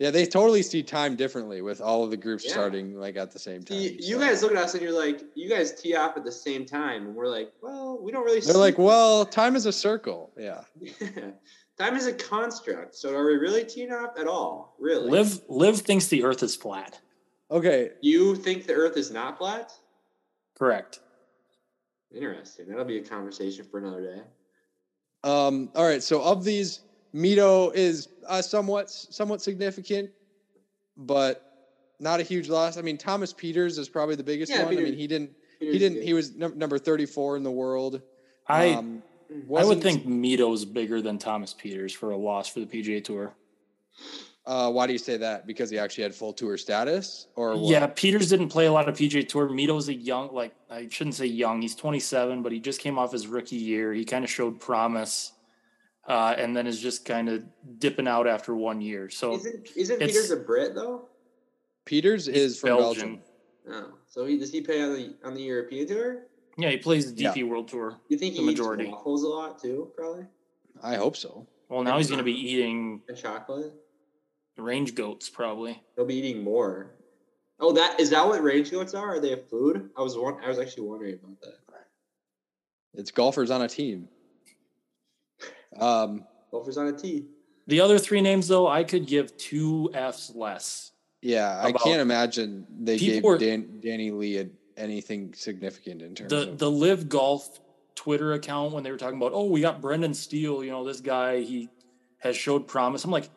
Yeah, 0.00 0.10
they 0.10 0.24
totally 0.24 0.62
see 0.62 0.82
time 0.82 1.14
differently 1.14 1.60
with 1.60 1.82
all 1.82 2.02
of 2.02 2.10
the 2.10 2.16
groups 2.16 2.46
Yeah. 2.46 2.52
starting 2.52 2.98
like 2.98 3.16
at 3.16 3.30
the 3.30 3.38
same 3.38 3.62
time. 3.62 3.76
See, 3.76 3.98
you 4.00 4.14
so. 4.14 4.18
guys 4.18 4.42
look 4.42 4.52
at 4.52 4.56
us 4.56 4.72
and 4.72 4.82
you're 4.82 4.98
like, 4.98 5.20
you 5.34 5.46
guys 5.46 5.78
tee 5.78 5.94
off 5.94 6.16
at 6.16 6.24
the 6.24 6.32
same 6.32 6.64
time, 6.64 7.04
and 7.06 7.14
we're 7.14 7.28
like, 7.28 7.52
well, 7.62 7.98
we 8.02 8.10
don't 8.10 8.24
really. 8.24 8.40
They're 8.40 8.54
see 8.54 8.58
like, 8.58 8.78
well, 8.78 9.26
time 9.26 9.56
is 9.56 9.66
a 9.66 9.72
circle. 9.72 10.32
Yeah. 10.38 10.62
time 11.78 11.96
is 11.96 12.06
a 12.06 12.14
construct. 12.14 12.94
So 12.96 13.14
are 13.14 13.26
we 13.26 13.34
really 13.34 13.62
teeing 13.62 13.92
off 13.92 14.18
at 14.18 14.26
all? 14.26 14.74
Really? 14.80 15.10
Liv 15.10 15.38
Liv 15.50 15.76
thinks 15.76 16.06
the 16.06 16.24
Earth 16.24 16.42
is 16.42 16.56
flat. 16.56 16.98
Okay. 17.50 17.90
You 18.00 18.36
think 18.36 18.66
the 18.66 18.72
Earth 18.72 18.96
is 18.96 19.10
not 19.10 19.36
flat? 19.36 19.70
Correct. 20.58 21.00
Interesting. 22.10 22.68
That'll 22.68 22.86
be 22.86 22.98
a 22.98 23.04
conversation 23.04 23.66
for 23.70 23.78
another 23.78 24.00
day. 24.02 24.22
Um, 25.24 25.70
all 25.74 25.84
right. 25.84 26.02
So 26.02 26.22
of 26.22 26.42
these, 26.42 26.80
Mito 27.14 27.74
is 27.74 28.08
uh, 28.28 28.42
somewhat 28.42 28.90
somewhat 28.90 29.42
significant, 29.42 30.10
but 30.96 31.46
not 31.98 32.20
a 32.20 32.22
huge 32.22 32.48
loss. 32.48 32.76
I 32.76 32.82
mean, 32.82 32.96
Thomas 32.98 33.32
Pieters 33.32 33.78
is 33.78 33.88
probably 33.88 34.14
the 34.16 34.22
biggest 34.22 34.50
Yeah, 34.52 34.64
one. 34.64 34.76
I 34.78 34.80
mean, 34.80 34.94
he 34.94 35.06
didn't 35.06 35.30
he 35.58 35.78
didn't 35.78 35.94
good. 35.98 36.04
he 36.04 36.14
was 36.14 36.34
num- 36.36 36.56
number 36.58 36.78
34 36.78 37.36
in 37.36 37.42
the 37.42 37.50
world. 37.50 38.00
I 38.48 38.70
Um, 38.70 39.02
I 39.30 39.34
would 39.34 39.48
wasn't- 39.48 39.82
think 39.82 40.06
Mito's 40.06 40.64
bigger 40.64 41.02
than 41.02 41.18
Thomas 41.18 41.54
Pieters 41.54 41.92
for 41.94 42.10
a 42.12 42.16
loss 42.16 42.48
for 42.48 42.60
the 42.60 42.66
PGA 42.66 43.00
Tour. 43.04 43.34
Uh, 44.46 44.70
why 44.72 44.86
do 44.86 44.92
you 44.92 44.98
say 44.98 45.16
that? 45.18 45.46
Because 45.46 45.68
he 45.70 45.78
actually 45.78 46.02
had 46.02 46.14
full 46.14 46.32
tour 46.32 46.56
status, 46.56 47.26
or 47.36 47.50
what? 47.56 47.70
Yeah, 47.70 47.86
Pieters 47.86 48.30
didn't 48.30 48.48
play 48.48 48.66
a 48.66 48.72
lot 48.72 48.88
of 48.88 48.96
PGA 48.96 49.22
Tour. 49.28 49.48
Mito's 49.50 49.88
a 49.88 49.94
young, 49.94 50.32
like 50.34 50.52
I 50.70 50.88
shouldn't 50.88 51.14
say 51.14 51.26
young. 51.26 51.60
He's 51.60 51.74
27, 51.76 52.42
but 52.42 52.50
he 52.50 52.58
just 52.58 52.80
came 52.80 52.98
off 52.98 53.12
his 53.12 53.26
rookie 53.26 53.56
year. 53.56 53.92
He 53.92 54.04
kind 54.04 54.24
of 54.24 54.30
showed 54.30 54.58
promise, 54.58 55.32
uh, 56.08 56.34
and 56.36 56.56
then 56.56 56.66
is 56.66 56.80
just 56.80 57.04
kind 57.04 57.28
of 57.28 57.44
dipping 57.78 58.08
out 58.08 58.26
after 58.26 58.54
one 58.54 58.80
year. 58.80 59.08
So 59.10 59.34
Isn't 59.34 59.68
isn't 59.76 60.00
Pieters 60.00 60.32
a 60.32 60.36
Brit 60.36 60.74
though? 60.74 61.08
Pieters 61.86 62.28
is 62.28 62.58
from 62.60 62.70
Belgian. 62.78 63.22
Belgium. 63.66 63.92
Oh, 63.92 63.98
so 64.08 64.24
he 64.26 64.38
does 64.38 64.50
he 64.52 64.60
play 64.60 64.82
on 64.82 64.92
the 64.94 65.14
on 65.24 65.34
the 65.34 65.42
European 65.42 65.86
tour? 65.86 66.22
Yeah, 66.56 66.70
he 66.70 66.76
plays 66.78 67.14
the 67.14 67.22
Yeah. 67.22 67.32
DP 67.32 67.48
World 67.48 67.68
Tour. 67.68 67.96
You 68.08 68.18
think 68.18 68.34
The 68.34 68.40
he 68.40 68.46
majority. 68.46 68.84
eats 68.84 68.92
waffles 68.92 69.22
a 69.22 69.28
lot 69.28 69.60
too, 69.62 69.90
probably, 69.96 70.26
I 70.82 70.96
hope 70.96 71.16
so. 71.16 71.46
Well, 71.68 71.84
now 71.84 71.96
he's 71.98 72.08
going 72.08 72.18
to 72.18 72.24
be 72.24 72.32
eating 72.32 73.00
and 73.08 73.16
chocolate. 73.16 73.72
range 74.56 74.94
goats 74.94 75.28
probably. 75.28 75.80
He'll 75.96 76.04
be 76.06 76.16
eating 76.16 76.42
more. 76.42 76.90
Oh, 77.60 77.72
that 77.72 78.00
is 78.00 78.10
that 78.10 78.26
what 78.26 78.42
range 78.42 78.70
goats 78.72 78.94
are? 78.94 79.14
Are 79.14 79.20
they 79.20 79.32
a 79.32 79.36
food? 79.36 79.90
I 79.96 80.02
was 80.02 80.16
one. 80.18 80.42
I 80.44 80.48
was 80.48 80.58
actually 80.58 80.88
wondering 80.88 81.14
about 81.22 81.40
that. 81.42 81.54
It's 82.94 83.10
golfers 83.12 83.50
on 83.52 83.62
a 83.62 83.68
team. 83.68 84.08
Um, 85.78 86.24
Golfers 86.50 86.76
on 86.78 86.88
a 86.88 86.92
tee. 86.92 87.26
The 87.66 87.80
other 87.80 87.98
three 87.98 88.20
names, 88.20 88.48
though, 88.48 88.66
I 88.66 88.82
could 88.84 89.06
give 89.06 89.36
two 89.36 89.90
Fs 89.94 90.32
less. 90.34 90.92
yeah, 91.22 91.60
I 91.62 91.72
can't 91.72 92.00
imagine 92.00 92.66
they 92.80 92.96
gave 92.98 93.14
People 93.14 93.30
are- 93.30 93.38
Dan, 93.38 93.78
Danny 93.80 94.10
Lee 94.10 94.38
a, 94.38 94.48
anything 94.76 95.32
significant 95.34 96.02
in 96.02 96.14
terms 96.14 96.30
the 96.30 96.48
of. 96.50 96.58
the 96.58 96.70
LIV 96.70 97.08
golf 97.08 97.60
twitter 97.94 98.32
account 98.32 98.72
when 98.72 98.82
they 98.82 98.90
were 98.90 98.96
talking 98.96 99.18
about 99.18 99.32
oh 99.34 99.44
we 99.44 99.60
got 99.60 99.78
brendan 99.82 100.14
steele 100.14 100.64
you 100.64 100.70
know 100.70 100.82
this 100.84 101.02
guy 101.02 101.40
he 101.40 101.68
has 102.16 102.34
showed 102.34 102.66
promise 102.66 103.04
i'm 103.04 103.10
like 103.10 103.28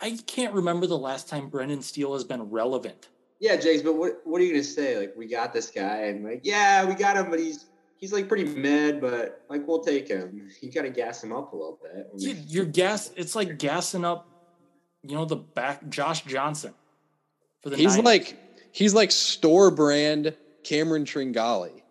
i 0.00 0.18
can't 0.26 0.52
remember 0.54 0.88
the 0.88 0.98
last 0.98 1.28
time 1.28 1.48
brendan 1.48 1.80
steele 1.80 2.12
has 2.12 2.24
been 2.24 2.42
relevant 2.50 3.10
Yeah, 3.38 3.54
Jakes, 3.56 3.82
but 3.82 3.94
what 3.94 4.14
what 4.24 4.40
are 4.40 4.44
you 4.44 4.52
gonna 4.54 4.64
say? 4.64 4.98
Like, 4.98 5.14
we 5.16 5.26
got 5.28 5.52
this 5.52 5.70
guy, 5.70 6.06
and 6.06 6.24
like, 6.24 6.40
yeah, 6.42 6.84
we 6.84 6.94
got 6.94 7.16
him, 7.16 7.30
but 7.30 7.38
he's 7.38 7.66
he's 8.02 8.12
like 8.12 8.28
pretty 8.28 8.44
mid, 8.44 9.00
but 9.00 9.42
like, 9.48 9.66
we'll 9.66 9.80
take 9.82 10.08
him. 10.08 10.50
You 10.60 10.70
gotta 10.70 10.90
gas 10.90 11.22
him 11.24 11.32
up 11.32 11.52
a 11.52 11.56
little 11.56 11.78
bit. 11.82 12.08
when 12.10 12.20
you, 12.20 12.34
they- 12.34 12.40
you're 12.48 12.64
gas 12.66 13.10
it's 13.16 13.34
like 13.34 13.58
gassing 13.58 14.04
up 14.04 14.28
you 15.04 15.14
know 15.14 15.24
the 15.24 15.36
back 15.36 15.88
josh 15.88 16.22
johnson 16.24 16.74
for 17.62 17.70
the 17.70 17.76
he's 17.76 17.92
Niners. 17.96 18.04
like 18.04 18.38
he's 18.72 18.92
like 18.94 19.10
store 19.10 19.70
brand 19.70 20.34
Cameron 20.64 21.04
Tringale, 21.04 21.82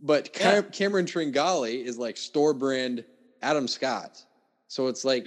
but 0.00 0.30
Yeah. 0.38 0.60
Cam- 0.62 0.70
Cameron 0.70 1.06
Tringale 1.06 1.84
is 1.84 1.98
like 1.98 2.16
store 2.16 2.54
brand 2.54 3.04
Adam 3.42 3.66
Scott. 3.66 4.24
So 4.68 4.86
it's 4.88 5.04
like 5.04 5.26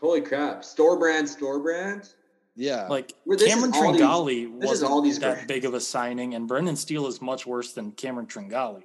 Holy 0.00 0.20
crap! 0.20 0.64
Store 0.64 0.98
brand, 0.98 1.26
store 1.28 1.58
brand. 1.60 2.10
Yeah. 2.56 2.86
Like 2.88 3.12
Well, 3.26 3.38
Cameron 3.38 3.72
all 3.74 3.92
these- 4.24 4.48
Tringale 4.48 4.60
this 4.60 4.82
all 4.82 4.96
wasn't 5.02 5.04
these 5.04 5.18
that 5.20 5.30
versions. 5.30 5.48
big 5.48 5.64
of 5.64 5.74
a 5.74 5.80
signing, 5.80 6.34
and 6.34 6.46
Brendan 6.48 6.76
Steele 6.76 7.06
is 7.06 7.20
much 7.22 7.46
worse 7.46 7.72
than 7.72 7.92
Cameron 7.92 8.26
Tringale. 8.26 8.82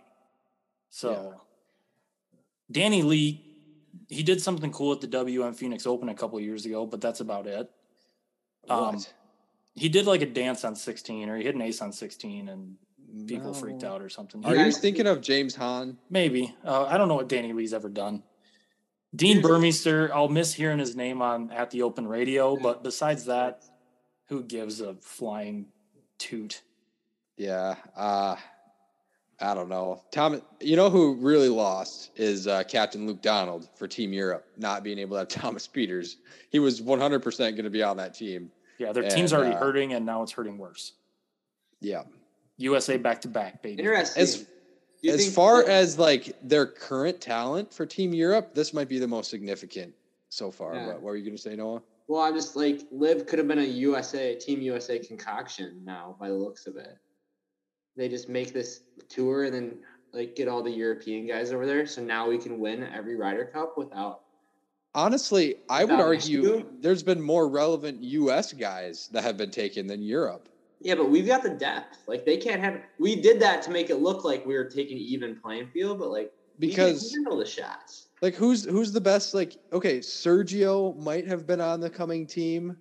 So 0.90 1.41
Danny 2.72 3.02
Lee, 3.02 3.44
he 4.07 4.24
did 4.24 4.41
something 4.41 4.72
cool 4.72 4.91
at 4.94 5.02
the 5.02 5.07
WM 5.07 5.53
Phoenix 5.53 5.86
Open 5.86 6.10
a 6.10 6.16
couple 6.16 6.40
years 6.40 6.66
ago, 6.66 6.86
but 6.86 7.02
that's 7.02 7.20
about 7.20 7.48
it. 7.48 7.70
Um, 8.70 8.95
What? 8.95 9.14
He 9.76 9.88
did 9.88 10.06
like 10.07 10.22
a 10.22 10.26
dance 10.26 10.66
on 10.66 10.76
16, 10.76 11.30
or 11.30 11.38
he 11.38 11.44
hit 11.44 11.56
an 11.56 11.61
ace 11.61 11.82
on 11.82 11.94
16, 11.94 12.49
and 12.49 12.76
people 13.28 13.53
freaked 13.53 13.84
out 13.84 14.02
or 14.02 14.10
something. 14.10 14.44
Are 14.45 14.56
you 14.56 14.64
guys- 14.66 14.78
thinking 14.80 15.07
of 15.07 15.22
James 15.22 15.56
Hahn? 15.56 15.98
Maybe. 16.10 16.53
Uh, 16.66 16.84
I 16.84 16.98
don't 16.98 17.07
know 17.07 17.16
what 17.16 17.30
Danny 17.30 17.53
Lee's 17.53 17.74
ever 17.74 17.88
done. 17.90 18.24
Dean 19.16 19.41
Burmester, 19.41 20.11
I'll 20.11 20.28
miss 20.28 20.53
hearing 20.53 20.78
his 20.80 20.95
name 20.95 21.22
on 21.22 21.49
at 21.52 21.72
the 21.72 21.82
open 21.82 22.07
radio, 22.07 22.57
but 22.57 22.84
besides 22.84 23.26
that, 23.26 23.64
who 24.28 24.44
gives 24.44 24.82
a 24.82 24.95
flying 24.95 25.68
toot? 26.20 26.61
Yeah. 27.38 27.76
Uh 27.95 28.36
I 29.41 29.53
don't 29.53 29.70
know. 29.70 30.02
Tom 30.11 30.41
you 30.60 30.76
know 30.76 30.90
who 30.90 31.16
really 31.16 31.49
lost 31.49 32.11
is 32.16 32.48
uh, 32.48 32.64
Captain 32.64 33.07
Luke 33.07 33.22
Donald 33.22 33.70
for 33.76 33.88
Team 33.88 34.11
Europe, 34.11 34.45
not 34.57 34.84
being 34.84 34.99
able 34.99 35.16
to 35.16 35.20
have 35.20 35.28
Thomas 35.41 35.68
Pieters. 35.68 36.16
He 36.49 36.60
was 36.60 36.82
100% 36.82 37.38
going 37.38 37.64
to 37.64 37.70
be 37.70 37.84
on 37.84 37.98
that 37.98 38.14
team. 38.14 38.52
Yeah, 38.78 38.91
their 38.91 39.10
team's 39.10 39.34
already 39.34 39.56
uh, 39.56 39.60
hurting, 39.60 39.94
and 39.94 40.06
now 40.06 40.24
it's 40.24 40.32
hurting 40.32 40.57
worse. 40.57 40.94
Yeah. 41.82 42.03
USA 42.57 42.98
back 42.98 43.22
to 43.22 43.28
back, 43.28 43.61
baby. 43.61 43.84
Interesting. 43.84 44.22
As- 44.24 44.45
as 45.07 45.16
think 45.24 45.34
far 45.34 45.64
that- 45.64 45.72
as 45.72 45.98
like 45.98 46.36
their 46.44 46.66
current 46.66 47.22
talent 47.22 47.74
for 47.74 47.86
Team 47.86 48.14
Europe, 48.14 48.53
this 48.53 48.74
might 48.74 48.90
be 48.90 48.99
the 48.99 49.07
most 49.07 49.30
significant 49.30 49.94
so 50.28 50.52
far. 50.52 50.76
Yeah. 50.76 50.88
What, 50.88 50.95
what 50.95 51.03
were 51.03 51.16
you 51.16 51.24
going 51.24 51.38
to 51.38 51.41
say, 51.41 51.56
Noah? 51.56 51.82
well, 52.10 52.22
I'm 52.22 52.34
just 52.34 52.56
like 52.56 52.82
Liv 52.91 53.28
could 53.28 53.40
have 53.40 53.48
been 53.48 53.60
a 53.60 53.64
USA 53.64 54.36
Team 54.36 54.61
USA 54.61 54.99
concoction 54.99 55.80
now 55.86 56.18
by 56.20 56.28
the 56.28 56.34
looks 56.34 56.68
of 56.68 56.76
it. 56.76 56.98
They 57.99 58.07
just 58.07 58.30
make 58.30 58.53
this 58.53 58.84
tour 59.09 59.43
and 59.43 59.53
then 59.53 59.77
like 60.13 60.34
get 60.34 60.47
all 60.47 60.63
the 60.63 60.71
European 60.71 61.27
guys 61.27 61.51
over 61.51 61.65
there, 61.65 61.85
so 61.85 62.01
now 62.01 62.30
we 62.30 62.38
can 62.38 62.57
win 62.57 62.88
every 62.95 63.17
Ryder 63.17 63.43
Cup 63.53 63.77
without. 63.77 64.21
Honestly, 64.95 65.55
I 65.69 65.84
would 65.84 65.99
argue 65.99 66.65
there's 66.80 67.03
been 67.03 67.21
more 67.21 67.49
relevant 67.49 68.01
US 68.01 68.53
guys 68.53 69.09
that 69.11 69.23
have 69.23 69.35
been 69.35 69.51
taken 69.51 69.85
than 69.85 70.01
Europe. 70.01 70.47
Yeah, 70.80 70.95
but 70.95 71.09
we've 71.09 71.27
got 71.27 71.43
the 71.43 71.49
depth. 71.49 71.97
Like 72.07 72.26
they 72.26 72.38
can't 72.38 72.61
have. 72.61 72.80
We 72.99 73.17
did 73.17 73.38
that 73.41 73.61
to 73.63 73.69
make 73.69 73.89
it 73.89 73.97
look 73.97 74.23
like 74.23 74.45
we 74.45 74.53
were 74.53 74.63
taking 74.63 74.97
even 74.97 75.35
playing 75.35 75.67
field, 75.67 75.99
but 75.99 76.09
like 76.09 76.31
Because 76.57 77.13
handle 77.13 77.38
the 77.38 77.45
shots. 77.45 78.07
like 78.21 78.34
who's 78.34 78.63
who's 78.63 78.93
the 78.93 79.01
best 79.01 79.34
like 79.34 79.57
okay, 79.73 79.99
Sergio 79.99 80.97
might 81.03 81.27
have 81.27 81.45
been 81.45 81.59
on 81.59 81.81
the 81.81 81.89
coming 81.89 82.26
team, 82.26 82.77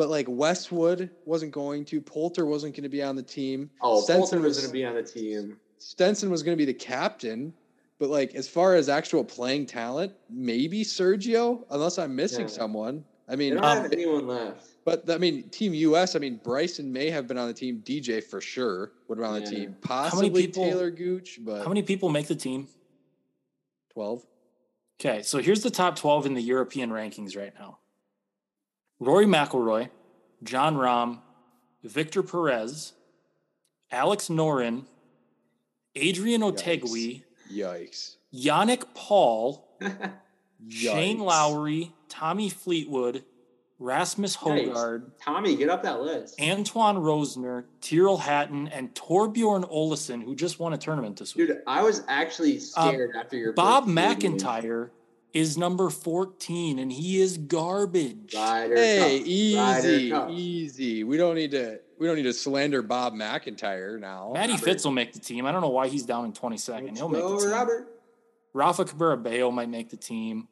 but 0.00 0.08
like 0.08 0.24
Westwood 0.30 1.10
wasn't 1.26 1.52
going 1.52 1.84
to, 1.84 2.00
Poulter 2.00 2.46
wasn't 2.46 2.74
going 2.74 2.84
to 2.84 2.88
be 2.88 3.02
on 3.02 3.16
the 3.16 3.22
team. 3.22 3.68
Oh, 3.82 4.00
Stenson 4.00 4.38
Poulter 4.38 4.40
was 4.40 4.56
was- 4.56 4.58
going 4.64 4.70
to 4.70 4.72
be 4.72 4.84
on 4.86 4.94
the 4.94 5.02
team. 5.02 5.58
Stenson 5.76 6.30
was 6.30 6.42
going 6.42 6.56
to 6.56 6.58
be 6.58 6.64
the 6.64 6.72
captain, 6.78 7.52
but 7.98 8.08
like 8.08 8.34
as 8.34 8.48
far 8.48 8.76
as 8.76 8.88
actual 8.88 9.22
playing 9.22 9.66
talent, 9.66 10.14
maybe 10.30 10.82
Sergio, 10.84 11.64
unless 11.70 11.98
I'm 11.98 12.16
missing 12.16 12.46
Yeah. 12.48 12.54
someone. 12.60 13.04
I 13.28 13.32
They 13.32 13.36
mean, 13.50 13.54
don't 13.56 13.64
um, 13.64 13.82
have 13.82 13.92
anyone 13.92 14.26
left. 14.26 14.68
but 14.86 15.08
I 15.10 15.18
mean, 15.18 15.50
Team 15.50 15.74
US. 15.74 16.16
I 16.16 16.18
mean, 16.18 16.40
Bryson 16.42 16.90
may 16.90 17.10
have 17.10 17.28
been 17.28 17.36
on 17.36 17.46
the 17.48 17.52
team. 17.52 17.82
DJ 17.84 18.24
for 18.24 18.40
sure 18.40 18.92
would 19.06 19.18
have 19.18 19.26
been 19.26 19.34
on 19.36 19.44
the 19.44 19.50
team. 19.54 19.76
Possibly 19.82 20.46
people- 20.46 20.64
Taylor 20.64 20.90
Gooch, 20.90 21.40
but 21.42 21.62
How 21.62 21.68
many 21.68 21.82
people 21.82 22.08
make 22.08 22.26
the 22.26 22.34
team? 22.34 22.68
twelve. 23.92 24.24
Okay, 24.98 25.20
so 25.20 25.38
here's 25.40 25.62
the 25.62 25.70
top 25.70 25.96
12 25.96 26.24
in 26.24 26.32
the 26.34 26.42
European 26.42 26.88
rankings 26.90 27.36
right 27.36 27.52
now 27.58 27.79
Rory 29.00 29.26
McIlroy, 29.26 29.88
Jon 30.42 30.76
Rahm, 30.76 31.18
Victor 31.82 32.22
Perez, 32.22 32.92
Alex 33.90 34.28
Norén, 34.28 34.84
Adrian 35.96 36.42
Otaegui, 36.42 37.22
Yikes! 37.52 38.16
Yannick 38.32 38.84
Paul, 38.94 39.66
Shane 40.68 41.18
Lowry, 41.18 41.92
Tommy 42.08 42.48
Fleetwood, 42.50 43.24
Rasmus 43.78 44.36
Yikes. 44.36 44.68
Højgaard, 44.74 45.02
Tommy, 45.24 45.56
get 45.56 45.70
up 45.70 45.82
that 45.84 46.02
list. 46.02 46.38
Antoine 46.38 46.96
Rozner, 46.98 47.64
Tyrrell 47.80 48.18
Hatton, 48.18 48.68
and 48.68 48.94
Thorbjørn 48.94 49.68
Olesen, 49.72 50.22
who 50.22 50.36
just 50.36 50.60
won 50.60 50.74
a 50.74 50.78
tournament 50.78 51.18
this 51.18 51.34
week. 51.34 51.48
Dude, 51.48 51.62
I 51.66 51.82
was 51.82 52.02
actually 52.06 52.58
scared 52.60 53.16
after 53.16 53.36
your 53.38 53.48
Um, 53.50 53.54
Bob. 53.54 53.86
McIntyre 53.86 54.90
is 55.32 55.56
number 55.56 55.90
14, 55.90 56.78
and 56.78 56.90
he 56.92 57.20
is 57.20 57.38
garbage. 57.38 58.34
Ryder 58.34 58.76
Hey, 58.76 60.08
Cup. 60.10 60.30
Easy, 60.30 60.34
easy. 60.34 61.04
We 61.04 61.16
don't 61.16 61.34
need 61.34 61.52
to. 61.52 61.80
We 61.98 62.06
don't 62.06 62.16
need 62.16 62.22
to 62.22 62.32
slander 62.32 62.80
Bob 62.82 63.12
McIntyre 63.14 64.00
now. 64.00 64.30
Matty 64.32 64.52
Robert. 64.54 64.64
Fitz 64.64 64.84
will 64.84 64.92
make 64.92 65.12
the 65.12 65.18
team. 65.20 65.44
I 65.44 65.52
don't 65.52 65.60
know 65.60 65.68
why 65.68 65.88
he's 65.88 66.04
down 66.04 66.24
in 66.24 66.32
22nd. 66.32 66.96
He'll 66.96 67.08
make 67.10 67.22
the 67.22 67.38
team. 67.40 67.50
Robert. 67.50 67.88
Rafa 68.54 68.84
Cabrera 68.86 69.16
Bello 69.18 69.50
might 69.50 69.68
make 69.68 69.90
the 69.90 69.96
team. 69.98 70.48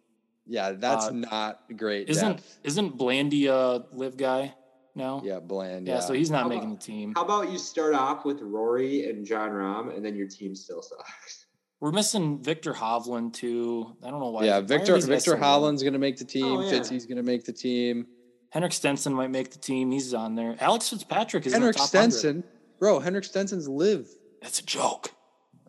Yeah, 0.46 0.72
that's 0.72 1.06
Uh, 1.06 1.10
not 1.12 1.62
great. 1.76 2.08
Isn't 2.10 2.36
depth. 2.36 2.58
isn't 2.64 2.96
Blandy 2.98 3.46
a 3.46 3.84
LIV 3.92 4.16
guy 4.18 4.54
now? 4.94 5.20
Yeah, 5.24 5.40
bland. 5.40 5.86
Yeah, 5.86 5.94
Yeah, 5.94 6.00
so 6.00 6.12
he's 6.12 6.30
not 6.30 6.42
How 6.44 6.48
making 6.48 6.64
about- 6.72 6.80
the 6.80 6.86
team. 6.86 7.12
How 7.16 7.24
about 7.24 7.50
you 7.50 7.58
start 7.58 7.94
off 7.94 8.24
with 8.24 8.40
Rory 8.42 9.08
and 9.10 9.24
Jon 9.26 9.50
Rahm, 9.50 9.94
and 9.96 10.04
then 10.04 10.14
your 10.16 10.28
team 10.28 10.54
still 10.54 10.82
sucks. 10.82 11.46
We're 11.80 11.92
missing 11.92 12.42
Viktor 12.42 12.72
Hovland 12.72 13.34
too. 13.34 13.96
I 14.04 14.10
don't 14.10 14.20
know 14.20 14.30
why. 14.30 14.44
yeah. 14.44 14.60
Victor 14.60 14.94
guys 14.94 15.06
Victor 15.06 15.32
low? 15.32 15.38
Holland's 15.38 15.82
gonna 15.82 15.98
make 15.98 16.16
the 16.16 16.24
team. 16.24 16.44
Oh, 16.44 16.60
yeah. 16.62 16.72
Fitzy's 16.72 17.06
gonna 17.06 17.22
make 17.22 17.44
the 17.44 17.52
team. 17.52 18.06
Henrik 18.50 18.72
Stenson 18.72 19.12
might 19.14 19.30
make 19.30 19.50
the 19.50 19.58
team. 19.58 19.90
He's 19.90 20.14
on 20.14 20.34
there. 20.34 20.56
Alex 20.58 20.88
Fitzpatrick 20.88 21.46
is 21.46 21.52
Henrik 21.52 21.76
in 21.76 21.82
the 21.82 21.86
top 21.86 21.94
100. 21.94 22.12
Stenson, 22.12 22.44
bro. 22.78 22.98
Henrik 22.98 23.24
Stenson's 23.24 23.68
LIV. 23.68 24.08
That's 24.42 24.58
a 24.60 24.64
joke. 24.64 25.12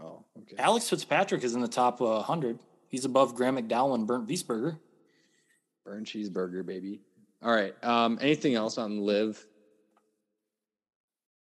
Oh, 0.02 0.24
okay. 0.40 0.56
Alex 0.58 0.90
Fitzpatrick 0.90 1.44
is 1.44 1.56
in 1.56 1.62
the 1.62 1.68
top 1.68 2.02
uh, 2.02 2.06
100. 2.06 2.60
He's 2.88 3.06
above 3.06 3.36
Graham 3.36 3.58
McDowell 3.58 3.96
and 3.96 4.08
Bernd 4.08 4.28
Wiesberger. 4.28 4.80
Burn 5.86 6.06
cheeseburger, 6.06 6.66
baby. 6.66 7.02
All 7.44 7.52
right. 7.52 7.76
Um, 7.84 8.18
anything 8.22 8.56
else 8.56 8.78
on 8.78 9.02
LIV? 9.02 9.46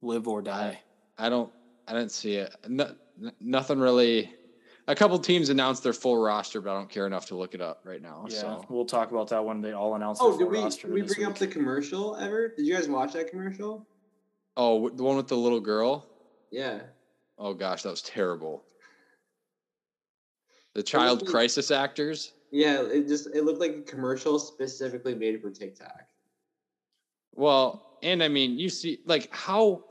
Live 0.02 0.28
or 0.28 0.42
die. 0.42 0.82
I 1.18 1.30
don't. 1.30 1.52
I 1.88 1.94
didn't 1.94 2.12
see 2.12 2.36
it. 2.36 2.56
No, 2.68 2.96
nothing 3.40 3.80
really. 3.80 4.34
A 4.88 4.96
couple 4.96 5.18
teams 5.20 5.50
announced 5.50 5.84
their 5.84 5.94
full 5.94 6.18
roster, 6.18 6.60
but 6.60 6.72
I 6.72 6.78
don't 6.78 6.90
care 6.90 7.06
enough 7.08 7.28
to 7.28 7.36
look 7.36 7.54
it 7.54 7.62
up 7.62 7.82
right 7.86 8.02
now. 8.02 8.26
yeah, 8.30 8.40
So 8.40 8.66
we'll 8.70 8.86
talk 8.86 9.12
about 9.12 9.30
that 9.30 9.44
when 9.46 9.62
they 9.62 9.74
all 9.74 9.96
announce 9.96 10.20
Oh, 10.22 10.30
their 10.32 10.40
did 10.40 10.44
full 10.46 10.52
we, 10.52 10.64
roster. 10.64 10.88
did 10.88 10.94
we 10.94 11.02
this 11.02 11.16
bring 11.16 11.28
up 11.28 11.38
the 11.38 11.48
commercial 11.48 12.16
ever? 12.18 12.50
Did 12.50 12.66
you 12.66 12.74
guys 12.74 12.90
watch 12.90 13.14
that 13.14 13.30
commercial? 13.30 13.86
oh, 14.58 14.90
the 14.90 15.04
one 15.04 15.16
with 15.16 15.28
the 15.28 15.38
little 15.38 15.60
girl. 15.62 16.06
Yeah. 16.52 16.82
Oh 17.38 17.54
gosh, 17.54 17.84
that 17.84 17.90
was 17.90 18.02
terrible. 18.02 18.64
The 20.74 20.84
child 20.84 21.22
like- 21.22 21.32
crisis 21.32 21.72
actors. 21.72 22.34
Yeah, 22.52 22.82
it 22.82 23.08
just 23.08 23.28
it 23.34 23.46
looked 23.46 23.62
like 23.62 23.76
a 23.78 23.82
commercial 23.82 24.38
specifically 24.38 25.16
made 25.16 25.42
for 25.42 25.50
TikTok. 25.52 26.02
Well, 27.34 27.98
and 28.04 28.22
I 28.22 28.28
mean, 28.28 28.60
you 28.60 28.68
see, 28.68 29.00
like 29.06 29.34
how 29.34 29.86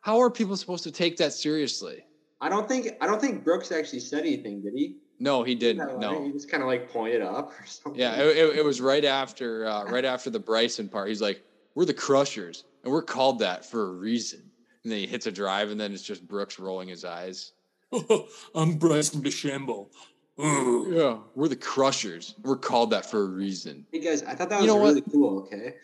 how 0.00 0.18
are 0.20 0.30
people 0.30 0.56
supposed 0.56 0.84
to 0.84 0.90
take 0.90 1.18
that 1.18 1.34
seriously? 1.34 2.05
I 2.40 2.48
don't 2.48 2.68
think 2.68 2.88
I 3.00 3.06
don't 3.06 3.20
think 3.20 3.44
Brooks 3.44 3.72
actually 3.72 4.00
said 4.00 4.20
anything, 4.20 4.62
did 4.62 4.74
he? 4.74 4.96
No, 5.18 5.42
he 5.42 5.54
didn't. 5.54 5.88
He 5.88 5.96
No. 5.96 6.24
He 6.24 6.32
just 6.32 6.50
kind 6.50 6.62
of 6.62 6.68
like 6.68 6.90
pointed 6.90 7.22
up 7.22 7.52
or 7.58 7.66
something. 7.66 7.98
Yeah, 8.00 8.16
it, 8.16 8.36
it, 8.36 8.56
it 8.58 8.64
was 8.64 8.80
right 8.80 9.04
after 9.04 9.66
uh, 9.66 9.84
right 9.84 10.04
after 10.04 10.28
the 10.30 10.38
Bryson 10.40 10.88
part. 10.88 11.08
He's 11.08 11.22
like, 11.22 11.42
"We're 11.74 11.86
the 11.86 11.94
Crushers, 11.94 12.64
and 12.84 12.92
we're 12.92 13.02
called 13.02 13.38
that 13.38 13.64
for 13.64 13.88
a 13.88 13.92
reason." 13.92 14.42
And 14.84 14.92
then 14.92 14.98
he 15.00 15.06
hits 15.06 15.26
a 15.26 15.32
drive, 15.32 15.70
and 15.70 15.80
then 15.80 15.92
it's 15.94 16.02
just 16.02 16.26
Brooks 16.28 16.58
rolling 16.58 16.88
his 16.88 17.04
eyes. 17.04 17.52
I'm 18.54 18.74
Bryson 18.78 19.22
DeChambeau. 19.22 19.88
Ooh. 20.38 20.92
Yeah, 20.94 21.18
we're 21.34 21.48
the 21.48 21.56
Crushers. 21.56 22.34
We're 22.42 22.56
called 22.56 22.90
that 22.90 23.06
for 23.10 23.22
a 23.22 23.26
reason. 23.26 23.86
Hey 23.90 24.00
guys, 24.00 24.22
I 24.22 24.34
thought 24.34 24.50
that 24.50 24.62
You 24.62 24.66
was 24.66 24.74
know 24.74 24.76
what? 24.76 24.88
really 24.88 25.00
cool. 25.10 25.38
Okay. 25.40 25.74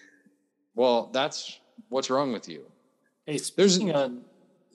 Well, 0.75 1.09
that's 1.13 1.59
what's 1.89 2.11
wrong 2.11 2.33
with 2.33 2.49
you. 2.49 2.67
Hey, 3.25 3.39
There's- 3.39 3.73
speaking 3.73 3.95
on 3.95 4.25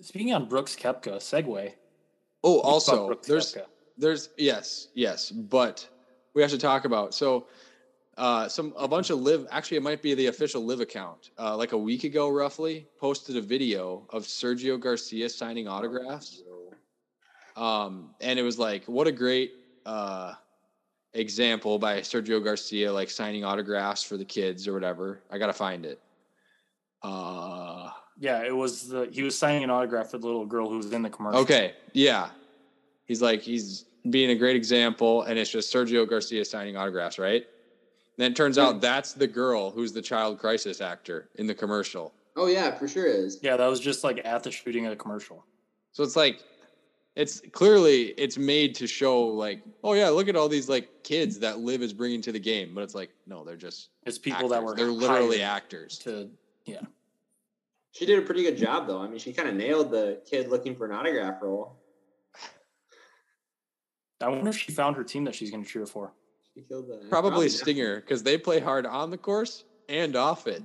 speaking 0.01 0.33
on 0.33 0.45
Brooks 0.47 0.75
Koepka, 0.75 1.17
segue. 1.17 1.71
Oh, 2.43 2.59
also, 2.61 3.13
there's 3.25 3.53
Koepka. 3.55 3.65
there's 3.97 4.29
yes, 4.37 4.89
yes, 4.93 5.31
but 5.31 5.87
we 6.33 6.41
have 6.41 6.51
to 6.51 6.57
talk 6.57 6.85
about 6.85 7.13
so 7.15 7.47
uh 8.17 8.47
some 8.47 8.73
a 8.77 8.87
bunch 8.87 9.09
of 9.09 9.19
LIV 9.21 9.47
actually 9.51 9.77
it 9.77 9.83
might 9.83 10.01
be 10.01 10.13
the 10.13 10.27
official 10.27 10.63
LIV 10.65 10.81
account 10.81 11.31
uh 11.39 11.55
like 11.55 11.71
a 11.71 11.77
week 11.77 12.03
ago 12.03 12.29
roughly 12.29 12.85
posted 12.99 13.37
a 13.37 13.41
video 13.41 14.05
of 14.11 14.23
Sergio 14.23 14.79
Garcia 14.79 15.29
signing 15.29 15.67
autographs 15.67 16.41
um 17.55 18.11
and 18.21 18.37
it 18.37 18.43
was 18.43 18.57
like 18.59 18.83
what 18.85 19.07
a 19.07 19.11
great 19.11 19.53
uh 19.85 20.33
example 21.13 21.79
by 21.79 21.99
Sergio 22.01 22.43
Garcia 22.43 22.91
like 22.93 23.09
signing 23.09 23.43
autographs 23.43 24.03
for 24.03 24.17
the 24.17 24.25
kids 24.25 24.67
or 24.67 24.73
whatever 24.73 25.21
I 25.31 25.37
got 25.39 25.47
to 25.47 25.53
find 25.53 25.85
it 25.85 25.99
uh 27.03 27.89
Yeah, 28.19 28.43
it 28.43 28.55
was 28.55 28.87
the 28.87 29.07
he 29.11 29.23
was 29.23 29.37
signing 29.37 29.63
an 29.63 29.69
autograph 29.69 30.09
for 30.09 30.17
the 30.17 30.25
little 30.25 30.45
girl 30.45 30.69
who 30.69 30.77
was 30.77 30.91
in 30.91 31.01
the 31.01 31.09
commercial. 31.09 31.41
Okay, 31.41 31.73
yeah. 31.93 32.29
He's 33.05 33.21
like 33.21 33.41
he's 33.41 33.85
being 34.09 34.31
a 34.31 34.35
great 34.35 34.55
example, 34.55 35.23
and 35.23 35.37
it's 35.37 35.49
just 35.49 35.73
Sergio 35.73 36.07
Garcia 36.09 36.43
signing 36.45 36.75
autographs, 36.77 37.19
right? 37.19 37.45
then 38.17 38.31
it 38.31 38.35
turns 38.35 38.57
out 38.57 38.81
that's 38.81 39.13
the 39.13 39.27
girl 39.27 39.69
who's 39.69 39.93
the 39.93 40.01
child 40.01 40.39
crisis 40.39 40.81
actor 40.81 41.29
in 41.35 41.45
the 41.45 41.53
commercial. 41.53 42.13
Oh 42.35 42.47
yeah, 42.47 42.75
for 42.75 42.87
sure 42.87 43.05
is. 43.05 43.39
Yeah, 43.41 43.57
that 43.57 43.67
was 43.67 43.79
just 43.79 44.03
like 44.03 44.21
at 44.25 44.43
the 44.43 44.51
shooting 44.51 44.85
of 44.85 44.89
the 44.89 44.95
commercial. 44.95 45.45
So 45.91 46.03
it's 46.03 46.15
like 46.15 46.41
it's 47.15 47.41
clearly 47.51 48.13
it's 48.17 48.37
made 48.37 48.75
to 48.75 48.87
show 48.87 49.25
like, 49.25 49.61
oh 49.83 49.93
yeah, 49.93 50.09
look 50.09 50.27
at 50.27 50.35
all 50.35 50.49
these 50.49 50.67
like 50.69 51.03
kids 51.03 51.39
that 51.39 51.59
Liv 51.59 51.81
is 51.81 51.93
bringing 51.93 52.21
to 52.23 52.31
the 52.31 52.39
game, 52.39 52.73
but 52.73 52.83
it's 52.83 52.95
like 52.95 53.11
no, 53.27 53.43
they're 53.43 53.55
just 53.55 53.89
It's 54.05 54.17
people 54.17 54.49
that 54.49 54.63
were 54.63 54.75
they're 54.75 54.87
literally 54.87 55.41
actors. 55.41 55.99
to 55.99 56.29
yeah. 56.65 56.81
She 57.91 58.05
did 58.05 58.19
a 58.19 58.21
pretty 58.21 58.43
good 58.43 58.57
job 58.57 58.87
though. 58.87 59.01
I 59.01 59.07
mean, 59.07 59.19
she 59.19 59.33
kind 59.33 59.49
of 59.49 59.55
nailed 59.55 59.91
the 59.91 60.21
kid 60.29 60.49
looking 60.49 60.75
for 60.75 60.85
an 60.85 60.91
autograph 60.91 61.41
role. 61.41 61.77
I 64.21 64.29
wonder 64.29 64.49
if 64.49 64.57
she 64.57 64.71
found 64.71 64.95
her 64.95 65.03
team 65.03 65.23
that 65.25 65.35
she's 65.35 65.51
going 65.51 65.63
to 65.63 65.69
cheer 65.69 65.85
for. 65.85 66.11
She 66.55 66.61
killed 66.61 66.87
the 66.87 67.05
Probably 67.09 67.29
probably, 67.31 67.49
Stinger 67.49 67.97
because 67.97 68.23
they 68.23 68.37
play 68.37 68.59
hard 68.59 68.85
on 68.87 69.11
the 69.11 69.17
course 69.17 69.63
and 69.89 70.15
off 70.15 70.47
it. 70.47 70.63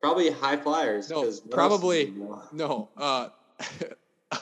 Probably 0.00 0.30
high 0.30 0.56
flyers. 0.56 1.10
No, 1.10 1.22
'cause 1.24 1.42
what 1.44 1.46
else 1.46 1.54
probably- 1.54 2.14
No, 2.52 2.88
uh, 2.96 3.30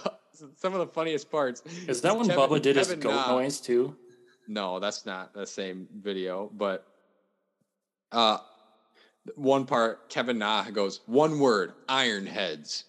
some 0.57 0.75
of 0.75 0.81
the 0.81 0.87
funniest 0.87 1.31
parts. 1.31 1.63
Is 1.89 2.03
that 2.03 2.15
when 2.17 2.29
Kevin- 2.29 2.51
Bubba 2.51 2.61
did 2.63 2.77
his 2.77 2.93
goat 2.95 3.11
Na- 3.11 3.33
noise 3.33 3.59
too? 3.59 3.97
No, 4.49 4.79
that's 4.81 5.07
not 5.07 5.33
the 5.33 5.47
same 5.47 5.89
video, 5.97 6.51
but 6.55 6.87
uh 8.13 8.39
one 9.35 9.67
part 9.67 10.09
Kevin 10.09 10.39
Na 10.39 10.65
goes, 10.71 11.01
one 11.07 11.39
word, 11.39 11.73
iron 11.89 12.27
heads. 12.27 12.85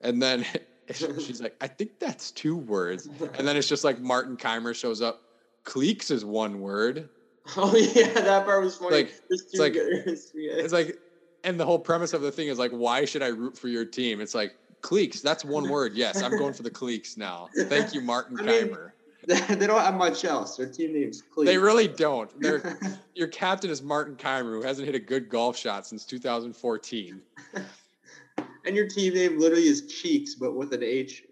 And 0.00 0.20
then 0.22 0.44
she's 0.92 1.40
like, 1.40 1.56
I 1.60 1.68
think 1.68 1.98
that's 1.98 2.30
two 2.30 2.56
words. 2.56 3.08
And 3.38 3.46
then 3.48 3.56
it's 3.56 3.68
just 3.68 3.84
like 3.84 4.00
Martin 4.00 4.36
Kaymer 4.36 4.74
shows 4.74 5.00
up. 5.00 5.22
Cleeks 5.64 6.10
is 6.10 6.24
one 6.24 6.60
word. 6.60 7.08
Oh 7.56 7.76
yeah, 7.76 8.12
that 8.12 8.44
part 8.44 8.62
was 8.62 8.76
funny. 8.76 8.96
Like, 8.96 9.14
it's 9.30 9.56
like- 9.58 9.74
It's 9.76 10.72
like, 10.72 10.98
and 11.44 11.58
the 11.58 11.64
whole 11.66 11.78
premise 11.78 12.12
of 12.12 12.22
the 12.22 12.30
thing 12.30 12.48
is 12.48 12.58
like, 12.58 12.70
why 12.70 13.04
should 13.04 13.22
I 13.22 13.28
root 13.28 13.56
for 13.58 13.68
your 13.68 13.84
team? 13.84 14.20
It's 14.20 14.34
like, 14.34 14.54
Cleeks, 14.82 15.22
that's 15.22 15.44
one 15.44 15.68
word. 15.68 15.94
Yes, 15.94 16.22
I'm 16.22 16.36
going 16.36 16.52
for 16.52 16.62
the 16.64 16.70
Cleeks 16.70 17.16
now. 17.16 17.48
Thank 17.66 17.94
you, 17.94 18.00
Martin 18.00 18.38
I 18.40 18.42
mean, 18.42 18.68
Kaymer. 18.68 18.91
they 19.26 19.66
don't 19.66 19.80
have 19.80 19.94
much 19.94 20.24
else. 20.24 20.56
Their 20.56 20.66
team 20.66 20.94
name's 20.94 21.22
Cleveland. 21.22 21.48
They 21.48 21.58
really 21.58 21.86
don't. 21.86 22.30
Your 23.14 23.28
captain 23.28 23.70
is 23.70 23.80
Martin 23.80 24.16
Kaymer, 24.16 24.52
who 24.52 24.62
hasn't 24.62 24.86
hit 24.86 24.96
a 24.96 25.00
good 25.00 25.28
golf 25.28 25.56
shot 25.56 25.86
since 25.86 26.04
2014. 26.04 27.22
and 28.66 28.76
your 28.76 28.88
team 28.88 29.14
name 29.14 29.38
literally 29.38 29.68
is 29.68 29.86
Cheeks, 29.86 30.34
but 30.34 30.56
with 30.56 30.72
an 30.72 30.82
H 30.82 31.24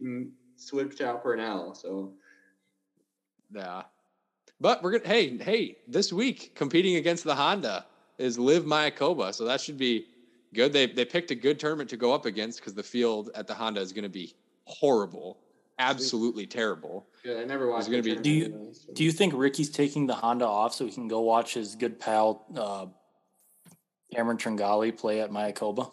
switched 0.57 1.01
out 1.01 1.23
for 1.23 1.35
an 1.35 1.41
L. 1.41 1.75
So 1.75 2.13
Yeah. 3.53 3.83
But 4.61 4.83
we're 4.83 4.99
gonna 4.99 5.09
hey, 5.09 5.37
hey, 5.39 5.79
this 5.89 6.13
week 6.13 6.55
competing 6.55 6.97
against 6.97 7.25
the 7.25 7.35
Honda 7.35 7.87
is 8.19 8.39
Liv 8.39 8.65
Mayakoba. 8.65 9.35
So 9.35 9.45
that 9.47 9.61
should 9.61 9.79
be 9.79 10.07
good. 10.55 10.73
They 10.73 10.87
they 10.87 11.05
picked 11.05 11.31
a 11.31 11.35
good 11.35 11.59
tournament 11.59 11.91
to 11.91 11.97
go 11.97 12.13
up 12.13 12.27
against 12.27 12.61
because 12.61 12.75
the 12.75 12.83
field 12.83 13.31
at 13.35 13.47
the 13.49 13.55
Honda 13.55 13.81
is 13.81 13.93
gonna 13.93 14.09
be 14.09 14.35
horrible. 14.67 15.39
Absolutely 15.81 16.47
terrible. 16.47 17.07
yeah, 17.25 17.37
I 17.39 17.45
never 17.45 17.69
watched. 17.71 17.91
gonna 17.91 18.03
be- 18.03 18.15
Do 18.17 18.31
you- 18.31 18.45
anyway, 18.47 18.73
so- 18.73 18.93
Do 18.93 19.03
you 19.05 19.13
think 19.13 19.33
Rickie's 19.35 19.71
taking 19.71 20.07
the 20.07 20.15
Honda 20.15 20.47
off 20.47 20.75
so 20.75 20.85
he 20.85 20.93
can 20.93 21.09
go 21.09 21.21
watch 21.21 21.55
his 21.55 21.75
good 21.75 21.99
pal 21.99 22.45
uh, 22.57 22.87
Cameron 24.13 24.37
Tringale 24.39 24.97
play 24.97 25.21
at 25.21 25.31
Mayakoba? 25.31 25.93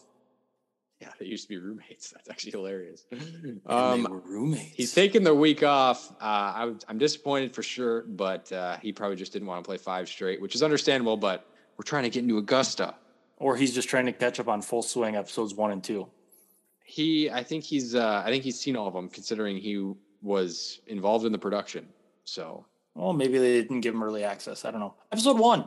Yeah, 0.99 1.09
they 1.19 1.27
used 1.27 1.43
to 1.43 1.49
be 1.49 1.57
roommates. 1.57 2.09
That's 2.13 2.29
actually 2.29 2.51
hilarious. 2.51 3.05
And 3.11 3.61
Um, 3.67 4.03
they 4.03 4.09
were 4.09 4.19
roommates. 4.19 4.75
He's 4.75 4.93
taking 4.93 5.23
the 5.23 5.33
week 5.35 5.63
off. 5.63 6.11
Uh, 6.13 6.15
I, 6.23 6.73
am 6.89 6.97
disappointed 6.97 7.53
for 7.53 7.61
sure, 7.63 8.01
but 8.07 8.51
uh, 8.51 8.77
he 8.77 8.91
probably 8.91 9.15
just 9.17 9.31
didn't 9.31 9.47
want 9.47 9.63
to 9.63 9.67
play 9.67 9.77
five 9.77 10.09
straight, 10.09 10.41
which 10.41 10.55
is 10.55 10.63
understandable. 10.63 11.15
But 11.15 11.45
we're 11.77 11.83
trying 11.83 12.03
to 12.03 12.09
get 12.09 12.23
into 12.23 12.37
Augusta. 12.39 12.95
or 13.37 13.55
he's 13.55 13.75
just 13.75 13.87
trying 13.87 14.07
to 14.07 14.11
catch 14.13 14.39
up 14.39 14.47
on 14.47 14.61
Full 14.63 14.81
Swing 14.81 15.15
episodes 15.15 15.53
one 15.53 15.69
and 15.71 15.83
two. 15.83 16.07
He, 16.87 17.29
I 17.29 17.43
think 17.43 17.63
he's, 17.65 17.95
uh, 17.95 18.23
I 18.25 18.29
think 18.31 18.43
he's 18.43 18.57
seen 18.59 18.75
all 18.77 18.87
of 18.87 18.93
them, 18.93 19.09
considering 19.09 19.57
he 19.57 19.93
was 20.21 20.79
involved 20.87 21.25
in 21.25 21.31
the 21.33 21.37
production. 21.37 21.85
So 22.23 22.65
Well, 22.95 23.11
maybe 23.13 23.37
they 23.37 23.61
didn't 23.61 23.81
give 23.81 23.93
him 23.93 24.01
early 24.01 24.23
access. 24.23 24.63
I 24.65 24.71
don't 24.71 24.79
know. 24.79 24.95
Episode 25.11 25.37
one, 25.37 25.65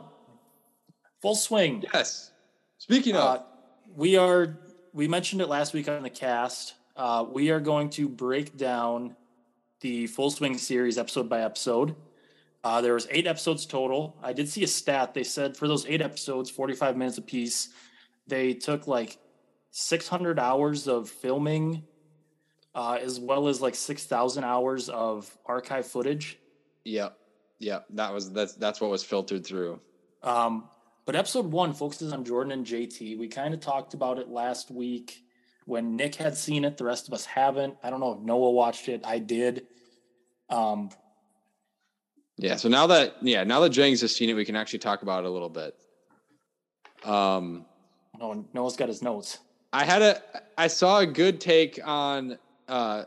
Full 1.21 1.35
Swing. 1.35 1.83
yes. 1.93 2.31
Speaking 2.79 3.15
Uh, 3.15 3.19
of, 3.35 3.43
we 3.95 4.17
are 4.17 4.57
we 4.93 5.07
mentioned 5.07 5.41
it 5.41 5.47
last 5.47 5.73
week 5.73 5.87
on 5.87 6.01
the 6.03 6.09
cast. 6.09 6.73
Uh, 6.97 7.23
we 7.31 7.49
are 7.51 7.59
going 7.61 7.89
to 7.91 8.09
break 8.09 8.57
down 8.57 9.15
the 9.79 10.07
full 10.07 10.29
swing 10.31 10.57
series 10.57 10.97
episode 10.97 11.29
by 11.29 11.41
episode. 11.41 11.95
Uh, 12.63 12.81
there 12.81 12.93
was 12.93 13.07
eight 13.09 13.25
episodes 13.27 13.65
total. 13.65 14.15
I 14.21 14.33
did 14.33 14.49
see 14.49 14.63
a 14.63 14.67
stat. 14.67 15.13
They 15.13 15.23
said 15.23 15.55
for 15.55 15.67
those 15.67 15.85
eight 15.85 16.01
episodes, 16.01 16.49
45 16.49 16.97
minutes 16.97 17.17
apiece, 17.17 17.69
they 18.27 18.53
took 18.53 18.85
like 18.87 19.17
600 19.71 20.37
hours 20.37 20.87
of 20.87 21.09
filming, 21.09 21.83
uh, 22.75 22.99
as 23.01 23.19
well 23.19 23.47
as 23.47 23.61
like 23.61 23.75
6,000 23.75 24.43
hours 24.43 24.89
of 24.89 25.35
archive 25.45 25.87
footage. 25.87 26.37
yep, 26.83 27.17
yep. 27.59 27.85
That 27.91 28.13
was 28.13 28.31
that's 28.31 28.53
that's 28.53 28.79
what 28.81 28.91
was 28.91 29.03
filtered 29.03 29.45
through. 29.45 29.79
Um, 30.23 30.69
but 31.05 31.15
episode 31.15 31.45
one 31.45 31.73
focuses 31.73 32.13
on 32.13 32.23
Jordan 32.23 32.51
and 32.51 32.65
JT. 32.65 33.17
We 33.17 33.27
kind 33.27 33.53
of 33.53 33.59
talked 33.59 33.93
about 33.93 34.19
it 34.19 34.29
last 34.29 34.69
week 34.69 35.23
when 35.65 35.95
Nick 35.95 36.15
had 36.15 36.37
seen 36.37 36.63
it. 36.65 36.77
The 36.77 36.85
rest 36.85 37.07
of 37.07 37.13
us 37.13 37.25
haven't. 37.25 37.75
I 37.83 37.89
don't 37.89 37.99
know 37.99 38.13
if 38.13 38.19
Noah 38.19 38.51
watched 38.51 38.87
it. 38.87 39.01
I 39.05 39.19
did. 39.19 39.67
Um, 40.49 40.89
Yeah. 42.37 42.57
So 42.57 42.69
now 42.69 42.87
that 42.87 43.15
yeah, 43.21 43.43
now 43.43 43.61
that 43.61 43.69
Jengs 43.69 44.01
has 44.01 44.15
seen 44.15 44.29
it, 44.29 44.33
we 44.33 44.45
can 44.45 44.55
actually 44.55 44.79
talk 44.79 45.01
about 45.01 45.23
it 45.23 45.27
a 45.27 45.31
little 45.31 45.49
bit. 45.49 45.75
Um, 47.03 47.65
no, 48.19 48.45
Noah's 48.53 48.75
got 48.75 48.89
his 48.89 49.01
notes. 49.01 49.39
I 49.73 49.85
had 49.85 50.01
a 50.01 50.21
I 50.57 50.67
saw 50.67 50.99
a 50.99 51.05
good 51.05 51.39
take 51.39 51.79
on 51.83 52.37
uh 52.67 53.05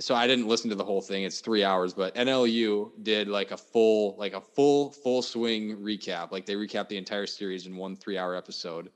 so 0.00 0.14
I 0.14 0.26
didn't 0.28 0.46
listen 0.46 0.70
to 0.70 0.76
the 0.76 0.84
whole 0.84 1.00
thing. 1.00 1.24
It's 1.24 1.40
3 1.40 1.64
hours, 1.64 1.92
but 1.92 2.14
NLU 2.14 2.92
did 3.02 3.26
like 3.26 3.50
a 3.50 3.56
full 3.56 4.16
like 4.16 4.32
a 4.32 4.40
full 4.40 4.92
full 4.92 5.22
swing 5.22 5.76
recap. 5.78 6.30
Like 6.30 6.46
they 6.46 6.54
recapped 6.54 6.88
the 6.88 6.96
entire 6.96 7.26
series 7.26 7.66
in 7.66 7.76
one 7.76 7.96
3-hour 7.96 8.36
episode. 8.36 8.90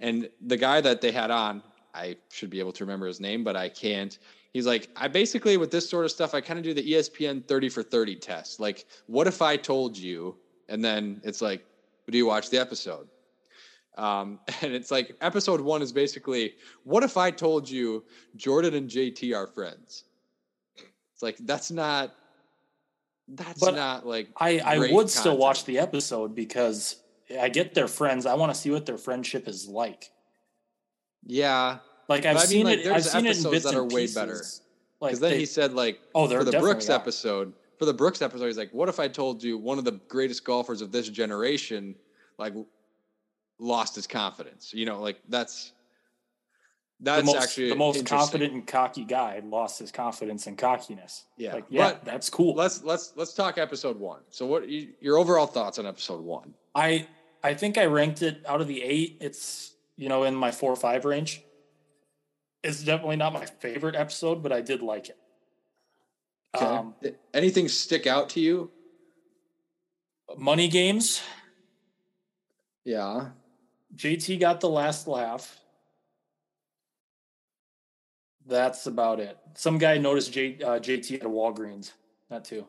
And 0.00 0.28
the 0.40 0.56
guy 0.56 0.80
that 0.80 1.00
they 1.00 1.12
had 1.12 1.30
on, 1.30 1.62
I 1.94 2.16
should 2.30 2.50
be 2.50 2.60
able 2.60 2.72
to 2.72 2.84
remember 2.84 3.06
his 3.06 3.20
name, 3.20 3.44
but 3.44 3.56
I 3.56 3.68
can't. 3.68 4.18
He's 4.52 4.66
like, 4.66 4.88
I 4.96 5.08
basically 5.08 5.56
with 5.56 5.70
this 5.70 5.88
sort 5.88 6.04
of 6.04 6.10
stuff, 6.10 6.34
I 6.34 6.40
kind 6.40 6.58
of 6.58 6.64
do 6.64 6.72
the 6.72 6.92
ESPN 6.92 7.46
30 7.46 7.68
for 7.68 7.82
30 7.82 8.16
test. 8.16 8.60
Like, 8.60 8.86
what 9.06 9.26
if 9.26 9.42
I 9.42 9.56
told 9.56 9.96
you? 9.96 10.36
And 10.68 10.82
then 10.82 11.20
it's 11.24 11.42
like, 11.42 11.64
do 12.08 12.16
you 12.16 12.26
watch 12.26 12.48
the 12.48 12.58
episode? 12.58 13.08
Um, 13.98 14.38
and 14.62 14.72
it's 14.72 14.90
like 14.90 15.14
episode 15.20 15.60
one 15.60 15.82
is 15.82 15.92
basically, 15.92 16.54
what 16.84 17.02
if 17.02 17.16
I 17.16 17.30
told 17.30 17.68
you 17.68 18.04
Jordan 18.36 18.74
and 18.74 18.88
JT 18.88 19.36
are 19.36 19.46
friends? 19.48 20.04
It's 21.14 21.22
like 21.22 21.36
that's 21.40 21.70
not 21.70 22.14
that's 23.26 23.60
But 23.60 23.74
not 23.74 24.06
like 24.06 24.28
I, 24.36 24.58
I 24.60 24.78
would 24.92 25.10
still 25.10 25.36
watch 25.36 25.64
the 25.64 25.78
episode 25.80 26.34
because 26.34 27.02
I 27.38 27.48
get 27.48 27.74
their 27.74 27.88
friends. 27.88 28.24
I 28.24 28.34
want 28.34 28.54
to 28.54 28.58
see 28.58 28.70
what 28.70 28.86
their 28.86 28.96
friendship 28.98 29.48
is 29.48 29.68
like. 29.68 30.10
yeah. 31.26 31.78
Like 32.08 32.24
I've 32.24 32.36
I 32.38 32.40
mean, 32.40 32.46
seen 32.46 32.64
like, 32.64 32.78
it. 32.78 32.84
there's 32.84 33.06
I've 33.06 33.12
seen 33.12 33.26
it 33.26 33.36
in 33.36 33.46
episodes 33.46 33.50
bits 33.52 33.64
that 33.64 33.68
and 33.70 33.78
are 33.78 33.84
way 33.94 34.02
pieces. 34.02 34.14
better. 34.14 34.42
Like 35.00 35.10
Because 35.10 35.20
then 35.20 35.30
they- 35.32 35.38
he 35.40 35.44
said 35.46 35.74
like 35.74 36.00
oh, 36.14 36.26
for 36.26 36.42
the 36.44 36.58
Brooks 36.58 36.88
are. 36.88 36.92
episode, 36.94 37.52
for 37.78 37.84
the 37.84 37.92
Brooks 37.92 38.22
episode, 38.22 38.46
he's 38.46 38.56
like, 38.56 38.72
what 38.72 38.88
if 38.88 38.98
I 38.98 39.08
told 39.08 39.42
you 39.42 39.58
one 39.58 39.76
of 39.78 39.84
the 39.84 40.00
greatest 40.08 40.42
golfers 40.44 40.80
of 40.80 40.90
this 40.90 41.08
generation, 41.10 41.94
like 42.38 42.54
lost 43.58 43.94
his 43.94 44.06
confidence? 44.06 44.72
You 44.72 44.86
know, 44.86 45.00
like 45.00 45.20
that's 45.28 45.72
that's 47.00 47.20
the 47.20 47.26
most, 47.26 47.42
actually 47.42 47.68
the 47.70 47.76
most 47.76 48.06
confident 48.06 48.52
and 48.52 48.66
cocky 48.66 49.04
guy 49.04 49.40
lost 49.44 49.78
his 49.78 49.92
confidence 49.92 50.46
and 50.46 50.58
cockiness. 50.58 51.26
Yeah, 51.36 51.54
like 51.54 51.64
yeah, 51.68 51.90
but 51.90 52.04
that's 52.04 52.28
cool. 52.30 52.54
Let's 52.54 52.82
let's 52.82 53.12
let's 53.16 53.34
talk 53.34 53.58
episode 53.58 53.98
one. 53.98 54.20
So, 54.30 54.46
what 54.46 54.68
you, 54.68 54.88
your 55.00 55.16
overall 55.16 55.46
thoughts 55.46 55.78
on 55.78 55.86
episode 55.86 56.22
one? 56.22 56.54
I 56.74 57.06
I 57.42 57.54
think 57.54 57.78
I 57.78 57.86
ranked 57.86 58.22
it 58.22 58.42
out 58.46 58.60
of 58.60 58.68
the 58.68 58.82
eight. 58.82 59.18
It's 59.20 59.74
you 59.96 60.08
know 60.08 60.24
in 60.24 60.34
my 60.34 60.50
four 60.50 60.72
or 60.72 60.76
five 60.76 61.04
range. 61.04 61.42
It's 62.64 62.82
definitely 62.82 63.16
not 63.16 63.32
my 63.32 63.46
favorite 63.46 63.94
episode, 63.94 64.42
but 64.42 64.52
I 64.52 64.60
did 64.60 64.82
like 64.82 65.08
it. 65.08 65.18
Um, 66.60 66.94
Anything 67.32 67.68
stick 67.68 68.06
out 68.08 68.30
to 68.30 68.40
you? 68.40 68.72
money 70.36 70.68
games. 70.68 71.22
Yeah. 72.84 73.30
JT 73.96 74.38
got 74.40 74.60
the 74.60 74.68
last 74.68 75.08
laugh. 75.08 75.58
That's 78.46 78.86
about 78.86 79.18
it. 79.20 79.36
Some 79.54 79.78
guy 79.78 79.96
noticed 79.98 80.32
J, 80.32 80.56
uh, 80.62 80.78
JT 80.78 81.20
at 81.20 81.26
a 81.26 81.28
Walgreens. 81.28 81.92
That 82.30 82.44
too. 82.44 82.66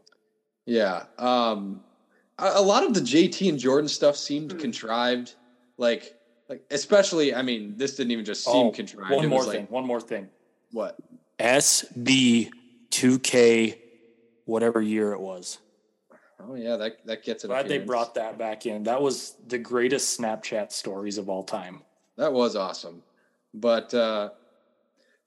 Yeah. 0.65 1.03
Um 1.17 1.83
a, 2.37 2.61
lot 2.61 2.85
of 2.85 2.93
the 2.93 3.01
JT 3.01 3.49
and 3.49 3.59
Jordan 3.59 3.89
stuff 3.89 4.15
seemed 4.15 4.51
Hmm. 4.53 4.59
contrived. 4.59 5.35
Like 5.77 6.15
like 6.47 6.63
especially 6.71 7.33
I 7.35 7.41
mean, 7.41 7.75
this 7.77 7.95
didn't 7.95 8.11
even 8.11 8.23
just 8.25 8.43
seem 8.45 8.67
Oh, 8.67 8.71
contrived. 8.71 9.13
One 9.15 9.25
it 9.25 9.29
more 9.29 9.43
thing. 9.43 9.61
like 9.61 9.71
One 9.71 9.85
more 9.85 10.01
thing. 10.01 10.29
what? 10.71 10.97
SB2K, 11.39 12.51
whatever 14.45 14.81
year 14.81 15.13
it 15.13 15.19
was. 15.21 15.59
Oh 16.39 16.55
yeah, 16.55 16.77
that 16.77 17.05
that 17.05 17.23
gets 17.23 17.43
it. 17.43 17.47
Glad 17.47 17.67
they 17.67 17.79
brought 17.79 18.15
that 18.15 18.37
back 18.37 18.65
in. 18.65 18.83
That 18.83 19.01
was 19.01 19.35
the 19.47 19.57
greatest 19.57 20.19
Snapchat 20.19 20.71
stories 20.71 21.17
of 21.17 21.29
all 21.29 21.43
time. 21.43 21.81
That 22.17 22.31
was 22.31 22.55
awesome. 22.55 23.03
But 23.53 23.93
uh 23.93 24.29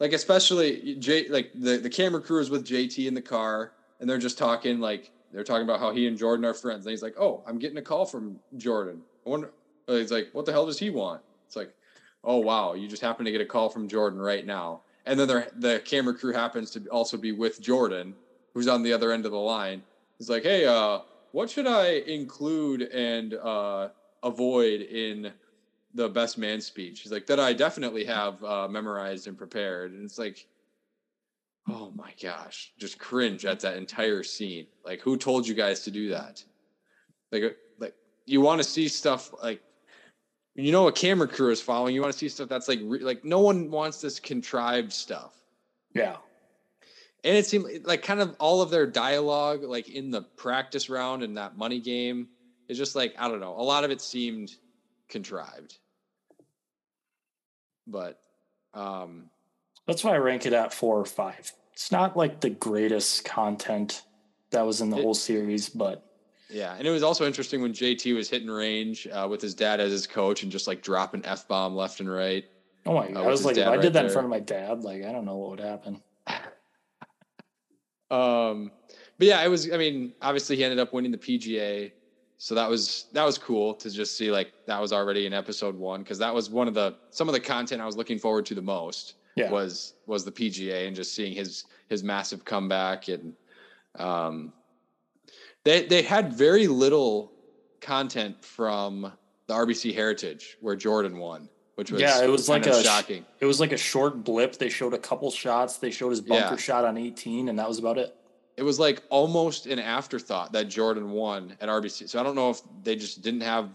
like 0.01 0.13
especially 0.13 0.97
J 0.97 1.29
like 1.29 1.51
the, 1.55 1.79
the 1.79 1.91
camera 1.91 2.21
crew 2.21 2.41
is 2.41 2.51
with 2.51 2.67
JT 2.67 3.07
in 3.07 3.15
the 3.15 3.23
car 3.23 3.73
and 4.01 4.09
they're 4.09 4.19
just 4.19 4.39
talking 4.39 4.81
like 4.81 5.11
they're 5.33 5.45
talking 5.45 5.65
about 5.65 5.81
how 5.81 5.93
he 5.93 6.07
and 6.07 6.17
Jordan 6.17 6.45
are 6.45 6.55
friends. 6.55 6.87
And 6.87 6.91
he's 6.91 7.03
like, 7.03 7.15
Oh, 7.19 7.43
I'm 7.47 7.59
getting 7.59 7.79
a 7.79 7.83
call 7.83 8.05
from 8.07 8.39
Jordan. 8.57 9.03
I 9.27 9.31
wonder 9.31 9.53
uh, 9.89 9.95
he's 9.95 10.13
like, 10.13 10.29
What 10.33 10.47
the 10.47 10.53
hell 10.53 10.67
does 10.67 10.79
he 10.79 10.91
want? 10.91 11.23
It's 11.47 11.57
like, 11.57 11.75
Oh 12.25 12.39
wow, 12.39 12.75
you 12.75 12.89
just 12.89 13.03
happen 13.03 13.25
to 13.25 13.33
get 13.33 13.41
a 13.41 13.47
call 13.47 13.69
from 13.69 13.87
Jordan 13.87 14.21
right 14.21 14.47
now. 14.47 14.81
And 15.05 15.19
then 15.19 15.29
the 15.29 15.49
the 15.57 15.83
camera 15.85 16.15
crew 16.15 16.33
happens 16.33 16.71
to 16.73 16.87
also 16.89 17.17
be 17.17 17.33
with 17.33 17.61
Jordan, 17.61 18.15
who's 18.55 18.69
on 18.69 18.83
the 18.83 18.93
other 18.93 19.13
end 19.13 19.27
of 19.27 19.33
the 19.33 19.39
line. 19.39 19.83
He's 20.19 20.31
like, 20.31 20.43
Hey, 20.43 20.67
uh, 20.67 21.01
what 21.33 21.51
should 21.51 21.67
I 21.67 22.03
include 22.07 22.83
and 22.83 23.35
uh 23.35 23.89
avoid 24.23 24.83
in 24.83 25.33
the 25.95 26.09
best 26.09 26.39
man 26.39 26.61
speech. 26.61 27.01
He's 27.01 27.13
like, 27.13 27.27
that 27.27 27.41
I 27.41 27.53
definitely 27.53 28.05
have 28.05 28.43
uh, 28.43 28.69
memorized 28.69 29.27
and 29.27 29.37
prepared. 29.37 29.93
And 29.93 30.05
it's 30.05 30.19
like, 30.19 30.47
oh 31.69 31.93
my 31.95 32.13
gosh, 32.23 32.73
just 32.79 32.99
cringe 32.99 33.45
at 33.45 33.61
that 33.61 33.77
entire 33.77 34.23
scene. 34.23 34.67
Like, 34.85 35.01
who 35.01 35.17
told 35.17 35.47
you 35.47 35.55
guys 35.55 35.81
to 35.85 35.91
do 35.91 36.09
that? 36.11 36.43
Like, 37.31 37.43
uh, 37.43 37.49
like 37.79 37.95
you 38.27 38.41
want 38.41 38.63
to 38.63 38.69
see 38.69 38.89
stuff 38.89 39.33
like, 39.43 39.61
you 40.55 40.73
know, 40.73 40.89
a 40.89 40.93
camera 40.93 41.29
crew 41.29 41.51
is 41.51 41.61
following. 41.61 41.95
You 41.95 42.01
want 42.01 42.13
to 42.13 42.19
see 42.19 42.29
stuff 42.29 42.49
that's 42.49 42.69
like, 42.69 42.81
re- 42.83 43.01
like 43.01 43.25
no 43.25 43.41
one 43.41 43.71
wants 43.71 44.01
this 44.01 44.21
contrived 44.21 44.93
stuff. 44.93 45.35
Yeah. 45.95 46.17
And 47.25 47.37
it 47.37 47.47
seemed 47.47 47.85
like 47.87 48.03
kind 48.03 48.21
of 48.21 48.35
all 48.41 48.63
of 48.63 48.71
their 48.71 48.87
dialogue, 48.87 49.63
like 49.63 49.89
in 49.89 50.11
the 50.11 50.23
practice 50.23 50.91
round 50.91 51.23
and 51.23 51.37
that 51.37 51.57
money 51.57 51.79
game, 51.81 52.29
is 52.69 52.77
just 52.77 52.97
like 52.97 53.15
I 53.19 53.29
don't 53.29 53.41
know. 53.41 53.55
A 53.57 53.63
lot 53.63 53.85
of 53.85 53.91
it 53.91 54.01
seemed 54.01 54.57
contrived, 55.09 55.79
but 57.87 58.19
um, 58.75 59.31
That's 59.87 60.03
why 60.05 60.15
I 60.15 60.19
rank 60.19 60.47
it 60.47 60.53
at 60.53 60.73
four 60.73 60.99
or 60.99 61.05
five. 61.05 61.53
It's 61.73 61.93
not 61.93 62.17
like 62.17 62.41
the 62.41 62.51
greatest 62.51 63.25
content 63.25 64.03
that 64.51 64.63
was 64.63 64.81
in 64.81 64.91
the 64.91 64.97
It- 64.99 65.03
whole 65.03 65.15
series, 65.15 65.69
but 65.69 66.05
yeah. 66.51 66.75
And 66.77 66.87
it 66.87 66.91
was 66.91 67.03
also 67.03 67.27
interesting 67.27 67.63
when 67.63 67.73
JT 67.73 68.15
was 68.15 68.29
hitting 68.29 68.51
range 68.51 69.07
uh, 69.07 69.27
with 69.31 69.41
his 69.41 69.55
dad 69.55 69.81
as 69.81 69.91
his 69.91 70.07
coach 70.07 70.43
and 70.43 70.53
just 70.53 70.67
like 70.67 70.83
dropping 70.83 71.25
f 71.25 71.47
bomb 71.49 71.75
left 71.75 72.01
and 72.01 72.13
right. 72.13 72.45
oh 72.85 72.95
my 72.95 73.07
Uh, 73.07 73.13
god, 73.13 73.25
I 73.25 73.27
was 73.29 73.45
like, 73.45 73.57
if 73.57 73.67
I 73.67 73.71
right 73.73 73.81
did 73.81 73.93
that 73.95 74.05
in 74.07 74.11
front 74.11 74.27
of 74.27 74.31
my 74.31 74.41
dad, 74.41 74.83
like 74.85 75.05
I 75.05 75.13
don't 75.13 75.25
know 75.25 75.37
what 75.37 75.51
would 75.51 75.61
happen. 75.61 76.03
Um, 78.13 78.71
but 79.19 79.27
yeah, 79.27 79.43
it 79.43 79.49
was. 79.49 79.71
I 79.73 79.77
mean, 79.77 80.13
obviously 80.21 80.57
he 80.57 80.65
ended 80.65 80.79
up 80.79 80.93
winning 80.93 81.13
the 81.13 81.19
PGA, 81.19 81.93
so 82.39 82.55
that 82.55 82.69
was 82.69 83.07
that 83.13 83.25
was 83.25 83.39
cool 83.39 83.75
to 83.77 83.91
just 83.91 84.17
see 84.17 84.31
like 84.31 84.53
that 84.67 84.81
was 84.81 84.93
already 84.93 85.27
in 85.27 85.33
episode 85.33 85.77
one 85.77 86.03
because 86.03 86.19
that 86.19 86.35
was 86.35 86.51
one 86.51 86.69
of 86.69 86.75
the 86.75 86.97
some 87.11 87.29
of 87.29 87.33
the 87.33 87.41
content 87.41 87.81
I 87.81 87.87
was 87.87 87.97
looking 87.97 88.19
forward 88.19 88.47
to 88.47 88.55
the 88.55 88.63
most 88.63 89.15
Yeah. 89.37 89.51
was 89.51 89.95
was 90.07 90.25
the 90.25 90.33
PGA 90.33 90.87
and 90.87 90.97
just 90.97 91.15
seeing 91.15 91.33
his 91.35 91.65
his 91.89 92.03
massive 92.03 92.45
comeback 92.45 93.09
and 93.09 93.35
um, 93.99 94.53
they 95.65 95.87
they 95.87 96.03
had 96.03 96.33
very 96.33 96.67
little 96.67 97.33
content 97.81 98.45
from 98.45 99.13
the 99.49 99.55
RBC 99.55 99.95
Heritage 99.95 100.57
where 100.61 100.77
Jordan 100.77 101.19
won, 101.19 101.49
which 101.77 101.91
was 101.91 102.01
Yeah, 102.01 102.23
it 102.23 102.29
was 102.29 102.49
like 102.49 102.67
a 102.67 102.83
shocking. 102.83 103.25
It 103.41 103.47
was 103.47 103.61
like 103.61 103.73
a 103.73 103.77
short 103.77 104.25
blip. 104.25 104.57
They 104.59 104.69
showed 104.69 104.95
a 104.95 104.99
couple 104.99 105.31
shots. 105.31 105.79
They 105.79 105.91
showed 105.91 106.11
his 106.11 106.21
bunker 106.21 106.51
Yeah. 106.51 106.57
shot 106.57 106.85
on 106.85 106.97
18, 106.99 107.49
and 107.49 107.59
that 107.59 107.69
was 107.69 107.79
about 107.79 107.99
it. 107.99 108.15
it 108.59 108.63
was 108.63 108.79
like 108.79 109.03
almost 109.09 109.65
an 109.67 109.79
afterthought 109.79 110.53
that 110.53 110.65
Jordan 110.69 111.11
won 111.11 111.57
at 111.63 111.71
RBC. 111.71 112.07
So 112.09 112.21
I 112.21 112.23
don't 112.23 112.35
know 112.35 112.51
if 112.51 112.61
they 112.83 112.95
just 112.97 113.23
didn't 113.23 113.41
have 113.41 113.71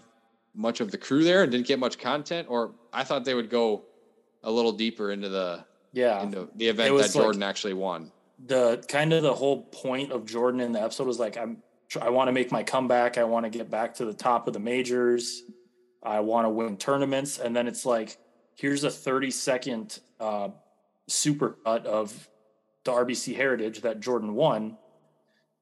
much 0.53 0.81
of 0.81 0.91
the 0.91 0.97
crew 0.99 1.23
there 1.23 1.41
and 1.41 1.51
didn't 1.51 1.65
get 1.65 1.79
much 1.79 1.97
content, 1.97 2.47
or 2.49 2.71
I 2.93 3.03
thought 3.03 3.25
they 3.25 3.33
would 3.33 3.49
go 3.49 3.85
a 4.43 4.51
little 4.51 4.71
deeper 4.71 5.11
into 5.11 5.29
the 5.29 5.65
Yeah. 5.93 6.21
into 6.21 6.47
the 6.55 6.67
event 6.67 6.95
that 6.95 7.01
like- 7.01 7.11
Jordan 7.13 7.41
actually 7.43 7.73
won. 7.73 8.11
the 8.45 8.83
kind 8.87 9.13
of 9.13 9.23
the 9.23 9.33
whole 9.33 9.63
point 9.63 10.11
of 10.11 10.23
Jordan 10.23 10.59
in 10.61 10.71
the 10.71 10.79
episode 10.81 11.07
was 11.07 11.17
like 11.19 11.37
I'm 11.37 11.63
I 11.99 12.09
want 12.11 12.27
to 12.27 12.31
make 12.31 12.51
my 12.51 12.61
comeback. 12.61 13.17
I 13.17 13.23
want 13.23 13.45
to 13.45 13.49
get 13.49 13.71
back 13.71 13.95
to 13.95 14.05
the 14.05 14.13
top 14.13 14.45
of 14.47 14.53
the 14.53 14.59
majors. 14.59 15.41
I 16.03 16.19
want 16.21 16.45
to 16.45 16.49
win 16.49 16.77
tournaments 16.77 17.39
and 17.39 17.55
then 17.55 17.67
it's 17.67 17.85
like 17.85 18.17
here's 18.55 18.83
a 18.83 18.91
30 18.91 19.31
second 19.31 19.99
uh 20.19 20.49
super 21.07 21.57
cut 21.65 21.85
of 21.85 22.27
the 22.83 22.91
RBC 22.91 23.35
heritage 23.35 23.81
that 23.81 23.99
Jordan 23.99 24.33
won. 24.35 24.77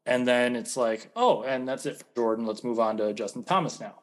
And 0.07 0.27
then 0.27 0.55
it's 0.55 0.77
like, 0.77 1.09
oh, 1.15 1.41
and 1.43 1.67
that's 1.67 1.87
it 1.87 1.97
for 1.97 2.05
Jordan. 2.15 2.45
Let's 2.45 2.63
move 2.63 2.79
on 2.79 2.97
to 2.97 3.13
Justin 3.13 3.43
Thomas 3.43 3.79
now. 3.79 3.95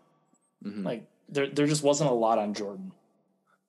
Mhm. 0.64 0.84
Like 0.84 1.06
there 1.28 1.48
there 1.48 1.66
just 1.66 1.82
wasn't 1.82 2.10
a 2.10 2.14
lot 2.14 2.38
on 2.38 2.54
Jordan. 2.54 2.92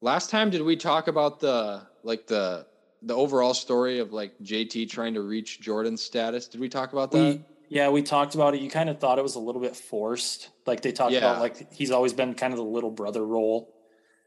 Last 0.01 0.29
time, 0.29 0.49
did 0.49 0.61
we 0.61 0.75
talk 0.75 1.07
about 1.07 1.39
the 1.39 1.83
like 2.03 2.27
the 2.27 2.65
the 3.03 3.15
overall 3.15 3.53
story 3.53 3.99
of 3.99 4.13
like 4.13 4.33
JT 4.41 4.89
trying 4.89 5.13
to 5.13 5.21
reach 5.21 5.61
Jordan's 5.61 6.01
status? 6.01 6.47
Did 6.47 6.61
we 6.61 6.69
talk 6.69 6.93
about 6.93 7.11
that? 7.11 7.17
We 7.17 7.41
yeah, 7.73 7.89
we 7.89 8.03
talked 8.03 8.35
about 8.35 8.53
it. 8.53 8.61
You 8.61 8.69
kind 8.69 8.87
of 8.87 8.99
thought 8.99 9.17
it 9.17 9.23
was 9.23 9.33
a 9.33 9.39
little 9.39 9.59
bit 9.59 9.75
forced. 9.75 10.49
Like 10.67 10.81
they 10.81 10.91
talked 10.91 11.11
Yeah. 11.11 11.19
about 11.19 11.39
like 11.39 11.73
he's 11.73 11.89
always 11.89 12.13
been 12.13 12.35
kind 12.35 12.53
of 12.53 12.57
the 12.57 12.63
little 12.65 12.91
brother 12.91 13.25
role. 13.25 13.73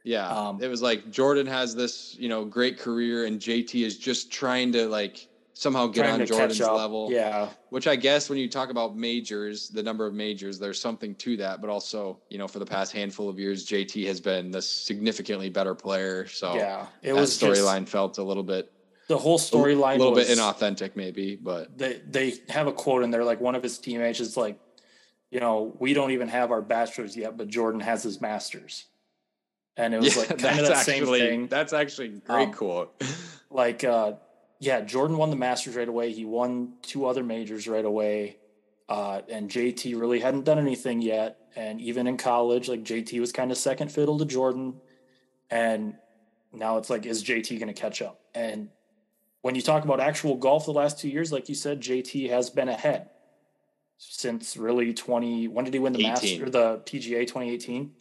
Yeah, 0.02 0.28
Um, 0.28 0.62
it 0.62 0.68
was 0.68 0.82
like 0.82 1.10
Jordan 1.10 1.46
has 1.46 1.74
this, 1.74 2.16
you 2.18 2.28
know, 2.28 2.44
great 2.44 2.78
career, 2.78 3.24
and 3.26 3.40
JT 3.40 3.84
is 3.84 3.98
just 3.98 4.30
trying 4.32 4.72
to 4.72 4.88
like 4.88 5.28
somehow 5.52 5.86
get 5.86 6.06
on 6.06 6.26
Jordan's 6.26 6.60
level. 6.60 7.08
Yeah. 7.10 7.48
Which 7.70 7.86
I 7.86 7.96
guess 7.96 8.28
when 8.28 8.38
you 8.38 8.48
talk 8.48 8.70
about 8.70 8.96
majors, 8.96 9.68
the 9.68 9.82
number 9.82 10.06
of 10.06 10.12
majors, 10.12 10.58
there's 10.58 10.80
something 10.80 11.14
to 11.16 11.36
that. 11.38 11.60
But 11.60 11.70
also, 11.70 12.18
you 12.30 12.36
know, 12.38 12.46
for 12.46 12.58
the 12.58 12.66
past 12.66 12.92
handful 12.92 13.28
of 13.28 13.38
years, 13.38 13.64
JT 13.66 14.06
has 14.06 14.20
been 14.20 14.50
the 14.50 14.60
significantly 14.60 15.48
better 15.50 15.74
player. 15.74 16.26
So 16.26 16.54
yeah. 16.54 16.86
It 17.02 17.12
was 17.14 17.30
storyline 17.36 17.88
felt 17.88 18.18
a 18.18 18.22
little 18.22 18.42
bit, 18.42 18.70
the 19.08 19.18
whole 19.18 19.38
storyline 19.38 19.96
a 19.96 19.98
little 19.98 20.12
was 20.12 20.28
bit 20.28 20.38
inauthentic, 20.38 20.96
maybe. 20.96 21.36
But 21.36 21.76
they 21.76 22.00
they 22.08 22.34
have 22.48 22.66
a 22.66 22.72
quote 22.72 23.02
in 23.02 23.10
there 23.10 23.24
like 23.24 23.40
one 23.40 23.54
of 23.54 23.62
his 23.62 23.78
teammates 23.78 24.20
is 24.20 24.36
like, 24.36 24.58
you 25.30 25.40
know, 25.40 25.74
we 25.78 25.94
don't 25.94 26.10
even 26.12 26.28
have 26.28 26.50
our 26.50 26.62
bachelors 26.62 27.16
yet, 27.16 27.36
but 27.36 27.48
Jordan 27.48 27.80
has 27.80 28.02
his 28.02 28.20
masters. 28.20 28.86
And 29.76 29.94
it 29.94 30.00
was 30.00 30.14
yeah, 30.16 30.22
like 30.22 30.28
kind 30.38 30.60
of 30.60 30.66
that's 30.66 30.68
that 30.68 30.84
same 30.86 31.02
actually 31.02 31.20
thing. 31.20 31.46
that's 31.48 31.72
actually 31.72 32.06
a 32.08 32.18
great 32.18 32.48
Um, 32.48 32.52
quote. 32.52 33.02
like 33.50 33.84
uh 33.84 34.12
yeah 34.58 34.80
jordan 34.80 35.16
won 35.18 35.30
the 35.30 35.36
masters 35.36 35.76
right 35.76 35.86
away 35.88 36.10
he 36.12 36.24
won 36.24 36.72
two 36.82 37.04
other 37.06 37.22
majors 37.22 37.68
right 37.68 37.84
away 37.84 38.38
uh 38.88 39.20
and 39.28 39.50
jt 39.50 39.98
really 40.00 40.18
hadn't 40.18 40.44
done 40.44 40.58
anything 40.58 41.00
yet 41.02 41.38
and 41.54 41.80
even 41.80 42.06
in 42.06 42.16
college 42.16 42.68
like 42.68 42.82
jt 42.82 43.20
was 43.20 43.32
kind 43.32 43.50
of 43.52 43.58
second 43.58 43.92
fiddle 43.92 44.18
to 44.18 44.24
jordan 44.24 44.74
and 45.50 45.94
now 46.52 46.78
it's 46.78 46.88
like 46.90 47.04
is 47.06 47.22
jt 47.22 47.58
going 47.60 47.72
to 47.72 47.78
catch 47.80 48.00
up 48.02 48.20
and 48.34 48.68
when 49.46 49.54
you 49.54 49.62
talk 49.62 49.84
about 49.84 50.00
actual 50.00 50.34
golf 50.34 50.64
the 50.64 50.72
last 50.72 50.98
two 50.98 51.08
years 51.08 51.30
like 51.30 51.48
you 51.48 51.54
said 51.54 51.80
jt 51.80 52.28
has 52.28 52.50
been 52.50 52.68
ahead 52.68 53.08
since 53.96 54.56
really 54.56 54.92
20 54.92 55.46
when 55.46 55.64
did 55.64 55.72
he 55.72 55.78
win 55.78 55.92
the 55.92 56.00
18. 56.00 56.10
master 56.10 56.50
the 56.50 56.78
pga 56.84 57.20
2018 57.20 57.92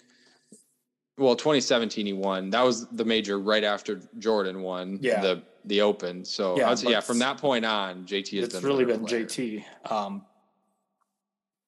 Well, 1.18 1.36
2017 1.36 2.06
he 2.08 2.12
won. 2.14 2.50
That 2.50 2.64
was 2.64 2.88
the 2.88 3.06
major 3.06 3.40
right 3.40 3.64
after 3.64 4.02
Jordan 4.18 4.62
won 4.64 5.00
Yeah. 5.02 5.22
the 5.22 5.44
the 5.64 5.80
Open. 5.82 6.26
So 6.26 6.58
Yeah, 6.58 6.76
say, 6.76 6.90
yeah, 6.92 7.00
from 7.00 7.20
that 7.20 7.38
point 7.38 7.64
on, 7.64 8.06
JT 8.06 8.36
has 8.38 8.46
it's 8.46 8.56
been 8.56 8.66
really 8.66 8.84
been 8.86 9.06
player. 9.06 9.26
jt 9.26 9.64
um 9.90 10.26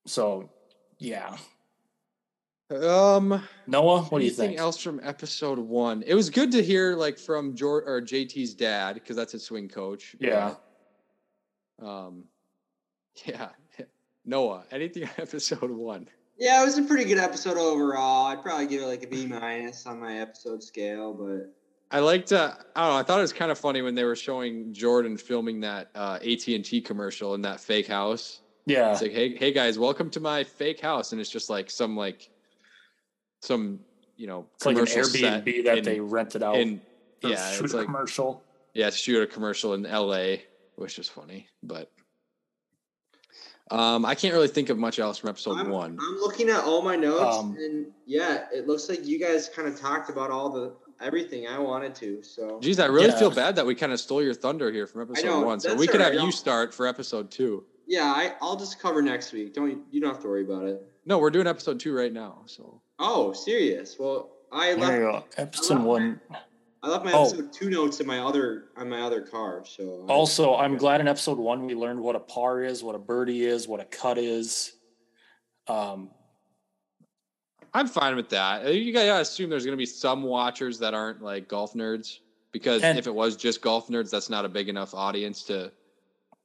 so 0.06 0.50
yeah 1.00 1.38
Um, 2.70 3.42
Noah, 3.66 4.02
what 4.02 4.20
do 4.20 4.26
you 4.26 4.32
think? 4.32 4.40
anything 4.40 4.50
think? 4.50 4.60
else 4.60 4.82
from 4.82 5.00
episode 5.02 5.58
one? 5.58 6.04
It 6.06 6.16
was 6.16 6.30
good 6.30 6.52
to 6.52 6.62
hear 6.62 6.96
like 6.96 7.18
from 7.18 7.56
Jor 7.56 7.84
or 7.84 8.02
JT's 8.02 8.54
dad 8.54 8.96
because 8.96 9.16
that's 9.16 9.32
his 9.32 9.44
swing 9.44 9.70
coach. 9.70 10.16
Yeah. 10.20 10.56
but, 11.80 11.88
um, 11.88 12.26
yeah. 13.26 13.50
Noah, 14.26 14.66
anything 14.72 15.04
on 15.04 15.10
episode 15.18 15.72
one? 15.72 16.10
Yeah, 16.38 16.62
it 16.62 16.66
was 16.66 16.78
a 16.78 16.84
pretty 16.84 17.06
good 17.06 17.18
episode 17.18 17.58
overall. 17.58 18.28
I'd 18.28 18.44
probably 18.44 18.68
give 18.68 18.82
it 18.82 18.86
like 18.86 19.04
a 19.04 19.08
B 19.08 19.26
minus 19.26 19.86
on 19.88 20.00
my 20.00 20.20
episode 20.20 20.62
scale, 20.62 21.14
but 21.14 21.54
I 21.90 22.00
liked. 22.00 22.32
Uh, 22.32 22.54
I 22.76 22.82
don't 22.82 22.94
know. 22.94 23.00
I 23.00 23.04
thought 23.04 23.20
it 23.20 23.24
was 23.24 23.34
kind 23.34 23.50
of 23.50 23.58
funny 23.58 23.82
when 23.82 23.96
they 23.96 24.04
were 24.04 24.16
showing 24.16 24.74
Jordan 24.74 25.18
filming 25.18 25.62
that 25.62 25.90
uh, 25.96 26.20
AT 26.22 26.48
and 26.48 26.64
T 26.64 26.82
commercial 26.82 27.34
in 27.34 27.42
that 27.44 27.60
fake 27.60 27.88
house. 27.88 28.42
Yeah. 28.68 28.92
It's 28.92 29.02
like, 29.02 29.14
hey, 29.14 29.36
hey 29.36 29.54
guys, 29.54 29.80
welcome 29.80 30.10
to 30.12 30.20
my 30.20 30.44
fake 30.44 30.82
house, 30.82 31.14
and 31.14 31.22
it's 31.22 31.30
just 31.30 31.50
like 31.50 31.72
some 31.72 31.96
like 31.96 32.30
some 33.42 33.80
you 34.16 34.28
know 34.28 34.48
It's 34.56 34.66
like 34.66 34.78
an 34.78 34.86
commercial 34.86 35.04
set 35.06 35.46
Airbnb 35.46 35.66
that 35.66 35.78
in- 35.80 35.84
they 35.84 36.00
rented 36.00 36.44
out. 36.44 36.56
in 36.56 36.82
yeah, 37.24 37.52
shoot 37.52 37.66
it's 37.66 37.74
a 37.74 37.78
like 37.78 37.86
commercial. 37.86 38.44
yeah, 38.74 38.90
shoot 38.92 39.22
a 39.24 39.28
commercial 39.28 39.74
in 39.74 39.86
L.A., 39.86 40.44
which 40.76 41.00
is 41.00 41.08
funny, 41.10 41.48
but 41.64 41.90
um, 43.70 44.06
I 44.06 44.16
can't 44.16 44.34
really 44.34 44.48
think 44.48 44.70
of 44.70 44.78
much 44.78 44.98
else 45.00 45.18
from 45.18 45.30
episode 45.30 45.58
I'm, 45.58 45.70
one. 45.70 45.98
I'm 46.00 46.16
looking 46.20 46.50
at 46.50 46.64
all 46.64 46.82
my 46.82 46.96
notes, 46.96 47.38
Um, 47.38 47.58
and 47.60 47.88
yeah, 48.06 48.46
it 48.54 48.66
looks 48.68 48.88
like 48.88 49.06
you 49.06 49.20
guys 49.20 49.50
kind 49.50 49.68
of 49.68 49.78
talked 49.80 50.10
about 50.10 50.32
all 50.32 50.50
the 50.50 50.74
everything 51.02 51.48
I 51.48 51.60
wanted 51.60 51.94
to. 51.96 52.24
So 52.24 52.60
Geez, 52.62 52.80
I 52.80 52.86
really 52.86 53.08
Yeah. 53.10 53.20
feel 53.20 53.32
bad 53.32 53.56
that 53.58 53.66
we 53.66 53.76
kind 53.76 53.92
of 53.92 54.00
stole 54.00 54.24
your 54.24 54.34
thunder 54.34 54.72
here 54.72 54.88
from 54.88 55.02
episode 55.02 55.26
know, 55.28 55.42
one. 55.42 55.60
So 55.60 55.76
we 55.76 55.86
could 55.86 56.02
all 56.02 56.12
have 56.12 56.14
you 56.22 56.32
start 56.32 56.74
for 56.74 56.88
episode 56.88 57.30
two. 57.30 57.66
Yeah, 57.88 58.06
I, 58.06 58.36
I'll 58.42 58.56
just 58.56 58.80
cover 58.80 59.02
next 59.02 59.32
week. 59.34 59.54
Don't 59.54 59.84
you 59.92 60.02
don't 60.02 60.12
have 60.14 60.22
to 60.22 60.28
worry 60.28 60.44
about 60.44 60.64
it. 60.66 60.82
No, 61.06 61.20
we're 61.20 61.30
doing 61.30 61.46
episode 61.48 61.80
two 61.80 61.94
right 61.96 62.12
now. 62.12 62.44
So 62.46 62.82
Oh, 63.00 63.34
serious? 63.34 63.98
Well, 64.00 64.30
I 64.52 64.74
There 64.76 64.96
you 65.02 65.12
go. 65.12 65.26
Episode 65.38 65.82
one. 65.82 66.20
I 66.84 66.90
left 66.90 67.06
my 67.06 67.12
Oh. 67.14 67.22
episode 67.26 67.52
two 67.52 67.70
notes 67.70 68.00
in 68.00 68.08
my 68.08 68.20
other 68.20 68.70
on 68.78 68.90
my 68.90 69.02
other 69.02 69.22
car. 69.22 69.66
So 69.66 70.06
I- 70.08 70.14
Also, 70.14 70.56
I'm 70.56 70.78
glad 70.78 71.02
in 71.02 71.08
episode 71.08 71.38
one 71.38 71.66
we 71.66 71.76
learned 71.76 72.00
what 72.02 72.16
a 72.16 72.20
par 72.20 72.64
is, 72.64 72.84
what 72.84 72.96
a 72.96 73.00
birdie 73.00 73.46
is, 73.46 73.68
what 73.68 73.80
a 73.80 73.86
cut 73.86 74.18
is. 74.18 74.74
Um, 75.68 76.12
I'm 77.74 77.88
fine 77.88 78.16
with 78.16 78.30
that. 78.30 78.66
Uh, 78.66 78.70
You 78.70 78.94
gotta 78.94 79.20
assume 79.22 79.50
there's 79.50 79.66
gonna 79.66 79.76
be 79.78 79.86
some 79.86 80.24
watchers 80.24 80.80
that 80.80 80.94
aren't 80.94 81.22
like 81.22 81.48
golf 81.48 81.74
nerds 81.74 82.20
because 82.52 82.82
And- 82.84 82.98
if 82.98 83.06
it 83.08 83.14
was 83.14 83.36
just 83.36 83.62
golf 83.62 83.90
nerds, 83.90 84.10
that's 84.10 84.30
not 84.30 84.46
a 84.46 84.50
big 84.50 84.70
enough 84.70 84.94
audience 84.94 85.44
to 85.44 85.72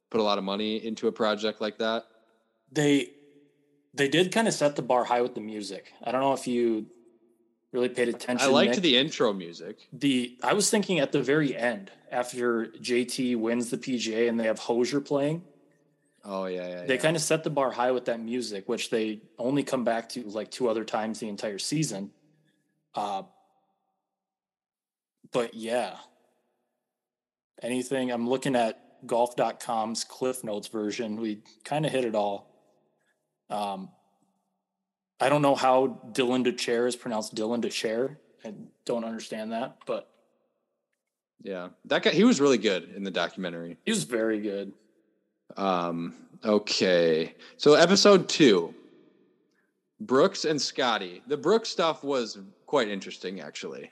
put 0.09 0.19
a 0.19 0.23
lot 0.23 0.37
of 0.37 0.43
money 0.43 0.83
into 0.85 1.07
a 1.07 1.11
project 1.11 1.61
like 1.61 1.77
that. 1.79 2.05
they 2.71 3.13
they 3.93 4.07
did 4.07 4.31
kind 4.31 4.47
of 4.47 4.53
set 4.53 4.75
the 4.75 4.81
bar 4.81 5.05
high 5.05 5.21
with 5.21 5.35
the 5.35 5.41
music. 5.41 5.93
I 6.03 6.11
don't 6.11 6.21
know 6.21 6.33
if 6.33 6.47
you 6.47 6.87
really 7.71 7.89
paid 7.89 8.09
attention. 8.09 8.47
I 8.47 8.51
liked 8.51 8.73
Nick. 8.75 8.81
the 8.81 8.97
intro 8.97 9.33
music. 9.33 9.87
the 9.91 10.37
I 10.43 10.53
was 10.53 10.69
thinking 10.69 10.99
at 10.99 11.11
the 11.11 11.21
very 11.21 11.55
end 11.55 11.91
after 12.11 12.67
JT 12.67 13.37
wins 13.37 13.69
the 13.69 13.77
PGA 13.77 14.29
and 14.29 14.39
they 14.39 14.45
have 14.45 14.59
Hozier 14.59 15.01
playing, 15.01 15.43
Oh 16.25 16.45
yeah, 16.45 16.67
yeah. 16.67 16.85
they 16.85 16.95
yeah. 16.95 17.01
kind 17.01 17.15
of 17.15 17.21
set 17.21 17.43
the 17.43 17.49
bar 17.49 17.71
high 17.71 17.91
with 17.91 18.05
that 18.05 18.19
music, 18.19 18.69
which 18.69 18.89
they 18.89 19.21
only 19.37 19.63
come 19.63 19.83
back 19.83 20.09
to 20.09 20.23
like 20.23 20.51
two 20.51 20.69
other 20.69 20.85
times 20.85 21.19
the 21.19 21.27
entire 21.27 21.59
season. 21.59 22.11
Uh, 22.95 23.23
but 25.31 25.53
yeah, 25.53 25.97
anything 27.61 28.11
I'm 28.11 28.29
looking 28.29 28.55
at 28.55 28.79
golf.com's 29.05 30.03
Cliff 30.05 30.43
Notes 30.43 30.67
version, 30.67 31.17
we 31.19 31.39
kind 31.65 31.85
of 31.85 31.91
hit 31.91 32.05
it 32.05 32.15
all. 32.15 32.52
Um, 33.53 33.89
I 35.19 35.29
don't 35.29 35.41
know 35.41 35.55
how 35.55 35.99
Dylan 36.11 36.45
Dethier 36.45 36.87
is 36.87 36.95
pronounced 36.95 37.35
Dylan 37.35 37.61
Dethier. 37.63 38.17
I 38.43 38.53
don't 38.85 39.05
understand 39.05 39.51
that, 39.53 39.77
but 39.85 40.09
yeah. 41.41 41.69
That 41.85 42.03
guy, 42.03 42.09
he 42.11 42.23
was 42.23 42.41
really 42.41 42.57
good 42.57 42.93
in 42.95 43.03
the 43.03 43.11
documentary. 43.11 43.77
he 43.85 43.91
was 43.91 44.03
very 44.03 44.41
good. 44.41 44.73
Um, 45.55 46.15
okay. 46.43 47.35
So 47.57 47.75
episode 47.75 48.27
two, 48.27 48.73
Brooks 50.01 50.45
and 50.45 50.61
Scotty. 50.61 51.21
The 51.27 51.37
Brooks 51.37 51.69
stuff 51.69 52.03
was 52.03 52.39
quite 52.65 52.87
interesting, 52.89 53.39
actually. 53.39 53.91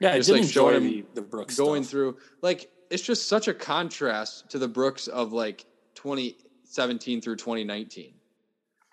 Yeah, 0.00 0.12
I 0.12 0.16
Just, 0.18 0.28
did 0.28 0.32
like, 0.34 0.42
enjoy 0.42 0.70
showing 0.72 0.82
the, 0.82 1.04
the 1.14 1.22
Brooks 1.22 1.56
Going 1.56 1.82
stuff. 1.82 1.90
through, 1.90 2.16
like, 2.42 2.70
it's 2.90 3.02
just 3.02 3.28
such 3.28 3.48
a 3.48 3.54
contrast 3.54 4.50
to 4.50 4.58
the 4.58 4.68
Brooks 4.68 5.08
of 5.08 5.32
like 5.32 5.64
2017 5.94 7.20
through 7.20 7.36
2019. 7.36 8.14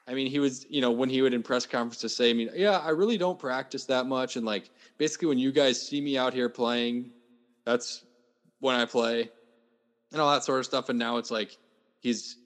I 0.07 0.14
mean, 0.14 0.27
he 0.27 0.40
was, 0.40 0.65
you 0.69 0.82
know, 0.82 0.91
when 0.91 1.10
he 1.10 1.22
would 1.22 1.34
in 1.34 1.41
press 1.41 1.65
conferences 1.65 2.15
say, 2.15 2.30
I 2.30 2.34
mean, 2.34 2.49
yeah, 2.56 2.77
I 2.77 2.90
really 2.90 3.18
don't 3.18 3.40
practice 3.40 3.86
that 3.86 4.06
much. 4.06 4.36
And 4.36 4.45
like, 4.45 4.69
basically, 4.98 5.27
when 5.30 5.40
you 5.40 5.52
guys 5.52 5.82
see 5.82 5.99
me 5.99 6.18
out 6.18 6.34
here 6.34 6.48
playing, 6.48 7.11
that's 7.65 8.03
when 8.60 8.76
I 8.76 8.86
play 8.86 9.30
and 10.11 10.22
all 10.22 10.32
that 10.32 10.44
sort 10.44 10.60
of 10.60 10.65
stuff. 10.65 10.90
And 10.90 10.99
now 10.99 11.18
it's 11.18 11.32
like 11.32 11.57
he's 12.02 12.38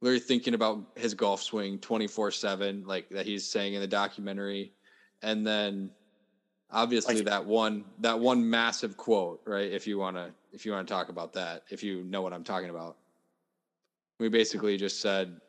literally 0.00 0.20
thinking 0.20 0.54
about 0.54 0.86
his 0.94 1.14
golf 1.14 1.42
swing 1.42 1.78
24 1.78 2.30
7, 2.30 2.84
like 2.86 3.08
that 3.10 3.26
he's 3.26 3.44
saying 3.50 3.74
in 3.74 3.80
the 3.80 3.88
documentary. 3.88 4.72
And 5.22 5.44
then 5.46 5.90
obviously 6.70 7.16
Like- 7.16 7.24
that 7.24 7.44
one 7.44 7.84
that 7.98 8.18
one 8.18 8.48
massive 8.48 8.96
quote, 8.96 9.42
right? 9.44 9.70
If 9.70 9.86
you 9.86 9.98
wanna 9.98 10.32
if 10.52 10.64
you 10.64 10.72
want 10.72 10.86
to 10.86 10.92
talk 10.92 11.08
about 11.08 11.32
that, 11.34 11.62
if 11.70 11.82
you 11.82 12.04
know 12.04 12.22
what 12.22 12.32
I'm 12.32 12.44
talking 12.44 12.70
about. 12.70 12.96
We 14.18 14.28
basically 14.28 14.76
just 14.76 15.00
said 15.00 15.40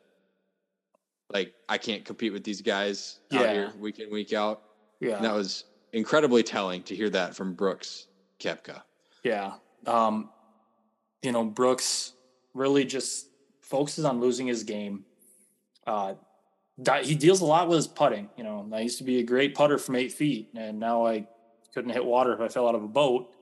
like 1.32 1.54
I 1.68 1.78
can't 1.78 2.04
compete 2.04 2.32
with 2.32 2.44
these 2.44 2.60
guys 2.60 3.20
out 3.32 3.48
here 3.48 3.72
week 3.78 3.98
in, 3.98 4.10
week 4.10 4.32
out. 4.32 4.62
Yeah. 5.00 5.16
And 5.16 5.24
that 5.24 5.34
was 5.34 5.64
incredibly 5.92 6.42
telling 6.42 6.82
to 6.84 6.94
hear 6.94 7.10
that 7.10 7.34
from 7.34 7.54
Brooks 7.54 8.06
Koepka. 8.40 8.82
Yeah. 9.24 9.54
Um, 9.86 10.30
you 11.22 11.32
know, 11.32 11.44
Brooks 11.44 12.12
really 12.54 12.84
just 12.84 13.28
focuses 13.60 14.04
on 14.04 14.20
losing 14.20 14.46
his 14.46 14.64
game. 14.64 15.04
Uh, 15.86 16.14
he 17.02 17.14
deals 17.14 17.40
a 17.40 17.44
lot 17.44 17.68
with 17.68 17.76
his 17.76 17.86
putting. 17.86 18.28
You 18.36 18.44
know, 18.44 18.68
I 18.72 18.80
used 18.80 18.98
to 18.98 19.04
be 19.04 19.18
a 19.18 19.22
great 19.22 19.54
putter 19.54 19.78
from 19.78 19.96
eight 19.96 20.12
feet, 20.12 20.50
and 20.56 20.78
now 20.78 21.06
I 21.06 21.26
couldn't 21.74 21.90
hit 21.90 22.04
water 22.04 22.32
if 22.32 22.40
I 22.40 22.48
fell 22.48 22.68
out 22.68 22.74
of 22.74 22.82
a 22.82 22.88
boat. 22.88 23.34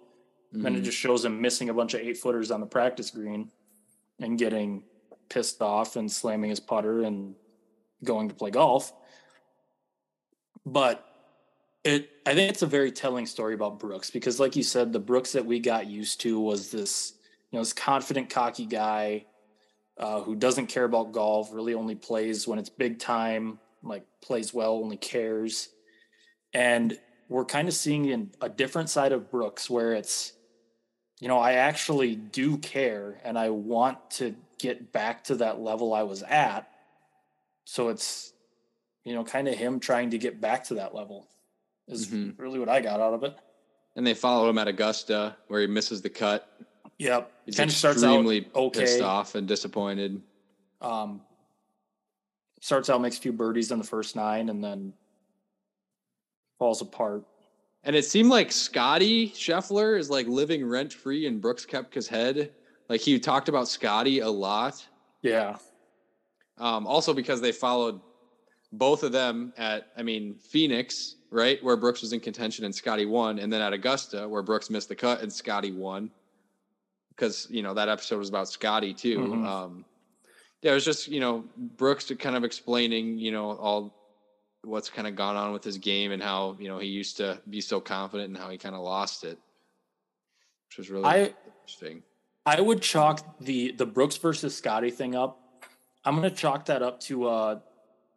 Then 0.52 0.74
it 0.74 0.80
Mhm. 0.80 0.84
just 0.84 0.98
shows 0.98 1.24
him 1.24 1.40
missing 1.40 1.68
a 1.68 1.74
bunch 1.74 1.94
of 1.94 2.00
eight 2.00 2.16
footers 2.18 2.50
on 2.50 2.60
the 2.60 2.66
practice 2.66 3.10
green 3.10 3.50
and 4.18 4.36
getting 4.36 4.82
pissed 5.28 5.62
off 5.62 5.94
and 5.94 6.10
slamming 6.10 6.50
his 6.50 6.58
putter 6.58 7.02
and 7.02 7.36
going 8.05 8.28
to 8.28 8.35
play 8.35 8.51
golf. 8.51 8.93
But 10.64 11.06
it 11.85 12.10
I 12.27 12.35
think 12.35 12.51
it's 12.51 12.62
a 12.62 12.66
very 12.66 12.93
telling 12.93 13.27
story 13.27 13.55
about 13.55 13.81
Brooks 13.81 14.10
because 14.10 14.39
like 14.39 14.56
you 14.56 14.62
said, 14.62 14.93
the 14.93 14.98
Brooks 14.98 15.32
that 15.32 15.47
we 15.47 15.59
got 15.59 15.86
used 15.86 16.20
to 16.22 16.39
was 16.39 16.70
this, 16.70 17.14
you 17.51 17.56
know, 17.56 17.62
this 17.62 17.72
confident, 17.72 18.31
cocky 18.31 18.66
guy 18.66 19.24
uh, 19.98 20.20
who 20.22 20.35
doesn't 20.35 20.66
care 20.66 20.85
about 20.85 21.12
golf, 21.12 21.51
really 21.52 21.74
only 21.74 21.94
plays 21.94 22.47
when 22.47 22.59
it's 22.59 22.70
big 22.70 22.98
time, 22.98 23.59
like 23.82 24.05
plays 24.22 24.52
well, 24.52 24.74
only 24.74 24.97
cares. 24.97 25.68
And 26.52 26.98
we're 27.28 27.44
kind 27.44 27.68
of 27.68 27.74
seeing 27.74 28.06
in 28.06 28.31
a 28.40 28.48
different 28.48 28.90
side 28.90 29.12
of 29.12 29.31
Brooks 29.31 29.70
where 29.70 29.93
it's, 29.93 30.32
you 31.20 31.28
know, 31.28 31.39
I 31.39 31.52
actually 31.52 32.16
do 32.16 32.56
care 32.59 33.20
and 33.24 33.39
I 33.39 33.51
want 33.51 34.10
to 34.12 34.35
get 34.59 34.93
back 34.93 35.24
to 35.24 35.36
that 35.36 35.60
level 35.60 35.94
I 35.94 36.02
was 36.02 36.22
at. 36.22 36.70
So 37.65 37.89
it's, 37.89 38.32
you 39.05 39.15
know, 39.15 39.24
kind 39.24 39.49
of 39.49 39.55
him 39.55 39.81
trying 39.81 40.11
to 40.11 40.19
get 40.19 40.41
back 40.41 40.65
to 40.65 40.74
that 40.74 40.95
level 40.95 41.28
is 41.89 42.09
Mhm. 42.09 42.39
really 42.39 42.59
what 42.59 42.69
I 42.69 42.81
got 42.81 43.01
out 43.01 43.15
of 43.15 43.24
it. 43.24 43.37
And 43.97 44.07
they 44.07 44.15
follow 44.15 44.49
him 44.49 44.59
at 44.59 44.69
Augusta 44.69 45.37
where 45.49 45.61
he 45.61 45.66
misses 45.66 46.03
the 46.03 46.11
cut. 46.11 46.49
Yep. 46.99 47.32
He's 47.47 47.57
kind 47.57 47.70
of 47.70 47.77
starts 47.77 48.03
out 48.03 48.09
extremely 48.15 48.43
pissed 48.43 48.97
okay. 48.97 49.01
off 49.01 49.35
and 49.35 49.49
disappointed. 49.49 50.23
Um, 50.81 51.23
starts 52.61 52.91
out 52.91 53.01
makes 53.01 53.19
a 53.19 53.20
few 53.20 53.32
birdies 53.32 53.70
in 53.73 53.78
the 53.78 53.85
first 53.85 54.16
nine 54.16 54.49
and 54.49 54.62
then 54.62 54.93
falls 56.59 56.82
apart. 56.82 57.24
And 57.85 57.97
it 57.97 58.05
seemed 58.05 58.28
like 58.28 58.53
Scotty 58.53 59.31
Scheffler 59.31 59.99
is 59.99 60.11
like 60.11 60.27
living 60.27 60.65
rent 60.66 60.93
free 60.93 61.27
in 61.27 61.41
Brooks 61.41 61.65
Koepka's 61.65 62.07
head. 62.07 62.53
Like 62.91 63.01
he 63.01 63.19
talked 63.19 63.49
about 63.49 63.66
Scotty 63.69 64.20
a 64.20 64.28
lot. 64.28 64.87
Yeah. 65.23 65.57
Um, 66.61 66.87
also 66.87 67.15
because 67.15 67.41
they 67.41 67.53
followed 67.53 68.01
both 68.73 69.03
of 69.03 69.12
them 69.12 69.53
at, 69.57 69.89
I 69.97 70.03
mean, 70.03 70.37
Phoenix, 70.37 71.16
right, 71.31 71.62
where 71.65 71.77
Brooks 71.77 72.03
was 72.03 72.12
in 72.12 72.20
contention 72.20 72.65
and 72.65 72.74
Scotty 72.74 73.07
won, 73.07 73.39
and 73.39 73.53
then 73.53 73.62
at 73.62 73.73
Augusta 73.73 74.28
where 74.28 74.43
Brooks 74.43 74.70
missed 74.70 74.89
the 74.89 74.95
cut 74.95 75.23
and 75.23 75.32
Scotty 75.32 75.73
won. 75.73 76.11
Because 77.11 77.47
you 77.51 77.62
know 77.62 77.74
that 77.74 77.89
episode 77.89 78.19
was 78.19 78.28
about 78.28 78.49
Scotty 78.49 78.95
too. 78.95 79.19
Mhm. 79.19 79.47
Um, 79.47 79.85
yeah, 80.62 80.70
it 80.70 80.74
was 80.74 80.85
just 80.85 81.09
you 81.09 81.20
know 81.20 81.45
Brooks 81.57 82.11
kind 82.19 82.37
of 82.37 82.45
explaining 82.45 83.19
you 83.19 83.31
know 83.31 83.51
all 83.59 83.95
what's 84.62 84.89
kind 84.89 85.07
of 85.07 85.16
gone 85.16 85.37
on 85.37 85.53
with 85.53 85.65
his 85.65 85.77
game 85.77 86.12
and 86.12 86.23
how 86.23 86.57
you 86.59 86.69
know 86.69 86.78
he 86.78 86.89
used 86.89 87.19
to 87.19 87.41
be 87.51 87.61
so 87.61 87.81
confident 87.81 88.28
and 88.28 88.39
how 88.39 88.49
he 88.49 88.57
kind 88.57 88.74
of 88.74 88.81
lost 88.81 89.24
it, 89.24 89.39
which 90.69 90.78
was 90.78 90.91
really 90.91 91.05
I 91.05 91.35
interesting. 91.47 92.03
I 92.47 92.61
would 92.61 92.81
chalk 92.81 93.39
the 93.39 93.73
the 93.73 93.87
Brooks 93.87 94.16
versus 94.16 94.57
Scotty 94.57 94.91
thing 94.91 95.15
up. 95.15 95.39
I'm 96.05 96.14
gonna 96.14 96.31
chalk 96.31 96.66
that 96.66 96.82
up 96.82 97.01
to 97.01 97.27
uh 97.27 97.60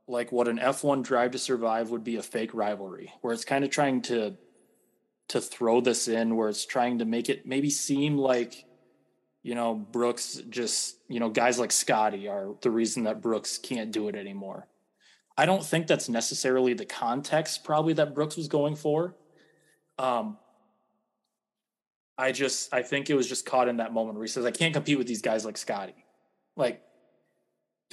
like 0.08 0.32
what 0.32 0.48
an 0.48 0.58
F1 0.58 1.04
drive 1.04 1.32
to 1.32 1.40
survive 1.40 1.90
would 1.90 2.04
be 2.04 2.18
a 2.18 2.24
fake 2.24 2.54
rivalry, 2.54 3.14
where 3.22 3.34
it's 3.34 3.46
kind 3.46 3.64
of 3.64 3.70
trying 3.70 4.02
to 4.04 4.36
to 5.30 5.42
throw 5.42 5.82
this 5.82 6.08
in, 6.08 6.36
where 6.36 6.50
it's 6.50 6.66
trying 6.66 7.00
to 7.00 7.06
make 7.06 7.30
it 7.30 7.46
maybe 7.46 7.70
seem 7.70 8.18
like 8.18 8.66
you 9.42 9.56
know 9.56 9.76
Brooks 9.76 10.42
just 10.50 10.98
you 11.08 11.20
know 11.20 11.30
guys 11.30 11.60
like 11.60 11.72
Scotty 11.72 12.28
are 12.28 12.56
the 12.62 12.72
reason 12.72 13.04
that 13.04 13.22
Brooks 13.22 13.58
can't 13.58 13.92
do 13.92 14.08
it 14.08 14.16
anymore. 14.16 14.68
I 15.38 15.46
don't 15.46 15.64
think 15.64 15.88
that's 15.88 16.10
necessarily 16.10 16.74
the 16.74 16.86
context 16.86 17.64
probably 17.64 17.94
that 17.94 18.14
Brooks 18.14 18.38
was 18.38 18.48
going 18.48 18.76
for. 18.76 19.16
Um, 19.98 20.38
I 22.18 22.32
just 22.32 22.74
I 22.74 22.84
think 22.84 23.10
it 23.10 23.16
was 23.16 23.28
just 23.28 23.46
caught 23.46 23.68
in 23.68 23.78
that 23.78 23.94
moment 23.94 24.18
where 24.18 24.26
he 24.26 24.30
says 24.30 24.46
I 24.46 24.52
can't 24.52 24.74
compete 24.74 24.98
with 24.98 25.08
these 25.08 25.22
guys 25.22 25.46
like 25.46 25.58
Scotty. 25.58 25.96
Like, 26.56 26.84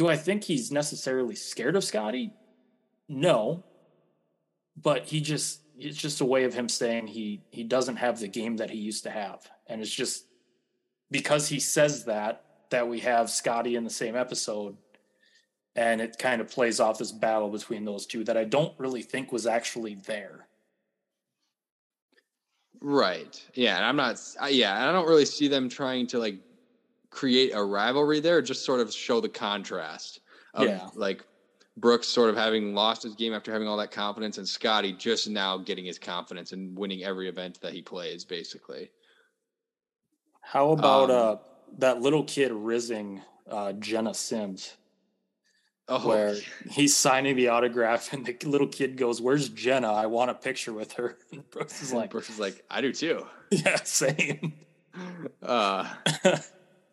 do 0.01 0.09
I 0.09 0.17
think 0.17 0.45
he's 0.45 0.73
necessarily 0.73 1.35
scared 1.35 1.77
of 1.77 1.85
Scotty? 1.85 2.33
No. 3.07 3.63
But 4.75 5.05
he 5.05 5.21
just 5.21 5.61
it's 5.79 5.99
just 5.99 6.23
a 6.23 6.25
way 6.25 6.45
of 6.45 6.55
him 6.55 6.71
saying 6.71 7.09
he 7.09 7.43
he 7.51 7.65
doesn't 7.65 7.97
have 7.97 8.19
the 8.19 8.27
game 8.27 8.57
that 8.57 8.71
he 8.71 8.79
used 8.79 9.03
to 9.03 9.11
have. 9.11 9.47
And 9.67 9.83
it's 9.83 9.95
just 9.95 10.25
because 11.11 11.49
he 11.49 11.61
says 11.61 12.07
that 12.07 12.45
that 12.71 12.89
we 12.89 13.01
have 13.01 13.29
Scotty 13.29 13.77
in 13.77 13.85
the 13.85 13.91
same 13.91 14.17
episode 14.17 14.75
and 15.77 16.01
it 16.01 16.17
kind 16.19 16.41
of 16.41 16.49
plays 16.49 16.81
off 16.81 16.97
this 16.97 17.13
battle 17.13 17.51
between 17.51 17.85
those 17.85 18.07
two 18.07 18.25
that 18.25 18.39
I 18.39 18.45
don't 18.45 18.73
really 18.79 19.03
think 19.03 19.33
was 19.33 19.47
actually 19.47 19.97
there. 20.07 20.47
Right. 22.81 23.39
Yeah. 23.53 23.77
And 23.77 23.85
I'm 23.85 23.97
not, 23.97 24.19
yeah. 24.49 24.89
I 24.89 24.93
don't 24.93 25.07
really 25.07 25.27
see 25.27 25.47
them 25.47 25.69
trying 25.69 26.07
to 26.07 26.19
like 26.19 26.39
create 27.11 27.53
a 27.55 27.62
rivalry 27.65 28.20
there, 28.20 28.39
or 28.39 28.43
just 28.43 28.65
sort 28.65 28.81
of 28.81 28.93
show 28.93 29.20
the 29.20 29.28
contrast 29.28 30.20
of 30.55 30.66
Yeah. 30.69 30.89
like 30.95 31.24
Brooks 31.77 32.09
sort 32.09 32.31
of 32.31 32.37
having 32.37 32.74
lost 32.74 33.03
his 33.03 33.15
game 33.15 33.32
after 33.32 33.53
having 33.53 33.69
all 33.69 33.77
that 33.78 33.91
confidence, 33.91 34.39
and 34.39 34.49
Scotty 34.49 34.93
just 34.93 35.28
now 35.28 35.59
getting 35.59 35.85
his 35.85 35.99
confidence 35.99 36.53
and 36.53 36.77
winning 36.78 37.05
every 37.05 37.28
event 37.28 37.61
that 37.62 37.73
he 37.73 37.82
plays, 37.82 38.24
basically. 38.24 38.91
How 40.43 40.73
about 40.73 41.11
Um, 41.11 41.16
uh 41.16 41.37
that 41.78 42.01
little 42.01 42.24
kid 42.24 42.51
rizzing 42.51 43.23
uh, 43.49 43.73
Jena 43.74 44.12
Sims, 44.12 44.77
Oh, 45.89 46.07
where 46.07 46.37
he's 46.70 46.97
signing 46.97 47.37
the 47.37 47.49
autograph 47.49 48.12
and 48.12 48.24
the 48.27 48.37
little 48.45 48.66
kid 48.69 48.97
goes, 48.97 49.20
"Where's 49.20 49.49
Jena? 49.49 49.93
I 49.93 50.07
want 50.07 50.31
a 50.31 50.35
picture 50.35 50.73
with 50.73 50.93
her." 50.95 51.19
And 51.32 51.49
Brooks 51.51 51.82
is 51.82 51.93
like, 51.93 52.11
Brooks 52.11 52.31
is 52.31 52.39
like, 52.39 52.65
I 52.70 52.81
do 52.81 52.93
too. 52.93 53.27
"Yeah, 53.51 53.77
same." 53.85 54.55
Uh, 55.43 55.93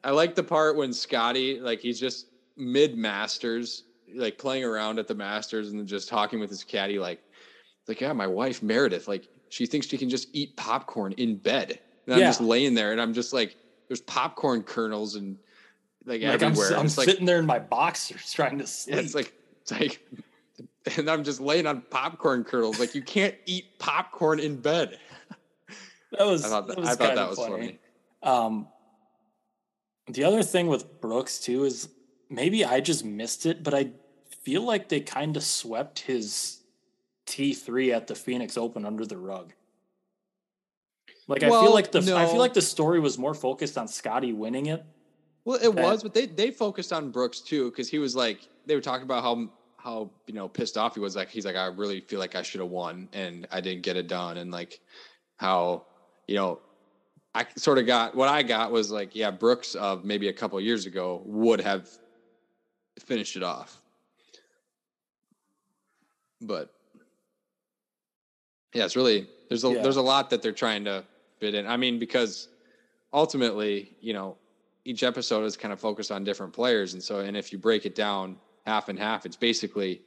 I 0.07 0.11
like 0.11 0.35
the 0.35 0.43
part 0.43 0.77
when 0.77 0.93
Scotty, 0.93 1.59
like, 1.59 1.81
he's 1.81 1.99
just 1.99 2.27
mid 2.55 2.97
Masters, 2.97 3.83
like 4.15 4.37
playing 4.37 4.63
around 4.63 4.99
at 4.99 5.07
the 5.07 5.13
Masters 5.13 5.73
and 5.73 5.85
just 5.85 6.07
talking 6.07 6.39
with 6.39 6.49
his 6.49 6.63
caddy, 6.63 6.97
like, 6.97 7.19
like, 7.89 7.99
yeah, 7.99 8.13
my 8.13 8.25
wife 8.25 8.63
Meredith, 8.63 9.09
like, 9.09 9.27
she 9.49 9.65
thinks 9.65 9.85
she 9.85 9.97
can 9.97 10.09
just 10.09 10.29
eat 10.31 10.55
popcorn 10.55 11.11
in 11.17 11.35
bed. 11.35 11.81
And 12.05 12.15
I'm 12.15 12.21
Yeah. 12.21 12.27
just 12.27 12.39
laying 12.39 12.73
there, 12.73 12.93
and 12.93 13.01
I'm 13.01 13.13
just 13.13 13.33
like, 13.33 13.57
there's 13.89 13.99
popcorn 13.99 14.63
kernels 14.63 15.15
and 15.15 15.37
like, 16.05 16.21
like 16.21 16.41
I'm, 16.41 16.51
everywhere. 16.53 16.67
s- 16.67 16.79
I'm 16.79 16.85
it's 16.85 16.97
like, 16.97 17.09
sitting 17.09 17.25
there 17.25 17.39
in 17.39 17.45
my 17.45 17.59
boxers 17.59 18.31
trying 18.31 18.59
to 18.59 18.65
sleep. 18.67 18.95
yeah, 18.95 19.01
it's 19.01 19.13
like, 19.13 19.33
it's 19.61 19.71
like, 19.73 20.01
and 20.97 21.09
I'm 21.09 21.25
just 21.25 21.41
laying 21.41 21.67
on 21.67 21.81
popcorn 21.91 22.45
kernels. 22.45 22.79
Like, 22.79 22.95
you 22.95 23.01
can't 23.01 23.35
eat 23.45 23.77
popcorn 23.77 24.39
in 24.39 24.55
bed. 24.55 24.99
that 26.13 26.25
was 26.25 26.45
I 26.45 26.47
thought 26.47 26.67
that 26.67 26.75
that, 26.75 26.81
was 26.81 26.89
I 26.91 26.95
thought 26.95 27.15
that 27.15 27.29
was 27.29 27.39
funny. 27.39 27.79
Um, 28.23 28.69
the 30.07 30.23
other 30.23 30.43
thing 30.43 30.67
with 30.67 31.01
Brooks 31.01 31.39
too 31.39 31.65
is 31.65 31.89
maybe 32.29 32.63
I 32.63 32.79
just 32.79 33.03
missed 33.03 33.45
it, 33.45 33.63
but 33.63 33.73
I 33.73 33.91
feel 34.41 34.63
like 34.63 34.89
they 34.89 35.01
kind 35.01 35.35
of 35.35 35.43
swept 35.43 35.99
his 35.99 36.61
T 37.25 37.53
three 37.53 37.91
at 37.91 38.07
the 38.07 38.15
Phoenix 38.15 38.57
Open 38.57 38.85
under 38.85 39.05
the 39.05 39.17
rug. 39.17 39.53
Like 41.27 41.43
I 41.43 41.49
feel 41.49 41.73
like 41.73 41.91
the 41.91 41.99
I 42.15 42.25
feel 42.25 42.37
like 42.37 42.53
the 42.53 42.61
story 42.61 42.99
was 42.99 43.17
more 43.17 43.33
focused 43.33 43.77
on 43.77 43.87
Scotty 43.87 44.31
winning 44.31 44.67
it. 44.67 44.85
Well, 45.43 45.59
it 45.61 45.73
was, 45.73 46.03
but 46.03 46.13
they 46.13 46.25
they 46.25 46.51
focused 46.51 46.93
on 46.93 47.11
Brooks 47.11 47.41
too 47.41 47.69
because 47.69 47.89
he 47.89 47.99
was 47.99 48.15
like 48.15 48.47
they 48.65 48.75
were 48.75 48.81
talking 48.81 49.03
about 49.03 49.23
how 49.23 49.49
how 49.77 50.11
you 50.25 50.33
know 50.33 50.47
pissed 50.47 50.77
off 50.77 50.93
he 50.93 51.01
was. 51.01 51.17
Like 51.17 51.29
he's 51.29 51.45
like 51.45 51.57
I 51.57 51.67
really 51.67 51.99
feel 51.99 52.19
like 52.19 52.35
I 52.35 52.41
should 52.41 52.61
have 52.61 52.69
won 52.69 53.09
and 53.11 53.45
I 53.51 53.59
didn't 53.59 53.83
get 53.83 53.97
it 53.97 54.07
done, 54.07 54.37
and 54.37 54.51
like 54.51 54.79
how 55.35 55.85
you 56.27 56.35
know 56.35 56.61
I 57.37 57.45
sort 57.55 57.77
of 57.77 57.85
got 57.85 58.15
what 58.15 58.29
I 58.29 58.41
got 58.41 58.71
was 58.71 58.89
like 58.91 59.13
yeah 59.15 59.29
Brooks 59.29 59.75
of 59.75 60.03
maybe 60.03 60.27
a 60.27 60.33
couple 60.33 60.59
years 60.59 60.87
ago 60.87 61.21
would 61.25 61.61
have 61.61 61.87
finished 62.99 63.35
it 63.35 63.43
off, 63.43 63.79
but 66.41 66.69
yeah, 68.73 68.85
it's 68.85 68.95
really 68.95 69.27
there's 69.49 69.63
a 69.63 69.69
Yeah. 69.69 69.81
there's 69.83 69.97
a 69.97 70.01
lot 70.01 70.31
that 70.31 70.41
they're 70.41 70.51
trying 70.51 70.85
to 70.85 71.05
fit 71.39 71.53
in. 71.53 71.67
I 71.67 71.77
mean 71.77 71.99
because 71.99 72.47
ultimately 73.13 73.95
you 74.01 74.13
know 74.13 74.37
each 74.83 75.03
episode 75.03 75.43
is 75.43 75.55
kind 75.57 75.71
of 75.71 75.79
focused 75.79 76.11
on 76.11 76.23
different 76.23 76.53
players 76.53 76.93
and 76.93 77.03
so 77.03 77.19
and 77.19 77.37
if 77.37 77.51
you 77.51 77.59
break 77.59 77.85
it 77.85 77.93
down 77.93 78.37
half 78.65 78.89
and 78.89 78.97
half 78.97 79.25
it's 79.27 79.35
basically 79.35 80.01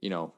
you 0.00 0.10
know 0.10 0.34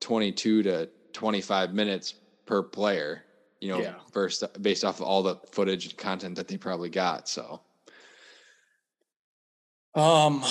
22 0.00 0.62
to 0.62 0.88
25 1.12 1.74
minutes 1.74 2.14
per 2.46 2.62
player 2.62 3.23
you 3.64 3.72
know 3.72 3.80
Yeah. 3.80 3.94
first 4.12 4.44
based 4.62 4.84
off 4.84 5.00
of 5.00 5.06
all 5.06 5.22
the 5.22 5.36
footage 5.50 5.86
and 5.86 5.96
content 5.96 6.36
that 6.36 6.46
they 6.48 6.56
probably 6.58 6.90
got 6.90 7.28
so 7.28 7.60
Um, 9.94 10.42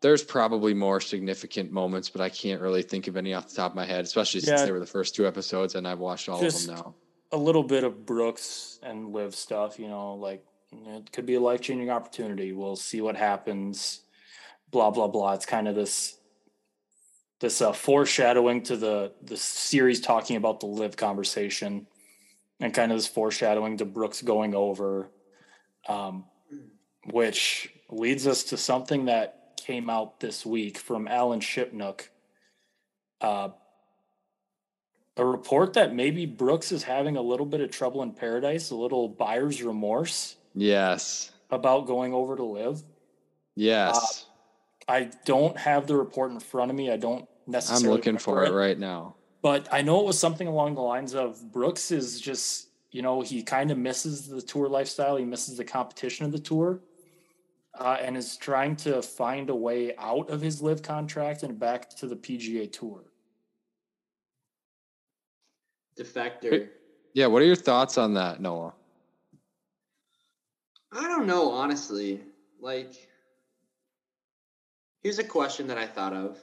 there's 0.00 0.24
probably 0.24 0.74
more 0.74 1.00
significant 1.00 1.70
moments 1.70 2.08
but 2.10 2.20
i 2.20 2.28
can't 2.28 2.60
really 2.60 2.82
think 2.82 3.06
of 3.06 3.16
any 3.16 3.32
off 3.34 3.48
the 3.48 3.54
top 3.54 3.72
of 3.72 3.76
my 3.76 3.84
head 3.86 4.04
especially 4.04 4.40
since 4.40 4.60
Yeah. 4.60 4.66
they 4.66 4.72
were 4.72 4.80
the 4.80 4.86
first 4.86 5.14
two 5.14 5.26
episodes 5.26 5.74
and 5.76 5.86
i've 5.86 5.98
watched 6.00 6.28
all 6.28 6.40
Just- 6.40 6.68
of 6.68 6.76
them 6.76 6.84
now 6.84 6.94
a 7.32 7.36
little 7.36 7.64
bit 7.64 7.82
of 7.82 8.06
Brooks 8.06 8.78
and 8.84 9.12
Liv 9.12 9.34
stuff, 9.34 9.80
you 9.80 9.88
know, 9.88 10.14
like 10.14 10.46
it 10.70 11.10
could 11.10 11.26
be 11.26 11.34
a 11.34 11.40
life 11.40 11.60
changing 11.60 11.90
opportunity. 11.90 12.52
We'll 12.52 12.76
see 12.76 13.00
what 13.00 13.16
happens. 13.16 14.02
Blah 14.70 14.92
blah 14.92 15.08
blah. 15.08 15.32
It's 15.32 15.44
kind 15.44 15.66
of 15.66 15.74
this 15.74 16.18
this 17.40 17.60
uh, 17.60 17.72
foreshadowing 17.72 18.62
to 18.62 18.76
the 18.76 19.12
the 19.22 19.36
series 19.36 20.00
talking 20.00 20.36
about 20.36 20.60
the 20.60 20.66
LIV 20.66 20.96
conversation, 20.96 21.88
and 22.60 22.72
kind 22.72 22.92
of 22.92 22.98
this 22.98 23.06
foreshadowing 23.06 23.78
to 23.78 23.84
Brooks 23.84 24.22
going 24.22 24.54
over, 24.54 25.10
um, 25.88 26.24
which 27.10 27.72
leads 27.90 28.26
us 28.26 28.44
to 28.44 28.56
something 28.56 29.06
that 29.06 29.56
came 29.56 29.90
out 29.90 30.20
this 30.20 30.46
week 30.46 30.78
from 30.78 31.08
Alan 31.08 31.40
Shipnuck. 31.40 32.08
Uh, 33.20 33.48
a 35.16 35.24
report 35.24 35.74
that 35.74 35.94
maybe 35.94 36.26
Brooks 36.26 36.72
is 36.72 36.82
having 36.82 37.16
a 37.16 37.22
little 37.22 37.46
bit 37.46 37.60
of 37.60 37.70
trouble 37.70 38.02
in 38.02 38.12
paradise, 38.12 38.70
a 38.70 38.76
little 38.76 39.08
buyer's 39.08 39.62
remorse 39.62 40.36
yes 40.54 41.30
about 41.50 41.86
going 41.86 42.14
over 42.14 42.34
to 42.36 42.42
LIV. 42.44 42.82
yes 43.54 44.26
I 44.88 45.10
don't 45.24 45.56
have 45.58 45.86
the 45.86 45.96
report 45.96 46.30
in 46.30 46.40
front 46.40 46.70
of 46.70 46.76
me. 46.76 46.90
I 46.90 46.96
don't 46.96 47.28
necessarily. 47.46 47.86
i'm 47.86 47.90
looking 47.92 48.18
for 48.18 48.36
remember 48.36 48.58
it 48.58 48.66
right 48.66 48.78
now 48.78 49.16
But 49.46 49.68
I 49.70 49.80
know 49.80 50.00
it 50.00 50.06
was 50.06 50.18
something 50.18 50.48
along 50.48 50.74
the 50.74 50.80
lines 50.80 51.14
of 51.14 51.52
Brooks 51.52 51.92
is 51.92 52.20
just, 52.20 52.66
you 52.90 53.00
know, 53.00 53.20
he 53.20 53.44
kind 53.44 53.70
of 53.70 53.78
misses 53.78 54.26
the 54.26 54.42
tour 54.42 54.68
lifestyle. 54.68 55.16
He 55.16 55.24
misses 55.24 55.56
the 55.56 55.64
competition 55.64 56.26
of 56.26 56.32
the 56.32 56.40
tour 56.40 56.80
uh, 57.78 57.96
and 58.00 58.16
is 58.16 58.36
trying 58.36 58.74
to 58.78 59.00
find 59.02 59.48
a 59.48 59.54
way 59.54 59.94
out 59.98 60.30
of 60.30 60.40
his 60.40 60.60
LIV 60.60 60.82
contract 60.82 61.44
and 61.44 61.60
back 61.60 61.88
to 61.90 62.08
the 62.08 62.16
PGA 62.16 62.72
tour. 62.72 63.04
Defector. 65.96 66.68
yeah 67.14 67.26
what 67.26 67.40
are 67.40 67.46
your 67.46 67.54
thoughts 67.54 67.96
on 67.98 68.14
that 68.14 68.40
noah 68.40 68.74
I 70.92 71.02
don't 71.02 71.26
know, 71.28 71.52
honestly. 71.52 72.20
Like, 72.60 72.94
here's 75.04 75.20
a 75.20 75.24
question 75.24 75.68
that 75.68 75.78
I 75.78 75.86
thought 75.86 76.14
of. 76.14 76.36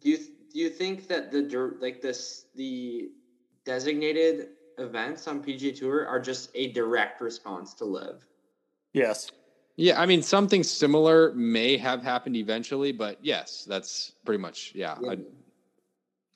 Do 0.00 0.10
you 0.10 0.18
do 0.52 0.58
you 0.58 0.68
think 0.68 1.08
that 1.08 1.30
the 1.30 1.76
like 1.80 2.00
this 2.00 2.46
the 2.54 3.10
designated 3.64 4.48
events 4.78 5.28
on 5.28 5.42
PGA 5.42 5.76
Tour 5.76 6.06
are 6.06 6.20
just 6.20 6.50
a 6.54 6.72
direct 6.72 7.20
response 7.20 7.74
to 7.74 7.84
LIV? 7.84 8.26
Yes. 8.92 9.30
Yeah, 9.76 10.00
I 10.00 10.06
mean 10.06 10.22
something 10.22 10.62
similar 10.62 11.32
may 11.34 11.76
have 11.76 12.02
happened 12.02 12.36
eventually, 12.36 12.92
but 12.92 13.18
yes, 13.22 13.64
that's 13.68 14.12
pretty 14.24 14.40
much 14.40 14.72
yeah, 14.74 14.96
Yeah. 15.00 15.14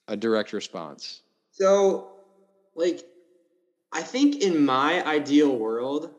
A, 0.09 0.13
a 0.13 0.17
direct 0.17 0.53
response. 0.53 1.23
So, 1.51 2.13
like, 2.75 3.05
I 3.93 4.03
think 4.03 4.43
in 4.43 4.65
my 4.65 5.05
ideal 5.07 5.57
world, 5.57 6.15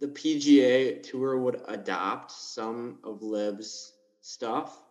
the 0.00 0.08
PGA 0.08 1.02
Tour 1.02 1.38
would 1.38 1.62
adopt 1.68 2.32
some 2.32 2.98
of 3.04 3.22
Liv's 3.22 3.92
stuff, 4.20 4.82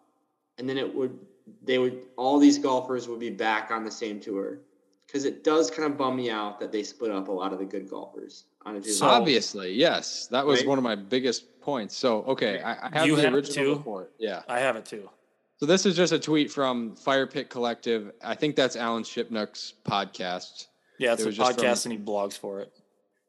and 0.58 0.70
then 0.70 0.78
it 0.78 0.94
would 0.94 1.20
they 1.64 1.78
would 1.78 2.04
all 2.18 2.40
these 2.40 2.58
golfers 2.58 3.08
would 3.08 3.20
be 3.20 3.30
back 3.30 3.72
on 3.72 3.84
the 3.84 3.92
same 3.92 4.20
tour 4.20 4.60
because 5.08 5.26
it 5.26 5.44
does 5.44 5.70
kind 5.70 5.92
of 5.92 5.98
bum 5.98 6.16
me 6.16 6.30
out 6.30 6.60
that 6.60 6.72
they 6.72 6.84
split 6.84 7.12
up 7.12 7.28
a 7.28 7.32
lot 7.32 7.52
of 7.54 7.60
the 7.60 7.66
good 7.66 7.90
golfers 7.90 8.46
on 8.66 8.76
a 8.78 8.82
tour. 8.82 8.94
So- 8.94 9.08
Obviously, 9.08 9.74
yes, 9.74 10.28
that 10.28 10.46
was 10.46 10.60
Right? 10.60 10.68
one 10.70 10.78
of 10.78 10.84
my 10.84 10.96
biggest 10.96 11.60
points. 11.62 11.96
So 11.98 12.24
okay, 12.24 12.62
I, 12.62 12.88
I 12.88 12.90
have 13.00 13.08
You 13.08 13.16
the 13.16 13.22
have 13.24 13.34
it 13.34 13.38
original 13.38 13.66
too? 13.66 13.76
report. 13.78 14.12
Yeah. 14.20 14.44
I 14.48 14.60
have 14.60 14.76
it 14.76 14.86
too. 14.86 15.10
So 15.58 15.66
this 15.68 15.86
is 15.86 15.96
just 15.96 16.12
a 16.12 16.18
tweet 16.20 16.52
from 16.52 16.96
Fire 16.96 17.28
Pit 17.28 17.50
Collective. 17.50 18.12
I 18.24 18.34
think 18.34 18.56
that's 18.56 18.76
Alan 18.76 19.04
Shipnuck's 19.04 19.74
podcast. 19.86 20.68
Yeah, 20.98 21.14
it's 21.14 21.22
It 21.22 21.26
a 21.26 21.28
was 21.28 21.38
just 21.38 21.54
from- 21.60 21.64
podcast 21.66 21.86
and 21.86 21.94
he 21.94 22.00
blogs 22.00 22.38
for 22.38 22.62
it. 22.62 22.72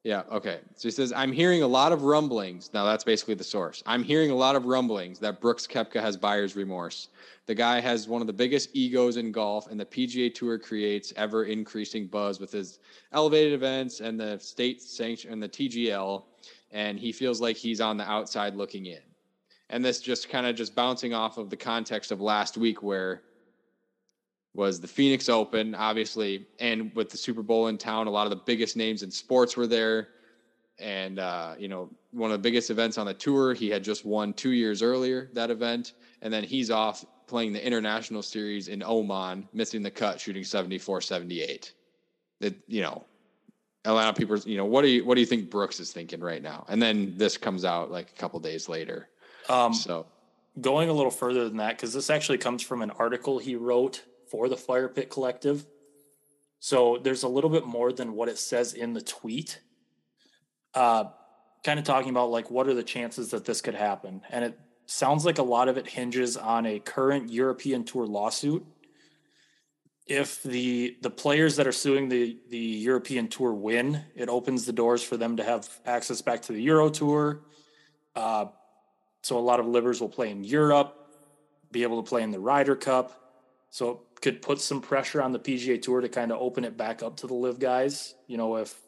Yeah, 0.05 0.23
okay. 0.33 0.59
So 0.75 0.89
he 0.89 0.91
says, 0.91 1.13
I'm 1.13 1.31
hearing 1.31 1.63
a 1.63 1.67
lot 1.67 1.93
of 1.93 2.03
rumblings. 2.03 2.71
Now 2.75 2.85
that's 2.85 3.05
basically 3.05 3.35
the 3.35 3.45
source. 3.45 3.85
I'm 3.87 4.03
hearing 4.03 4.33
a 4.33 4.35
lot 4.35 4.57
of 4.57 4.65
rumblings 4.65 5.21
that 5.21 5.41
Brooks 5.41 5.65
Koepka 5.67 6.01
has 6.01 6.17
buyer's 6.17 6.57
remorse. 6.57 7.09
The 7.47 7.55
guy 7.55 7.81
has 7.81 8.09
one 8.09 8.21
of 8.21 8.27
the 8.27 8.33
biggest 8.33 8.71
egos 8.73 9.17
in 9.17 9.31
golf, 9.31 9.71
and 9.71 9.79
the 9.79 9.85
PGA 9.85 10.35
Tour 10.35 10.59
creates 10.59 11.13
ever 11.17 11.45
increasing 11.45 12.09
buzz 12.09 12.41
with 12.41 12.51
his 12.51 12.81
elevated 13.13 13.53
events 13.53 14.01
and 14.01 14.19
the 14.19 14.39
state 14.39 14.83
sanction 14.83 15.33
and 15.33 15.43
the 15.43 15.49
TGL, 15.49 16.25
and 16.73 16.99
he 16.99 17.13
feels 17.13 17.41
like 17.41 17.57
he's 17.57 17.81
on 17.81 17.97
the 17.97 18.09
outside 18.11 18.57
looking 18.57 18.87
in. 18.87 19.03
And 19.71 19.85
this 19.85 20.01
just 20.01 20.29
kind 20.29 20.47
of 20.47 20.57
just 20.57 20.75
bouncing 20.75 21.15
off 21.15 21.39
of 21.39 21.49
the 21.49 21.57
context 21.57 22.11
of 22.11 22.21
last 22.21 22.57
week 22.57 22.83
where 22.83 23.23
was 24.55 24.81
the 24.81 24.89
Phoenix 24.89 25.29
Open, 25.29 25.75
obviously, 25.75 26.47
and 26.59 26.95
with 26.95 27.11
the 27.11 27.17
Super 27.17 27.43
Bowl 27.43 27.69
in 27.69 27.79
town, 27.79 28.07
a 28.07 28.11
lot 28.11 28.27
of 28.27 28.31
the 28.31 28.43
biggest 28.45 28.77
names 28.77 29.03
in 29.03 29.11
sports 29.11 29.57
were 29.57 29.67
there. 29.67 30.09
And, 30.79 31.19
uh, 31.19 31.55
you 31.59 31.69
know, 31.69 31.91
one 32.11 32.31
of 32.31 32.35
the 32.35 32.43
biggest 32.43 32.71
events 32.71 32.99
on 32.99 33.07
the 33.07 33.15
tour, 33.15 33.55
he 33.55 33.71
had 33.71 33.83
just 33.83 34.05
won 34.05 34.33
two 34.33 34.51
years 34.51 34.83
earlier 34.83 35.31
that 35.35 35.51
event. 35.51 35.95
And 36.21 36.33
then 36.33 36.45
he's 36.45 36.71
off 36.71 37.05
playing 37.27 37.53
the 37.53 37.65
international 37.65 38.23
series 38.23 38.69
in 38.69 38.83
Oman, 38.83 39.49
missing 39.53 39.83
the 39.83 39.91
cut, 39.91 40.21
shooting 40.21 40.45
74 40.45 41.01
78. 41.01 41.73
It, 42.41 42.57
you 42.67 42.83
know, 42.83 43.05
a 43.85 43.93
lot 43.93 44.09
of 44.09 44.17
people, 44.17 44.37
you 44.39 44.57
know, 44.57 44.65
what 44.65 44.83
do 44.83 44.89
you 44.89 45.05
what 45.05 45.15
do 45.15 45.21
you 45.21 45.27
think 45.27 45.51
Brooks 45.51 45.81
is 45.81 45.93
thinking 45.93 46.21
right 46.21 46.43
now? 46.43 46.65
And 46.69 46.81
then 46.81 47.15
this 47.17 47.37
comes 47.37 47.65
out 47.65 47.91
like 47.91 48.11
a 48.11 48.15
couple 48.15 48.39
days 48.41 48.69
later. 48.69 49.09
Um, 49.49 49.73
So 49.73 50.07
going 50.61 50.89
a 50.89 50.93
little 50.93 51.11
further 51.11 51.49
than 51.49 51.57
that, 51.59 51.77
because 51.77 51.93
this 51.93 52.11
actually 52.11 52.39
comes 52.39 52.63
from 52.63 52.83
an 52.83 52.91
article 52.93 53.39
he 53.39 53.57
wrote 53.57 54.03
for 54.33 54.49
the 54.49 54.57
Fire 54.57 54.89
Pit 54.89 55.11
Collective. 55.11 55.67
So 56.59 56.99
there's 57.03 57.23
a 57.23 57.29
little 57.29 57.51
bit 57.51 57.67
more 57.67 57.93
than 57.93 58.15
what 58.15 58.31
it 58.31 58.39
says 58.39 58.73
in 58.73 58.95
the 58.95 59.03
tweet. 59.03 59.61
Uh, 60.73 61.05
kind 61.63 61.79
of 61.79 61.85
talking 61.85 62.09
about 62.09 62.31
like 62.31 62.51
what 62.51 62.67
are 62.67 62.73
the 62.73 62.83
chances 62.83 63.31
that 63.33 63.45
this 63.45 63.61
could 63.61 63.75
happen, 63.75 64.23
and 64.31 64.43
it 64.43 64.59
sounds 64.87 65.27
like 65.27 65.37
a 65.37 65.43
lot 65.43 65.69
of 65.69 65.77
it 65.77 65.87
hinges 65.87 66.39
on 66.39 66.65
a 66.65 66.79
current 66.79 67.31
European 67.31 67.85
Tour 67.85 68.07
lawsuit. 68.07 68.65
If 70.07 70.43
the 70.43 70.97
the 71.03 71.11
players 71.11 71.57
that 71.57 71.67
are 71.67 71.73
suing 71.73 72.09
the 72.09 72.39
the 72.49 72.57
European 72.89 73.29
Tour 73.29 73.53
win, 73.53 74.03
it 74.17 74.31
opens 74.31 74.65
the 74.65 74.73
doors 74.73 75.03
for 75.03 75.19
them 75.19 75.37
to 75.37 75.45
have 75.45 75.69
access 75.85 76.23
back 76.23 76.41
to 76.43 76.55
the 76.55 76.63
Euro 76.63 76.89
Tour. 76.89 77.43
Uh, 78.17 78.47
so 79.21 79.39
a 79.39 79.45
lot 79.51 79.61
of 79.61 79.67
livers 79.67 80.01
will 80.01 80.09
play 80.09 80.31
in 80.31 80.43
Europe, 80.43 80.97
be 81.71 81.83
able 81.83 82.03
to 82.03 82.09
play 82.09 82.23
in 82.23 82.31
the 82.31 82.41
Ryder 82.41 82.77
Cup. 82.77 83.19
So 83.71 84.03
could 84.23 84.41
put 84.41 84.61
some 84.61 84.81
pressure 84.81 85.21
on 85.21 85.33
the 85.33 85.39
PGA 85.39 85.83
Tour 85.83 86.01
to 86.01 86.09
kind 86.09 86.31
of 86.31 86.41
open 86.41 86.65
it 86.65 86.77
back 86.77 87.03
up 87.03 87.17
to 87.19 87.27
the 87.27 87.35
LIV 87.35 87.59
guys. 87.59 88.15
You 88.29 88.37
know, 88.39 88.57
if 88.57 88.81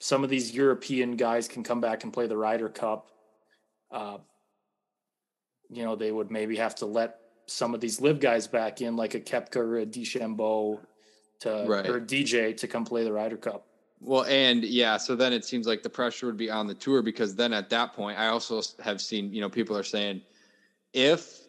some 0.00 0.24
of 0.24 0.30
these 0.30 0.54
European 0.54 1.16
guys 1.16 1.48
can 1.48 1.64
come 1.64 1.80
back 1.80 2.04
and 2.04 2.12
play 2.12 2.28
the 2.28 2.36
Ryder 2.36 2.68
Cup, 2.68 3.08
uh, 3.90 4.18
you 5.68 5.84
know, 5.84 5.96
they 5.96 6.12
would 6.12 6.30
maybe 6.30 6.56
have 6.56 6.76
to 6.76 6.86
let 6.86 7.18
some 7.46 7.74
of 7.74 7.80
these 7.80 8.00
LIV 8.00 8.20
guys 8.20 8.46
back 8.46 8.80
in, 8.80 8.94
like 8.94 9.14
a 9.14 9.20
Koepka 9.20 9.56
or 9.56 9.78
a 9.80 9.86
DeChambeau 9.86 10.78
to 11.40 11.64
Right. 11.66 11.88
or 11.88 12.00
DJ 12.00 12.56
to 12.58 12.68
come 12.68 12.84
play 12.84 13.02
the 13.02 13.12
Ryder 13.12 13.36
Cup. 13.36 13.66
Well, 14.00 14.24
and 14.24 14.64
yeah, 14.64 14.96
so 14.96 15.16
then 15.16 15.32
it 15.32 15.44
seems 15.44 15.66
like 15.66 15.82
the 15.82 15.90
pressure 15.90 16.26
would 16.26 16.36
be 16.36 16.50
on 16.50 16.66
the 16.66 16.74
tour 16.74 17.02
because 17.02 17.34
then 17.34 17.52
at 17.52 17.68
that 17.70 17.94
point, 17.94 18.18
I 18.18 18.28
also 18.28 18.60
have 18.80 19.00
seen, 19.00 19.32
you 19.32 19.40
know, 19.40 19.48
people 19.48 19.76
are 19.76 19.84
saying 19.84 20.22
if 20.92 21.40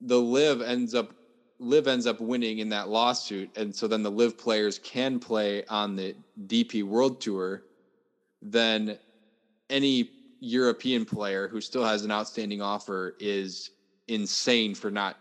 the 0.00 0.20
LIV 0.20 0.62
ends 0.62 0.94
up 0.94 1.12
LIV 1.58 1.88
ends 1.88 2.06
up 2.06 2.20
winning 2.20 2.58
in 2.58 2.68
that 2.68 2.88
lawsuit, 2.88 3.56
and 3.56 3.74
so 3.74 3.88
then 3.88 4.02
the 4.02 4.10
LIV 4.10 4.36
players 4.36 4.78
can 4.78 5.18
play 5.18 5.64
on 5.66 5.96
the 5.96 6.14
DP 6.46 6.82
World 6.82 7.20
Tour, 7.20 7.62
then 8.42 8.98
any 9.70 10.10
European 10.40 11.04
player 11.04 11.48
who 11.48 11.60
still 11.60 11.84
has 11.84 12.04
an 12.04 12.10
outstanding 12.10 12.60
offer 12.60 13.14
is 13.18 13.70
insane 14.08 14.74
for 14.74 14.90
not 14.90 15.16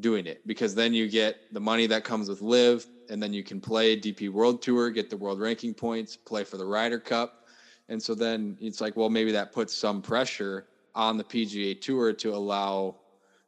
doing 0.00 0.26
it 0.26 0.46
because 0.46 0.74
then 0.74 0.92
you 0.92 1.08
get 1.08 1.36
the 1.52 1.60
money 1.60 1.86
that 1.86 2.04
comes 2.04 2.28
with 2.28 2.42
LIV 2.42 2.86
and 3.10 3.22
then 3.22 3.32
you 3.32 3.42
can 3.42 3.60
play 3.60 3.98
DP 3.98 4.30
World 4.30 4.62
Tour, 4.62 4.90
get 4.90 5.10
the 5.10 5.16
world 5.16 5.40
ranking 5.40 5.74
points, 5.74 6.16
play 6.16 6.44
for 6.44 6.56
the 6.56 6.64
Ryder 6.64 6.98
Cup. 6.98 7.46
And 7.88 8.02
so 8.02 8.14
then 8.14 8.56
it's 8.60 8.80
like, 8.80 8.96
well, 8.96 9.10
maybe 9.10 9.32
that 9.32 9.52
puts 9.52 9.74
some 9.74 10.00
pressure 10.00 10.66
on 10.94 11.16
the 11.16 11.24
PGA 11.24 11.80
Tour 11.80 12.12
to 12.14 12.34
allow 12.34 12.96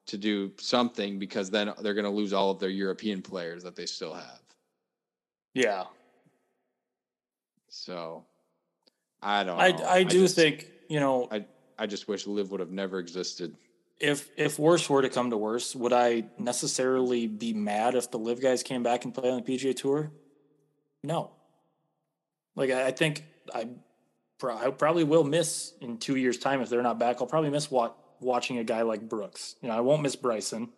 to 0.07 0.17
do 0.17 0.53
something 0.59 1.19
because 1.19 1.51
then 1.51 1.73
they're 1.83 1.95
going 1.95 2.05
to 2.05 2.11
lose 2.11 2.33
all 2.33 2.51
of 2.51 2.59
their 2.59 2.69
European 2.71 3.23
players 3.23 3.63
that 3.65 3.75
they 3.77 3.87
still 3.87 4.15
have. 4.15 4.41
Yeah, 5.55 5.85
So 7.69 8.25
I 9.23 9.45
don't 9.45 9.59
I 9.59 9.71
know. 9.73 9.85
I 9.85 10.03
do 10.05 10.21
just- 10.23 10.37
think 10.37 10.71
you 10.89 11.01
know 11.01 11.29
I 11.31 11.45
I 11.79 11.87
just 11.87 12.09
wish 12.09 12.27
LIV 12.27 12.51
would 12.53 12.61
have 12.61 12.71
never 12.71 12.99
existed. 12.99 13.55
if 13.99 14.29
if 14.37 14.59
worse 14.59 14.89
were 14.89 15.03
to 15.03 15.09
come 15.09 15.31
to 15.31 15.37
worse, 15.37 15.75
would 15.75 15.93
I 15.93 16.25
necessarily 16.39 17.27
be 17.27 17.53
mad 17.53 17.95
if 17.95 18.11
the 18.11 18.19
LIV 18.19 18.41
guys 18.41 18.63
came 18.63 18.83
back 18.83 19.05
and 19.05 19.15
played 19.15 19.31
on 19.33 19.43
the 19.43 19.57
PGA 19.59 19.75
Tour? 19.75 20.11
No. 21.03 21.31
Like 22.55 22.71
I, 22.71 22.87
I 22.87 22.91
think 22.93 23.25
I, 23.55 23.69
pro- 24.39 24.57
I 24.57 24.71
probably 24.71 25.05
will 25.05 25.25
miss 25.25 25.73
in 25.81 25.99
two 25.99 26.17
years' 26.17 26.39
time 26.39 26.61
if 26.61 26.69
they're 26.69 26.83
not 26.83 26.99
back. 26.99 27.21
I'll 27.21 27.27
probably 27.27 27.51
miss 27.51 27.71
what 27.71 27.97
watching 28.21 28.59
a 28.59 28.65
guy 28.65 28.83
like 28.83 29.09
Brooks. 29.09 29.57
You 29.63 29.69
know, 29.69 29.77
I 29.77 29.81
won't 29.81 30.03
miss 30.03 30.17
Bryson. 30.17 30.69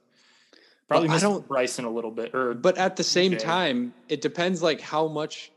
Probably 0.88 1.08
Well, 1.08 1.12
I 1.12 1.16
miss 1.16 1.22
don't- 1.22 1.48
Bryson 1.48 1.84
a 1.84 1.90
little 1.90 2.10
bit. 2.10 2.34
Or 2.34 2.54
But 2.54 2.78
at 2.78 2.96
the 2.96 3.04
same 3.04 3.34
Okay. 3.34 3.44
time, 3.44 3.94
it 4.08 4.20
depends 4.20 4.62
like 4.62 4.80
how 4.80 5.06
much 5.08 5.52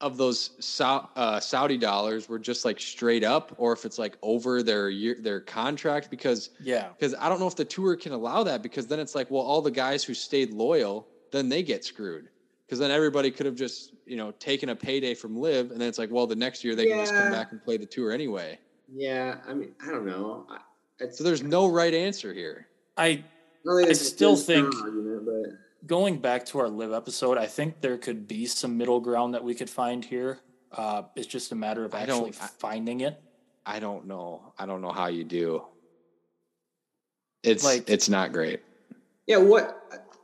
of 0.00 0.16
those 0.16 0.50
uh, 0.80 1.38
Saudi 1.38 1.78
dollars 1.78 2.28
were 2.28 2.38
just 2.40 2.64
like 2.64 2.80
straight 2.80 3.22
up, 3.22 3.52
or 3.56 3.72
if 3.72 3.84
it's 3.84 4.00
like 4.00 4.18
over 4.20 4.60
their 4.62 4.90
year 4.90 5.16
their 5.20 5.40
contract. 5.40 6.10
Because 6.10 6.50
yeah, 6.60 6.88
because 6.88 7.14
I 7.20 7.28
don't 7.28 7.38
know 7.38 7.46
if 7.46 7.54
the 7.54 7.64
tour 7.64 7.94
can 7.94 8.12
allow 8.12 8.42
that. 8.42 8.62
Because 8.62 8.88
then 8.88 8.98
it's 8.98 9.14
like, 9.14 9.30
well, 9.30 9.42
all 9.42 9.62
the 9.62 9.70
guys 9.70 10.02
who 10.02 10.12
stayed 10.12 10.52
loyal, 10.52 11.06
then 11.30 11.48
they 11.48 11.62
get 11.62 11.84
screwed. 11.84 12.28
Because 12.66 12.80
then 12.80 12.90
everybody 12.90 13.30
could 13.30 13.46
have 13.46 13.54
just 13.54 13.92
you 14.04 14.16
know 14.16 14.32
taken 14.32 14.70
a 14.70 14.74
payday 14.76 15.14
from 15.14 15.36
LIV, 15.38 15.70
and 15.70 15.80
then 15.80 15.88
it's 15.88 15.98
like, 16.00 16.10
well, 16.10 16.26
the 16.26 16.34
next 16.34 16.64
year 16.64 16.74
they 16.74 16.86
can 16.86 16.98
just 16.98 17.14
come 17.14 17.30
back 17.30 17.52
and 17.52 17.62
play 17.62 17.76
the 17.76 17.86
tour 17.86 18.10
anyway. 18.10 18.58
Yeah, 18.92 19.36
I 19.46 19.54
mean, 19.54 19.72
I 19.80 19.90
don't 19.92 20.04
know. 20.04 20.46
I, 20.50 20.56
it's, 20.56 20.64
So 21.10 21.24
there's 21.24 21.42
no 21.42 21.66
right 21.68 21.92
answer 21.92 22.32
here. 22.32 22.66
I 22.96 23.24
I, 23.68 23.88
I 23.88 23.92
still 23.92 24.36
think- 24.36 24.74
argument, 24.74 25.56
going 25.86 26.18
back 26.18 26.46
to 26.46 26.58
our 26.60 26.68
LIV 26.68 26.92
episode, 26.92 27.38
I 27.38 27.46
think 27.46 27.80
there 27.80 27.98
could 27.98 28.26
be 28.28 28.46
some 28.46 28.76
middle 28.78 29.00
ground 29.00 29.34
that 29.34 29.42
we 29.44 29.54
could 29.54 29.70
find 29.70 30.04
here. 30.04 30.38
Uh, 30.70 31.02
it's 31.16 31.26
just 31.26 31.52
a 31.52 31.54
matter 31.54 31.84
of 31.84 31.94
I 31.94 32.00
actually 32.02 32.30
don't- 32.30 32.34
finding 32.36 33.00
it. 33.00 33.20
I 33.66 33.78
don't 33.80 34.06
know. 34.06 34.52
I 34.58 34.66
don't 34.66 34.80
know 34.82 34.90
how 34.92 35.06
you 35.06 35.22
do. 35.24 35.64
It's 37.42 37.64
Like- 37.64 37.88
it's 37.90 38.08
not 38.08 38.32
great. 38.32 38.60
yeah, 39.26 39.36
what 39.38 39.78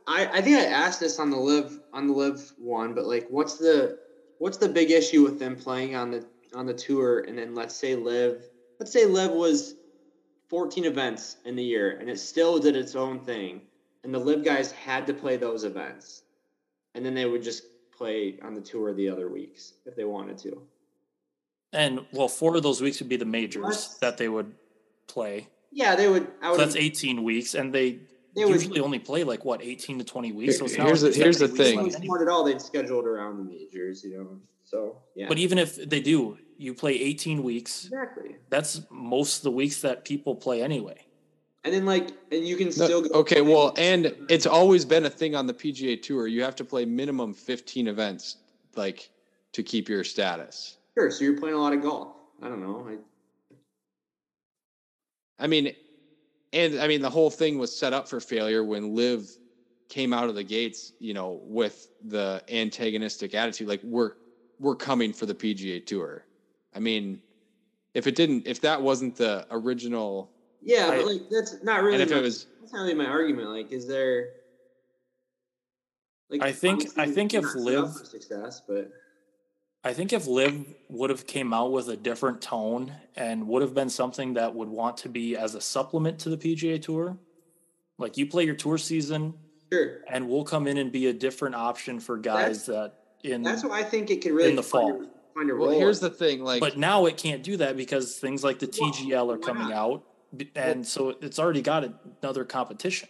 I 0.07 0.27
I 0.27 0.41
think 0.41 0.57
I 0.57 0.65
asked 0.65 0.99
this 0.99 1.19
on 1.19 1.29
the 1.29 1.37
LIV 1.37 1.79
on 1.93 2.07
the 2.07 2.13
LIV 2.13 2.53
one, 2.57 2.93
but 2.93 3.05
like, 3.05 3.27
what's 3.29 3.57
the 3.57 3.99
what's 4.39 4.57
the 4.57 4.69
big 4.69 4.91
issue 4.91 5.23
with 5.23 5.39
them 5.39 5.55
playing 5.55 5.95
on 5.95 6.11
the 6.11 6.25
on 6.53 6.65
the 6.65 6.73
tour 6.73 7.19
and 7.19 7.37
then 7.37 7.53
let's 7.53 7.75
say 7.75 7.95
LIV 7.95 8.43
let's 8.79 8.91
say 8.91 9.05
LIV 9.05 9.31
was 9.31 9.75
14 10.49 10.85
events 10.85 11.37
in 11.45 11.55
the 11.55 11.63
year 11.63 11.97
and 11.99 12.09
it 12.09 12.19
still 12.19 12.59
did 12.59 12.75
its 12.75 12.95
own 12.95 13.19
thing 13.19 13.61
and 14.03 14.13
the 14.13 14.19
LIV 14.19 14.43
guys 14.43 14.71
had 14.71 15.05
to 15.07 15.13
play 15.13 15.37
those 15.37 15.63
events 15.63 16.23
and 16.95 17.05
then 17.05 17.13
they 17.13 17.25
would 17.25 17.43
just 17.43 17.63
play 17.95 18.39
on 18.43 18.53
the 18.55 18.61
tour 18.61 18.93
the 18.93 19.07
other 19.09 19.29
weeks 19.29 19.73
if 19.85 19.95
they 19.95 20.05
wanted 20.05 20.37
to 20.39 20.61
And 21.73 22.05
well, 22.13 22.27
four 22.27 22.55
of 22.55 22.63
those 22.63 22.81
weeks 22.81 22.99
would 22.99 23.09
be 23.09 23.17
the 23.17 23.25
majors 23.25 23.61
What? 23.63 23.95
that 24.01 24.17
they 24.17 24.27
would 24.29 24.53
play. 25.07 25.47
yeah 25.71 25.95
they 25.95 26.07
would 26.09 26.27
i 26.41 26.51
So 26.51 26.57
that's 26.57 26.75
18 26.75 27.23
weeks, 27.23 27.53
and 27.53 27.73
they, 27.73 27.99
they 28.35 28.45
would 28.45 28.53
usually 28.55 28.79
only 28.79 28.99
play 28.99 29.23
like 29.23 29.43
what 29.45 29.61
18 29.61 29.99
to 29.99 30.03
20 30.05 30.31
weeks. 30.31 30.57
So 30.57 30.65
it's 30.65 30.77
not 30.77 30.87
Here's 30.87 31.03
like 31.03 31.13
the- 31.13 31.19
there's 31.19 31.39
here's 31.39 31.51
that 31.51 31.57
the 31.57 31.63
many 31.63 31.69
weeks 31.69 31.69
thing. 31.69 31.77
left 31.77 31.87
If 31.89 31.95
anyway. 32.01 32.05
smart 32.07 32.21
at 32.21 32.27
all, 32.31 32.43
they'd 32.43 32.61
schedule 32.61 32.99
it 33.01 33.07
around 33.07 33.37
the 33.37 33.43
majors, 33.43 34.03
you 34.03 34.17
know. 34.17 34.39
So 34.63 34.97
yeah, 35.15 35.27
But 35.27 35.37
even 35.39 35.57
if 35.59 35.75
they 35.89 35.99
do, 35.99 36.37
you 36.59 36.73
play 36.73 36.91
18 36.93 37.41
weeks. 37.41 37.85
exactly. 37.85 38.35
That's 38.49 38.81
most 38.91 39.37
of 39.37 39.43
the 39.43 39.51
weeks 39.51 39.81
that 39.81 40.03
people 40.03 40.35
play 40.35 40.61
anyway. 40.61 41.05
And 41.63 41.73
then 41.73 41.85
like, 41.85 42.09
and 42.31 42.45
you 42.45 42.57
can 42.57 42.65
No, 42.67 42.71
still 42.71 43.01
go. 43.01 43.09
okay, 43.21 43.41
play- 43.41 43.53
well, 43.53 43.73
and 43.77 44.13
it's 44.29 44.45
always 44.45 44.83
been 44.83 45.05
a 45.05 45.09
thing 45.09 45.35
on 45.35 45.47
the 45.47 45.53
PGA 45.53 46.01
Tour. 46.01 46.27
You 46.27 46.43
have 46.43 46.55
to 46.57 46.65
play 46.65 46.83
minimum 46.85 47.33
15 47.33 47.87
events, 47.87 48.37
like 48.75 49.09
to 49.53 49.63
keep 49.63 49.87
your 49.87 50.03
status. 50.03 50.77
sure. 50.97 51.09
So 51.11 51.23
you're 51.23 51.37
playing 51.39 51.55
a 51.55 51.59
lot 51.59 51.71
of 51.73 51.81
golf. 51.81 52.09
I 52.41 52.49
don't 52.49 52.61
know. 52.61 52.85
I, 52.89 52.97
I 55.43 55.47
mean, 55.47 55.73
and 56.51 56.79
I 56.79 56.87
mean, 56.87 57.01
the 57.01 57.09
whole 57.09 57.29
thing 57.29 57.57
was 57.57 57.73
set 57.75 57.93
up 57.93 58.07
for 58.09 58.19
failure 58.19 58.63
when 58.65 58.93
Liv 58.95 59.29
came 59.87 60.11
out 60.13 60.27
of 60.29 60.35
the 60.35 60.43
gates, 60.43 60.91
you 60.99 61.13
know, 61.13 61.39
with 61.43 61.87
the 62.05 62.43
antagonistic 62.49 63.33
attitude, 63.33 63.67
like 63.67 63.81
we're 63.83 64.13
we're 64.59 64.75
coming 64.75 65.13
for 65.13 65.25
the 65.25 65.33
PGA 65.35 65.85
Tour. 65.85 66.25
I 66.75 66.79
mean, 66.79 67.21
if 67.93 68.07
it 68.07 68.15
didn't, 68.15 68.47
if 68.47 68.61
that 68.61 68.81
wasn't 68.81 69.15
the 69.15 69.45
original, 69.51 70.29
yeah, 70.61 70.87
I- 70.87 70.97
but 70.97 71.05
like 71.05 71.21
that's 71.29 71.63
not 71.63 71.81
really. 71.83 71.95
and 71.95 72.03
if 72.03 72.11
my, 72.11 72.17
it 72.17 72.21
was, 72.21 72.47
that's 72.61 72.73
not 72.73 72.81
really 72.81 72.93
my 72.93 73.05
argument. 73.05 73.49
Like, 73.49 73.71
is 73.71 73.87
there? 73.87 74.29
Like, 76.29 76.43
I 76.43 76.51
think- 76.51 76.97
I 76.97 77.07
think 77.07 77.33
if 77.33 77.43
not 77.43 77.51
set 77.53 77.59
up 77.59 77.65
Liv- 77.65 77.97
for 77.97 78.05
success, 78.05 78.61
but 78.67 78.91
I 79.83 79.93
think 79.93 80.13
if 80.13 80.27
LIV 80.27 80.75
would 80.89 81.09
have 81.09 81.25
came 81.25 81.53
out 81.53 81.71
with 81.71 81.87
a 81.89 81.97
different 81.97 82.41
tone 82.41 82.93
and 83.15 83.47
would 83.47 83.61
have 83.61 83.73
been 83.73 83.89
something 83.89 84.33
that 84.35 84.53
would 84.53 84.67
want 84.69 84.97
to 84.97 85.09
be 85.09 85.35
as 85.37 85.55
a 85.55 85.61
supplement 85.61 86.19
to 86.19 86.29
the 86.29 86.37
PGA 86.37 86.79
Tour, 86.81 87.17
like 87.97 88.17
you 88.17 88.27
play 88.27 88.43
your 88.43 88.55
tour 88.55 88.77
season, 88.77 89.33
sure. 89.71 90.01
and 90.07 90.27
we'll 90.29 90.43
come 90.43 90.67
in 90.67 90.77
and 90.77 90.91
be 90.91 91.07
a 91.07 91.13
different 91.13 91.55
option 91.55 91.99
for 91.99 92.17
guys 92.17 92.65
that 92.67 92.93
in. 93.23 93.41
That's 93.41 93.63
why 93.63 93.79
I 93.79 93.83
think 93.83 94.11
it 94.11 94.21
could 94.21 94.33
really 94.33 94.49
in 94.51 94.55
the 94.55 94.63
fall. 94.63 95.05
A- 95.31 95.39
Find 95.39 95.49
well, 95.49 95.69
role. 95.69 95.79
here's 95.79 95.99
the 95.99 96.09
thing, 96.09 96.43
like, 96.43 96.59
but 96.59 96.77
now 96.77 97.05
it 97.05 97.17
can't 97.17 97.43
do 97.43 97.57
that 97.57 97.77
because 97.77 98.17
things 98.17 98.43
like 98.43 98.59
the 98.59 98.69
Well, 98.79 98.91
TGL 98.91 99.33
are 99.33 99.37
coming 99.37 99.69
not? 99.69 99.73
out, 99.73 100.03
b- 100.35 100.51
and 100.55 100.85
so 100.85 101.15
it's 101.21 101.39
already 101.39 101.61
got 101.61 101.85
another 102.21 102.45
competition. 102.45 103.07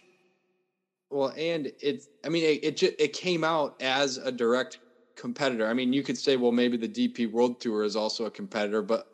Well, 1.10 1.32
and 1.36 1.72
it, 1.80 2.04
I 2.24 2.28
mean, 2.28 2.44
it, 2.44 2.64
it, 2.64 2.76
ju- 2.76 2.94
it 2.98 3.12
came 3.12 3.42
out 3.42 3.74
as 3.80 4.16
a 4.18 4.30
direct 4.30 4.78
competitor. 5.16 5.66
I 5.66 5.74
mean, 5.74 5.92
you 5.92 6.02
could 6.04 6.16
say, 6.16 6.36
well, 6.36 6.52
maybe 6.52 6.76
the 6.76 6.88
DP 6.88 7.30
World 7.30 7.60
Tour 7.60 7.82
is 7.82 7.96
also 7.96 8.26
a 8.26 8.30
competitor, 8.30 8.80
but 8.80 9.08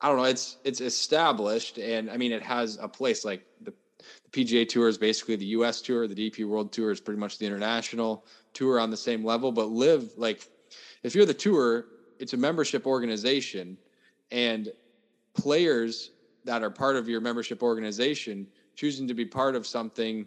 I 0.00 0.08
don't 0.08 0.16
know. 0.18 0.24
It's, 0.24 0.58
it's 0.64 0.80
established. 0.80 1.78
And 1.78 2.08
I 2.10 2.16
mean, 2.16 2.30
it 2.30 2.42
has 2.42 2.78
a 2.80 2.86
place 2.88 3.24
like 3.24 3.44
the, 3.62 3.72
the 4.30 4.44
PGA 4.44 4.68
Tour 4.68 4.88
is 4.88 4.96
basically 4.96 5.34
the 5.36 5.46
US 5.46 5.80
Tour. 5.80 6.06
The 6.06 6.14
DP 6.14 6.46
World 6.46 6.72
Tour 6.72 6.92
is 6.92 7.00
pretty 7.00 7.18
much 7.18 7.38
the 7.38 7.46
international 7.46 8.24
tour 8.54 8.78
on 8.78 8.90
the 8.90 8.96
same 8.96 9.24
level, 9.24 9.50
but 9.50 9.66
LIV 9.70 10.12
like 10.16 10.48
if 11.02 11.14
you're 11.14 11.26
the 11.26 11.34
tour, 11.34 11.86
it's 12.20 12.34
a 12.34 12.36
membership 12.36 12.86
organization, 12.86 13.76
and 14.30 14.72
players 15.34 16.10
that 16.44 16.62
are 16.62 16.70
part 16.70 16.96
of 16.96 17.08
your 17.08 17.20
membership 17.20 17.62
organization 17.62 18.46
choosing 18.76 19.08
to 19.08 19.14
be 19.14 19.24
part 19.24 19.54
of 19.54 19.66
something 19.66 20.26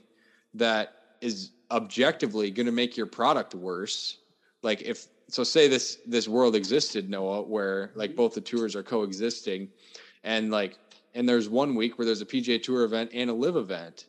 that 0.54 0.94
is 1.22 1.52
objectively 1.72 2.52
going 2.52 2.66
to 2.66 2.72
make 2.72 2.96
your 2.96 3.06
product 3.06 3.56
worse. 3.56 4.18
Like 4.62 4.82
if 4.82 5.08
so, 5.30 5.44
say 5.44 5.68
this 5.68 6.00
this 6.06 6.28
world 6.28 6.56
existed, 6.56 7.10
Noah, 7.10 7.42
where 7.42 7.92
like 7.96 8.12
mm-hmm. 8.12 8.18
both 8.18 8.34
the 8.34 8.42
tours 8.42 8.76
are 8.76 8.84
coexisting, 8.84 9.70
and 10.24 10.52
like 10.52 10.78
and 11.16 11.28
there's 11.28 11.50
one 11.50 11.76
week 11.76 11.98
where 11.98 12.06
there's 12.06 12.22
a 12.22 12.26
PGA 12.26 12.62
Tour 12.62 12.84
event 12.84 13.12
and 13.14 13.30
a 13.30 13.34
LIV 13.34 13.56
event, 13.56 14.06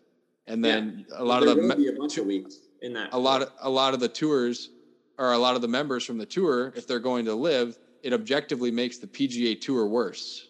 and 0.47 0.65
then 0.65 1.07
yeah. 1.09 1.17
a 1.19 1.25
lot 1.25 1.41
there 1.41 1.51
of 1.51 1.57
the 1.57 1.93
a 1.95 1.99
bunch 1.99 2.19
of 2.19 2.27
weeks 2.27 2.59
in 2.83 2.93
that. 2.95 3.13
A 3.13 3.19
lot 3.19 3.43
of 3.43 3.53
a 3.61 3.71
lot 3.71 3.95
of 3.95 4.01
the 4.01 4.09
tours 4.09 4.71
or 5.19 5.33
a 5.33 5.39
lot 5.39 5.57
of 5.57 5.63
the 5.63 5.69
members 5.69 6.05
from 6.05 6.19
the 6.19 6.27
tour, 6.27 6.73
if 6.77 6.87
they're 6.87 6.99
going 6.99 7.25
to 7.25 7.35
LIV, 7.35 7.79
it 8.03 8.13
objectively 8.13 8.71
makes 8.71 8.99
the 8.99 9.07
PGA 9.07 9.61
Tour 9.61 9.87
worse. 9.87 10.49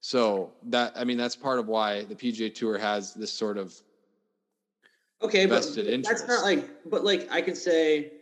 So 0.00 0.52
that 0.64 0.92
I 0.96 1.04
mean 1.04 1.16
that's 1.16 1.36
part 1.36 1.58
of 1.58 1.68
why 1.68 2.04
the 2.04 2.14
PGA 2.14 2.52
Tour 2.52 2.76
has 2.78 3.14
this 3.14 3.32
sort 3.32 3.56
of 3.56 3.74
okay, 5.22 5.46
but 5.46 5.64
interest. 5.76 6.02
that's 6.02 6.26
not 6.26 6.42
like. 6.42 6.68
But 6.90 7.04
like 7.04 7.30
I 7.30 7.40
could 7.40 7.56
say, 7.56 8.12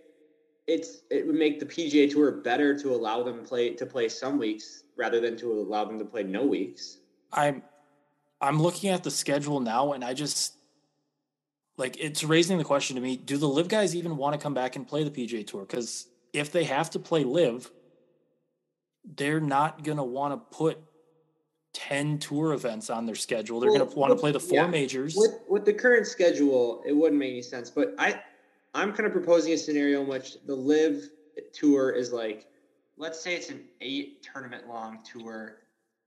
it's 0.67 0.99
it 1.11 1.27
would 1.27 1.37
make 1.37 1.59
the 1.59 1.65
PGA 1.65 2.11
Tour 2.11 2.33
better 2.33 2.79
to 2.79 2.95
allow 2.95 3.23
them 3.23 3.45
play 3.45 3.71
to 3.75 3.87
play 3.87 4.11
some 4.11 4.39
weeks 4.39 4.85
rather 4.97 5.21
than 5.21 5.39
to 5.39 5.51
allow 5.53 5.87
them 5.87 5.99
to 5.99 6.05
play 6.05 6.23
no 6.23 6.45
weeks. 6.45 6.99
I'm 7.33 7.63
I'm 8.43 8.61
looking 8.61 8.91
at 8.91 9.03
the 9.03 9.11
schedule 9.11 9.61
now, 9.61 9.93
and 9.93 10.05
I 10.05 10.13
just 10.13 10.55
like 11.77 11.97
it's 11.99 12.25
raising 12.25 12.59
the 12.59 12.65
question 12.65 12.97
to 12.97 13.03
me: 13.03 13.17
Do 13.17 13.37
the 13.37 13.49
LIV 13.49 13.69
guys 13.69 13.97
even 13.97 14.17
want 14.17 14.35
to 14.35 14.43
come 14.43 14.55
back 14.55 14.77
and 14.77 14.87
play 14.87 15.05
the 15.05 15.11
PGA 15.11 15.47
Tour? 15.47 15.63
Because 15.63 16.07
if 16.33 16.53
they 16.53 16.65
have 16.65 16.91
to 16.91 16.99
play 16.99 17.25
LIV, 17.25 17.71
they're 19.17 19.41
not 19.41 19.83
gonna 19.83 20.05
want 20.05 20.35
to 20.35 20.57
put 20.57 20.79
10 21.73 22.19
tour 22.19 22.53
events 22.53 22.91
on 22.91 23.07
their 23.07 23.15
schedule. 23.15 23.61
They're 23.61 23.71
well, 23.71 23.81
going 23.81 23.91
to 23.91 23.99
want 23.99 24.13
to 24.13 24.17
play 24.17 24.33
the 24.33 24.41
four 24.41 24.57
yeah, 24.57 24.67
majors. 24.67 25.15
With, 25.17 25.41
with 25.49 25.65
the 25.65 25.73
current 25.73 26.07
schedule, 26.07 26.83
it 26.87 26.93
wouldn't 26.93 27.19
make 27.19 27.31
any 27.31 27.43
sense. 27.43 27.71
But 27.71 27.95
I, 27.99 28.21
I'm 28.75 28.93
kind 28.93 29.07
of 29.07 29.13
proposing 29.13 29.53
a 29.53 29.57
scenario 29.57 30.03
in 30.03 30.09
which 30.09 30.37
the 30.47 30.55
LIV 30.55 31.11
tour 31.53 31.91
is 31.91 32.13
like, 32.13 32.47
let's 32.97 33.21
say 33.21 33.35
it's 33.35 33.51
an 33.51 33.63
eight 33.81 34.23
tournament 34.23 34.69
long 34.69 34.99
tour. 35.05 35.59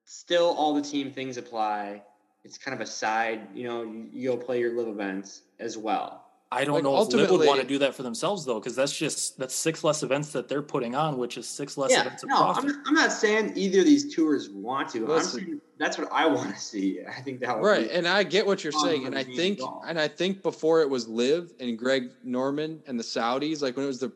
Still, 0.05 0.53
all 0.57 0.73
the 0.73 0.81
team 0.81 1.11
things 1.11 1.37
apply. 1.37 2.03
It's 2.43 2.57
kind 2.57 2.75
of 2.75 2.81
a 2.81 2.85
side, 2.85 3.47
you 3.53 3.67
know, 3.67 3.83
you, 3.83 4.09
you'll 4.11 4.37
play 4.37 4.59
your 4.59 4.75
LIV 4.75 4.89
events 4.89 5.43
as 5.59 5.77
well. 5.77 6.23
I 6.53 6.65
don't 6.65 6.75
like 6.75 6.83
know 6.83 7.01
if 7.01 7.11
Liv 7.11 7.31
would 7.31 7.47
want 7.47 7.61
to 7.61 7.65
do 7.65 7.79
that 7.79 7.95
for 7.95 8.03
themselves 8.03 8.45
though, 8.45 8.59
because 8.59 8.75
that's 8.75 8.95
just 8.95 9.39
that's 9.39 9.55
six 9.55 9.83
less 9.83 10.03
events 10.03 10.31
that 10.33 10.47
they're 10.47 10.61
putting 10.61 10.93
on, 10.93 11.17
which 11.17 11.37
is 11.37 11.47
six 11.47 11.77
less 11.77 11.91
yeah, 11.91 12.01
events 12.01 12.21
of 12.21 12.29
no, 12.29 12.37
profit. 12.37 12.63
I'm 12.65 12.67
not, 12.67 12.87
I'm 12.87 12.93
not 12.93 13.11
saying 13.11 13.53
either 13.55 13.79
of 13.79 13.85
these 13.85 14.13
tours 14.13 14.49
want 14.51 14.89
to. 14.89 15.05
Listen, 15.05 15.39
I'm 15.39 15.45
saying 15.45 15.61
that's 15.79 15.97
what 15.97 16.09
I 16.11 16.27
want 16.27 16.53
to 16.53 16.61
see. 16.61 16.99
I 17.03 17.21
think 17.21 17.39
that 17.39 17.59
right, 17.59 17.89
and 17.89 18.07
I 18.07 18.21
get 18.23 18.45
what 18.45 18.63
you're 18.63 18.71
saying, 18.71 19.07
and 19.07 19.17
I 19.17 19.23
think 19.23 19.59
and 19.87 19.99
I 19.99 20.07
think 20.07 20.43
before 20.43 20.81
it 20.81 20.89
was 20.89 21.07
LIV 21.07 21.53
and 21.59 21.77
Greg 21.77 22.11
Norman 22.23 22.81
and 22.85 22.99
the 22.99 23.03
Saudis, 23.03 23.63
like 23.63 23.75
when 23.75 23.85
it 23.85 23.87
was 23.87 23.99
the 23.99 24.11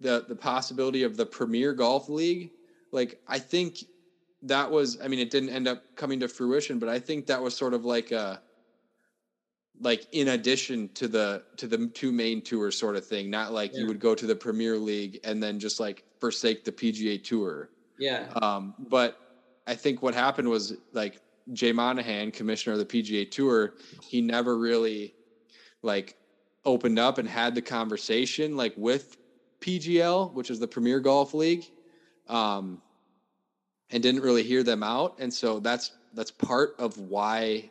the 0.00 0.26
the 0.28 0.36
possibility 0.36 1.04
of 1.04 1.16
the 1.16 1.24
Premier 1.24 1.72
Golf 1.72 2.10
League, 2.10 2.50
like 2.92 3.18
I 3.26 3.38
think 3.38 3.84
that 4.42 4.70
was. 4.70 4.98
I 5.02 5.08
mean, 5.08 5.18
it 5.18 5.30
didn't 5.30 5.50
end 5.50 5.68
up 5.68 5.82
coming 5.96 6.20
to 6.20 6.28
fruition, 6.28 6.78
but 6.78 6.88
I 6.88 6.98
think 6.98 7.26
that 7.26 7.42
was 7.42 7.56
sort 7.56 7.74
of 7.74 7.84
like 7.84 8.12
a 8.12 8.40
like 9.80 10.06
in 10.12 10.28
addition 10.28 10.88
to 10.94 11.08
the 11.08 11.42
to 11.56 11.66
the 11.66 11.88
two 11.88 12.12
main 12.12 12.40
tours 12.42 12.78
sort 12.78 12.96
of 12.96 13.06
thing 13.06 13.30
not 13.30 13.52
like 13.52 13.72
yeah. 13.72 13.80
you 13.80 13.86
would 13.86 14.00
go 14.00 14.14
to 14.14 14.26
the 14.26 14.34
premier 14.34 14.76
league 14.76 15.20
and 15.24 15.42
then 15.42 15.58
just 15.58 15.78
like 15.80 16.04
forsake 16.20 16.64
the 16.64 16.72
pga 16.72 17.22
tour 17.22 17.70
yeah 17.98 18.26
um 18.42 18.74
but 18.88 19.20
i 19.66 19.74
think 19.74 20.02
what 20.02 20.14
happened 20.14 20.48
was 20.48 20.74
like 20.92 21.20
jay 21.52 21.72
monahan 21.72 22.30
commissioner 22.30 22.74
of 22.74 22.78
the 22.78 23.02
pga 23.02 23.28
tour 23.30 23.74
he 24.02 24.20
never 24.20 24.58
really 24.58 25.14
like 25.82 26.16
opened 26.64 26.98
up 26.98 27.18
and 27.18 27.28
had 27.28 27.54
the 27.54 27.62
conversation 27.62 28.56
like 28.56 28.74
with 28.76 29.16
pgl 29.60 30.32
which 30.32 30.50
is 30.50 30.58
the 30.58 30.68
premier 30.68 31.00
golf 31.00 31.34
league 31.34 31.64
um 32.28 32.82
and 33.90 34.02
didn't 34.02 34.22
really 34.22 34.42
hear 34.42 34.62
them 34.62 34.82
out. 34.82 35.16
And 35.18 35.32
so 35.32 35.60
that's 35.60 35.92
that's 36.14 36.30
part 36.30 36.74
of 36.78 36.98
why 36.98 37.70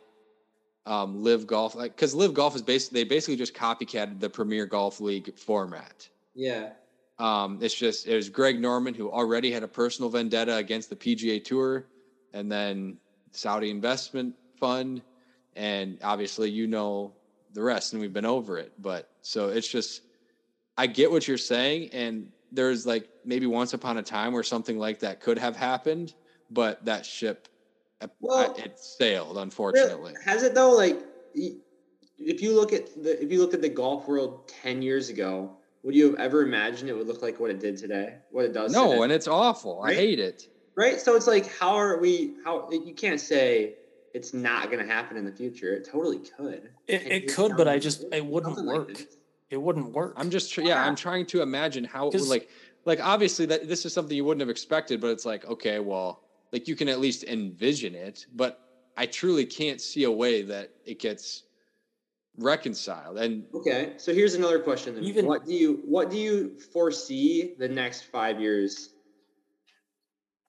um, 0.86 1.22
LIV 1.22 1.46
golf 1.46 1.74
like 1.74 1.94
because 1.94 2.14
LIV 2.14 2.34
golf 2.34 2.56
is 2.56 2.62
basically 2.62 3.00
they 3.02 3.08
basically 3.08 3.36
just 3.36 3.54
copycatted 3.54 4.20
the 4.20 4.30
premier 4.30 4.66
golf 4.66 5.00
league 5.00 5.36
format. 5.38 6.08
Yeah. 6.34 6.70
Um, 7.18 7.58
it's 7.60 7.74
just 7.74 8.06
it 8.06 8.14
was 8.14 8.28
greg 8.28 8.60
norman 8.60 8.94
who 8.94 9.10
already 9.10 9.50
had 9.50 9.62
a 9.62 9.68
personal 9.68 10.08
vendetta 10.08 10.56
against 10.56 10.88
the 10.88 10.96
pga 10.96 11.42
tour 11.42 11.86
and 12.32 12.50
then 12.50 12.96
saudi 13.32 13.70
investment 13.70 14.34
fund. 14.58 15.02
And 15.56 15.98
obviously 16.02 16.50
you 16.50 16.66
know 16.66 17.12
the 17.52 17.62
rest 17.62 17.92
and 17.92 18.00
we've 18.00 18.12
been 18.12 18.24
over 18.24 18.58
it. 18.58 18.72
But 18.78 19.10
so 19.22 19.48
it's 19.48 19.68
just 19.68 20.02
i 20.76 20.86
get 20.86 21.10
what 21.10 21.26
you're 21.26 21.36
saying. 21.36 21.90
And 21.92 22.30
there's 22.52 22.86
like 22.86 23.08
maybe 23.28 23.46
once 23.46 23.74
upon 23.74 23.98
a 23.98 24.02
time 24.02 24.32
where 24.32 24.42
something 24.42 24.78
like 24.78 24.98
that 25.00 25.20
could 25.20 25.38
have 25.38 25.54
happened 25.54 26.14
but 26.50 26.84
that 26.84 27.04
ship 27.06 27.48
uh, 28.00 28.06
well, 28.20 28.54
it 28.56 28.78
sailed, 28.78 29.38
unfortunately. 29.38 30.14
Has 30.24 30.42
it 30.42 30.54
though? 30.54 30.70
Like, 30.70 31.00
if 31.34 32.40
you 32.40 32.54
look 32.54 32.72
at 32.72 33.02
the 33.02 33.22
if 33.22 33.32
you 33.32 33.40
look 33.40 33.54
at 33.54 33.62
the 33.62 33.68
golf 33.68 34.06
world 34.06 34.46
ten 34.48 34.82
years 34.82 35.08
ago, 35.08 35.56
would 35.82 35.94
you 35.94 36.06
have 36.10 36.20
ever 36.20 36.42
imagined 36.42 36.90
it 36.90 36.96
would 36.96 37.08
look 37.08 37.22
like 37.22 37.40
what 37.40 37.50
it 37.50 37.60
did 37.60 37.76
today? 37.76 38.16
What 38.30 38.44
it 38.44 38.52
does? 38.52 38.72
No, 38.72 38.90
today? 38.90 39.02
and 39.04 39.12
it's 39.12 39.26
awful. 39.26 39.82
Right? 39.82 39.96
I 39.96 40.00
hate 40.00 40.20
it. 40.20 40.48
Right. 40.76 41.00
So 41.00 41.16
it's 41.16 41.26
like, 41.26 41.52
how 41.58 41.74
are 41.74 41.98
we? 41.98 42.36
How 42.44 42.70
you 42.70 42.94
can't 42.94 43.20
say 43.20 43.74
it's 44.14 44.32
not 44.32 44.70
going 44.70 44.84
to 44.84 44.92
happen 44.92 45.16
in 45.16 45.24
the 45.24 45.32
future. 45.32 45.74
It 45.74 45.84
totally 45.84 46.20
could. 46.20 46.70
It, 46.86 47.02
it 47.06 47.34
could, 47.34 47.56
but 47.56 47.66
I 47.66 47.80
just 47.80 48.04
it 48.12 48.24
wouldn't 48.24 48.64
work. 48.64 48.88
Like 48.88 49.08
it 49.50 49.60
wouldn't 49.60 49.92
work. 49.92 50.14
I'm 50.16 50.30
just 50.30 50.56
yeah. 50.56 50.84
I'm 50.84 50.94
trying 50.94 51.26
to 51.26 51.42
imagine 51.42 51.82
how 51.82 52.08
it 52.08 52.14
would 52.14 52.28
like 52.28 52.48
like 52.88 53.04
obviously 53.04 53.46
that 53.46 53.68
this 53.68 53.84
is 53.84 53.92
something 53.92 54.16
you 54.16 54.24
wouldn't 54.24 54.40
have 54.40 54.50
expected, 54.50 55.00
but 55.00 55.08
it's 55.08 55.26
like 55.26 55.44
okay, 55.44 55.78
well 55.78 56.24
like 56.52 56.66
you 56.66 56.74
can 56.74 56.88
at 56.88 56.98
least 56.98 57.24
envision 57.24 57.94
it, 57.94 58.26
but 58.34 58.60
I 58.96 59.06
truly 59.06 59.44
can't 59.44 59.80
see 59.80 60.04
a 60.04 60.10
way 60.10 60.42
that 60.42 60.70
it 60.84 60.98
gets 60.98 61.44
reconciled. 62.38 63.18
And 63.18 63.44
okay, 63.54 63.92
so 63.98 64.12
here's 64.14 64.34
another 64.34 64.58
question: 64.58 64.94
then. 64.94 65.04
Even 65.04 65.26
what 65.26 65.44
do 65.44 65.52
you 65.52 65.82
what 65.84 66.10
do 66.10 66.16
you 66.16 66.58
foresee 66.58 67.54
the 67.58 67.68
next 67.68 68.06
five 68.06 68.40
years 68.40 68.90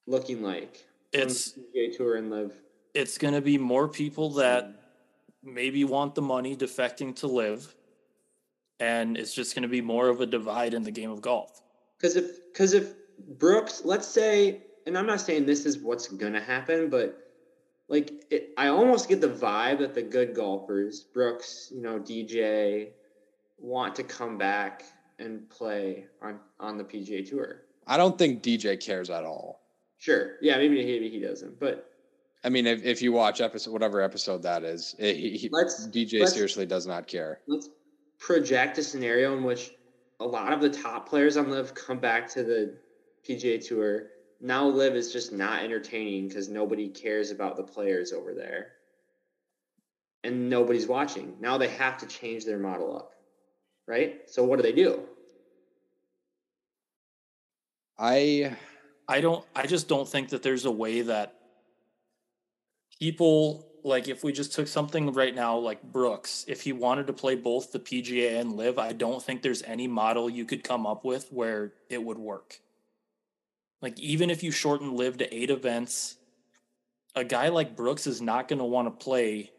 looking 0.08 0.42
like? 0.42 0.86
It's 1.12 1.54
PGA 1.54 1.96
Tour 1.96 2.16
and 2.16 2.30
LIV. 2.30 2.54
It's 2.94 3.18
going 3.18 3.34
to 3.34 3.42
be 3.42 3.58
more 3.58 3.88
people 3.88 4.32
that 4.32 4.66
mm-hmm. 4.66 5.54
maybe 5.54 5.84
want 5.84 6.16
the 6.16 6.22
money 6.22 6.56
defecting 6.56 7.16
to 7.18 7.28
LIV, 7.28 7.76
and 8.80 9.18
it's 9.18 9.34
just 9.34 9.54
going 9.54 9.64
to 9.64 9.70
be 9.70 9.82
more 9.82 10.08
of 10.08 10.22
a 10.22 10.26
divide 10.26 10.74
in 10.74 10.84
the 10.84 10.92
game 10.92 11.12
of 11.12 11.22
golf. 11.22 11.62
Because 12.00 12.16
if 12.16 12.52
because 12.52 12.74
if 12.74 12.94
Brooks, 13.38 13.82
let's 13.84 14.08
say 14.08 14.64
and 14.86 14.98
I'm 14.98 15.06
not 15.06 15.22
saying 15.22 15.46
this 15.46 15.66
is 15.66 15.78
what's 15.78 16.08
gonna 16.08 16.42
happen, 16.42 16.90
but 16.90 17.18
like 17.88 18.26
it, 18.30 18.54
I 18.58 18.68
almost 18.68 19.10
get 19.10 19.22
the 19.22 19.30
vibe 19.30 19.80
that 19.80 19.94
the 19.94 20.02
good 20.02 20.34
golfers, 20.34 21.02
Brooks, 21.02 21.72
you 21.74 21.82
know, 21.82 22.00
DJ, 22.00 22.90
want 23.58 23.96
to 23.96 24.04
come 24.04 24.38
back 24.38 24.84
and 25.20 25.50
play 25.50 26.06
on 26.22 26.40
on 26.60 26.78
the 26.78 26.84
PGA 26.84 27.28
Tour. 27.28 27.64
I 27.88 27.98
don't 27.98 28.18
think 28.18 28.42
DJ 28.44 28.80
cares 28.80 29.10
at 29.10 29.24
all. 29.24 29.62
Sure, 29.98 30.38
yeah, 30.42 30.58
maybe 30.58 30.84
maybe 30.84 31.10
he 31.10 31.20
doesn't, 31.20 31.60
but 31.60 31.90
I 32.44 32.50
mean, 32.50 32.66
if, 32.66 32.84
if 32.86 33.02
you 33.02 33.12
watch 33.12 33.42
episode 33.42 33.72
whatever 33.72 34.02
episode 34.02 34.44
that 34.44 34.64
is, 34.64 34.96
it, 34.98 35.18
he, 35.18 35.50
let's, 35.52 35.88
DJ 35.88 36.22
let's, 36.22 36.34
seriously 36.34 36.66
does 36.66 36.88
not 36.88 37.06
care. 37.06 37.42
Let's 37.48 37.70
project 38.18 38.78
a 38.78 38.84
scenario 38.84 39.36
in 39.36 39.44
which 39.44 39.72
a 40.20 40.26
lot 40.26 40.54
of 40.54 40.62
the 40.62 40.70
top 40.70 41.08
players 41.08 41.38
on 41.38 41.50
LIV 41.50 41.74
come 41.76 42.00
back 42.00 42.28
to 42.34 42.44
the 42.44 42.76
PGA 43.28 43.66
Tour. 43.66 44.08
Now 44.42 44.68
LIV 44.68 44.96
is 44.96 45.14
just 45.14 45.32
not 45.32 45.64
entertaining 45.64 46.28
because 46.28 46.50
nobody 46.50 46.88
cares 46.88 47.32
about 47.32 47.56
the 47.58 47.64
players 47.64 48.14
over 48.14 48.34
there. 48.34 48.74
And 50.24 50.50
nobody's 50.50 50.88
watching. 50.88 51.36
Now 51.40 51.58
they 51.58 51.70
have 51.70 51.98
to 52.00 52.06
change 52.06 52.46
their 52.46 52.60
model 52.60 52.96
up 52.96 53.14
right? 53.90 54.30
So 54.30 54.44
what 54.44 54.58
do 54.58 54.64
they 54.64 54.72
do? 54.72 55.02
I 57.98 58.56
i 59.10 59.20
don't 59.20 59.44
i 59.56 59.66
just 59.66 59.90
don't 59.90 60.08
think 60.08 60.30
that 60.30 60.44
there's 60.44 60.66
a 60.66 60.72
way 60.72 61.02
that 61.02 61.34
people 63.00 63.66
like 63.84 64.08
if 64.08 64.24
we 64.24 64.32
just 64.32 64.54
took 64.54 64.68
something 64.68 65.12
right 65.14 65.36
now 65.36 65.58
like 65.58 65.82
brooks 65.84 66.46
if 66.48 66.62
he 66.62 66.74
wanted 66.74 67.08
to 67.08 67.14
play 67.14 67.36
both 67.36 67.72
the 67.72 67.80
pga 67.80 68.40
and 68.40 68.54
LIV 68.54 68.78
i 68.78 68.92
don't 68.92 69.24
think 69.24 69.42
there's 69.42 69.64
any 69.64 69.88
model 69.88 70.30
you 70.30 70.46
could 70.46 70.64
come 70.64 70.86
up 70.86 71.06
with 71.06 71.28
where 71.32 71.74
it 71.90 72.04
would 72.04 72.18
work 72.18 72.60
like 73.82 74.00
even 74.00 74.30
if 74.30 74.44
you 74.44 74.52
shorten 74.52 74.96
LIV 74.96 75.18
to 75.20 75.34
eight 75.36 75.50
events, 75.50 76.18
a 77.16 77.24
guy 77.24 77.50
like 77.50 77.76
Brooks 77.76 78.08
is 78.08 78.22
not 78.22 78.48
going 78.48 78.60
to 78.60 78.66
want 78.66 78.88
to 78.88 79.04
play, 79.04 79.52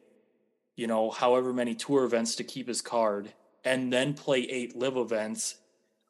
you 0.77 0.87
know, 0.87 1.11
however 1.11 1.53
many 1.53 1.75
tour 1.75 2.05
events 2.05 2.37
to 2.37 2.45
keep 2.45 2.69
his 2.69 2.83
card 2.83 3.33
and 3.65 3.93
then 3.93 4.15
play 4.15 4.41
eight 4.41 4.77
LIV 4.77 4.97
events 4.97 5.57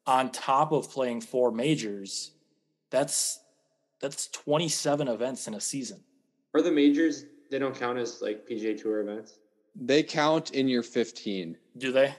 on 0.06 0.30
top 0.30 0.72
of 0.72 0.90
playing 0.90 1.20
four 1.20 1.52
majors 1.52 2.32
That's 2.90 3.38
that's 4.00 4.28
27 4.28 5.08
events 5.08 5.46
in 5.46 5.54
a 5.54 5.60
season. 5.60 6.02
Or 6.54 6.62
the 6.62 6.72
majors, 6.72 7.26
they 7.50 7.58
don't 7.58 7.74
count 7.74 7.98
as 7.98 8.22
like 8.22 8.46
PGA 8.48 8.80
Tour 8.80 9.00
events. 9.00 9.38
They 9.76 10.02
count 10.02 10.50
in 10.52 10.68
your 10.68 10.82
15. 10.82 11.56
Do 11.78 11.92
they? 11.92 12.14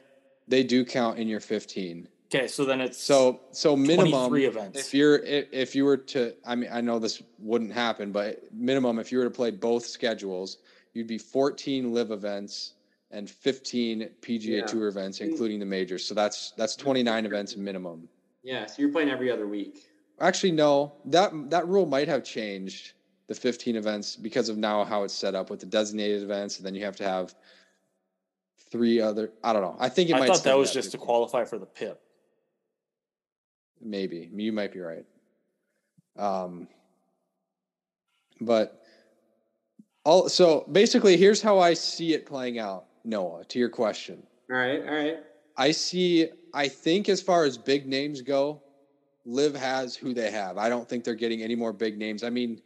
They 0.47 0.63
do 0.63 0.85
count 0.85 1.19
in 1.19 1.27
your 1.27 1.39
15. 1.39 2.07
Okay, 2.33 2.47
so 2.47 2.63
then 2.63 2.79
it's 2.79 2.97
So 2.97 3.41
so 3.51 3.75
minimum 3.75 4.29
23 4.29 4.45
events. 4.45 4.79
if 4.79 4.93
you're 4.93 5.17
if, 5.17 5.47
if 5.51 5.75
you 5.75 5.83
were 5.83 5.97
to 5.97 6.33
I 6.45 6.55
mean 6.55 6.69
I 6.71 6.79
know 6.81 6.97
this 6.99 7.21
wouldn't 7.39 7.73
happen, 7.73 8.11
but 8.11 8.43
minimum 8.53 8.99
if 8.99 9.11
you 9.11 9.17
were 9.17 9.25
to 9.25 9.29
play 9.31 9.51
both 9.51 9.85
schedules, 9.85 10.57
you'd 10.93 11.07
be 11.07 11.17
14 11.17 11.93
LIV 11.93 12.11
events 12.11 12.73
and 13.11 13.29
15 13.29 14.09
PGA 14.21 14.59
Yeah. 14.59 14.65
Tour 14.65 14.87
events, 14.87 15.19
including 15.19 15.59
the 15.59 15.65
majors. 15.65 16.05
So 16.05 16.13
that's 16.13 16.51
that's 16.51 16.77
29 16.77 17.25
events 17.25 17.57
minimum. 17.57 18.07
Yeah, 18.43 18.65
so 18.65 18.81
you're 18.81 18.91
playing 18.91 19.09
every 19.09 19.29
other 19.29 19.47
week. 19.47 19.89
Actually, 20.21 20.51
no. 20.53 20.93
That 21.05 21.33
that 21.49 21.67
rule 21.67 21.85
might 21.85 22.07
have 22.07 22.23
changed 22.23 22.93
the 23.31 23.39
15 23.39 23.77
events 23.77 24.17
because 24.17 24.49
of 24.49 24.57
now 24.57 24.83
how 24.83 25.03
it's 25.03 25.13
set 25.13 25.35
up 25.35 25.49
with 25.49 25.61
the 25.61 25.65
designated 25.65 26.21
events, 26.21 26.57
and 26.57 26.65
then 26.65 26.75
you 26.75 26.83
have 26.83 26.97
to 26.97 27.05
have 27.05 27.33
three 28.69 28.99
other. 28.99 29.31
I 29.41 29.53
don't 29.53 29.61
know. 29.61 29.77
I 29.79 29.87
think 29.87 30.09
it 30.09 30.15
I 30.15 30.19
might. 30.19 30.27
thought 30.27 30.43
that 30.43 30.57
was 30.57 30.71
at 30.71 30.73
just 30.73 30.91
to 30.91 30.97
qualify 30.97 31.45
for 31.45 31.57
the 31.57 31.65
PIP. 31.65 31.97
Maybe 33.79 34.29
you 34.33 34.51
might 34.51 34.73
be 34.73 34.81
right. 34.81 35.05
Um, 36.17 36.67
but 38.41 38.83
all 40.03 40.27
so 40.27 40.65
basically, 40.69 41.15
here's 41.15 41.41
how 41.41 41.57
I 41.57 41.73
see 41.73 42.13
it 42.13 42.25
playing 42.25 42.59
out. 42.59 42.87
Noah, 43.05 43.45
to 43.45 43.59
your 43.59 43.69
question, 43.69 44.21
All 44.51 44.57
right, 44.57 44.81
all 44.81 44.93
right. 44.93 45.17
I 45.55 45.71
see. 45.71 46.27
I 46.53 46.67
think 46.67 47.07
as 47.07 47.21
far 47.21 47.45
as 47.45 47.57
big 47.57 47.87
names 47.87 48.21
go, 48.21 48.61
LIV 49.25 49.55
has 49.55 49.95
who 49.95 50.13
they 50.13 50.31
have. 50.31 50.57
I 50.57 50.67
don't 50.67 50.87
think 50.87 51.05
they're 51.05 51.15
getting 51.15 51.41
any 51.41 51.55
more 51.55 51.71
big 51.71 51.97
names. 51.97 52.25
I 52.25 52.29
mean, 52.29 52.55
it 52.55 52.61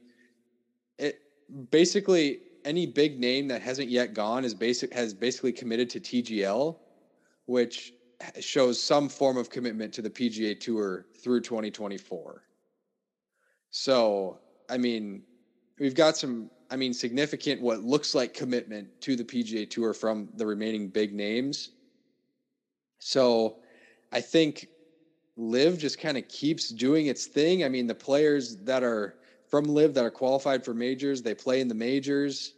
basically 1.70 2.40
any 2.64 2.86
big 2.86 3.20
name 3.20 3.48
that 3.48 3.62
hasn't 3.62 3.90
yet 3.90 4.14
gone 4.14 4.44
is 4.44 4.54
basic 4.54 4.94
has 4.94 5.14
basically 5.14 5.52
committed 5.52 5.90
to 5.92 6.00
TGL, 6.00 6.76
which 7.46 7.94
shows 8.40 8.82
some 8.82 9.10
form 9.10 9.38
of 9.38 9.50
commitment 9.50 9.94
to 9.94 10.02
the 10.02 10.10
PGA 10.10 10.60
Tour 10.60 11.06
through 11.22 11.42
2024. 11.42 12.44
So, 13.70 14.40
I 14.70 14.78
mean, 14.78 15.24
we've 15.80 15.96
got 15.96 16.18
some, 16.18 16.50
I 16.72 16.76
mean, 16.76 16.94
significant 16.94 17.62
what 17.62 17.84
looks 17.84 18.16
like 18.16 18.34
commitment 18.34 18.88
to 19.02 19.16
the 19.16 19.24
PGA 19.24 19.70
Tour 19.70 19.94
from 19.94 20.30
the 20.36 20.46
remaining 20.46 20.88
big 20.88 21.14
names. 21.14 21.72
So, 23.00 23.58
I 24.12 24.22
think 24.22 24.68
LIV 25.36 25.78
just 25.78 26.00
kind 26.00 26.18
of 26.18 26.28
keeps 26.30 26.70
doing 26.70 27.08
its 27.08 27.26
thing. 27.26 27.64
I 27.64 27.70
mean, 27.70 27.86
the 27.86 27.96
players 27.96 28.58
that 28.64 28.82
are 28.82 29.18
from 29.56 29.74
LIV 29.74 29.94
that 29.94 30.04
are 30.04 30.12
qualified 30.12 30.66
for 30.66 30.74
majors, 30.74 31.22
they 31.22 31.34
play 31.34 31.62
in 31.62 31.70
the 31.70 31.74
majors, 31.74 32.56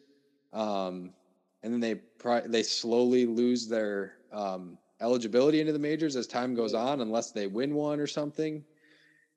um, 0.52 1.14
and 1.62 1.72
then 1.72 1.80
they 1.80 1.94
pri- 1.94 2.48
they 2.48 2.64
slowly 2.64 3.28
lose 3.28 3.68
their 3.68 4.14
um, 4.32 4.80
eligibility 5.00 5.60
into 5.60 5.72
the 5.72 5.78
majors 5.78 6.16
as 6.16 6.26
time 6.26 6.56
goes 6.56 6.74
on, 6.74 7.02
unless 7.02 7.30
they 7.30 7.46
win 7.46 7.76
one 7.76 8.00
or 8.00 8.08
something. 8.08 8.64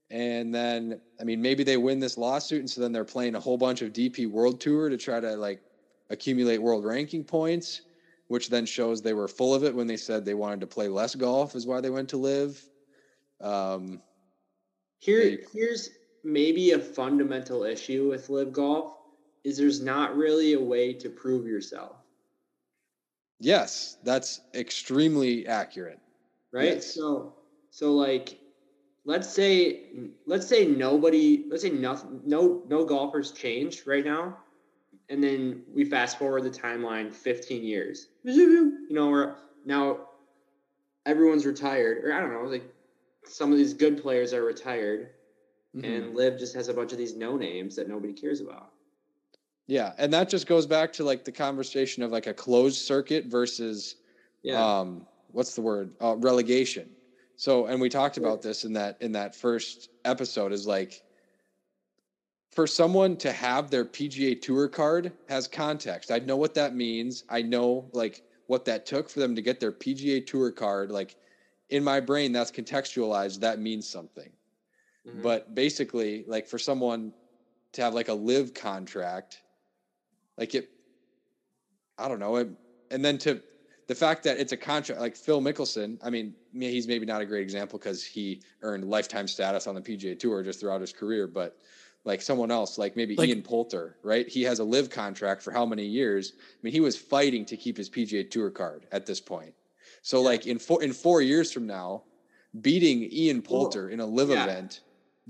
And 0.08 0.54
then, 0.54 1.02
I 1.20 1.24
mean, 1.24 1.42
maybe 1.42 1.62
they 1.62 1.76
win 1.76 2.00
this 2.00 2.16
lawsuit, 2.16 2.60
and 2.60 2.70
so 2.70 2.80
then 2.80 2.92
they're 2.92 3.04
playing 3.04 3.34
a 3.34 3.40
whole 3.40 3.58
bunch 3.58 3.82
of 3.82 3.92
DP 3.92 4.26
World 4.26 4.58
Tour 4.58 4.88
to 4.88 4.96
try 4.96 5.20
to 5.20 5.36
like 5.36 5.60
accumulate 6.08 6.62
world 6.62 6.86
ranking 6.86 7.24
points, 7.24 7.82
which 8.28 8.48
then 8.48 8.64
shows 8.64 9.02
they 9.02 9.12
were 9.12 9.28
full 9.28 9.54
of 9.54 9.64
it 9.64 9.74
when 9.74 9.86
they 9.86 9.98
said 9.98 10.24
they 10.24 10.32
wanted 10.32 10.62
to 10.62 10.66
play 10.66 10.88
less 10.88 11.14
golf, 11.14 11.54
is 11.54 11.66
why 11.66 11.82
they 11.82 11.90
went 11.90 12.08
to 12.08 12.16
LIV. 12.16 12.64
Um, 13.42 14.00
Here, 14.98 15.18
Maybe. 15.18 15.42
here's 15.52 15.90
maybe 16.24 16.72
a 16.72 16.78
fundamental 16.78 17.64
issue 17.64 18.08
with 18.10 18.28
LIV 18.28 18.52
golf 18.52 18.94
is 19.44 19.56
there's 19.56 19.80
not 19.80 20.16
really 20.16 20.52
a 20.52 20.60
way 20.60 20.92
to 20.92 21.08
prove 21.08 21.46
yourself, 21.46 21.96
yes, 23.40 23.96
that's 24.04 24.40
extremely 24.54 25.46
accurate. 25.46 25.98
right? 26.52 26.74
Yes. 26.74 26.94
So, 26.94 27.34
so 27.70 27.92
like, 27.94 28.38
let's 29.04 29.28
say, 29.28 29.84
let's 30.26 30.46
say 30.46 30.66
nobody, 30.66 31.44
let's 31.50 31.62
say 31.62 31.70
nothing, 31.70 32.20
no, 32.24 32.62
no 32.68 32.84
golfers 32.84 33.32
change 33.32 33.86
right 33.86 34.04
now, 34.04 34.36
and 35.08 35.22
then 35.22 35.62
we 35.74 35.84
fast 35.84 36.18
forward 36.18 36.44
the 36.44 36.50
timeline 36.50 37.12
15 37.12 37.64
years. 37.64 38.08
You 38.22 38.86
know, 38.90 39.08
we're 39.10 39.36
now 39.64 40.08
everyone's 41.06 41.46
retired, 41.46 42.04
or 42.04 42.12
I 42.12 42.20
don't 42.20 42.32
know, 42.32 42.48
like 42.48 42.64
some 43.24 43.52
of 43.52 43.58
these 43.58 43.74
good 43.74 44.00
players 44.02 44.32
are 44.32 44.44
retired. 44.44 45.10
Mhm. 45.74 45.84
and 45.86 46.14
Liv 46.14 46.38
just 46.38 46.54
has 46.54 46.68
a 46.68 46.74
bunch 46.74 46.92
of 46.92 46.98
these 46.98 47.16
no 47.16 47.36
names 47.36 47.76
that 47.76 47.88
nobody 47.88 48.12
cares 48.14 48.40
about. 48.40 48.72
Yeah, 49.66 49.92
and 49.98 50.12
that 50.12 50.28
just 50.28 50.46
goes 50.46 50.66
back 50.66 50.92
to 50.94 51.04
like 51.04 51.24
the 51.24 51.32
conversation 51.32 52.02
of 52.02 52.10
like 52.10 52.26
a 52.26 52.34
closed 52.34 52.78
circuit 52.78 53.26
versus 53.26 53.96
Yeah, 54.42 54.56
um 54.56 55.06
what's 55.28 55.54
the 55.54 55.62
word? 55.62 55.94
Uh, 56.00 56.16
relegation. 56.16 56.96
So 57.36 57.66
and 57.66 57.80
we 57.80 57.88
talked 57.88 58.16
about 58.16 58.42
this 58.42 58.64
in 58.64 58.72
that 58.74 58.96
in 59.00 59.12
that 59.12 59.34
first 59.34 59.88
episode 60.04 60.52
is 60.52 60.66
like 60.66 61.02
for 62.50 62.66
someone 62.66 63.16
to 63.18 63.32
have 63.32 63.70
their 63.70 63.84
PGA 63.84 64.34
Tour 64.34 64.68
card 64.68 65.14
has 65.28 65.46
context. 65.46 66.10
I 66.10 66.18
know 66.18 66.36
what 66.36 66.54
that 66.54 66.74
means. 66.74 67.22
I 67.28 67.42
know 67.42 67.90
like 67.92 68.22
what 68.46 68.64
that 68.64 68.86
took 68.86 69.08
for 69.08 69.20
them 69.20 69.36
to 69.36 69.42
get 69.42 69.60
their 69.60 69.72
PGA 69.72 70.20
Tour 70.20 70.50
card 70.52 70.90
like 70.90 71.16
in 71.68 71.84
my 71.84 72.00
brain 72.00 72.32
that's 72.32 72.50
contextualized 72.50 73.40
that 73.40 73.58
means 73.60 73.88
something. 73.88 74.32
Mhm. 75.16 75.22
But 75.22 75.54
basically, 75.54 76.24
like 76.26 76.46
for 76.46 76.58
someone 76.58 77.12
to 77.72 77.82
have 77.82 77.94
like 77.94 78.08
a 78.08 78.14
LIV 78.14 78.54
contract, 78.54 79.42
like 80.36 80.54
it, 80.54 80.70
I 81.98 82.08
don't 82.08 82.18
know, 82.18 82.36
it, 82.36 82.48
and 82.90 83.04
then 83.04 83.18
to 83.18 83.42
the 83.86 83.94
fact 83.94 84.22
that 84.22 84.38
it's 84.38 84.52
a 84.52 84.56
contract, 84.56 85.00
like 85.00 85.16
Phil 85.16 85.40
Mickelson. 85.40 85.98
I 86.00 86.10
mean, 86.10 86.34
he's 86.52 86.86
maybe 86.86 87.04
not 87.06 87.20
a 87.20 87.26
great 87.26 87.42
example 87.42 87.76
because 87.78 88.04
he 88.04 88.40
earned 88.62 88.84
lifetime 88.88 89.26
status 89.26 89.66
on 89.66 89.74
the 89.74 89.80
PGA 89.80 90.16
Tour 90.18 90.42
just 90.44 90.60
throughout 90.60 90.80
his 90.80 90.92
career, 90.92 91.26
but 91.26 91.58
like 92.04 92.22
someone 92.22 92.50
else, 92.50 92.78
like 92.78 92.96
maybe 92.96 93.16
Like- 93.16 93.28
Ian 93.28 93.42
Poulter, 93.42 93.96
right? 94.02 94.28
He 94.28 94.42
has 94.44 94.60
a 94.60 94.64
LIV 94.64 94.90
contract 94.90 95.42
for 95.42 95.50
how 95.50 95.66
many 95.66 95.84
years? 95.84 96.34
I 96.38 96.58
mean, 96.62 96.72
he 96.72 96.80
was 96.80 96.96
fighting 96.96 97.44
to 97.46 97.56
keep 97.56 97.76
his 97.76 97.90
PGA 97.90 98.22
Tour 98.30 98.50
card 98.50 98.86
at 98.92 99.06
this 99.06 99.20
point. 99.20 99.54
So, 100.02 100.18
Yeah. 100.20 100.24
like 100.24 100.46
in 100.46 100.58
four 100.58 100.82
in 100.82 100.92
four 100.92 101.20
years 101.20 101.50
from 101.52 101.66
now, 101.66 102.04
beating 102.60 103.08
Ian 103.12 103.42
Poulter 103.42 103.90
in 103.90 103.98
a 104.00 104.06
LIV 104.06 104.30
yeah. 104.30 104.44
event 104.44 104.80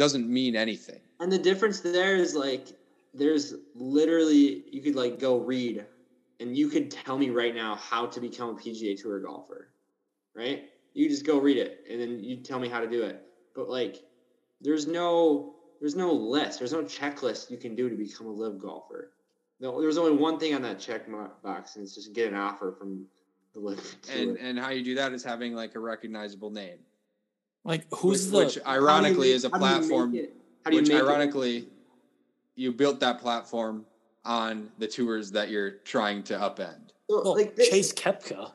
doesn't 0.01 0.27
mean 0.27 0.56
anything. 0.56 0.98
and 1.20 1.31
the 1.31 1.39
difference 1.39 1.81
there 1.81 2.16
is 2.16 2.35
like 2.35 2.68
there's 3.12 3.55
literally 3.74 4.64
you 4.72 4.81
could 4.81 4.94
like 4.94 5.18
go 5.18 5.36
read 5.39 5.85
and 6.40 6.56
you 6.56 6.68
could 6.68 6.90
tell 6.90 7.18
me 7.18 7.28
right 7.28 7.55
now 7.55 7.74
how 7.74 8.06
to 8.06 8.18
become 8.18 8.48
a 8.48 8.55
PGA 8.55 8.98
Tour 8.98 9.20
golfer, 9.20 9.68
right? 10.35 10.64
You 10.94 11.06
just 11.10 11.27
go 11.27 11.39
read 11.39 11.59
it 11.59 11.85
and 11.90 12.01
then 12.01 12.18
you 12.18 12.39
tell 12.39 12.59
me 12.59 12.68
how 12.68 12.81
to 12.81 12.89
do 12.89 13.02
it. 13.02 13.22
But 13.55 13.68
like, 13.68 14.02
there's 14.62 14.86
no 14.86 15.56
there's 15.81 15.97
no 15.97 16.10
list, 16.10 16.60
there's 16.60 16.72
no 16.72 16.82
checklist 16.82 17.51
you 17.51 17.59
can 17.59 17.74
do 17.77 17.90
to 17.90 17.97
become 17.97 18.27
a 18.27 18.32
LIV 18.32 18.59
golfer. 18.59 19.12
No, 19.60 19.82
there's 19.82 19.98
only 19.98 20.16
one 20.16 20.39
thing 20.39 20.55
on 20.55 20.62
that 20.62 20.81
check 20.81 21.02
box, 21.43 21.77
and 21.77 21.85
it's 21.85 21.94
just 21.94 22.14
get 22.14 22.28
an 22.28 22.39
offer 22.39 22.72
from 22.72 23.05
the 23.52 23.60
LIV. 23.60 23.97
And 24.10 24.36
tour. 24.36 24.47
and 24.47 24.59
how 24.59 24.70
you 24.70 24.82
do 24.82 24.94
that 24.94 25.12
is 25.12 25.22
having 25.22 25.55
like 25.55 25.74
a 25.74 25.81
recognizable 25.81 26.51
name, 26.51 26.78
Like 27.65 27.87
who's 27.95 28.31
which, 28.31 28.55
the 28.55 28.61
which 28.61 28.66
ironically 28.66 29.31
How 29.31 29.35
is 29.37 29.43
do 29.43 29.49
a 29.49 29.51
you 29.51 29.61
make- 29.61 29.61
do 29.61 29.74
you 29.74 29.78
platform. 29.89 30.12
make 30.12 30.20
it- 30.23 30.37
how 30.65 30.70
do 30.70 30.77
you 30.77 30.82
Which 30.82 30.89
make 30.91 30.99
it- 30.99 31.05
ironically, 31.05 31.69
you 32.55 32.73
built 32.73 33.01
that 33.01 33.19
platform 33.20 33.87
on 34.24 34.70
the 34.78 34.87
tours 34.87 35.31
that 35.32 35.49
you're 35.51 35.70
trying 35.70 36.23
to 36.24 36.35
upend. 36.35 36.91
Well, 37.09 37.35
like 37.35 37.57
this- 37.57 37.69
Chase 37.70 37.93
Koepka? 37.93 38.53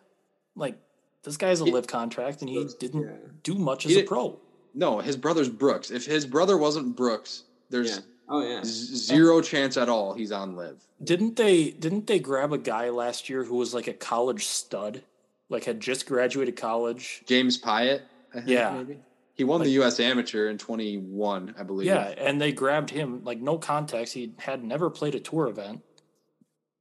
Like 0.56 0.78
this 1.24 1.38
guy's 1.38 1.62
a 1.62 1.66
He- 1.66 1.72
LIV 1.72 1.88
contract 1.88 2.42
and 2.42 2.50
he 2.50 2.56
Those- 2.56 2.76
didn't 2.76 3.02
yeah. 3.02 3.16
do 3.44 3.56
much 3.56 3.84
He 3.84 3.92
as 3.92 3.98
a 3.98 4.04
pro. 4.04 4.40
No, 4.74 5.00
his 5.00 5.18
brother's 5.18 5.50
Brooks. 5.50 5.90
If 5.92 6.06
his 6.06 6.26
brother 6.26 6.58
wasn't 6.58 6.96
Brooks, 6.96 7.44
there's 7.70 7.90
Yeah. 7.98 8.00
Oh 8.28 8.42
yeah. 8.42 8.62
z- 8.64 8.96
zero 8.96 9.40
chance 9.42 9.78
at 9.78 9.88
all 9.90 10.14
he's 10.14 10.32
on 10.32 10.56
LIV. 10.56 10.78
Didn't 11.04 11.36
they 11.36 11.72
didn't 11.72 12.08
they 12.08 12.20
grab 12.20 12.52
a 12.54 12.58
guy 12.58 12.90
last 12.90 13.30
year 13.30 13.44
who 13.44 13.56
was 13.56 13.74
like 13.74 13.88
a 13.88 13.94
college 13.94 14.46
stud? 14.48 15.04
Like 15.50 15.66
had 15.66 15.80
just 15.80 16.06
graduated 16.08 16.56
college. 16.56 17.24
James 17.28 17.60
Piot, 17.62 18.02
I 18.02 18.02
think, 18.42 18.50
Yeah. 18.50 18.74
maybe. 18.74 19.00
He 19.34 19.44
won 19.44 19.62
the 19.62 19.70
U.S. 19.72 20.00
Amateur 20.00 20.48
in 20.48 20.58
21, 20.58 21.56
I 21.60 21.64
believe. 21.64 21.88
Yeah, 21.88 22.14
and 22.18 22.40
they 22.40 22.54
grabbed 22.54 22.90
him 22.90 23.22
like 23.26 23.42
no 23.42 23.58
context. 23.58 24.14
He 24.14 24.34
had 24.40 24.64
never 24.64 24.90
played 24.90 25.14
a 25.14 25.20
tour 25.20 25.48
event. 25.48 25.82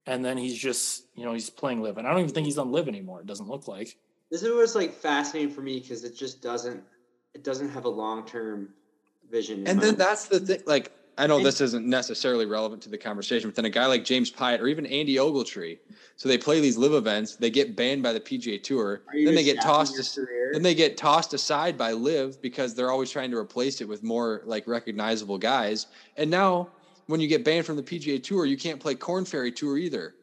And 0.07 0.25
then 0.25 0.37
he's 0.37 0.57
just, 0.57 1.07
you 1.17 1.25
know, 1.25 1.33
he's 1.33 1.51
playing 1.51 1.83
LIV. 1.83 1.99
And 1.99 2.07
I 2.07 2.11
don't 2.11 2.21
even 2.21 2.33
think 2.33 2.45
he's 2.45 2.59
on 2.59 2.71
LIV 2.71 2.87
anymore. 2.89 3.21
It 3.21 3.27
doesn't 3.27 3.49
look 3.49 3.67
like. 3.67 3.97
This 4.31 4.43
is 4.43 4.55
what's 4.55 4.75
like 4.77 4.93
fascinating 4.95 5.53
for 5.53 5.63
me 5.63 5.81
because 5.81 6.05
it 6.05 6.17
just 6.17 6.43
doesn't 6.43 6.83
it 7.35 7.43
doesn't 7.43 7.71
have 7.71 7.85
a 7.85 7.89
long 7.89 8.25
term 8.25 8.71
vision. 9.31 9.67
And 9.67 9.81
then 9.81 9.89
mind. 9.91 9.99
that's 9.99 10.27
the 10.27 10.41
thing. 10.41 10.63
Like, 10.67 10.93
I 11.17 11.27
know 11.27 11.37
And- 11.37 11.47
this 11.47 11.61
isn't 11.61 11.87
necessarily 11.87 12.47
relevant 12.47 12.83
to 12.83 12.89
the 12.89 12.99
conversation, 12.99 13.49
but 13.49 13.55
then 13.55 13.65
a 13.65 13.71
guy 13.71 13.87
like 13.87 14.05
James 14.05 14.31
Piot 14.31 14.61
or 14.61 14.67
even 14.67 14.87
Andy 14.87 15.17
Ogletree, 15.17 15.79
so 16.17 16.29
they 16.29 16.39
play 16.39 16.61
these 16.61 16.77
live 16.77 16.93
events, 16.93 17.37
they 17.37 17.51
get 17.51 17.77
banned 17.77 18.03
by 18.03 18.13
the 18.13 18.21
PGA 18.21 18.59
Tour, 18.63 19.03
then 19.13 19.35
they 19.35 19.45
get 19.45 19.61
tossed. 19.61 19.93
your 19.93 20.01
as- 20.01 20.15
career? 20.15 20.51
Then 20.53 20.63
they 20.63 20.75
get 20.75 20.97
tossed 20.97 21.35
aside 21.35 21.77
by 21.79 21.93
LIV 21.93 22.41
because 22.41 22.75
they're 22.75 22.91
always 22.91 23.11
trying 23.11 23.31
to 23.31 23.37
replace 23.37 23.81
it 23.81 23.89
with 23.89 24.03
more 24.03 24.43
like 24.45 24.67
recognizable 24.67 25.39
guys. 25.39 25.87
And 26.17 26.31
now, 26.31 26.69
when 27.07 27.21
you 27.21 27.29
get 27.29 27.45
banned 27.45 27.67
from 27.67 27.77
the 27.77 27.83
PGA 27.83 28.19
Tour, 28.19 28.47
you 28.47 28.57
can't 28.57 28.81
play 28.81 28.95
Corn 28.95 29.25
Ferry 29.25 29.53
Tour 29.53 29.77
either. 29.79 30.15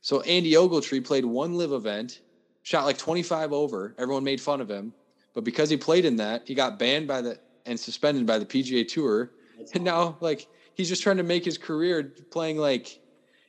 So 0.00 0.20
Andy 0.22 0.52
Ogletree 0.52 1.04
played 1.04 1.24
one 1.24 1.54
LIV 1.56 1.72
event, 1.72 2.20
shot 2.62 2.84
like 2.84 2.98
25 2.98 3.52
over. 3.52 3.94
Everyone 3.98 4.24
made 4.24 4.40
fun 4.40 4.60
of 4.60 4.68
him, 4.70 4.92
but 5.34 5.44
because 5.44 5.70
he 5.70 5.76
played 5.76 6.04
in 6.04 6.16
that, 6.16 6.42
he 6.46 6.54
got 6.54 6.78
banned 6.78 7.06
by 7.06 7.20
the 7.20 7.38
and 7.66 7.78
suspended 7.78 8.26
by 8.26 8.38
the 8.38 8.46
PGA 8.46 8.86
Tour. 8.86 9.30
And 9.74 9.84
now, 9.84 10.18
like, 10.20 10.48
he's 10.74 10.88
just 10.88 11.02
trying 11.02 11.18
to 11.18 11.22
make 11.22 11.44
his 11.44 11.58
career 11.58 12.14
playing 12.30 12.58
like 12.58 13.00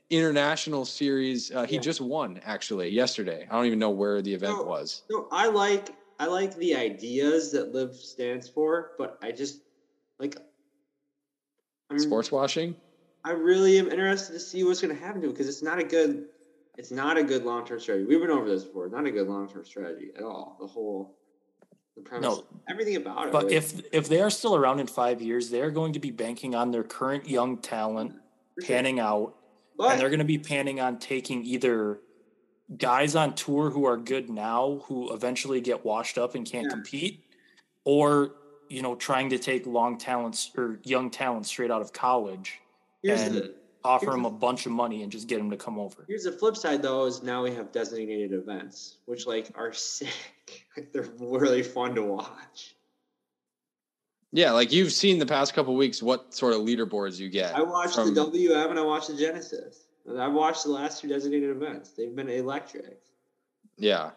international 0.10 0.86
series. 0.86 1.52
Uh, 1.52 1.66
he 1.66 1.76
Yeah. 1.76 1.82
just 1.82 2.02
won 2.02 2.40
actually 2.44 2.90
yesterday. 2.90 3.48
I 3.50 3.56
don't 3.56 3.66
even 3.66 3.80
know 3.80 3.92
where 3.92 4.22
the 4.22 4.34
event 4.34 4.60
No. 4.60 4.64
was. 4.66 5.04
No, 5.10 5.28
I 5.32 5.48
like 5.48 5.96
I 6.20 6.28
like 6.28 6.56
the 6.56 6.76
ideas 6.76 7.52
that 7.52 7.74
LIV 7.74 7.96
stands 7.96 8.48
for, 8.48 8.92
but 8.98 9.18
I 9.22 9.32
just 9.32 9.62
like 10.20 10.38
I'm, 11.90 12.00
Sports 12.00 12.32
washing. 12.32 12.76
I 13.24 13.32
really 13.32 13.78
am 13.80 13.90
interested 13.90 14.34
to 14.34 14.40
see 14.40 14.64
what's 14.64 14.82
going 14.82 14.94
to 14.94 15.00
happen 15.00 15.22
to 15.22 15.30
it 15.30 15.32
because 15.32 15.48
it's 15.48 15.62
not 15.64 15.80
a 15.80 15.84
good 15.84 16.26
it's 16.78 16.92
not 16.92 17.18
a 17.18 17.24
good 17.24 17.44
long 17.44 17.66
term 17.66 17.80
strategy. 17.80 18.06
We've 18.06 18.20
been 18.20 18.32
over 18.32 18.50
this 18.50 18.64
before. 18.64 18.90
Not 18.90 19.06
a 19.06 19.12
good 19.12 19.28
long 19.28 19.48
term 19.48 19.66
strategy 19.66 20.12
at 20.16 20.24
all. 20.24 20.58
The 20.60 20.68
whole 20.68 21.18
the 21.96 22.02
premise, 22.02 22.38
No. 22.38 22.44
everything 22.70 22.96
about 22.96 23.28
it. 23.28 23.32
But 23.32 23.46
really. 23.46 23.56
if 23.58 23.82
if 23.94 24.08
they 24.10 24.22
are 24.22 24.30
still 24.30 24.56
around 24.56 24.80
in 24.80 24.88
five 24.88 25.22
years, 25.22 25.50
they 25.50 25.62
are 25.62 25.72
going 25.72 25.94
to 25.94 26.00
be 26.00 26.12
banking 26.12 26.56
on 26.56 26.72
their 26.72 26.84
current 26.84 27.28
young 27.28 27.58
talent 27.58 28.14
sure. 28.60 28.68
panning 28.68 29.00
out, 29.00 29.36
but 29.78 29.92
and 29.92 30.02
they're 30.02 30.10
going 30.10 30.20
to 30.20 30.26
be 30.26 30.40
panning 30.40 30.80
on 30.80 30.98
taking 31.00 31.44
either 31.46 32.00
guys 32.78 33.16
on 33.16 33.36
tour 33.36 33.70
who 33.70 33.86
are 33.86 33.98
good 33.98 34.30
now 34.30 34.82
who 34.86 35.14
eventually 35.14 35.62
get 35.62 35.84
washed 35.86 36.18
up 36.18 36.34
and 36.36 36.46
can't 36.50 36.66
Yeah. 36.66 36.70
compete, 36.72 37.24
or 37.84 38.36
you 38.70 38.82
know 38.82 38.96
trying 38.96 39.30
to 39.30 39.38
take 39.38 39.66
long 39.68 39.98
talents 39.98 40.52
or 40.58 40.80
young 40.84 41.12
talents 41.12 41.50
straight 41.50 41.70
out 41.72 41.82
of 41.82 41.94
college, 41.94 42.60
here's 43.04 43.22
and 43.22 43.36
the 43.36 43.56
offer 43.84 44.06
Here's 44.06 44.16
them 44.16 44.26
a 44.26 44.32
bunch 44.32 44.66
of 44.66 44.72
money 44.72 45.04
and 45.04 45.12
just 45.12 45.28
get 45.28 45.38
them 45.38 45.50
to 45.50 45.58
come 45.58 45.80
over. 45.80 46.06
Here's 46.08 46.24
the 46.24 46.32
flip 46.32 46.56
side, 46.56 46.82
though, 46.82 47.06
is 47.06 47.24
now 47.24 47.44
we 47.44 47.54
have 47.56 47.72
designated 47.72 48.34
events, 48.34 48.98
which 49.06 49.26
like 49.28 49.52
are 49.56 49.74
sick. 49.74 50.10
Like 50.76 50.92
they're 50.92 51.08
really 51.20 51.64
fun 51.64 51.96
to 51.96 52.02
watch. 52.04 52.76
Yeah, 54.32 54.52
like 54.52 54.74
you've 54.74 54.92
seen 54.92 55.20
the 55.20 55.26
past 55.26 55.54
couple 55.54 55.76
weeks 55.76 56.02
what 56.02 56.34
sort 56.34 56.54
of 56.54 56.62
leaderboards 56.62 57.20
you 57.20 57.30
get. 57.30 57.56
I 57.56 57.62
watched 57.62 57.96
from- 57.96 58.14
the 58.14 58.26
WM 58.26 58.72
and 58.72 58.80
I 58.80 58.84
watched 58.84 59.08
the 59.08 59.16
Genesis. 59.16 59.86
And 60.06 60.22
I've 60.22 60.34
watched 60.34 60.64
the 60.64 60.72
last 60.72 61.00
two 61.00 61.08
designated 61.08 61.50
events. 61.50 61.92
They've 61.92 62.14
been 62.14 62.30
electric. 62.30 63.00
Yeah. 63.78 64.12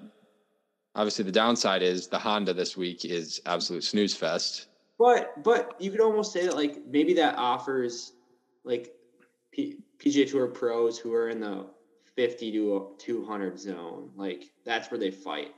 Obviously, 0.94 1.24
the 1.24 1.32
downside 1.32 1.82
is 1.82 2.08
the 2.08 2.18
Honda 2.18 2.54
this 2.54 2.76
week 2.76 3.04
is 3.04 3.40
absolute 3.46 3.84
snooze 3.84 4.14
fest. 4.14 4.66
But 4.98 5.42
but 5.44 5.76
you 5.78 5.90
could 5.90 6.00
almost 6.00 6.32
say 6.32 6.46
that 6.46 6.56
like 6.56 6.78
maybe 6.86 7.14
that 7.14 7.36
offers 7.36 8.12
like 8.64 8.95
P- 9.56 9.78
PGA 9.98 10.30
Tour 10.30 10.48
pros 10.48 10.98
who 10.98 11.14
are 11.14 11.30
in 11.30 11.40
the 11.40 11.66
50 12.14 12.52
to 12.52 12.90
200 12.98 13.58
zone. 13.58 14.10
Like 14.14 14.44
that's 14.64 14.90
where 14.90 15.00
they 15.00 15.10
fight. 15.10 15.54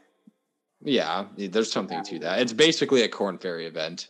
Yeah, 0.80 1.26
there's 1.36 1.72
something 1.72 2.02
to 2.04 2.18
that. 2.20 2.40
It's 2.40 2.52
basically 2.52 3.02
a 3.02 3.08
Corn 3.08 3.38
Ferry 3.38 3.66
event 3.66 4.08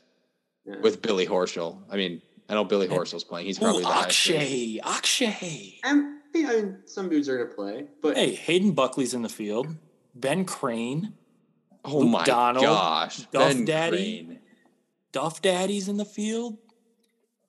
Yeah. 0.66 0.76
with 0.82 1.00
Billy 1.00 1.26
Horschel. 1.26 1.78
I 1.90 1.96
mean, 1.96 2.20
I 2.48 2.54
know 2.54 2.64
Billy 2.64 2.86
Horschel's 2.88 3.24
playing. 3.24 3.46
He's 3.46 3.58
probably 3.58 3.80
Ooh, 3.80 3.86
the 3.86 3.88
highest. 3.92 4.28
Akshay, 4.28 4.78
Akshay. 4.84 5.80
and 5.84 6.18
yeah, 6.34 6.50
I 6.50 6.54
mean, 6.56 6.78
some 6.84 7.08
dudes 7.08 7.28
are 7.30 7.38
gonna 7.38 7.54
play, 7.54 7.86
but 8.02 8.16
Hey, 8.16 8.34
Hayden 8.34 8.72
Buckley's 8.72 9.14
in 9.14 9.22
the 9.22 9.28
field. 9.30 9.66
Ben 10.14 10.44
Crane, 10.44 11.14
Oh 11.84 11.98
Luke 12.00 12.10
my 12.10 12.24
Donald, 12.24 12.64
gosh, 12.66 13.18
Duff 13.32 13.32
Ben 13.54 13.64
Daddy. 13.64 14.24
Crane. 14.26 14.38
Duff 15.12 15.40
Daddy's 15.40 15.88
in 15.88 15.96
the 15.96 16.04
field. 16.04 16.58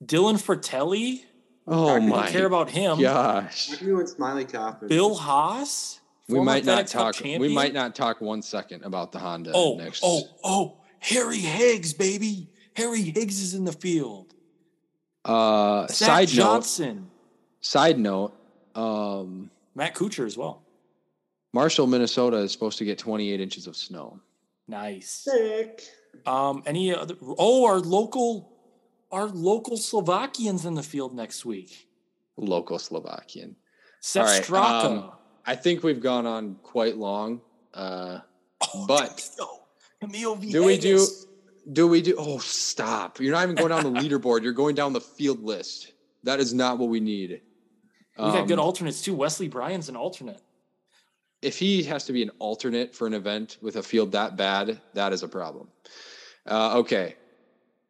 Dylan 0.03 0.35
Frittelli. 0.41 1.23
Oh 1.71 1.95
I 1.95 1.99
my 1.99 2.27
care 2.29 2.45
about 2.47 2.69
him. 2.71 2.99
gosh. 2.99 3.69
what 3.69 3.81
are 3.81 3.85
you 3.85 3.91
doing, 3.95 4.07
Smylie 4.07 4.51
Kaufman? 4.51 4.89
Bill 4.89 5.13
Haas. 5.15 5.99
We 6.27 6.39
might 6.41 6.65
not 6.65 6.85
FedEx 6.85 6.91
talk. 6.91 7.19
We 7.23 7.53
might 7.53 7.73
not 7.73 7.95
talk 7.95 8.21
one 8.21 8.41
second 8.41 8.83
about 8.83 9.11
the 9.11 9.19
Honda 9.19 9.51
Oh, 9.53 9.77
next. 9.77 10.01
oh, 10.03 10.23
oh! 10.43 10.77
Harry 10.99 11.37
Higgs, 11.39 11.93
baby. 11.93 12.49
Harry 12.75 13.01
Higgs 13.01 13.41
is 13.41 13.53
in 13.55 13.65
the 13.65 13.71
field. 13.71 14.33
Uh, 15.25 15.87
Zach 15.87 15.95
side 15.95 16.27
note. 16.29 16.33
Johnson. 16.35 17.09
Side 17.61 17.99
note. 17.99 18.33
Um, 18.75 19.49
Matt 19.75 19.95
Kuchar 19.95 20.25
as 20.25 20.37
well. 20.37 20.61
Marshall, 21.53 21.87
Minnesota 21.87 22.37
is 22.37 22.51
supposed 22.51 22.77
to 22.77 22.85
get 22.85 22.97
28 22.99 23.41
inches 23.41 23.65
of 23.67 23.75
snow. 23.75 24.19
Nice. 24.67 25.09
Sick. 25.09 25.83
Um, 26.27 26.61
any 26.65 26.93
other? 26.93 27.15
Oh, 27.39 27.65
our 27.65 27.79
local, 27.79 28.48
our 29.11 29.27
local 29.27 29.77
Slovakians 29.77 30.65
in 30.65 30.75
the 30.75 30.83
field 30.83 31.15
next 31.15 31.45
week. 31.45 31.87
Local 32.37 32.79
Slovakian. 32.79 33.55
Sepp 34.01 34.25
right, 34.25 34.43
Straka. 34.43 34.85
um, 34.85 35.11
I 35.45 35.55
think 35.55 35.83
we've 35.83 35.99
gone 36.01 36.25
on 36.25 36.55
quite 36.63 36.97
long. 36.97 37.41
Uh, 37.73 38.19
Oh, 38.73 38.85
but- 38.87 39.17
Camilo, 40.03 40.37
Camilo 40.37 40.51
do 40.51 40.63
we 40.65 40.77
do? 40.77 41.05
Do 41.71 41.87
we 41.87 42.01
do? 42.01 42.15
Oh, 42.17 42.39
stop! 42.39 43.19
You're 43.19 43.31
not 43.33 43.43
even 43.43 43.55
going 43.55 43.69
down 43.69 43.93
the 43.93 43.99
leaderboard. 44.01 44.43
You're 44.43 44.53
going 44.53 44.75
down 44.75 44.91
the 44.91 44.99
field 45.01 45.41
list. 45.43 45.93
That 46.23 46.39
is 46.39 46.53
not 46.53 46.77
what 46.77 46.89
we 46.89 46.99
need. 46.99 47.41
We've 48.17 48.33
got 48.33 48.47
good 48.47 48.59
Um, 48.59 48.65
alternates 48.65 49.01
too. 49.01 49.13
Wesley 49.15 49.47
Bryan's 49.47 49.87
an 49.87 49.95
alternate. 49.95 50.41
if 51.41 51.57
he 51.57 51.83
has 51.83 52.03
to 52.05 52.11
be 52.13 52.21
an 52.23 52.31
alternate 52.39 52.93
for 52.93 53.07
an 53.07 53.13
event 53.13 53.57
with 53.61 53.75
a 53.77 53.83
field 53.83 54.11
that 54.13 54.35
bad, 54.35 54.81
that 54.93 55.13
is 55.13 55.23
a 55.23 55.27
problem. 55.27 55.69
Uh, 56.45 56.79
okay. 56.79 57.15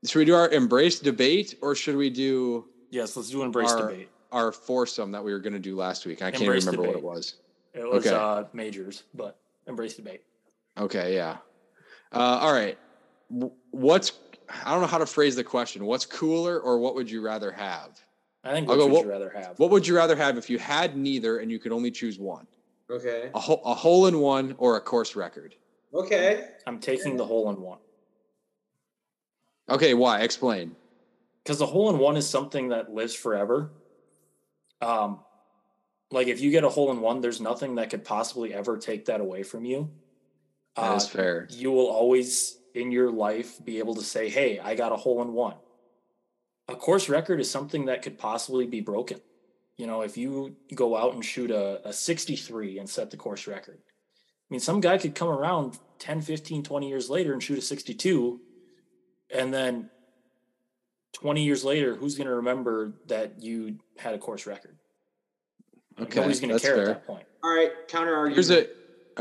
Should 0.06 0.20
we 0.20 0.26
do 0.26 0.36
our 0.36 0.50
embrace 0.50 1.00
debate 1.00 1.56
or 1.62 1.76
should 1.76 1.96
we 1.96 2.10
do 2.10 2.66
Yes, 2.92 3.16
let's 3.18 3.30
do 3.30 3.44
embrace 3.44 3.72
our, 3.72 3.90
debate. 3.92 4.10
our 4.32 4.52
foursome 4.52 5.12
that 5.12 5.24
we 5.24 5.32
were 5.32 5.40
going 5.40 5.54
to 5.54 5.60
do 5.60 5.76
last 5.76 6.06
week? 6.06 6.22
I 6.22 6.32
can't 6.32 6.44
Embrace 6.44 6.66
remember 6.66 6.88
what 6.88 6.98
it 6.98 7.04
was. 7.04 7.36
It 7.74 7.88
was 7.88 8.08
okay. 8.08 8.16
uh, 8.16 8.46
majors, 8.54 9.04
but 9.14 9.38
embrace 9.68 9.96
debate. 9.96 10.24
Okay, 10.78 11.14
yeah. 11.16 11.38
Uh, 12.12 12.40
all 12.42 12.54
right. 12.54 12.78
What's 13.72 14.14
I 14.66 14.72
don't 14.72 14.82
know 14.82 14.88
how 14.88 14.98
to 14.98 15.06
phrase 15.06 15.36
the 15.36 15.44
question. 15.44 15.86
What's 15.86 16.06
cooler 16.06 16.60
or 16.60 16.80
what 16.80 16.96
would 16.96 17.12
you 17.12 17.22
rather 17.22 17.52
have? 17.52 18.00
I 18.44 18.54
think 18.54 18.68
I'll 18.70 18.78
what 18.78 18.82
go, 18.84 18.86
would 18.88 18.94
what- 18.94 19.04
you 19.06 19.12
rather 19.12 19.30
have? 19.30 19.60
What 19.60 19.70
would 19.70 19.86
you 19.86 19.96
rather 19.96 20.16
have 20.16 20.38
if 20.38 20.50
you 20.50 20.58
had 20.58 20.98
neither 20.98 21.40
and 21.40 21.52
you 21.52 21.60
could 21.60 21.72
only 21.72 21.92
choose 21.92 22.18
one? 22.18 22.48
Okay. 22.90 23.30
A, 23.36 23.40
ho- 23.40 23.62
a 23.66 23.74
hole 23.76 24.08
in 24.08 24.20
one 24.20 24.56
or 24.58 24.78
a 24.78 24.82
course 24.82 25.16
record? 25.16 25.54
Okay. 25.94 26.48
I'm 26.66 26.80
taking 26.80 27.18
the 27.18 27.26
hole 27.26 27.50
in 27.52 27.62
one 27.62 27.78
Okay, 29.70 29.94
why? 29.94 30.22
Explain. 30.22 30.76
because 31.44 31.60
the 31.60 31.66
hole 31.66 31.90
in 31.90 31.98
one 31.98 32.18
is 32.18 32.28
something 32.28 32.70
that 32.70 32.94
lives 32.94 33.14
forever. 33.14 33.72
Um, 34.82 35.20
like 36.12 36.28
if 36.28 36.42
you 36.42 36.52
get 36.52 36.64
a 36.64 36.70
hole 36.70 36.92
in 36.92 37.02
one, 37.02 37.22
there's 37.22 37.42
nothing 37.42 37.76
that 37.76 37.90
could 37.90 38.04
possibly 38.04 38.54
ever 38.54 38.78
take 38.78 39.06
that 39.06 39.22
away 39.22 39.44
from 39.44 39.66
you. 39.66 39.90
Uh, 40.76 41.00
fair. 41.00 41.48
you 41.50 41.72
will 41.72 41.88
always 41.88 42.58
in 42.74 42.92
your 42.92 43.12
life 43.12 43.64
be 43.66 43.80
able 43.80 43.96
to 43.96 44.04
say, 44.04 44.30
Hey, 44.30 44.60
I 44.60 44.76
got 44.76 44.92
a 44.92 44.96
hole 44.96 45.22
in 45.22 45.34
one. 45.34 45.56
A 46.68 46.76
course 46.76 47.10
record 47.10 47.40
is 47.40 47.50
something 47.50 47.86
that 47.86 48.02
could 48.02 48.18
possibly 48.18 48.66
be 48.66 48.80
broken. 48.80 49.20
You 49.76 49.88
know, 49.88 50.02
if 50.02 50.18
you 50.18 50.56
go 50.76 50.96
out 50.96 51.14
and 51.14 51.26
shoot 51.26 51.52
a, 51.52 51.88
a 51.88 51.94
63 51.94 52.80
and 52.80 52.90
set 52.90 53.12
the 53.12 53.18
course 53.18 53.48
record, 53.48 53.80
I 53.82 54.48
mean, 54.50 54.60
some 54.60 54.80
guy 54.80 54.98
could 54.98 55.16
come 55.16 55.30
around 55.30 55.80
10, 56.00 56.22
15, 56.22 56.64
20 56.64 56.88
years 56.90 57.10
later 57.10 57.34
and 57.34 57.42
shoot 57.42 57.58
a 57.58 57.62
62. 57.62 58.40
And 59.32 59.54
then 59.54 59.90
20 61.14 61.44
years 61.44 61.64
later, 61.64 61.96
who's 61.96 62.16
going 62.16 62.28
to 62.28 62.36
remember 62.36 62.94
that 63.08 63.42
you 63.42 63.78
had 63.98 64.14
a 64.14 64.18
course 64.18 64.46
record? 64.46 64.76
Okay, 66.00 66.20
Nobody's 66.20 66.40
going 66.40 66.54
to 66.54 66.60
care 66.60 66.76
fair. 66.76 66.82
at 66.84 66.88
that 66.88 67.08
point. 67.08 67.26
All 67.44 67.54
right. 67.56 67.72
Counter 67.88 68.16
argument. 68.16 68.36
Here's 68.36 68.52
a 68.52 68.68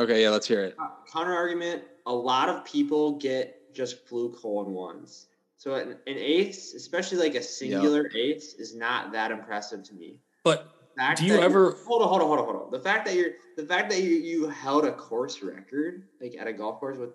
okay. 0.00 0.22
Yeah, 0.22 0.30
let's 0.30 0.46
hear 0.46 0.64
it. 0.64 0.76
Uh, 0.78 0.88
counter 1.12 1.34
argument. 1.34 1.82
A 2.06 2.12
lot 2.12 2.48
of 2.48 2.64
people 2.64 3.18
get 3.18 3.74
just 3.74 4.06
fluke 4.06 4.38
hole 4.38 4.64
in 4.64 4.72
ones. 4.72 5.26
So 5.56 5.74
an, 5.74 5.90
an 5.90 5.98
ace, 6.06 6.74
especially 6.74 7.18
like 7.18 7.34
a 7.34 7.42
singular 7.42 8.08
ace, 8.14 8.54
is 8.54 8.76
not 8.76 9.10
that 9.12 9.32
impressive 9.32 9.82
to 9.84 9.94
me. 9.94 10.20
But 10.44 10.68
Do 11.16 11.26
you 11.26 11.32
that 11.34 11.42
ever- 11.42 11.76
hold 11.84 12.02
on, 12.02 12.08
hold 12.08 12.20
on, 12.22 12.28
hold 12.28 12.38
on, 12.38 12.44
hold 12.44 12.56
on? 12.66 12.70
The 12.70 12.78
fact 12.80 13.06
that 13.06 13.16
you're 13.16 13.32
the 13.56 13.64
fact 13.64 13.90
that 13.90 14.00
you, 14.00 14.10
you 14.10 14.48
held 14.48 14.84
a 14.84 14.92
course 14.92 15.42
record, 15.42 16.04
like 16.20 16.36
at 16.38 16.46
a 16.46 16.52
golf 16.52 16.78
course 16.78 16.96
with 16.96 17.10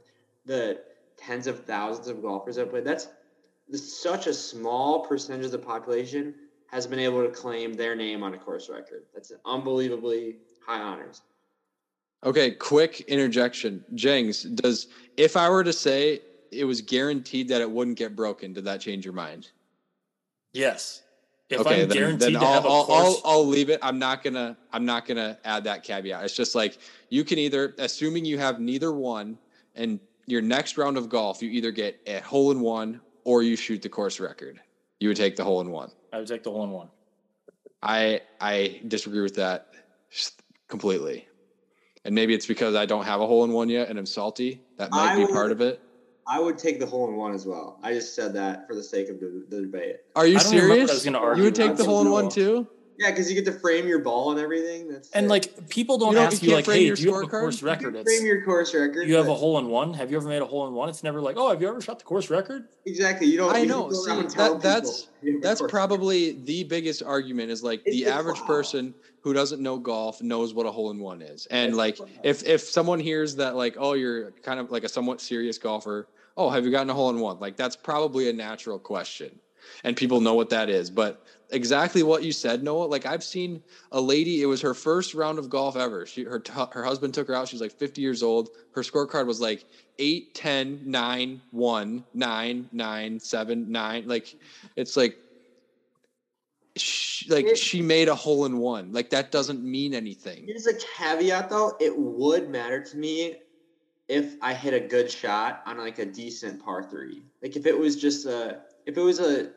the 0.45 0.82
tens 1.18 1.48
of 1.48 1.64
thousands 1.65 2.07
of 2.07 2.22
golfers 2.22 2.56
that 2.56 2.69
played, 2.69 2.85
that's, 2.85 3.07
that's 3.69 4.02
such 4.02 4.27
a 4.27 4.34
small 4.34 5.06
percentage 5.06 5.45
of 5.45 5.52
the 5.52 5.60
population 5.60 6.35
has 6.68 6.88
been 6.88 6.99
able 6.99 7.23
to 7.23 7.30
claim 7.30 7.73
their 7.73 7.95
name 7.95 8.23
on 8.23 8.34
a 8.34 8.38
course 8.38 8.69
record. 8.69 9.03
That's 9.14 9.31
unbelievably 9.45 10.38
high 10.65 10.81
honors. 10.81 11.22
Okay, 12.26 12.52
quick 12.52 13.02
interjection. 13.02 13.84
Jengs, 13.94 14.44
does 14.44 14.88
if 15.18 15.35
I 15.38 15.49
were 15.49 15.64
to 15.64 15.73
say 15.73 16.22
it 16.52 16.64
was 16.64 16.81
guaranteed 16.81 17.48
that 17.49 17.61
it 17.61 17.69
wouldn't 17.69 17.98
get 17.98 18.15
broken, 18.15 18.53
did 18.53 18.65
that 18.65 18.81
change 18.81 19.06
your 19.06 19.14
mind? 19.14 19.49
yes, 20.53 21.02
If 21.49 21.60
okay, 21.61 21.84
I'm 21.84 21.90
then, 21.90 21.98
guaranteed 21.98 22.35
then 22.35 22.38
I'll, 22.38 22.53
have 22.53 22.65
a 22.65 22.69
I'll, 22.69 22.85
course, 22.85 23.22
I'll, 23.26 23.31
I'll 23.31 23.45
leave 23.45 23.69
it. 23.69 23.80
I'm 23.81 23.99
not 23.99 24.23
gonna 24.23 24.57
I'm 24.72 24.85
not 24.85 25.06
gonna 25.06 25.38
add 25.44 25.64
that 25.65 25.84
caveat. 25.84 26.23
It's 26.23 26.35
just 26.35 26.56
like 26.56 26.77
you 27.10 27.23
can 27.23 27.38
either, 27.38 27.76
assuming 27.77 28.26
you 28.26 28.38
have 28.38 28.60
neither 28.60 28.94
one, 28.94 29.38
and 29.76 29.99
your 30.26 30.41
next 30.41 30.78
round 30.78 30.98
of 30.98 31.10
golf, 31.10 31.41
you 31.41 31.50
either 31.50 31.72
get 31.72 32.00
a 32.08 32.20
hole 32.20 32.52
in 32.52 32.60
one 32.62 33.02
or 33.24 33.44
you 33.44 33.56
shoot 33.56 33.82
the 33.82 33.90
course 33.90 34.20
record. 34.20 34.60
You 35.00 35.10
would 35.10 35.18
take 35.18 35.36
the 35.36 35.44
hole 35.44 35.62
in 35.62 35.72
one. 35.72 35.91
I 36.12 36.20
would 36.20 36.28
take 36.28 36.44
the 36.44 36.52
hole 36.52 36.64
in 36.64 36.72
one. 36.72 36.90
I 37.82 38.22
I 38.40 38.82
disagree 38.88 39.22
with 39.22 39.36
that 39.36 39.68
completely. 40.68 41.28
And 42.06 42.14
maybe 42.14 42.34
it's 42.34 42.45
because 42.45 42.76
I 42.76 42.86
don't 42.86 43.06
have 43.06 43.22
a 43.22 43.28
hole 43.28 43.44
in 43.44 43.52
one 43.52 43.70
yet 43.70 43.90
and 43.90 43.98
I'm 43.98 44.06
salty. 44.06 44.62
That 44.78 44.91
might 44.91 45.14
I 45.14 45.16
be 45.16 45.22
would- 45.26 45.32
part 45.34 45.52
of 45.52 45.62
it. 45.62 45.82
I 46.26 46.40
would 46.40 46.58
take 46.58 46.80
the 46.80 46.86
hole 46.86 47.10
in 47.10 47.18
one 47.18 47.34
as 47.34 47.45
well. 47.45 47.78
I 47.84 47.91
just 47.91 48.16
said 48.16 48.34
that 48.36 48.66
for 48.66 48.76
the 48.76 48.84
sake 48.84 49.10
of 49.10 49.20
the, 49.20 49.44
the 49.50 49.60
debate. 49.64 49.98
Are 50.16 50.26
you 50.26 50.38
I 50.38 50.44
don't 50.44 50.54
remember 50.54 50.70
what 50.70 50.74
I 50.76 50.86
serious? 50.86 50.94
was 50.94 51.04
gonna 51.04 51.38
You 51.38 51.44
would 51.44 51.56
take 51.56 51.76
the 51.76 51.84
hole 51.84 52.00
in 52.02 52.10
one 52.10 52.30
too? 52.30 52.66
Yeah, 53.04 53.12
because 53.12 53.30
you 53.30 53.36
get 53.36 53.46
to 53.52 53.60
frame 53.60 53.86
your 53.88 54.00
ball 54.00 54.32
and 54.32 54.40
everything. 54.40 54.88
That's 54.88 55.12
And 55.12 55.26
it. 55.26 55.30
like 55.30 55.70
people 55.70 55.98
don't, 55.98 56.14
You 56.14 56.20
don't- 56.20 56.26
ask 56.34 56.42
you 56.42 56.50
you, 56.50 56.56
like, 56.56 56.66
hey, 56.66 56.90
do 56.90 57.02
you 57.02 57.14
have 57.14 57.24
a 57.24 57.28
course 57.28 57.62
You 57.62 57.68
record? 57.68 57.94
can 57.94 58.02
It's, 58.02 58.16
frame 58.16 58.26
your 58.26 58.44
course 58.46 58.74
record. 58.74 59.08
you 59.08 59.16
have 59.16 59.28
a 59.28 59.34
hole 59.36 59.58
in 59.58 59.68
one. 59.68 59.94
Have 59.94 60.10
you 60.10 60.16
ever 60.18 60.30
made 60.30 60.42
a 60.42 60.46
hole 60.46 60.66
in 60.68 60.74
one? 60.74 60.88
It's 60.88 61.04
never 61.04 61.20
like, 61.20 61.36
oh, 61.38 61.50
have 61.50 61.62
you 61.62 61.68
ever 61.68 61.82
shot 61.82 62.00
the 62.00 62.06
course 62.06 62.30
record? 62.30 62.64
Exactly. 62.86 63.28
You 63.28 63.38
don't. 63.38 63.54
I 63.54 63.60
you 63.60 63.66
know. 63.68 63.90
don't 63.90 63.96
See, 63.96 64.38
that- 64.38 64.62
that's- 64.62 65.02
people 65.02 65.14
you 65.22 65.32
have 65.34 65.40
a 65.40 65.42
That's 65.44 65.60
course 65.62 65.72
probably 65.72 66.32
the 66.44 66.64
biggest 66.64 67.04
argument 67.04 67.52
is 67.52 67.62
like 67.62 67.82
It's 67.86 67.96
the 67.98 68.06
the 68.06 68.10
average 68.12 68.38
clout. 68.38 68.48
person 68.48 68.94
who 69.22 69.34
doesn't 69.34 69.62
know 69.62 69.78
golf 69.78 70.22
knows 70.22 70.54
what 70.54 70.66
a 70.66 70.72
hole 70.72 70.92
in 70.92 71.00
one 71.00 71.22
is. 71.22 71.46
And 71.52 71.70
It's 71.70 71.78
like 71.78 71.98
the 71.98 72.04
clout. 72.06 72.26
if 72.26 72.48
if 72.48 72.62
someone 72.62 73.00
hears 73.00 73.36
that 73.36 73.56
like 73.58 73.76
oh 73.78 73.94
you're 73.94 74.32
kind 74.44 74.60
of 74.62 74.72
like 74.72 74.84
a 74.86 74.90
somewhat 74.90 75.20
serious 75.22 75.58
golfer, 75.58 76.08
oh 76.38 76.50
have 76.50 76.64
you 76.66 76.72
gotten 76.72 76.90
a 76.90 76.94
hole 76.94 77.10
in 77.10 77.20
one? 77.20 77.40
Like 77.40 77.58
that's 77.58 77.76
probably 77.76 78.30
a 78.30 78.34
natural 78.34 78.80
question. 78.80 79.40
And 79.86 79.96
people 79.96 80.20
know 80.20 80.34
what 80.34 80.50
that 80.50 80.70
is. 80.70 80.90
But 80.90 81.26
exactly 81.54 82.04
what 82.04 82.24
you 82.24 82.32
said, 82.32 82.64
Noah, 82.64 82.86
like 82.86 83.06
I've 83.06 83.24
seen 83.24 83.62
a 83.92 84.02
lady, 84.02 84.42
it 84.42 84.46
was 84.46 84.62
her 84.62 84.74
first 84.74 85.14
round 85.14 85.40
of 85.40 85.50
golf 85.50 85.76
ever. 85.76 86.06
She 86.06 86.24
her 86.24 86.40
t- 86.40 86.52
her 86.72 86.84
husband 86.84 87.14
took 87.14 87.28
her 87.28 87.36
out, 87.36 87.48
she's 87.48 87.62
like 87.62 87.72
50 87.74 88.02
years 88.02 88.24
old. 88.24 88.50
Her 88.74 88.82
scorecard 88.82 89.28
was 89.28 89.40
like 89.40 89.66
8 90.00 90.34
10 90.34 90.82
9 90.86 91.42
1 91.52 92.06
9 92.14 92.70
9 92.72 93.20
7 93.20 93.72
9 93.72 94.08
like 94.08 94.36
it's 94.76 94.98
like 94.98 95.16
she, 96.76 97.30
like 97.30 97.46
It- 97.46 97.58
she 97.58 97.82
made 97.82 98.10
a 98.10 98.16
hole 98.16 98.46
in 98.46 98.58
one. 98.58 98.92
Like 98.92 99.10
that 99.12 99.32
doesn't 99.32 99.64
mean 99.64 99.94
anything. 99.94 100.46
Here's 100.48 100.68
a 100.68 100.74
caveat 100.74 101.50
though. 101.50 101.78
It 101.80 101.98
would 101.98 102.50
matter 102.50 102.84
to 102.84 102.98
me 102.98 103.36
if 104.08 104.36
I 104.42 104.54
hit 104.54 104.74
a 104.74 104.80
good 104.80 105.10
shot 105.10 105.62
on 105.66 105.78
like 105.78 106.00
a 106.00 106.06
decent 106.06 106.64
par 106.64 106.84
three. 106.84 107.26
Like 107.42 107.56
if 107.56 107.66
it 107.66 107.78
was 107.78 107.96
just 107.96 108.26
a 108.26 108.62
if 108.86 108.98
it 108.98 109.02
was 109.02 109.20
a 109.20 109.52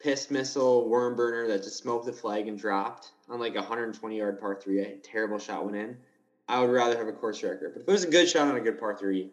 piss 0.00 0.30
missile 0.30 0.88
worm 0.88 1.16
burner 1.16 1.46
that 1.48 1.62
just 1.62 1.78
smoked 1.78 2.06
the 2.06 2.12
flag 2.12 2.48
and 2.48 2.58
dropped 2.58 3.12
on 3.28 3.40
like 3.40 3.54
a 3.54 3.58
120 3.60 4.16
yard 4.18 4.40
par 4.40 4.58
three, 4.62 4.80
a 4.80 4.96
terrible 4.98 5.38
shot 5.38 5.64
went 5.64 5.76
in. 5.76 5.96
I 6.48 6.60
would 6.60 6.70
rather 6.70 6.96
have 6.96 7.08
a 7.08 7.12
course 7.12 7.42
record. 7.42 7.72
But 7.74 7.82
if 7.82 7.88
it 7.88 7.92
was 7.92 8.04
a 8.04 8.10
good 8.10 8.28
shot 8.28 8.48
on 8.48 8.56
a 8.56 8.60
good 8.60 8.78
par 8.78 8.96
three, 8.96 9.30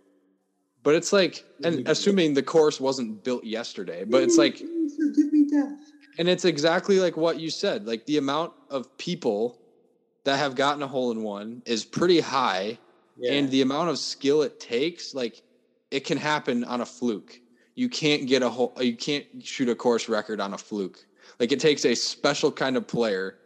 But 0.82 0.96
it's 0.96 1.14
like 1.14 1.44
and 1.64 1.88
assuming 1.88 2.34
the 2.34 2.44
course 2.44 2.80
wasn't 2.80 3.24
built 3.24 3.44
yesterday, 3.44 4.04
but 4.04 4.24
it's 4.24 4.38
like 4.38 4.58
give 4.58 5.32
me 5.34 5.48
death. 5.50 5.72
and 6.18 6.28
it's 6.28 6.46
exactly 6.46 7.00
like 7.00 7.16
what 7.18 7.40
you 7.40 7.50
said. 7.50 7.86
Like 7.86 8.06
the 8.06 8.18
amount 8.18 8.54
of 8.70 8.98
people 8.98 9.60
that 10.24 10.38
have 10.38 10.56
gotten 10.56 10.82
a 10.82 10.88
hole 10.88 11.12
in 11.12 11.22
one 11.22 11.62
is 11.66 11.84
pretty 11.86 12.20
high 12.22 12.80
Yeah. 13.18 13.34
and 13.34 13.52
the 13.52 13.62
amount 13.62 13.90
of 13.90 14.00
skill 14.00 14.42
it 14.42 14.60
takes 14.60 15.14
like 15.14 15.44
it 15.92 16.06
can 16.06 16.18
happen 16.18 16.64
on 16.64 16.82
a 16.82 16.86
fluke 16.86 17.40
you 17.76 17.90
can't 17.90 18.28
get 18.28 18.42
a 18.44 18.50
whole 18.50 18.74
you 18.80 18.96
can't 18.96 19.26
shoot 19.42 19.70
a 19.70 19.76
course 19.76 20.08
record 20.10 20.40
on 20.40 20.54
a 20.54 20.58
fluke 20.58 21.00
like 21.40 21.52
it 21.52 21.60
takes 21.60 21.86
a 21.86 21.96
special 21.96 22.52
kind 22.52 22.78
of 22.78 22.88
player 22.88 23.38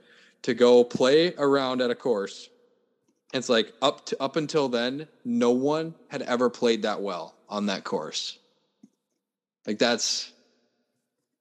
to 0.44 0.54
go 0.54 0.84
play 0.84 1.34
around 1.38 1.82
at 1.82 1.90
a 1.92 1.96
course 1.96 2.50
it's 3.34 3.50
like 3.50 3.74
up 3.82 4.06
to 4.06 4.22
up 4.22 4.36
until 4.36 4.70
then 4.70 5.08
no 5.26 5.52
one 5.52 5.96
had 6.10 6.22
ever 6.24 6.50
played 6.50 6.82
that 6.84 7.02
well 7.02 7.38
on 7.50 7.66
that 7.68 7.84
course 7.84 8.40
like 9.66 9.80
that's 9.80 10.32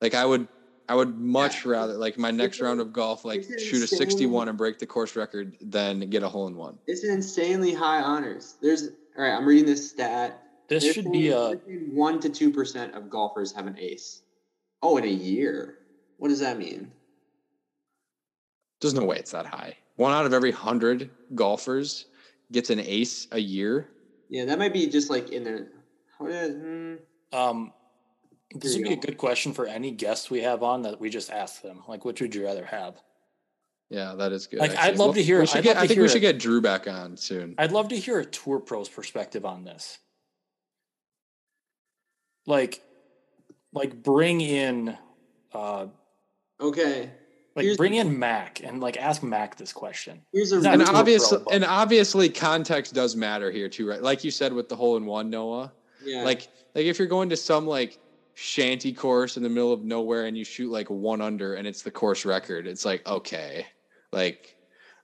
like 0.00 0.14
i 0.14 0.24
would 0.24 0.46
i 0.88 0.94
would 0.94 1.18
much 1.18 1.64
Yeah. 1.64 1.72
rather 1.72 1.94
like 1.94 2.18
my 2.18 2.30
next 2.30 2.56
It's 2.56 2.62
round 2.62 2.80
of 2.80 2.92
golf 2.92 3.24
like 3.24 3.44
shoot 3.58 3.82
a 3.82 3.86
61 3.86 4.48
and 4.48 4.58
break 4.58 4.78
the 4.78 4.86
course 4.86 5.16
record 5.16 5.56
than 5.60 6.00
get 6.10 6.22
a 6.22 6.28
hole 6.28 6.46
in 6.46 6.56
one 6.56 6.78
it's 6.86 7.02
an 7.04 7.10
insanely 7.10 7.74
high 7.74 8.00
honors. 8.00 8.56
There's 8.60 8.88
all 9.18 9.24
right. 9.24 9.32
I'm 9.34 9.46
reading 9.46 9.66
this 9.66 9.90
stat. 9.90 10.45
This 10.68 10.84
They're 10.84 10.92
should 10.92 11.12
be 11.12 11.28
a 11.30 11.52
one 11.92 12.20
to 12.20 12.28
two 12.28 12.50
percent 12.50 12.94
of 12.94 13.08
golfers 13.08 13.52
have 13.52 13.66
an 13.66 13.76
ace. 13.78 14.22
Oh, 14.82 14.96
in 14.96 15.04
a 15.04 15.08
year. 15.08 15.78
What 16.18 16.28
does 16.28 16.40
that 16.40 16.58
mean? 16.58 16.90
There's 18.80 18.94
no 18.94 19.04
way 19.04 19.18
it's 19.18 19.30
that 19.32 19.46
high. 19.46 19.76
One 19.96 20.12
out 20.12 20.26
of 20.26 20.32
every 20.32 20.50
hundred 20.52 21.10
golfers 21.34 22.06
gets 22.52 22.70
an 22.70 22.80
ace 22.80 23.26
a 23.32 23.38
year. 23.38 23.88
Yeah, 24.28 24.44
that 24.46 24.58
might 24.58 24.72
be 24.72 24.86
just 24.86 25.10
like 25.10 25.30
in 25.30 25.44
the. 25.44 25.68
How 26.18 26.26
hmm, 26.26 26.94
um. 27.32 27.72
This 28.54 28.74
would 28.74 28.84
be 28.84 28.92
a 28.92 28.96
good 28.96 29.18
question 29.18 29.52
for 29.52 29.66
any 29.66 29.90
guest 29.90 30.30
we 30.30 30.40
have 30.42 30.62
on 30.62 30.82
that 30.82 31.00
we 31.00 31.10
just 31.10 31.30
ask 31.30 31.62
them. 31.62 31.82
Like, 31.88 32.04
which 32.04 32.20
would 32.20 32.34
you 32.34 32.44
rather 32.44 32.64
have? 32.64 32.94
Yeah, 33.90 34.14
that 34.14 34.32
is 34.32 34.46
good. 34.46 34.60
Like, 34.60 34.70
actually. 34.70 34.88
I'd 34.92 34.98
love 34.98 35.14
to 35.16 35.22
hear- 35.22 35.40
We 35.40 35.48
I'd 35.48 35.64
get, 35.64 35.74
love 35.74 35.76
I 35.78 35.82
to 35.82 35.88
think 35.88 36.00
we 36.00 36.08
should 36.08 36.16
it. 36.18 36.20
get 36.20 36.38
Drew 36.38 36.60
back 36.60 36.86
on 36.88 37.16
soon. 37.16 37.54
I'd 37.58 37.72
love 37.72 37.88
to 37.88 37.96
hear 37.96 38.20
a 38.20 38.24
tour 38.24 38.60
pro's 38.60 38.88
perspective 38.88 39.44
on 39.44 39.64
this. 39.64 39.98
Like, 42.46 42.82
like 43.72 44.02
bring 44.02 44.40
in, 44.40 44.96
uh, 45.52 45.86
Okay. 46.60 47.10
like 47.54 47.64
Here's- 47.64 47.76
bring 47.76 47.94
in 47.94 48.18
Mac 48.18 48.62
and 48.62 48.80
like 48.80 48.96
ask 48.96 49.22
Mac 49.22 49.56
this 49.56 49.72
question. 49.72 50.22
Here's 50.32 50.52
a 50.52 50.56
and 50.70 50.82
obviously, 50.82 51.38
and 51.50 51.64
obviously, 51.64 52.28
context 52.28 52.94
does 52.94 53.16
matter 53.16 53.50
here 53.50 53.68
too, 53.68 53.88
right? 53.88 54.00
Like 54.02 54.24
you 54.24 54.30
said 54.30 54.52
with 54.52 54.68
the 54.68 54.76
hole 54.76 54.96
in 54.96 55.04
one, 55.06 55.28
Noah. 55.30 55.72
yeah. 56.04 56.22
Like, 56.22 56.48
like 56.74 56.86
if 56.86 56.98
you're 56.98 57.08
going 57.08 57.28
to 57.30 57.36
some 57.36 57.66
like 57.66 57.98
shanty 58.34 58.92
course 58.92 59.36
in 59.36 59.42
the 59.42 59.48
middle 59.48 59.72
of 59.72 59.82
nowhere 59.82 60.26
and 60.26 60.36
you 60.36 60.44
shoot 60.44 60.70
like 60.70 60.88
one 60.90 61.20
under 61.22 61.54
and 61.54 61.66
it's 61.66 61.82
the 61.82 61.90
course 61.90 62.24
record, 62.24 62.66
it's 62.66 62.84
like 62.84 63.06
okay, 63.06 63.66
like. 64.12 64.52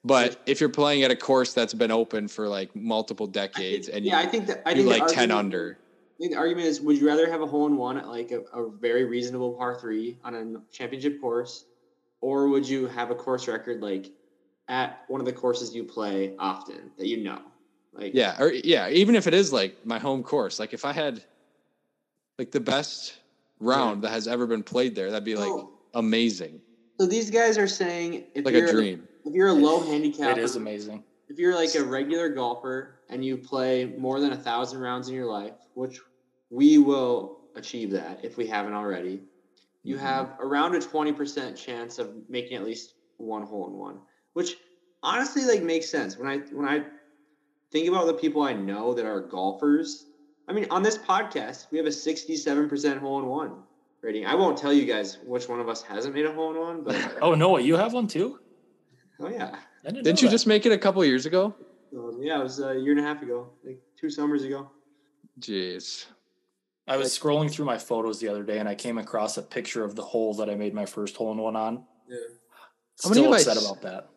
But 0.05 0.43
if 0.47 0.61
you're 0.61 0.69
playing 0.69 1.05
at 1.05 1.13
a 1.13 1.17
course 1.17 1.53
that's 1.55 1.73
been 1.75 1.93
open 1.93 2.27
for 2.27 2.49
like 2.49 2.75
multiple 2.75 3.27
I 3.27 3.31
think- 3.33 3.55
decades 3.55 3.89
and 3.89 4.05
yeah, 4.05 4.19
I 4.19 4.27
think 4.27 4.47
that 4.49 4.63
I 4.67 4.75
think 4.75 4.89
like 4.89 5.07
ten 5.07 5.31
under, 5.31 5.79
the 6.31 6.37
argument 6.37 6.67
is: 6.67 6.81
Would 6.81 6.99
you 6.99 7.07
rather 7.07 7.31
have 7.31 7.41
a 7.43 7.47
hole 7.47 7.67
in 7.67 7.77
one 7.77 7.99
at 7.99 8.09
like 8.09 8.31
a, 8.31 8.41
a 8.57 8.71
very 8.71 9.05
reasonable 9.05 9.55
par 9.55 9.79
three 9.81 10.19
on 10.25 10.35
a 10.35 10.61
championship 10.73 11.21
course, 11.21 11.65
or 12.21 12.49
would 12.49 12.69
you 12.69 12.87
have 12.87 13.11
a 13.11 13.15
course 13.15 13.49
record 13.49 13.83
like 13.83 14.13
at 14.69 15.01
one 15.09 15.21
of 15.21 15.27
the 15.27 15.33
courses 15.33 15.75
you 15.75 15.85
play 15.85 16.35
often 16.39 16.93
that 16.97 17.07
you 17.07 17.19
know? 17.19 17.41
Like, 17.93 18.15
Yeah, 18.15 18.37
or 18.41 18.53
yeah, 18.53 18.89
even 18.89 19.15
if 19.15 19.27
it 19.27 19.35
is 19.35 19.53
like 19.53 19.77
my 19.85 19.99
home 19.99 20.23
course, 20.23 20.59
like 20.59 20.73
if 20.73 20.85
I 20.85 20.93
had 20.93 21.23
like 22.39 22.51
the 22.51 22.61
best 22.61 23.19
round 23.61 24.03
that 24.03 24.11
has 24.11 24.27
ever 24.27 24.47
been 24.47 24.63
played 24.63 24.95
there, 24.95 25.11
that'd 25.11 25.25
be 25.25 25.37
like 25.37 25.51
Oh. 25.51 25.79
amazing, 25.95 26.63
So 26.99 27.07
these 27.07 27.31
guys 27.31 27.59
are 27.59 27.67
saying 27.67 28.29
if 28.35 28.45
like 28.45 28.55
you're 28.55 28.69
a 28.69 28.73
dream. 28.73 29.07
if 29.25 29.35
you're 29.35 29.49
a 29.49 29.53
low 29.53 29.81
handicap, 29.81 30.39
It 30.39 30.43
is 30.43 30.57
amazing. 30.57 31.05
if 31.29 31.39
you're 31.39 31.55
like 31.55 31.75
a 31.75 31.83
regular 31.85 32.29
golfer 32.31 33.01
and 33.11 33.25
you 33.25 33.37
play 33.37 33.85
more 33.85 34.21
than 34.21 34.33
a 34.33 34.37
thousand 34.37 34.81
rounds 34.81 35.09
in 35.09 35.15
your 35.15 35.27
life, 35.27 35.55
which 35.75 36.01
we 36.53 36.77
will 36.77 37.39
achieve 37.57 37.91
that 37.93 38.21
if 38.23 38.37
we 38.37 38.47
haven't 38.47 38.75
already, 38.75 39.23
you 39.83 39.97
Mhm. 39.97 40.01
have 40.01 40.37
around 40.39 40.75
a 40.75 40.81
twenty 40.81 41.13
percent 41.13 41.57
chance 41.57 41.99
of 41.99 42.15
making 42.29 42.57
at 42.59 42.65
least 42.65 42.95
one 43.17 43.43
hole 43.43 43.67
in 43.69 43.73
one, 43.73 44.01
which 44.35 44.59
honestly 45.03 45.45
like 45.47 45.63
makes 45.63 45.89
sense 45.89 46.19
when 46.19 46.29
I 46.29 46.39
when 46.53 46.69
I 46.69 46.85
think 47.71 47.89
about 47.89 48.07
the 48.07 48.15
people 48.15 48.43
I 48.43 48.53
know 48.53 48.93
that 48.95 49.07
are 49.07 49.21
golfers. 49.21 50.07
I 50.47 50.53
mean, 50.53 50.67
on 50.71 50.83
this 50.83 50.99
podcast, 50.99 51.71
we 51.71 51.79
have 51.79 51.87
a 51.87 51.93
sixty-seven 51.93 52.69
percent 52.69 53.01
hole 53.01 53.19
in 53.19 53.27
one 53.27 53.63
rating. 54.03 54.27
I 54.27 54.35
won't 54.35 54.59
tell 54.59 54.73
you 54.75 54.85
guys 54.85 55.19
which 55.25 55.49
one 55.49 55.59
of 55.61 55.69
us 55.71 55.81
hasn't 55.83 56.15
made 56.15 56.27
a 56.27 56.33
hole 56.33 56.51
in 56.53 56.61
one, 56.61 56.85
but 56.85 56.95
Oh 57.23 57.35
no, 57.35 57.57
you 57.57 57.77
have 57.77 57.95
one 57.95 58.07
too? 58.09 58.39
oh 59.21 59.29
yeah. 59.29 59.57
Didn't, 59.85 60.05
Didn't 60.05 60.21
you 60.23 60.29
that. 60.29 60.33
just 60.33 60.47
make 60.47 60.67
it 60.67 60.73
a 60.73 60.79
couple 60.79 61.03
years 61.05 61.25
ago? 61.27 61.55
So, 61.93 62.19
yeah, 62.21 62.39
it 62.41 62.43
was 62.43 62.61
a 62.61 62.75
year 62.79 62.93
and 62.93 63.01
a 63.01 63.03
half 63.03 63.21
ago, 63.23 63.51
like 63.65 63.81
two 63.99 64.11
summers 64.11 64.45
ago. 64.45 64.71
Jeez. 65.41 66.07
I 66.89 66.97
was 66.97 67.17
scrolling 67.17 67.51
through 67.51 67.65
my 67.67 67.79
photos 67.79 68.19
the 68.19 68.29
other 68.29 68.43
day 68.43 68.59
and 68.59 68.69
I 68.69 68.75
came 68.75 68.99
across 68.99 69.37
a 69.39 69.43
picture 69.43 69.85
of 69.85 69.95
the 69.95 70.03
hole 70.03 70.35
that 70.35 70.51
I 70.51 70.55
made 70.57 70.75
my 70.75 70.85
first 70.87 71.17
hole 71.17 71.31
in 71.33 71.39
one 71.39 71.55
on. 71.57 71.85
Yeah. 72.09 72.17
How 73.03 73.09
many 73.11 73.21
Still 73.21 73.25
have 73.25 73.33
I 73.33 73.37
upset 73.37 73.57
s- 73.57 73.65
about 73.65 73.83
that. 73.83 74.09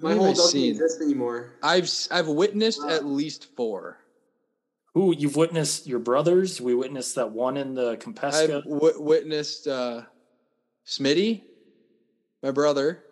My 0.00 0.14
hole 0.14 0.28
doesn't 0.32 0.50
seen? 0.50 0.70
exist 0.72 1.00
anymore. 1.00 1.54
I've 1.62 1.84
s- 1.84 2.08
I've 2.10 2.28
witnessed 2.28 2.82
Wow. 2.82 2.90
at 2.90 3.04
least 3.04 3.46
four. 3.56 3.98
Who 4.94 5.14
you've 5.16 5.36
witnessed 5.36 5.86
your 5.86 5.98
brothers? 6.00 6.60
We 6.60 6.74
witnessed 6.74 7.14
that 7.16 7.30
one 7.30 7.56
in 7.56 7.74
the 7.74 7.96
Compesca. 7.98 8.34
I've 8.34 8.50
Compesca. 8.64 8.64
w- 8.80 9.00
witnessed 9.00 9.66
uh, 9.68 10.02
Smitty, 10.86 11.42
my 12.42 12.50
brother, 12.50 13.04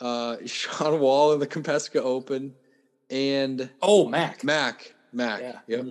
uh, 0.00 0.36
Sean 0.46 1.00
Wall 1.00 1.32
in 1.32 1.40
the 1.40 1.46
Compesca 1.46 2.00
Open, 2.00 2.54
and 3.10 3.70
Oh, 3.80 4.06
Mac. 4.08 4.44
Mac. 4.44 4.94
Mac. 5.12 5.40
Yeah. 5.40 5.60
Yep. 5.66 5.86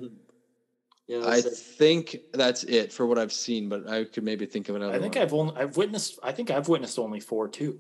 Yeah, 1.12 1.28
I 1.28 1.42
so- 1.42 1.50
think 1.50 2.18
that's 2.32 2.64
it 2.64 2.94
for 2.94 3.06
what 3.06 3.20
I've 3.20 3.34
seen, 3.34 3.68
but 3.68 3.90
I 3.90 4.06
could 4.06 4.24
maybe 4.24 4.46
think 4.46 4.70
of 4.70 4.78
another. 4.78 4.94
I 4.94 5.00
think 5.00 5.16
one. 5.16 5.24
I've 5.24 5.34
only 5.34 5.56
I've 5.58 5.76
witnessed 5.76 6.20
I 6.24 6.32
think 6.32 6.50
I've 6.50 6.70
witnessed 6.70 6.98
only 6.98 7.20
four 7.20 7.50
too. 7.50 7.78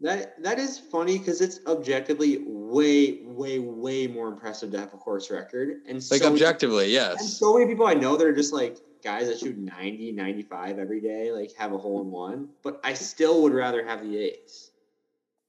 that 0.00 0.42
that 0.42 0.58
is 0.58 0.78
funny 0.78 1.16
because 1.16 1.40
it's 1.40 1.60
objectively 1.66 2.44
way, 2.46 3.20
way, 3.24 3.58
way 3.58 4.06
more 4.06 4.28
impressive 4.28 4.70
to 4.72 4.78
have 4.78 4.92
a 4.92 4.98
course 4.98 5.30
record. 5.30 5.80
And 5.88 5.96
like 6.10 6.20
so, 6.20 6.30
objectively, 6.30 6.84
and 6.84 6.92
yes. 6.92 7.38
so 7.38 7.54
many 7.54 7.66
people 7.66 7.86
I 7.86 7.94
know 7.94 8.18
that 8.18 8.26
are 8.26 8.34
just 8.34 8.52
like 8.52 8.76
guys 9.02 9.28
that 9.28 9.38
shoot 9.38 9.56
90, 9.56 10.12
95 10.12 10.78
every 10.78 11.00
day, 11.00 11.32
like 11.32 11.54
have 11.54 11.72
a 11.72 11.78
hole 11.78 12.02
in 12.02 12.10
one. 12.10 12.50
But 12.62 12.80
I 12.84 12.92
still 12.92 13.42
would 13.42 13.54
rather 13.54 13.82
have 13.86 14.02
the 14.02 14.18
ace. 14.18 14.72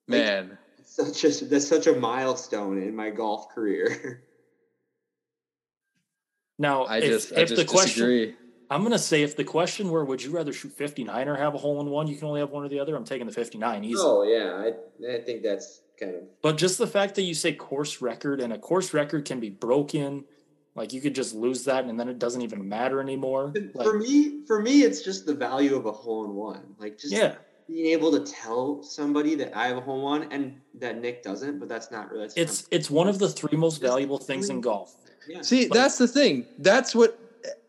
Like, 0.07 0.21
Man, 0.21 0.57
it's 0.77 0.95
such 0.95 1.25
a 1.25 1.45
that's 1.45 1.67
such 1.67 1.87
a 1.87 1.93
milestone 1.93 2.81
in 2.81 2.95
my 2.95 3.09
golf 3.09 3.49
career. 3.49 4.23
Now, 6.57 6.83
I 6.83 6.97
if, 6.97 7.03
just 7.03 7.33
I 7.33 7.41
if 7.41 7.49
just 7.49 7.61
the 7.61 7.65
question, 7.65 8.07
disagree. 8.07 8.35
I'm 8.69 8.83
gonna 8.83 8.97
say 8.97 9.23
if 9.23 9.35
the 9.35 9.43
question 9.43 9.89
were, 9.89 10.05
would 10.05 10.23
you 10.23 10.31
rather 10.31 10.53
shoot 10.53 10.71
59 10.71 11.27
or 11.27 11.35
have 11.35 11.53
a 11.53 11.57
hole 11.57 11.81
in 11.81 11.89
one? 11.89 12.07
You 12.07 12.15
can 12.15 12.27
only 12.27 12.39
have 12.39 12.49
one 12.49 12.63
or 12.63 12.69
the 12.69 12.79
other. 12.79 12.95
I'm 12.95 13.03
taking 13.03 13.27
the 13.27 13.33
59 13.33 13.83
easy. 13.83 13.95
oh 13.97 14.23
yeah, 14.23 14.53
I 14.55 15.13
I 15.13 15.21
think 15.21 15.43
that's 15.43 15.81
kind 15.99 16.15
of 16.15 16.21
But 16.41 16.57
just 16.57 16.77
the 16.77 16.87
fact 16.87 17.15
that 17.15 17.23
you 17.23 17.33
say 17.33 17.53
course 17.53 18.01
record 18.01 18.41
and 18.41 18.53
a 18.53 18.57
course 18.57 18.93
record 18.93 19.25
can 19.25 19.39
be 19.39 19.49
broken, 19.49 20.25
like 20.75 20.93
you 20.93 21.01
could 21.01 21.15
just 21.15 21.35
lose 21.35 21.65
that 21.65 21.85
and 21.85 21.99
then 21.99 22.09
it 22.09 22.19
doesn't 22.19 22.41
even 22.41 22.67
matter 22.67 23.01
anymore. 23.01 23.53
Like, 23.73 23.85
for 23.85 23.97
me. 23.97 24.45
For 24.47 24.61
me, 24.61 24.83
it's 24.83 25.01
just 25.01 25.25
the 25.25 25.35
value 25.35 25.75
of 25.75 25.85
a 25.85 25.91
hole 25.91 26.25
in 26.25 26.33
one. 26.33 26.75
Like 26.79 26.97
just 26.97 27.13
yeah, 27.13 27.35
being 27.67 27.87
able 27.87 28.11
to 28.11 28.31
tell 28.31 28.81
somebody 28.83 29.35
that 29.35 29.55
I 29.55 29.67
have 29.67 29.77
a 29.77 29.81
hole 29.81 29.97
in 29.97 30.03
one 30.03 30.31
and 30.31 30.59
that 30.75 31.01
Nick 31.01 31.23
doesn't, 31.23 31.59
but 31.59 31.69
that's 31.69 31.91
not 31.91 32.11
really. 32.11 32.27
That's 32.27 32.37
it's 32.37 32.67
it's 32.71 32.89
one 32.89 33.07
of 33.07 33.19
the 33.19 33.29
three 33.29 33.57
most 33.57 33.81
valuable 33.81 34.17
things 34.17 34.49
in 34.49 34.61
golf. 34.61 34.95
Yeah. 35.27 35.41
See, 35.41 35.67
But- 35.67 35.75
that's 35.75 35.97
the 35.97 36.07
thing. 36.07 36.45
That's 36.59 36.93
what 36.95 37.19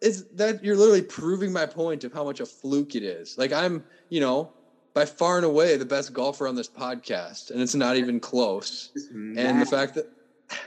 is 0.00 0.24
that 0.34 0.64
you're 0.64 0.76
literally 0.76 1.02
proving 1.02 1.52
my 1.52 1.66
point 1.66 2.04
of 2.04 2.12
how 2.12 2.24
much 2.24 2.40
a 2.40 2.46
fluke 2.46 2.94
it 2.94 3.02
is. 3.02 3.36
Like 3.36 3.52
I'm, 3.52 3.84
you 4.08 4.20
know, 4.20 4.52
by 4.94 5.04
far 5.04 5.36
and 5.36 5.44
away 5.44 5.76
the 5.76 5.84
best 5.84 6.12
golfer 6.14 6.48
on 6.48 6.54
this 6.54 6.68
podcast, 6.68 7.50
and 7.50 7.60
it's 7.60 7.74
not 7.74 7.96
even 7.96 8.18
close. 8.20 8.90
Just 8.94 9.10
And 9.10 9.60
the 9.60 9.66
fact 9.66 9.94
that 9.94 10.06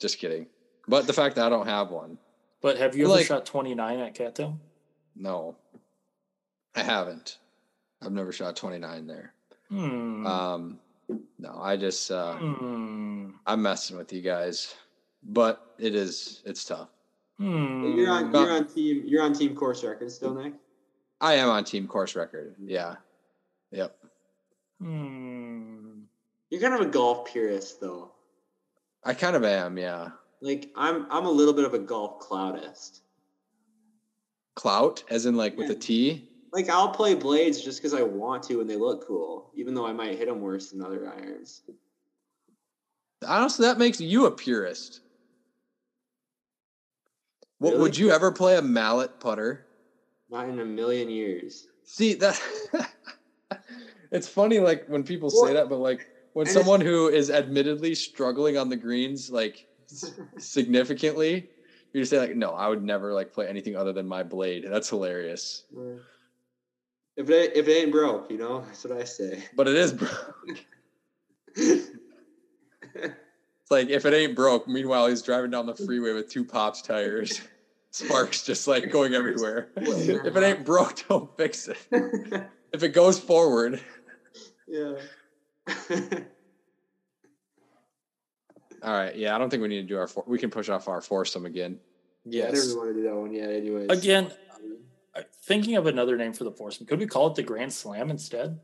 just 0.00 0.18
kidding. 0.18 0.46
But 0.88 1.06
the 1.06 1.12
fact 1.12 1.36
that 1.36 1.46
I 1.46 1.48
don't 1.48 1.66
have 1.66 1.90
one. 1.90 2.18
But 2.60 2.78
have 2.78 2.96
you 2.96 3.04
ever 3.04 3.14
Like- 3.14 3.26
shot 3.26 3.46
29 3.46 4.00
at 4.00 4.14
Cattail? 4.14 4.58
No. 5.14 5.56
I 6.74 6.82
haven't. 6.82 7.38
I've 8.02 8.12
never 8.12 8.32
shot 8.32 8.56
29 8.56 9.06
there. 9.06 9.32
Hmm. 9.68 10.26
Um 10.26 10.80
no, 11.38 11.58
I 11.60 11.76
just 11.76 12.10
uh 12.10 12.34
hmm. 12.34 13.30
I'm 13.46 13.62
messing 13.62 13.96
with 13.96 14.12
you 14.12 14.20
guys. 14.22 14.74
But 15.28 15.74
it 15.78 15.94
is 15.94 16.42
it's 16.44 16.64
tough. 16.64 16.88
Hmm. 17.38 17.94
you're 17.96 18.10
on 18.10 18.32
you're 18.32 18.52
on 18.52 18.66
team 18.66 19.02
you're 19.04 19.22
on 19.22 19.34
team 19.34 19.54
course 19.54 19.84
record 19.84 20.10
still, 20.10 20.34
Nick. 20.34 20.54
I 21.20 21.34
am 21.34 21.48
on 21.48 21.64
team 21.64 21.86
course 21.86 22.14
record. 22.14 22.54
Yeah. 22.62 22.96
Yep. 23.72 23.96
Hmm. 24.80 26.00
You're 26.50 26.60
kind 26.60 26.74
of 26.74 26.80
a 26.80 26.86
golf 26.86 27.26
purist 27.26 27.80
though. 27.80 28.12
I 29.04 29.14
kind 29.14 29.36
of 29.36 29.44
am, 29.44 29.78
yeah. 29.78 30.10
Like 30.40 30.70
I'm 30.76 31.06
I'm 31.10 31.26
a 31.26 31.30
little 31.30 31.54
bit 31.54 31.64
of 31.64 31.74
a 31.74 31.78
golf 31.78 32.20
cloudist. 32.20 33.02
Clout, 34.54 35.04
as 35.10 35.26
in 35.26 35.36
like 35.36 35.56
with 35.56 35.70
a 35.70 35.74
T. 35.74 36.28
Like 36.52 36.70
I'll 36.70 36.88
play 36.88 37.14
blades 37.14 37.62
just 37.62 37.78
because 37.78 37.92
I 37.92 38.02
want 38.02 38.42
to 38.44 38.60
and 38.60 38.70
they 38.70 38.76
look 38.76 39.06
cool, 39.06 39.50
even 39.54 39.74
though 39.74 39.86
I 39.86 39.92
might 39.92 40.16
hit 40.16 40.28
them 40.28 40.40
worse 40.40 40.70
than 40.70 40.82
other 40.82 41.12
irons. 41.12 41.62
Honestly, 43.26 43.66
that 43.66 43.78
makes 43.78 44.00
you 44.00 44.26
a 44.26 44.30
purist. 44.30 45.00
What 47.58 47.70
Really? 47.70 47.82
would 47.82 47.96
you 47.96 48.10
ever 48.10 48.32
play 48.32 48.56
a 48.56 48.62
mallet 48.62 49.10
putter? 49.18 49.66
Not 50.28 50.48
in 50.48 50.60
a 50.60 50.64
million 50.64 51.08
years. 51.08 51.66
See 51.84 52.14
that 52.14 52.40
it's 54.10 54.28
funny 54.28 54.58
like 54.58 54.84
when 54.88 55.04
people 55.04 55.30
say 55.30 55.54
that, 55.54 55.68
but 55.68 55.78
like 55.78 56.04
when 56.32 56.46
and 56.46 56.52
someone 56.52 56.80
who 56.80 57.08
is 57.08 57.30
admittedly 57.30 57.94
struggling 57.94 58.56
on 58.56 58.68
the 58.68 58.76
greens 58.76 59.30
like 59.30 59.66
significantly, 60.38 61.48
you 61.92 62.00
just 62.00 62.10
say 62.10 62.18
like, 62.18 62.34
no, 62.34 62.50
I 62.50 62.68
would 62.68 62.82
never 62.82 63.14
like 63.14 63.32
play 63.32 63.48
anything 63.48 63.76
other 63.76 63.92
than 63.92 64.06
my 64.06 64.22
blade. 64.22 64.66
That's 64.68 64.88
hilarious. 64.88 65.64
if 67.16 67.30
it 67.30 67.56
if 67.56 67.68
it 67.68 67.72
ain't 67.72 67.92
broke, 67.92 68.30
you 68.30 68.38
know, 68.38 68.62
that's 68.62 68.84
what 68.84 68.98
I 68.98 69.04
say. 69.04 69.44
But 69.54 69.68
it 69.68 69.76
is 69.76 69.92
broke. 69.92 70.34
It's 73.66 73.70
like 73.72 73.88
if 73.88 74.04
it 74.06 74.14
ain't 74.14 74.36
broke, 74.36 74.68
meanwhile 74.68 75.08
he's 75.08 75.22
driving 75.22 75.50
down 75.50 75.66
the 75.66 75.74
freeway 75.74 76.12
with 76.12 76.28
two 76.28 76.44
pops 76.44 76.82
tires. 76.82 77.40
Sparks 77.90 78.44
just 78.44 78.68
like 78.68 78.92
going 78.92 79.12
everywhere. 79.12 79.70
if 79.76 80.36
it 80.36 80.42
ain't 80.44 80.64
broke, 80.64 81.02
don't 81.08 81.36
fix 81.36 81.66
it. 81.68 81.78
If 82.72 82.82
it 82.82 82.90
goes 82.90 83.18
forward, 83.18 83.80
yeah. 84.68 84.96
all 88.82 88.92
right. 88.92 89.16
Yeah, 89.16 89.34
I 89.34 89.38
don't 89.38 89.48
think 89.50 89.62
we 89.62 89.68
need 89.68 89.82
to 89.82 89.86
do 89.88 89.96
our. 89.98 90.06
Four, 90.06 90.24
we 90.26 90.38
can 90.38 90.50
push 90.50 90.68
off 90.68 90.88
our 90.88 91.00
foursome 91.00 91.46
again. 91.46 91.78
Yeah. 92.24 92.44
I 92.44 92.46
Yes. 92.48 92.54
didn't 92.54 92.68
really 92.68 92.76
want 92.76 92.90
to 92.90 92.94
do 92.94 93.08
that 93.08 93.16
one 93.16 93.32
yet. 93.32 93.50
Anyways, 93.50 93.86
Again, 93.88 94.30
thinking 95.44 95.76
of 95.76 95.86
another 95.86 96.16
name 96.16 96.32
for 96.34 96.44
the 96.44 96.52
foursome, 96.52 96.86
could 96.86 96.98
we 96.98 97.06
call 97.06 97.28
it 97.28 97.34
the 97.36 97.42
Grand 97.42 97.72
Slam 97.72 98.10
instead? 98.10 98.60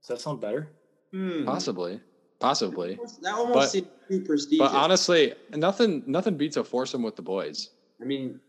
Does 0.00 0.08
that 0.08 0.20
sound 0.20 0.40
better? 0.40 0.68
Hmm. 1.12 1.44
Possibly, 1.44 2.00
possibly. 2.44 2.98
That 3.22 3.34
almost 3.34 3.54
But- 3.54 3.70
seems 3.70 3.86
too 4.08 4.20
prestigious. 4.20 4.58
But 4.66 4.72
honestly, 4.74 5.34
nothing 5.54 6.02
nothing 6.06 6.36
beats 6.36 6.56
a 6.56 6.64
foursome 6.64 7.02
with 7.02 7.16
the 7.16 7.22
boys. 7.22 7.70
I 8.00 8.04
mean, 8.04 8.40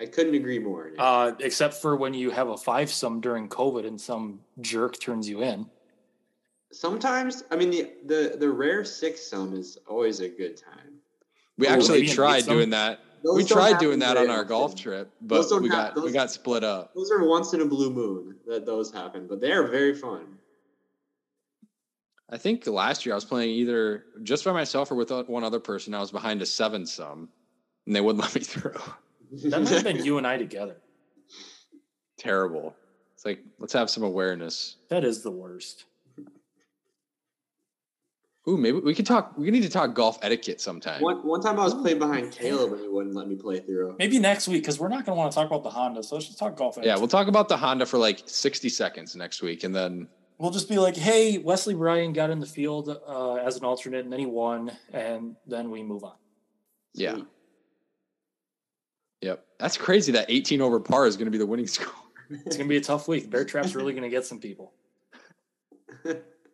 I 0.00 0.06
couldn't 0.06 0.34
agree 0.34 0.58
more. 0.58 0.90
Nick. 0.90 0.96
Uh, 0.98 1.32
except 1.40 1.74
for 1.74 1.96
when 1.96 2.14
you 2.14 2.30
have 2.30 2.48
a 2.48 2.56
five 2.56 2.90
some 2.90 3.20
during 3.20 3.48
COVID 3.48 3.86
and 3.86 4.00
some 4.00 4.40
jerk 4.60 5.00
turns 5.00 5.28
you 5.28 5.42
in. 5.42 5.66
Sometimes, 6.72 7.44
I 7.50 7.56
mean, 7.56 7.70
the 7.70 7.90
the 8.06 8.36
the 8.38 8.50
rare 8.50 8.84
six 8.84 9.20
sum 9.30 9.54
is 9.56 9.78
always 9.88 10.20
a 10.20 10.28
good 10.28 10.56
time. 10.56 10.94
We 11.58 11.66
Ooh, 11.66 11.70
actually 11.70 12.02
maybe 12.02 12.12
tried 12.12 12.44
doing 12.46 12.70
that. 12.70 13.00
Those 13.24 13.36
we 13.36 13.44
tried 13.44 13.78
doing 13.78 14.00
that 14.00 14.16
on 14.16 14.28
our 14.28 14.38
often. 14.40 14.48
golf 14.48 14.74
trip, 14.76 15.10
but 15.22 15.48
we 15.60 15.68
hap- 15.68 15.94
got 15.94 15.96
we 15.96 16.02
those- 16.02 16.12
got 16.12 16.30
split 16.30 16.62
up. 16.62 16.92
Those 16.94 17.10
are 17.10 17.24
once 17.24 17.54
in 17.54 17.60
a 17.62 17.64
blue 17.64 17.90
moon 17.90 18.36
that 18.46 18.66
those 18.66 18.90
happen, 18.92 19.26
but 19.26 19.40
they 19.40 19.50
are 19.52 19.66
very 19.66 19.94
fun. 19.94 20.38
I 22.30 22.38
think 22.38 22.66
last 22.66 23.04
year 23.04 23.14
I 23.14 23.16
was 23.16 23.24
playing 23.24 23.50
either 23.50 24.04
just 24.22 24.44
by 24.44 24.52
myself 24.52 24.90
or 24.90 24.94
with 24.94 25.10
one 25.10 25.44
other 25.44 25.60
person. 25.60 25.94
I 25.94 26.00
was 26.00 26.10
behind 26.10 26.40
a 26.42 26.46
seven 26.46 26.86
some, 26.86 27.28
and 27.86 27.94
they 27.94 28.00
wouldn't 28.00 28.22
let 28.24 28.34
me 28.34 28.40
through. 28.40 28.80
That 29.50 29.62
might 29.62 29.68
have 29.68 29.84
been 29.84 30.04
you 30.04 30.18
and 30.18 30.26
I 30.26 30.38
together. 30.38 30.76
Terrible. 32.18 32.74
It's 33.14 33.24
like 33.24 33.40
let's 33.58 33.72
have 33.72 33.90
some 33.90 34.02
awareness. 34.02 34.76
That 34.88 35.04
is 35.04 35.22
the 35.22 35.30
worst. 35.30 35.84
Ooh, 38.46 38.58
maybe 38.58 38.78
we 38.78 38.94
could 38.94 39.06
talk. 39.06 39.32
We 39.38 39.50
need 39.50 39.62
to 39.62 39.70
talk 39.70 39.94
golf 39.94 40.18
etiquette 40.20 40.60
sometime. 40.60 41.00
One 41.00 41.26
one 41.26 41.40
time 41.40 41.58
I 41.58 41.64
was 41.64 41.74
oh, 41.74 41.80
playing 41.80 41.98
behind 41.98 42.30
Caleb 42.30 42.72
and 42.72 42.82
he 42.82 42.88
wouldn't 42.88 43.14
let 43.14 43.26
me 43.26 43.36
play 43.36 43.60
through. 43.60 43.96
Maybe 43.98 44.18
next 44.18 44.48
week 44.48 44.62
because 44.62 44.78
we're 44.78 44.88
not 44.88 45.06
going 45.06 45.16
to 45.16 45.18
want 45.18 45.32
to 45.32 45.36
talk 45.36 45.46
about 45.46 45.62
the 45.62 45.70
Honda. 45.70 46.02
So 46.02 46.16
let's 46.16 46.26
just 46.26 46.38
talk 46.38 46.56
golf. 46.56 46.78
Yeah, 46.82 46.96
we'll 46.96 47.08
talk 47.08 47.26
about 47.26 47.48
the 47.48 47.56
Honda 47.56 47.86
for 47.86 47.96
like 47.96 48.22
sixty 48.26 48.68
seconds 48.68 49.16
next 49.16 49.40
week, 49.40 49.64
and 49.64 49.74
then 49.74 50.08
we'll 50.38 50.50
just 50.50 50.68
be 50.68 50.78
like, 50.78 50.96
hey, 50.96 51.38
Wesley 51.38 51.74
Bryan 51.74 52.12
got 52.12 52.30
in 52.30 52.40
the 52.40 52.46
field 52.46 52.88
uh, 53.06 53.34
as 53.36 53.56
an 53.56 53.64
alternate 53.64 54.04
and 54.04 54.12
then 54.12 54.20
he 54.20 54.26
won, 54.26 54.72
and 54.92 55.36
then 55.46 55.70
we 55.70 55.82
move 55.82 56.04
on. 56.04 56.14
yeah, 56.94 57.12
Sweet. 57.14 57.26
yep. 59.20 59.46
That's 59.58 59.76
crazy. 59.76 60.12
That 60.12 60.26
eighteen 60.28 60.60
over 60.60 60.80
par 60.80 61.06
is 61.06 61.16
going 61.16 61.26
to 61.26 61.30
be 61.30 61.38
the 61.38 61.46
winning 61.46 61.66
score. 61.68 61.92
It's 62.30 62.56
going 62.56 62.68
to 62.68 62.72
be 62.72 62.76
a 62.78 62.80
tough 62.80 63.06
week. 63.08 63.30
Bear 63.30 63.44
Trap's 63.44 63.74
really 63.74 63.92
going 63.92 64.02
to 64.02 64.08
get 64.08 64.24
some 64.26 64.40
people. 64.40 64.72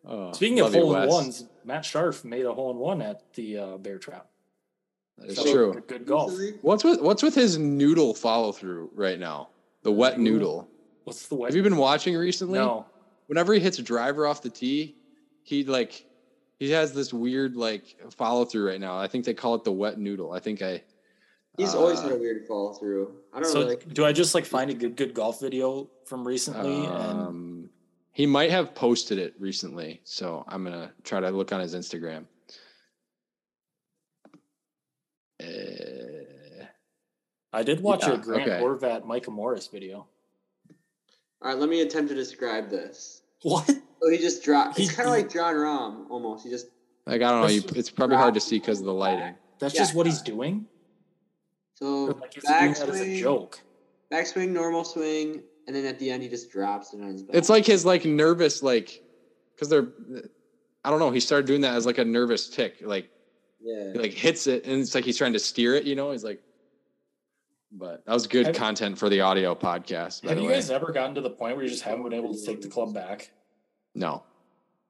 Oh, 0.03 0.31
Speaking 0.31 0.59
of 0.61 0.73
hole 0.73 0.95
in 0.95 1.07
ones, 1.07 1.45
Matt 1.63 1.83
Scharff 1.83 2.25
made 2.25 2.45
a 2.47 2.51
hole 2.53 2.71
in 2.71 2.77
one 2.77 3.03
at 3.03 3.21
the 3.35 3.57
uh, 3.59 3.77
Bear 3.77 3.99
Trap. 3.99 4.25
That 5.19 5.29
is 5.29 5.35
So, 5.37 5.43
true. 5.53 5.83
Good 5.87 6.07
golf. 6.07 6.33
What's 6.63 6.83
with 6.83 6.99
what's 7.01 7.21
with 7.21 7.35
his 7.35 7.59
noodle 7.59 8.15
follow 8.15 8.51
through 8.51 8.89
right 8.95 9.19
now? 9.19 9.49
The 9.83 9.91
wet 9.91 10.19
noodle. 10.19 10.67
What's 11.03 11.27
the 11.27 11.35
way? 11.35 11.49
Have 11.49 11.55
you 11.55 11.61
been 11.61 11.77
watching 11.77 12.17
recently? 12.17 12.57
No. 12.57 12.87
Whenever 13.31 13.53
he 13.53 13.61
hits 13.61 13.79
a 13.79 13.81
driver 13.81 14.27
off 14.27 14.41
the 14.41 14.49
tee, 14.49 14.97
he 15.43 15.63
like 15.63 16.05
he 16.59 16.69
has 16.71 16.91
this 16.91 17.13
weird 17.13 17.55
like 17.55 17.95
follow 18.11 18.43
through 18.43 18.67
right 18.67 18.81
now. 18.81 18.99
I 18.99 19.07
think 19.07 19.23
they 19.23 19.33
call 19.33 19.55
it 19.55 19.63
the 19.63 19.71
wet 19.71 19.97
noodle. 19.97 20.33
I 20.33 20.39
think 20.39 20.61
I 20.61 20.83
He's 21.55 21.73
always 21.73 21.99
Uh, 21.99 22.09
had 22.09 22.11
a 22.11 22.17
weird 22.17 22.45
follow 22.45 22.73
through. 22.73 23.15
I 23.31 23.39
don't 23.39 23.49
So 23.49 23.61
really. 23.61 23.77
do 23.77 24.03
I 24.03 24.11
just 24.11 24.35
like 24.35 24.43
find 24.43 24.69
a 24.69 24.73
good 24.73 24.97
good 24.97 25.13
golf 25.13 25.39
video 25.39 25.89
from 26.03 26.27
recently 26.27 26.83
and 26.83 26.93
um 26.93 27.69
he 28.11 28.25
might 28.25 28.51
have 28.51 28.75
posted 28.75 29.17
it 29.17 29.33
recently, 29.39 30.01
so 30.03 30.43
I'm 30.45 30.65
gonna 30.65 30.91
try 31.05 31.21
to 31.21 31.29
look 31.31 31.53
on 31.53 31.61
his 31.61 31.73
Instagram. 31.73 32.25
Uh, 35.41 36.65
I 37.53 37.63
did 37.63 37.79
watch 37.79 38.01
Yeah, 38.01 38.15
a 38.15 38.17
Grant 38.17 38.41
okay. 38.49 38.61
Horvat 38.61 39.05
Micah 39.05 39.31
Morris 39.31 39.67
video. 39.67 40.05
All 41.41 41.47
right, 41.49 41.57
let 41.57 41.69
me 41.69 41.81
attempt 41.81 42.09
to 42.09 42.15
describe 42.15 42.69
this. 42.69 43.20
What? 43.43 43.65
So 43.67 44.09
he 44.09 44.17
just 44.17 44.43
dropped. 44.43 44.79
It's 44.79 44.89
He- 44.89 44.95
kind 44.95 45.07
of 45.07 45.13
like 45.13 45.31
Jon 45.31 45.55
Rahm 45.55 46.09
almost. 46.09 46.43
He 46.43 46.49
just 46.49 46.67
like 47.05 47.21
I 47.21 47.31
don't 47.31 47.41
know, 47.41 47.47
you, 47.47 47.61
it's 47.75 47.89
probably 47.89 48.15
hard 48.17 48.33
to 48.35 48.39
see 48.39 48.59
because 48.59 48.79
of 48.79 48.85
the 48.85 48.93
lighting. 48.93 49.35
That's 49.59 49.73
Yeah. 49.73 49.81
just 49.81 49.95
what 49.95 50.05
he's 50.05 50.21
doing. 50.21 50.65
So 51.75 52.05
Like 52.05 52.33
he's 52.33 52.43
doing 52.43 52.73
that 52.73 52.81
as 52.89 52.99
a 52.99 53.03
backswing, 53.03 53.19
joke. 53.19 53.59
backswing, 54.11 54.49
normal 54.49 54.83
swing, 54.83 55.41
and 55.67 55.75
then 55.75 55.85
at 55.85 55.97
the 55.99 56.09
end 56.11 56.21
he 56.23 56.29
just 56.29 56.51
drops 56.51 56.93
it 56.93 57.01
on 57.01 57.11
his 57.11 57.23
back. 57.23 57.35
It's 57.35 57.49
like 57.49 57.65
his 57.65 57.85
like 57.85 58.05
nervous 58.05 58.61
like 58.63 59.03
because 59.55 59.69
they're 59.69 59.87
I 60.83 60.89
don't 60.89 60.99
know. 60.99 61.11
He 61.11 61.19
started 61.19 61.45
doing 61.47 61.61
that 61.61 61.75
as 61.75 61.85
like 61.85 61.97
a 61.99 62.05
nervous 62.05 62.49
tick. 62.49 62.77
Like 62.81 63.09
yeah. 63.61 63.93
he 63.93 63.99
like 63.99 64.13
hits 64.13 64.47
it 64.47 64.65
and 64.65 64.81
it's 64.81 64.93
like 64.95 65.05
he's 65.05 65.17
trying 65.17 65.33
to 65.33 65.39
steer 65.39 65.75
it. 65.75 65.85
You 65.85 65.95
know, 65.95 66.11
he's 66.11 66.23
like. 66.23 66.41
But 67.71 68.05
that 68.05 68.13
was 68.13 68.27
good 68.27 68.47
Have- 68.47 68.55
content 68.55 68.97
for 68.97 69.09
the 69.09 69.21
audio 69.21 69.55
podcast. 69.55 70.23
By 70.23 70.29
Have 70.29 70.39
you 70.39 70.47
way. 70.47 70.55
guys 70.55 70.69
ever 70.69 70.91
gotten 70.91 71.15
to 71.15 71.21
the 71.21 71.29
point 71.29 71.55
where 71.55 71.63
you 71.63 71.69
just 71.71 71.83
haven't 71.83 72.03
been 72.03 72.13
able 72.13 72.33
to 72.33 72.45
take 72.45 72.61
the 72.61 72.67
club 72.67 72.93
back? 72.93 73.31
No. 73.95 74.23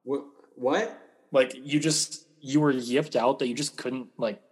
What? 0.04 0.24
What? 0.56 0.98
Like 1.30 1.54
you 1.54 1.78
just 1.78 2.26
you 2.40 2.60
were 2.60 2.72
yipped 2.72 3.14
out 3.14 3.38
that 3.38 3.46
you 3.46 3.54
just 3.54 3.76
couldn't 3.76 4.08
like 4.18 4.42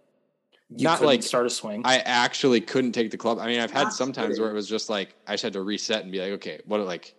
you 0.69 0.85
Not 0.85 0.99
couldn't 0.99 1.07
like- 1.07 1.23
start 1.23 1.45
a 1.45 1.49
swing. 1.49 1.81
I 1.83 1.97
actually 1.97 2.61
couldn't 2.61 2.93
take 2.93 3.11
the 3.11 3.17
club. 3.17 3.37
I 3.39 3.47
mean, 3.47 3.59
I've 3.59 3.71
had 3.71 3.83
Not 3.85 3.93
some 3.93 4.13
times 4.13 4.39
where 4.39 4.49
it 4.49 4.53
was 4.53 4.67
just 4.69 4.89
like 4.89 5.13
I 5.27 5.33
just 5.33 5.43
had 5.43 5.53
to 5.53 5.61
reset 5.61 6.03
and 6.03 6.11
be 6.11 6.19
like, 6.19 6.31
okay, 6.33 6.61
what 6.65 6.79
like 6.81 7.13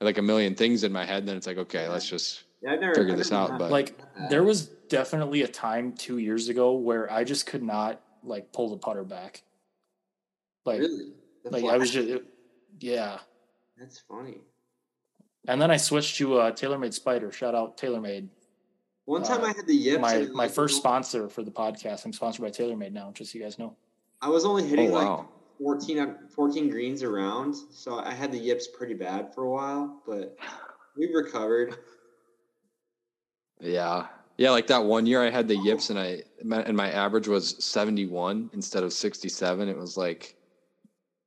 like 0.00 0.18
a 0.18 0.22
million 0.22 0.54
things 0.56 0.82
in 0.82 0.92
my 0.92 1.04
head. 1.04 1.18
And 1.18 1.28
then 1.28 1.36
it's 1.36 1.46
like, 1.46 1.58
okay, 1.58 1.88
let's 1.88 2.08
just 2.08 2.42
Yeah, 2.62 2.74
never 2.74 2.94
Figure 2.96 3.12
I've 3.12 3.18
this 3.18 3.30
out, 3.32 3.58
but- 3.60 3.70
like 3.70 3.96
there 4.28 4.42
was 4.42 4.66
definitely 4.88 5.42
a 5.42 5.48
time 5.48 5.92
two 5.92 6.18
years 6.18 6.48
ago 6.48 6.72
where 6.74 7.10
I 7.12 7.22
just 7.22 7.46
could 7.46 7.62
not 7.62 8.00
like 8.24 8.52
pull 8.52 8.70
the 8.70 8.76
putter 8.76 9.04
back. 9.04 9.42
Like 10.66 10.80
really. 10.80 11.12
The 11.44 11.50
like 11.50 11.64
I 11.64 11.76
was 11.78 11.90
just 11.90 12.08
it- 12.08 12.24
yeah. 12.80 13.18
That's 13.78 13.98
funny. 14.00 14.38
And 15.48 15.60
then 15.62 15.70
I 15.70 15.76
switched 15.76 16.16
to 16.16 16.38
uh 16.38 16.50
TaylorMade 16.52 16.92
Spider. 16.92 17.30
Shout 17.32 17.54
out 17.54 17.78
TaylorMade. 17.78 18.28
One 19.04 19.22
time 19.22 19.42
Uh, 19.42 19.46
I 19.46 19.48
had 19.52 19.66
the 19.66 19.74
yips. 19.74 20.00
my 20.02 20.18
my 20.32 20.44
like, 20.44 20.50
first 20.50 20.74
was- 20.74 20.76
sponsor 20.82 21.28
for 21.28 21.42
the 21.42 21.50
podcast. 21.52 22.04
I'm 22.04 22.12
sponsored 22.12 22.42
by 22.42 22.50
TaylorMade 22.50 22.92
now, 22.92 23.12
just 23.14 23.32
so 23.32 23.38
you 23.38 23.44
guys 23.44 23.58
know. 23.58 23.76
I 24.20 24.28
was 24.28 24.44
only 24.44 24.66
hitting 24.66 24.90
Oh, 24.90 24.94
like 24.94 25.06
wow. 25.06 25.28
14, 25.60 26.16
14 26.34 26.68
greens 26.68 27.02
around, 27.02 27.54
so 27.70 27.98
I 28.00 28.12
had 28.12 28.32
the 28.32 28.38
yips 28.38 28.66
pretty 28.66 28.94
bad 28.94 29.32
for 29.34 29.44
a 29.44 29.50
while, 29.50 30.02
but 30.06 30.36
we 30.96 31.06
recovered. 31.14 31.76
yeah. 33.60 34.06
Yeah, 34.38 34.50
like 34.50 34.66
that 34.66 34.84
one 34.84 35.06
year 35.06 35.22
I 35.24 35.30
had 35.30 35.48
the 35.48 35.56
yips 35.56 35.88
and 35.90 35.98
I 35.98 36.22
and 36.40 36.76
my 36.76 36.90
average 36.90 37.26
was 37.26 37.56
71 37.64 38.50
instead 38.52 38.82
of 38.82 38.92
67. 38.92 39.68
It 39.68 39.76
was 39.76 39.96
like 39.96 40.35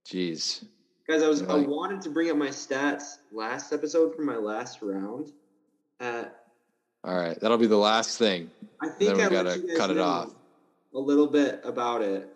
geez. 0.06 0.66
Guys, 1.08 1.24
I 1.24 1.28
was 1.28 1.42
I 1.44 1.56
wanted 1.56 2.02
to 2.04 2.10
bring 2.10 2.30
up 2.30 2.38
my 2.38 2.50
stats 2.50 3.18
last 3.32 3.74
episode 3.74 4.16
for 4.16 4.22
my 4.22 4.36
last 4.36 4.80
round. 4.82 5.32
At 6.00 6.44
All 7.04 7.16
right, 7.16 7.40
that'll 7.40 7.58
be 7.58 7.68
the 7.68 7.78
last 7.78 8.18
thing. 8.18 8.52
I 8.82 8.90
think 8.90 9.18
then 9.18 9.30
we 9.32 9.38
I 9.38 9.44
gotta 9.44 9.62
cut 9.76 9.90
it 9.90 9.98
off. 9.98 10.30
a 10.94 11.00
little 11.00 11.28
bit 11.28 11.62
about 11.64 12.02
it, 12.02 12.30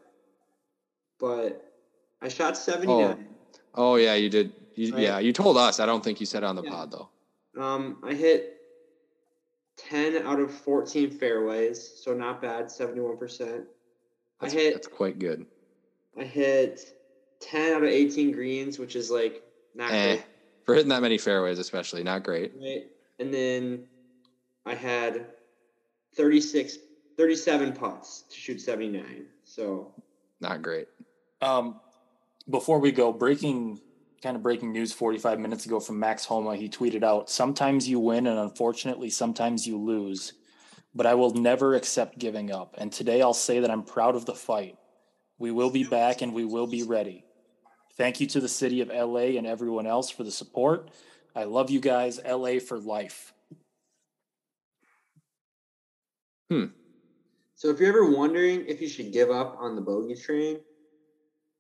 but 1.19 1.72
I 2.22 2.30
shot 2.30 2.57
79. 2.57 3.27
Oh 3.76 3.95
yeah, 3.95 4.15
you 4.15 4.30
did. 4.30 4.53
You, 4.76 4.91
Right. 4.94 5.03
Yeah, 5.03 5.19
you 5.19 5.34
told 5.34 5.56
us. 5.57 5.80
I 5.80 5.85
don't 5.85 6.03
think 6.03 6.19
you 6.19 6.26
said 6.26 6.41
it 6.44 6.48
on 6.48 6.56
the 6.56 6.64
Yeah. 6.64 6.72
pod 6.72 6.91
though. 6.91 7.10
Um, 7.61 7.99
I 8.03 8.14
hit 8.15 8.57
10 9.77 10.26
out 10.26 10.40
of 10.40 10.52
14 10.52 11.11
fairways, 11.11 12.02
so 12.03 12.14
not 12.15 12.41
bad, 12.41 12.72
71%. 12.72 13.65
I 14.41 14.49
hit 14.49 14.73
that's 14.73 14.88
quite 14.88 15.19
good. 15.19 15.45
I 16.18 16.23
hit 16.23 16.95
10 17.44 17.74
out 17.74 17.84
of 17.84 17.90
18 17.90 18.32
greens, 18.32 18.80
which 18.80 18.95
is 18.95 19.10
like 19.11 19.44
not 19.76 19.91
Eh, 19.91 20.15
great, 20.15 20.26
for 20.65 20.76
hitting 20.76 20.90
that 20.90 21.02
many 21.02 21.18
fairways, 21.18 21.60
especially 21.60 22.03
not 22.03 22.24
great. 22.24 22.53
right? 22.60 22.86
And 23.20 23.34
then 23.34 23.86
I 24.65 24.76
had 24.76 25.26
36, 26.15 26.78
37 27.18 27.74
putts 27.74 28.24
to 28.30 28.36
shoot 28.38 28.61
79. 28.61 29.26
So 29.44 29.91
Not 30.40 30.61
great. 30.61 30.88
Um, 31.41 31.80
before 32.49 32.80
we 32.80 32.91
go, 32.91 33.11
breaking 33.11 33.82
kind 34.22 34.36
of 34.38 34.41
breaking 34.44 34.72
news 34.72 34.94
45 34.94 35.40
minutes 35.40 35.65
ago 35.65 35.82
from 35.82 35.99
Max 35.99 36.24
Homa. 36.26 36.56
He 36.56 36.70
tweeted 36.70 37.03
out, 37.03 37.30
Sometimes 37.30 37.90
you 37.90 37.99
win, 37.99 38.26
and 38.28 38.40
unfortunately, 38.40 39.10
sometimes 39.10 39.68
you 39.68 39.78
lose. 39.78 40.34
But 40.95 41.06
I 41.06 41.15
will 41.15 41.32
never 41.34 41.76
accept 41.76 42.20
giving 42.20 42.52
up. 42.52 42.76
And 42.78 42.91
today 42.91 43.22
I'll 43.22 43.34
say 43.34 43.60
that 43.60 43.72
I'm 43.72 43.84
proud 43.84 44.15
of 44.15 44.26
the 44.26 44.36
fight. 44.36 44.78
We 45.40 45.52
will 45.52 45.72
be 45.72 45.84
back 45.84 46.22
and 46.22 46.34
we 46.34 46.45
will 46.45 46.68
be 46.68 46.84
ready. 46.84 47.26
Thank 47.95 48.20
you 48.20 48.28
to 48.28 48.40
the 48.40 48.49
city 48.49 48.82
of 48.82 48.90
LA 48.90 49.38
and 49.38 49.45
everyone 49.45 49.86
else 49.88 50.10
for 50.10 50.24
the 50.24 50.32
support. 50.32 50.90
I 51.36 51.44
love 51.44 51.70
you 51.70 51.80
guys. 51.80 52.20
LA 52.26 52.60
for 52.60 52.80
life. 52.80 53.34
Hmm. 56.49 56.65
so 57.56 57.70
if 57.70 57.80
you're 57.80 57.90
ever 57.90 58.11
wondering 58.11 58.65
if 58.68 58.82
you 58.82 58.88
should 58.88 59.11
give 59.14 59.32
up 59.32 59.57
on 59.60 59.76
the 59.76 59.82
bogey 59.82 60.15
train, 60.15 60.60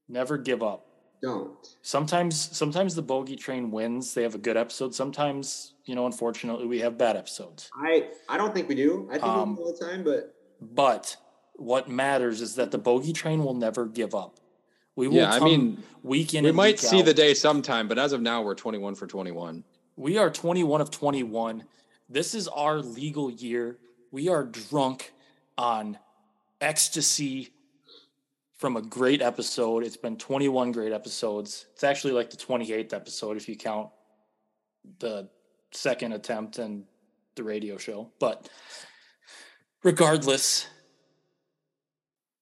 Never 0.09 0.37
give 0.37 0.61
up. 0.61 0.85
don't. 1.21 1.55
Sometimes 1.81 2.35
sometimes 2.55 2.93
the 2.93 3.01
bogey 3.01 3.37
train 3.37 3.71
wins. 3.71 4.13
They 4.13 4.23
have 4.23 4.35
a 4.35 4.39
good 4.39 4.57
episode. 4.57 4.93
Sometimes, 4.93 5.73
you 5.85 5.95
know, 5.95 6.05
unfortunately, 6.05 6.67
we 6.67 6.79
have 6.81 6.97
bad 6.97 7.15
episodes. 7.15 7.69
I 7.73 8.09
I 8.27 8.37
don't 8.37 8.53
think 8.53 8.67
we 8.67 8.75
do. 8.75 9.07
I 9.09 9.13
think 9.13 9.23
Um, 9.23 9.51
we 9.51 9.55
do 9.55 9.61
all 9.63 9.73
the 9.79 9.85
time, 9.85 10.03
but 10.03 10.35
But 10.61 11.15
what 11.55 11.87
matters 11.89 12.41
is 12.41 12.55
that 12.55 12.71
the 12.71 12.77
bogey 12.77 13.13
train 13.13 13.43
will 13.45 13.53
never 13.55 13.85
give 13.85 14.13
up. 14.13 14.39
We 14.95 15.07
will 15.07 15.15
Yeah, 15.15 15.33
I 15.33 15.39
mean, 15.39 15.83
we 16.03 16.25
might 16.51 16.73
week 16.73 16.79
see 16.79 16.99
out. 16.99 17.05
the 17.05 17.13
day 17.13 17.33
sometime, 17.33 17.87
but 17.87 17.97
as 17.97 18.13
of 18.13 18.21
now, 18.21 18.41
we're 18.41 18.55
21 18.55 18.95
for 18.95 19.07
21. 19.07 19.63
We 19.95 20.17
are 20.17 20.29
21 20.29 20.81
of 20.81 20.91
21. 20.91 21.63
This 22.09 22.35
is 22.35 22.47
our 22.47 22.79
legal 22.79 23.31
year. 23.31 23.77
We 24.11 24.29
are 24.29 24.43
drunk 24.43 25.13
on 25.57 25.97
ecstasy 26.61 27.49
from 28.57 28.77
a 28.77 28.81
great 28.81 29.21
episode. 29.21 29.83
It's 29.83 29.97
been 29.97 30.17
21 30.17 30.71
great 30.71 30.93
episodes. 30.93 31.65
It's 31.73 31.83
actually 31.83 32.13
like 32.13 32.29
the 32.29 32.37
28th 32.37 32.93
episode 32.93 33.37
if 33.37 33.49
you 33.49 33.55
count 33.55 33.89
the 34.99 35.29
second 35.71 36.13
attempt 36.13 36.59
and 36.59 36.85
the 37.35 37.43
radio 37.43 37.77
show. 37.77 38.11
But 38.19 38.49
regardless, 39.83 40.67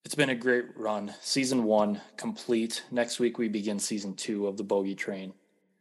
it's 0.06 0.16
been 0.16 0.30
a 0.30 0.36
great 0.36 0.66
run. 0.76 1.14
Season 1.22 1.64
one 1.64 2.02
complete. 2.18 2.84
Next 2.92 3.20
week 3.20 3.38
we 3.38 3.48
begin 3.48 3.80
season 3.80 4.16
two 4.16 4.48
of 4.48 4.58
the 4.58 4.64
Bogey 4.64 4.96
Train. 4.96 5.34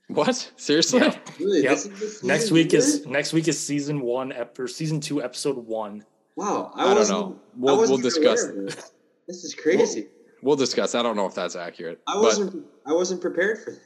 What? 0.08 0.50
Seriously? 0.56 1.00
Yeah. 1.00 1.18
really, 1.38 1.62
Yep. 1.62 1.70
this 1.72 1.86
is 1.86 2.20
the 2.20 2.26
Next 2.26 2.50
week 2.50 2.70
two? 2.70 2.76
is 2.78 3.06
next 3.06 3.32
week 3.32 3.46
is 3.48 3.58
season 3.64 4.00
one 4.00 4.32
ep- 4.32 4.58
or 4.58 4.66
season 4.66 5.00
two 5.00 5.22
episode 5.22 5.56
one. 5.56 6.04
wow. 6.36 6.72
I, 6.74 6.82
I 6.82 6.86
don't 6.88 6.96
wasn't, 6.96 7.20
know. 7.20 7.40
We'll, 7.56 7.76
we'll 7.78 7.90
wasn't 7.98 8.00
even 8.06 8.22
aware 8.24 8.34
discuss. 8.36 8.74
this. 8.76 8.92
This 9.28 9.44
is 9.44 9.54
crazy. 9.54 10.08
We'll 10.42 10.56
discuss. 10.56 10.94
I 10.94 11.02
don't 11.02 11.14
know 11.16 11.26
if 11.26 11.34
that's 11.34 11.54
accurate. 11.54 12.00
I 12.08 12.18
wasn't. 12.18 12.64
I 12.86 12.92
wasn't 12.92 13.20
prepared 13.20 13.62
for 13.62 13.70
this. 13.70 13.80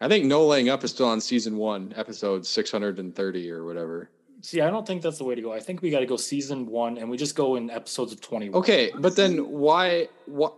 I 0.00 0.08
think 0.08 0.24
No 0.24 0.46
Laying 0.46 0.68
Up 0.70 0.82
is 0.84 0.90
still 0.92 1.06
on 1.08 1.20
season 1.20 1.56
one, 1.56 1.92
episode 1.96 2.46
630 2.46 3.50
or 3.50 3.64
whatever. 3.64 4.10
See, 4.40 4.60
I 4.60 4.70
don't 4.70 4.86
think 4.86 5.02
that's 5.02 5.18
the 5.18 5.24
way 5.24 5.34
to 5.34 5.40
go. 5.40 5.52
I 5.52 5.60
think 5.60 5.82
we 5.82 5.90
got 5.90 6.00
to 6.00 6.06
go 6.06 6.16
season 6.16 6.66
one, 6.66 6.98
and 6.98 7.08
we 7.08 7.16
just 7.16 7.34
go 7.34 7.56
in 7.56 7.70
episodes 7.70 8.12
of 8.12 8.20
twenty. 8.20 8.50
Okay, 8.50 8.92
but 8.98 9.16
then 9.16 9.38
why, 9.48 10.08
why, 10.26 10.50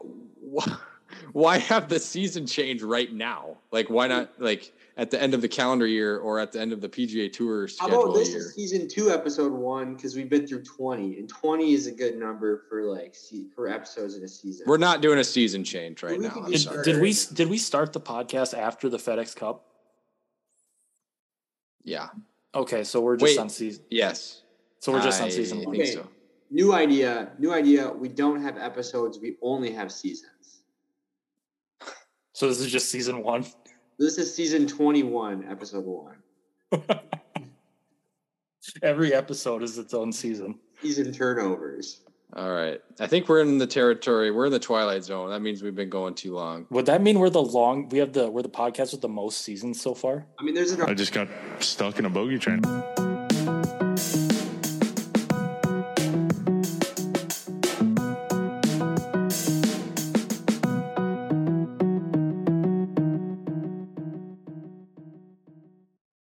why 1.33 1.59
have 1.59 1.89
the 1.89 2.01
season 2.01 2.47
change 2.47 2.83
right 2.83 3.13
now? 3.13 3.57
Like, 3.71 3.89
why 3.89 4.09
not 4.09 4.33
like 4.41 4.73
at 4.97 5.11
the 5.11 5.21
end 5.21 5.35
of 5.35 5.43
the 5.43 5.49
calendar 5.49 5.87
year 5.87 6.19
or 6.19 6.41
at 6.41 6.53
the 6.53 6.61
end 6.61 6.73
of 6.73 6.81
the 6.81 6.89
PGA 6.89 7.33
Tour 7.33 7.69
schedule 7.69 7.91
How 7.91 7.97
schedule 7.97 8.11
about 8.11 8.19
this 8.19 8.31
year? 8.31 8.39
is 8.39 8.55
season 8.55 8.89
two, 8.89 9.11
episode 9.11 9.53
one? 9.53 9.95
Because 9.95 10.17
we've 10.17 10.29
been 10.29 10.47
through 10.47 10.65
twenty, 10.65 11.19
and 11.19 11.29
twenty 11.29 11.73
is 11.73 11.87
a 11.87 11.93
good 11.93 12.17
number 12.17 12.65
for 12.69 12.83
like 12.83 13.15
for 13.55 13.69
episodes 13.69 14.17
in 14.17 14.25
a 14.25 14.29
season. 14.29 14.67
We're 14.67 14.79
not 14.79 15.01
doing 15.01 15.19
a 15.19 15.25
season 15.25 15.65
change 15.65 16.03
right 16.03 16.19
now. 16.19 16.43
I'm 16.45 16.51
Did, 16.51 16.61
sorry. 16.61 16.83
did 16.83 17.01
we 17.01 17.15
did 17.35 17.49
we 17.49 17.59
start 17.59 17.93
the 17.93 18.01
podcast 18.01 18.57
after 18.57 18.89
the 18.89 18.99
FedEx 18.99 19.37
Cup? 19.37 19.65
Yeah. 21.85 22.09
Okay, 22.55 22.85
so 22.85 23.01
we're 23.01 23.17
just 23.17 23.37
Wait. 23.37 23.41
on 23.41 23.49
season. 23.49 23.85
Yes. 23.91 24.43
So 24.79 24.93
we're 24.93 25.03
just 25.03 25.21
I 25.21 25.25
on 25.25 25.31
season 25.31 25.65
one. 25.65 25.75
Okay. 25.75 25.87
so. 25.87 26.09
New 26.51 26.73
idea. 26.73 27.33
New 27.39 27.53
idea. 27.53 27.91
We 27.91 28.09
don't 28.09 28.41
have 28.41 28.57
episodes. 28.57 29.19
We 29.19 29.37
only 29.43 29.73
have 29.73 29.91
seasons. 29.91 30.63
So 32.33 32.49
this 32.49 32.61
is 32.61 32.71
just 32.71 32.91
season 32.91 33.23
one. 33.23 33.45
This 33.99 34.19
is 34.19 34.35
season 34.35 34.67
twenty-one, 34.67 35.47
episode 35.51 35.85
one. 35.85 36.17
Every 38.83 39.15
episode 39.15 39.63
is 39.63 39.79
its 39.79 39.95
own 39.95 40.13
season. 40.13 40.59
Season 40.83 41.13
turnovers. 41.13 42.03
All 42.37 42.53
right. 42.53 42.83
I 43.01 43.07
think 43.07 43.31
we're 43.31 43.41
in 43.41 43.57
the 43.57 43.67
territory. 43.67 44.31
We're 44.31 44.47
in 44.47 44.53
the 44.53 44.59
twilight 44.59 45.03
zone. 45.05 45.31
That 45.31 45.41
means 45.41 45.63
we've 45.63 45.75
been 45.75 45.89
going 45.89 46.15
too 46.15 46.35
long. 46.35 46.67
Would 46.69 46.85
that 46.85 47.01
mean 47.01 47.19
we're 47.19 47.31
the 47.31 47.43
long? 47.43 47.89
We 47.89 47.99
have 47.99 48.13
the 48.13 48.31
we're 48.31 48.43
the 48.43 48.51
podcast 48.51 48.93
with 48.93 49.01
the 49.01 49.09
most 49.09 49.41
seasons 49.41 49.81
so 49.81 49.95
far. 49.95 50.27
I 50.39 50.43
mean, 50.45 50.55
there's 50.55 50.73
an 50.73 50.83
I 50.83 50.93
just 50.93 51.15
got 51.15 51.29
stuck 51.61 51.99
in 51.99 52.05
a 52.05 52.11
bogey 52.11 52.39
train. 52.39 52.61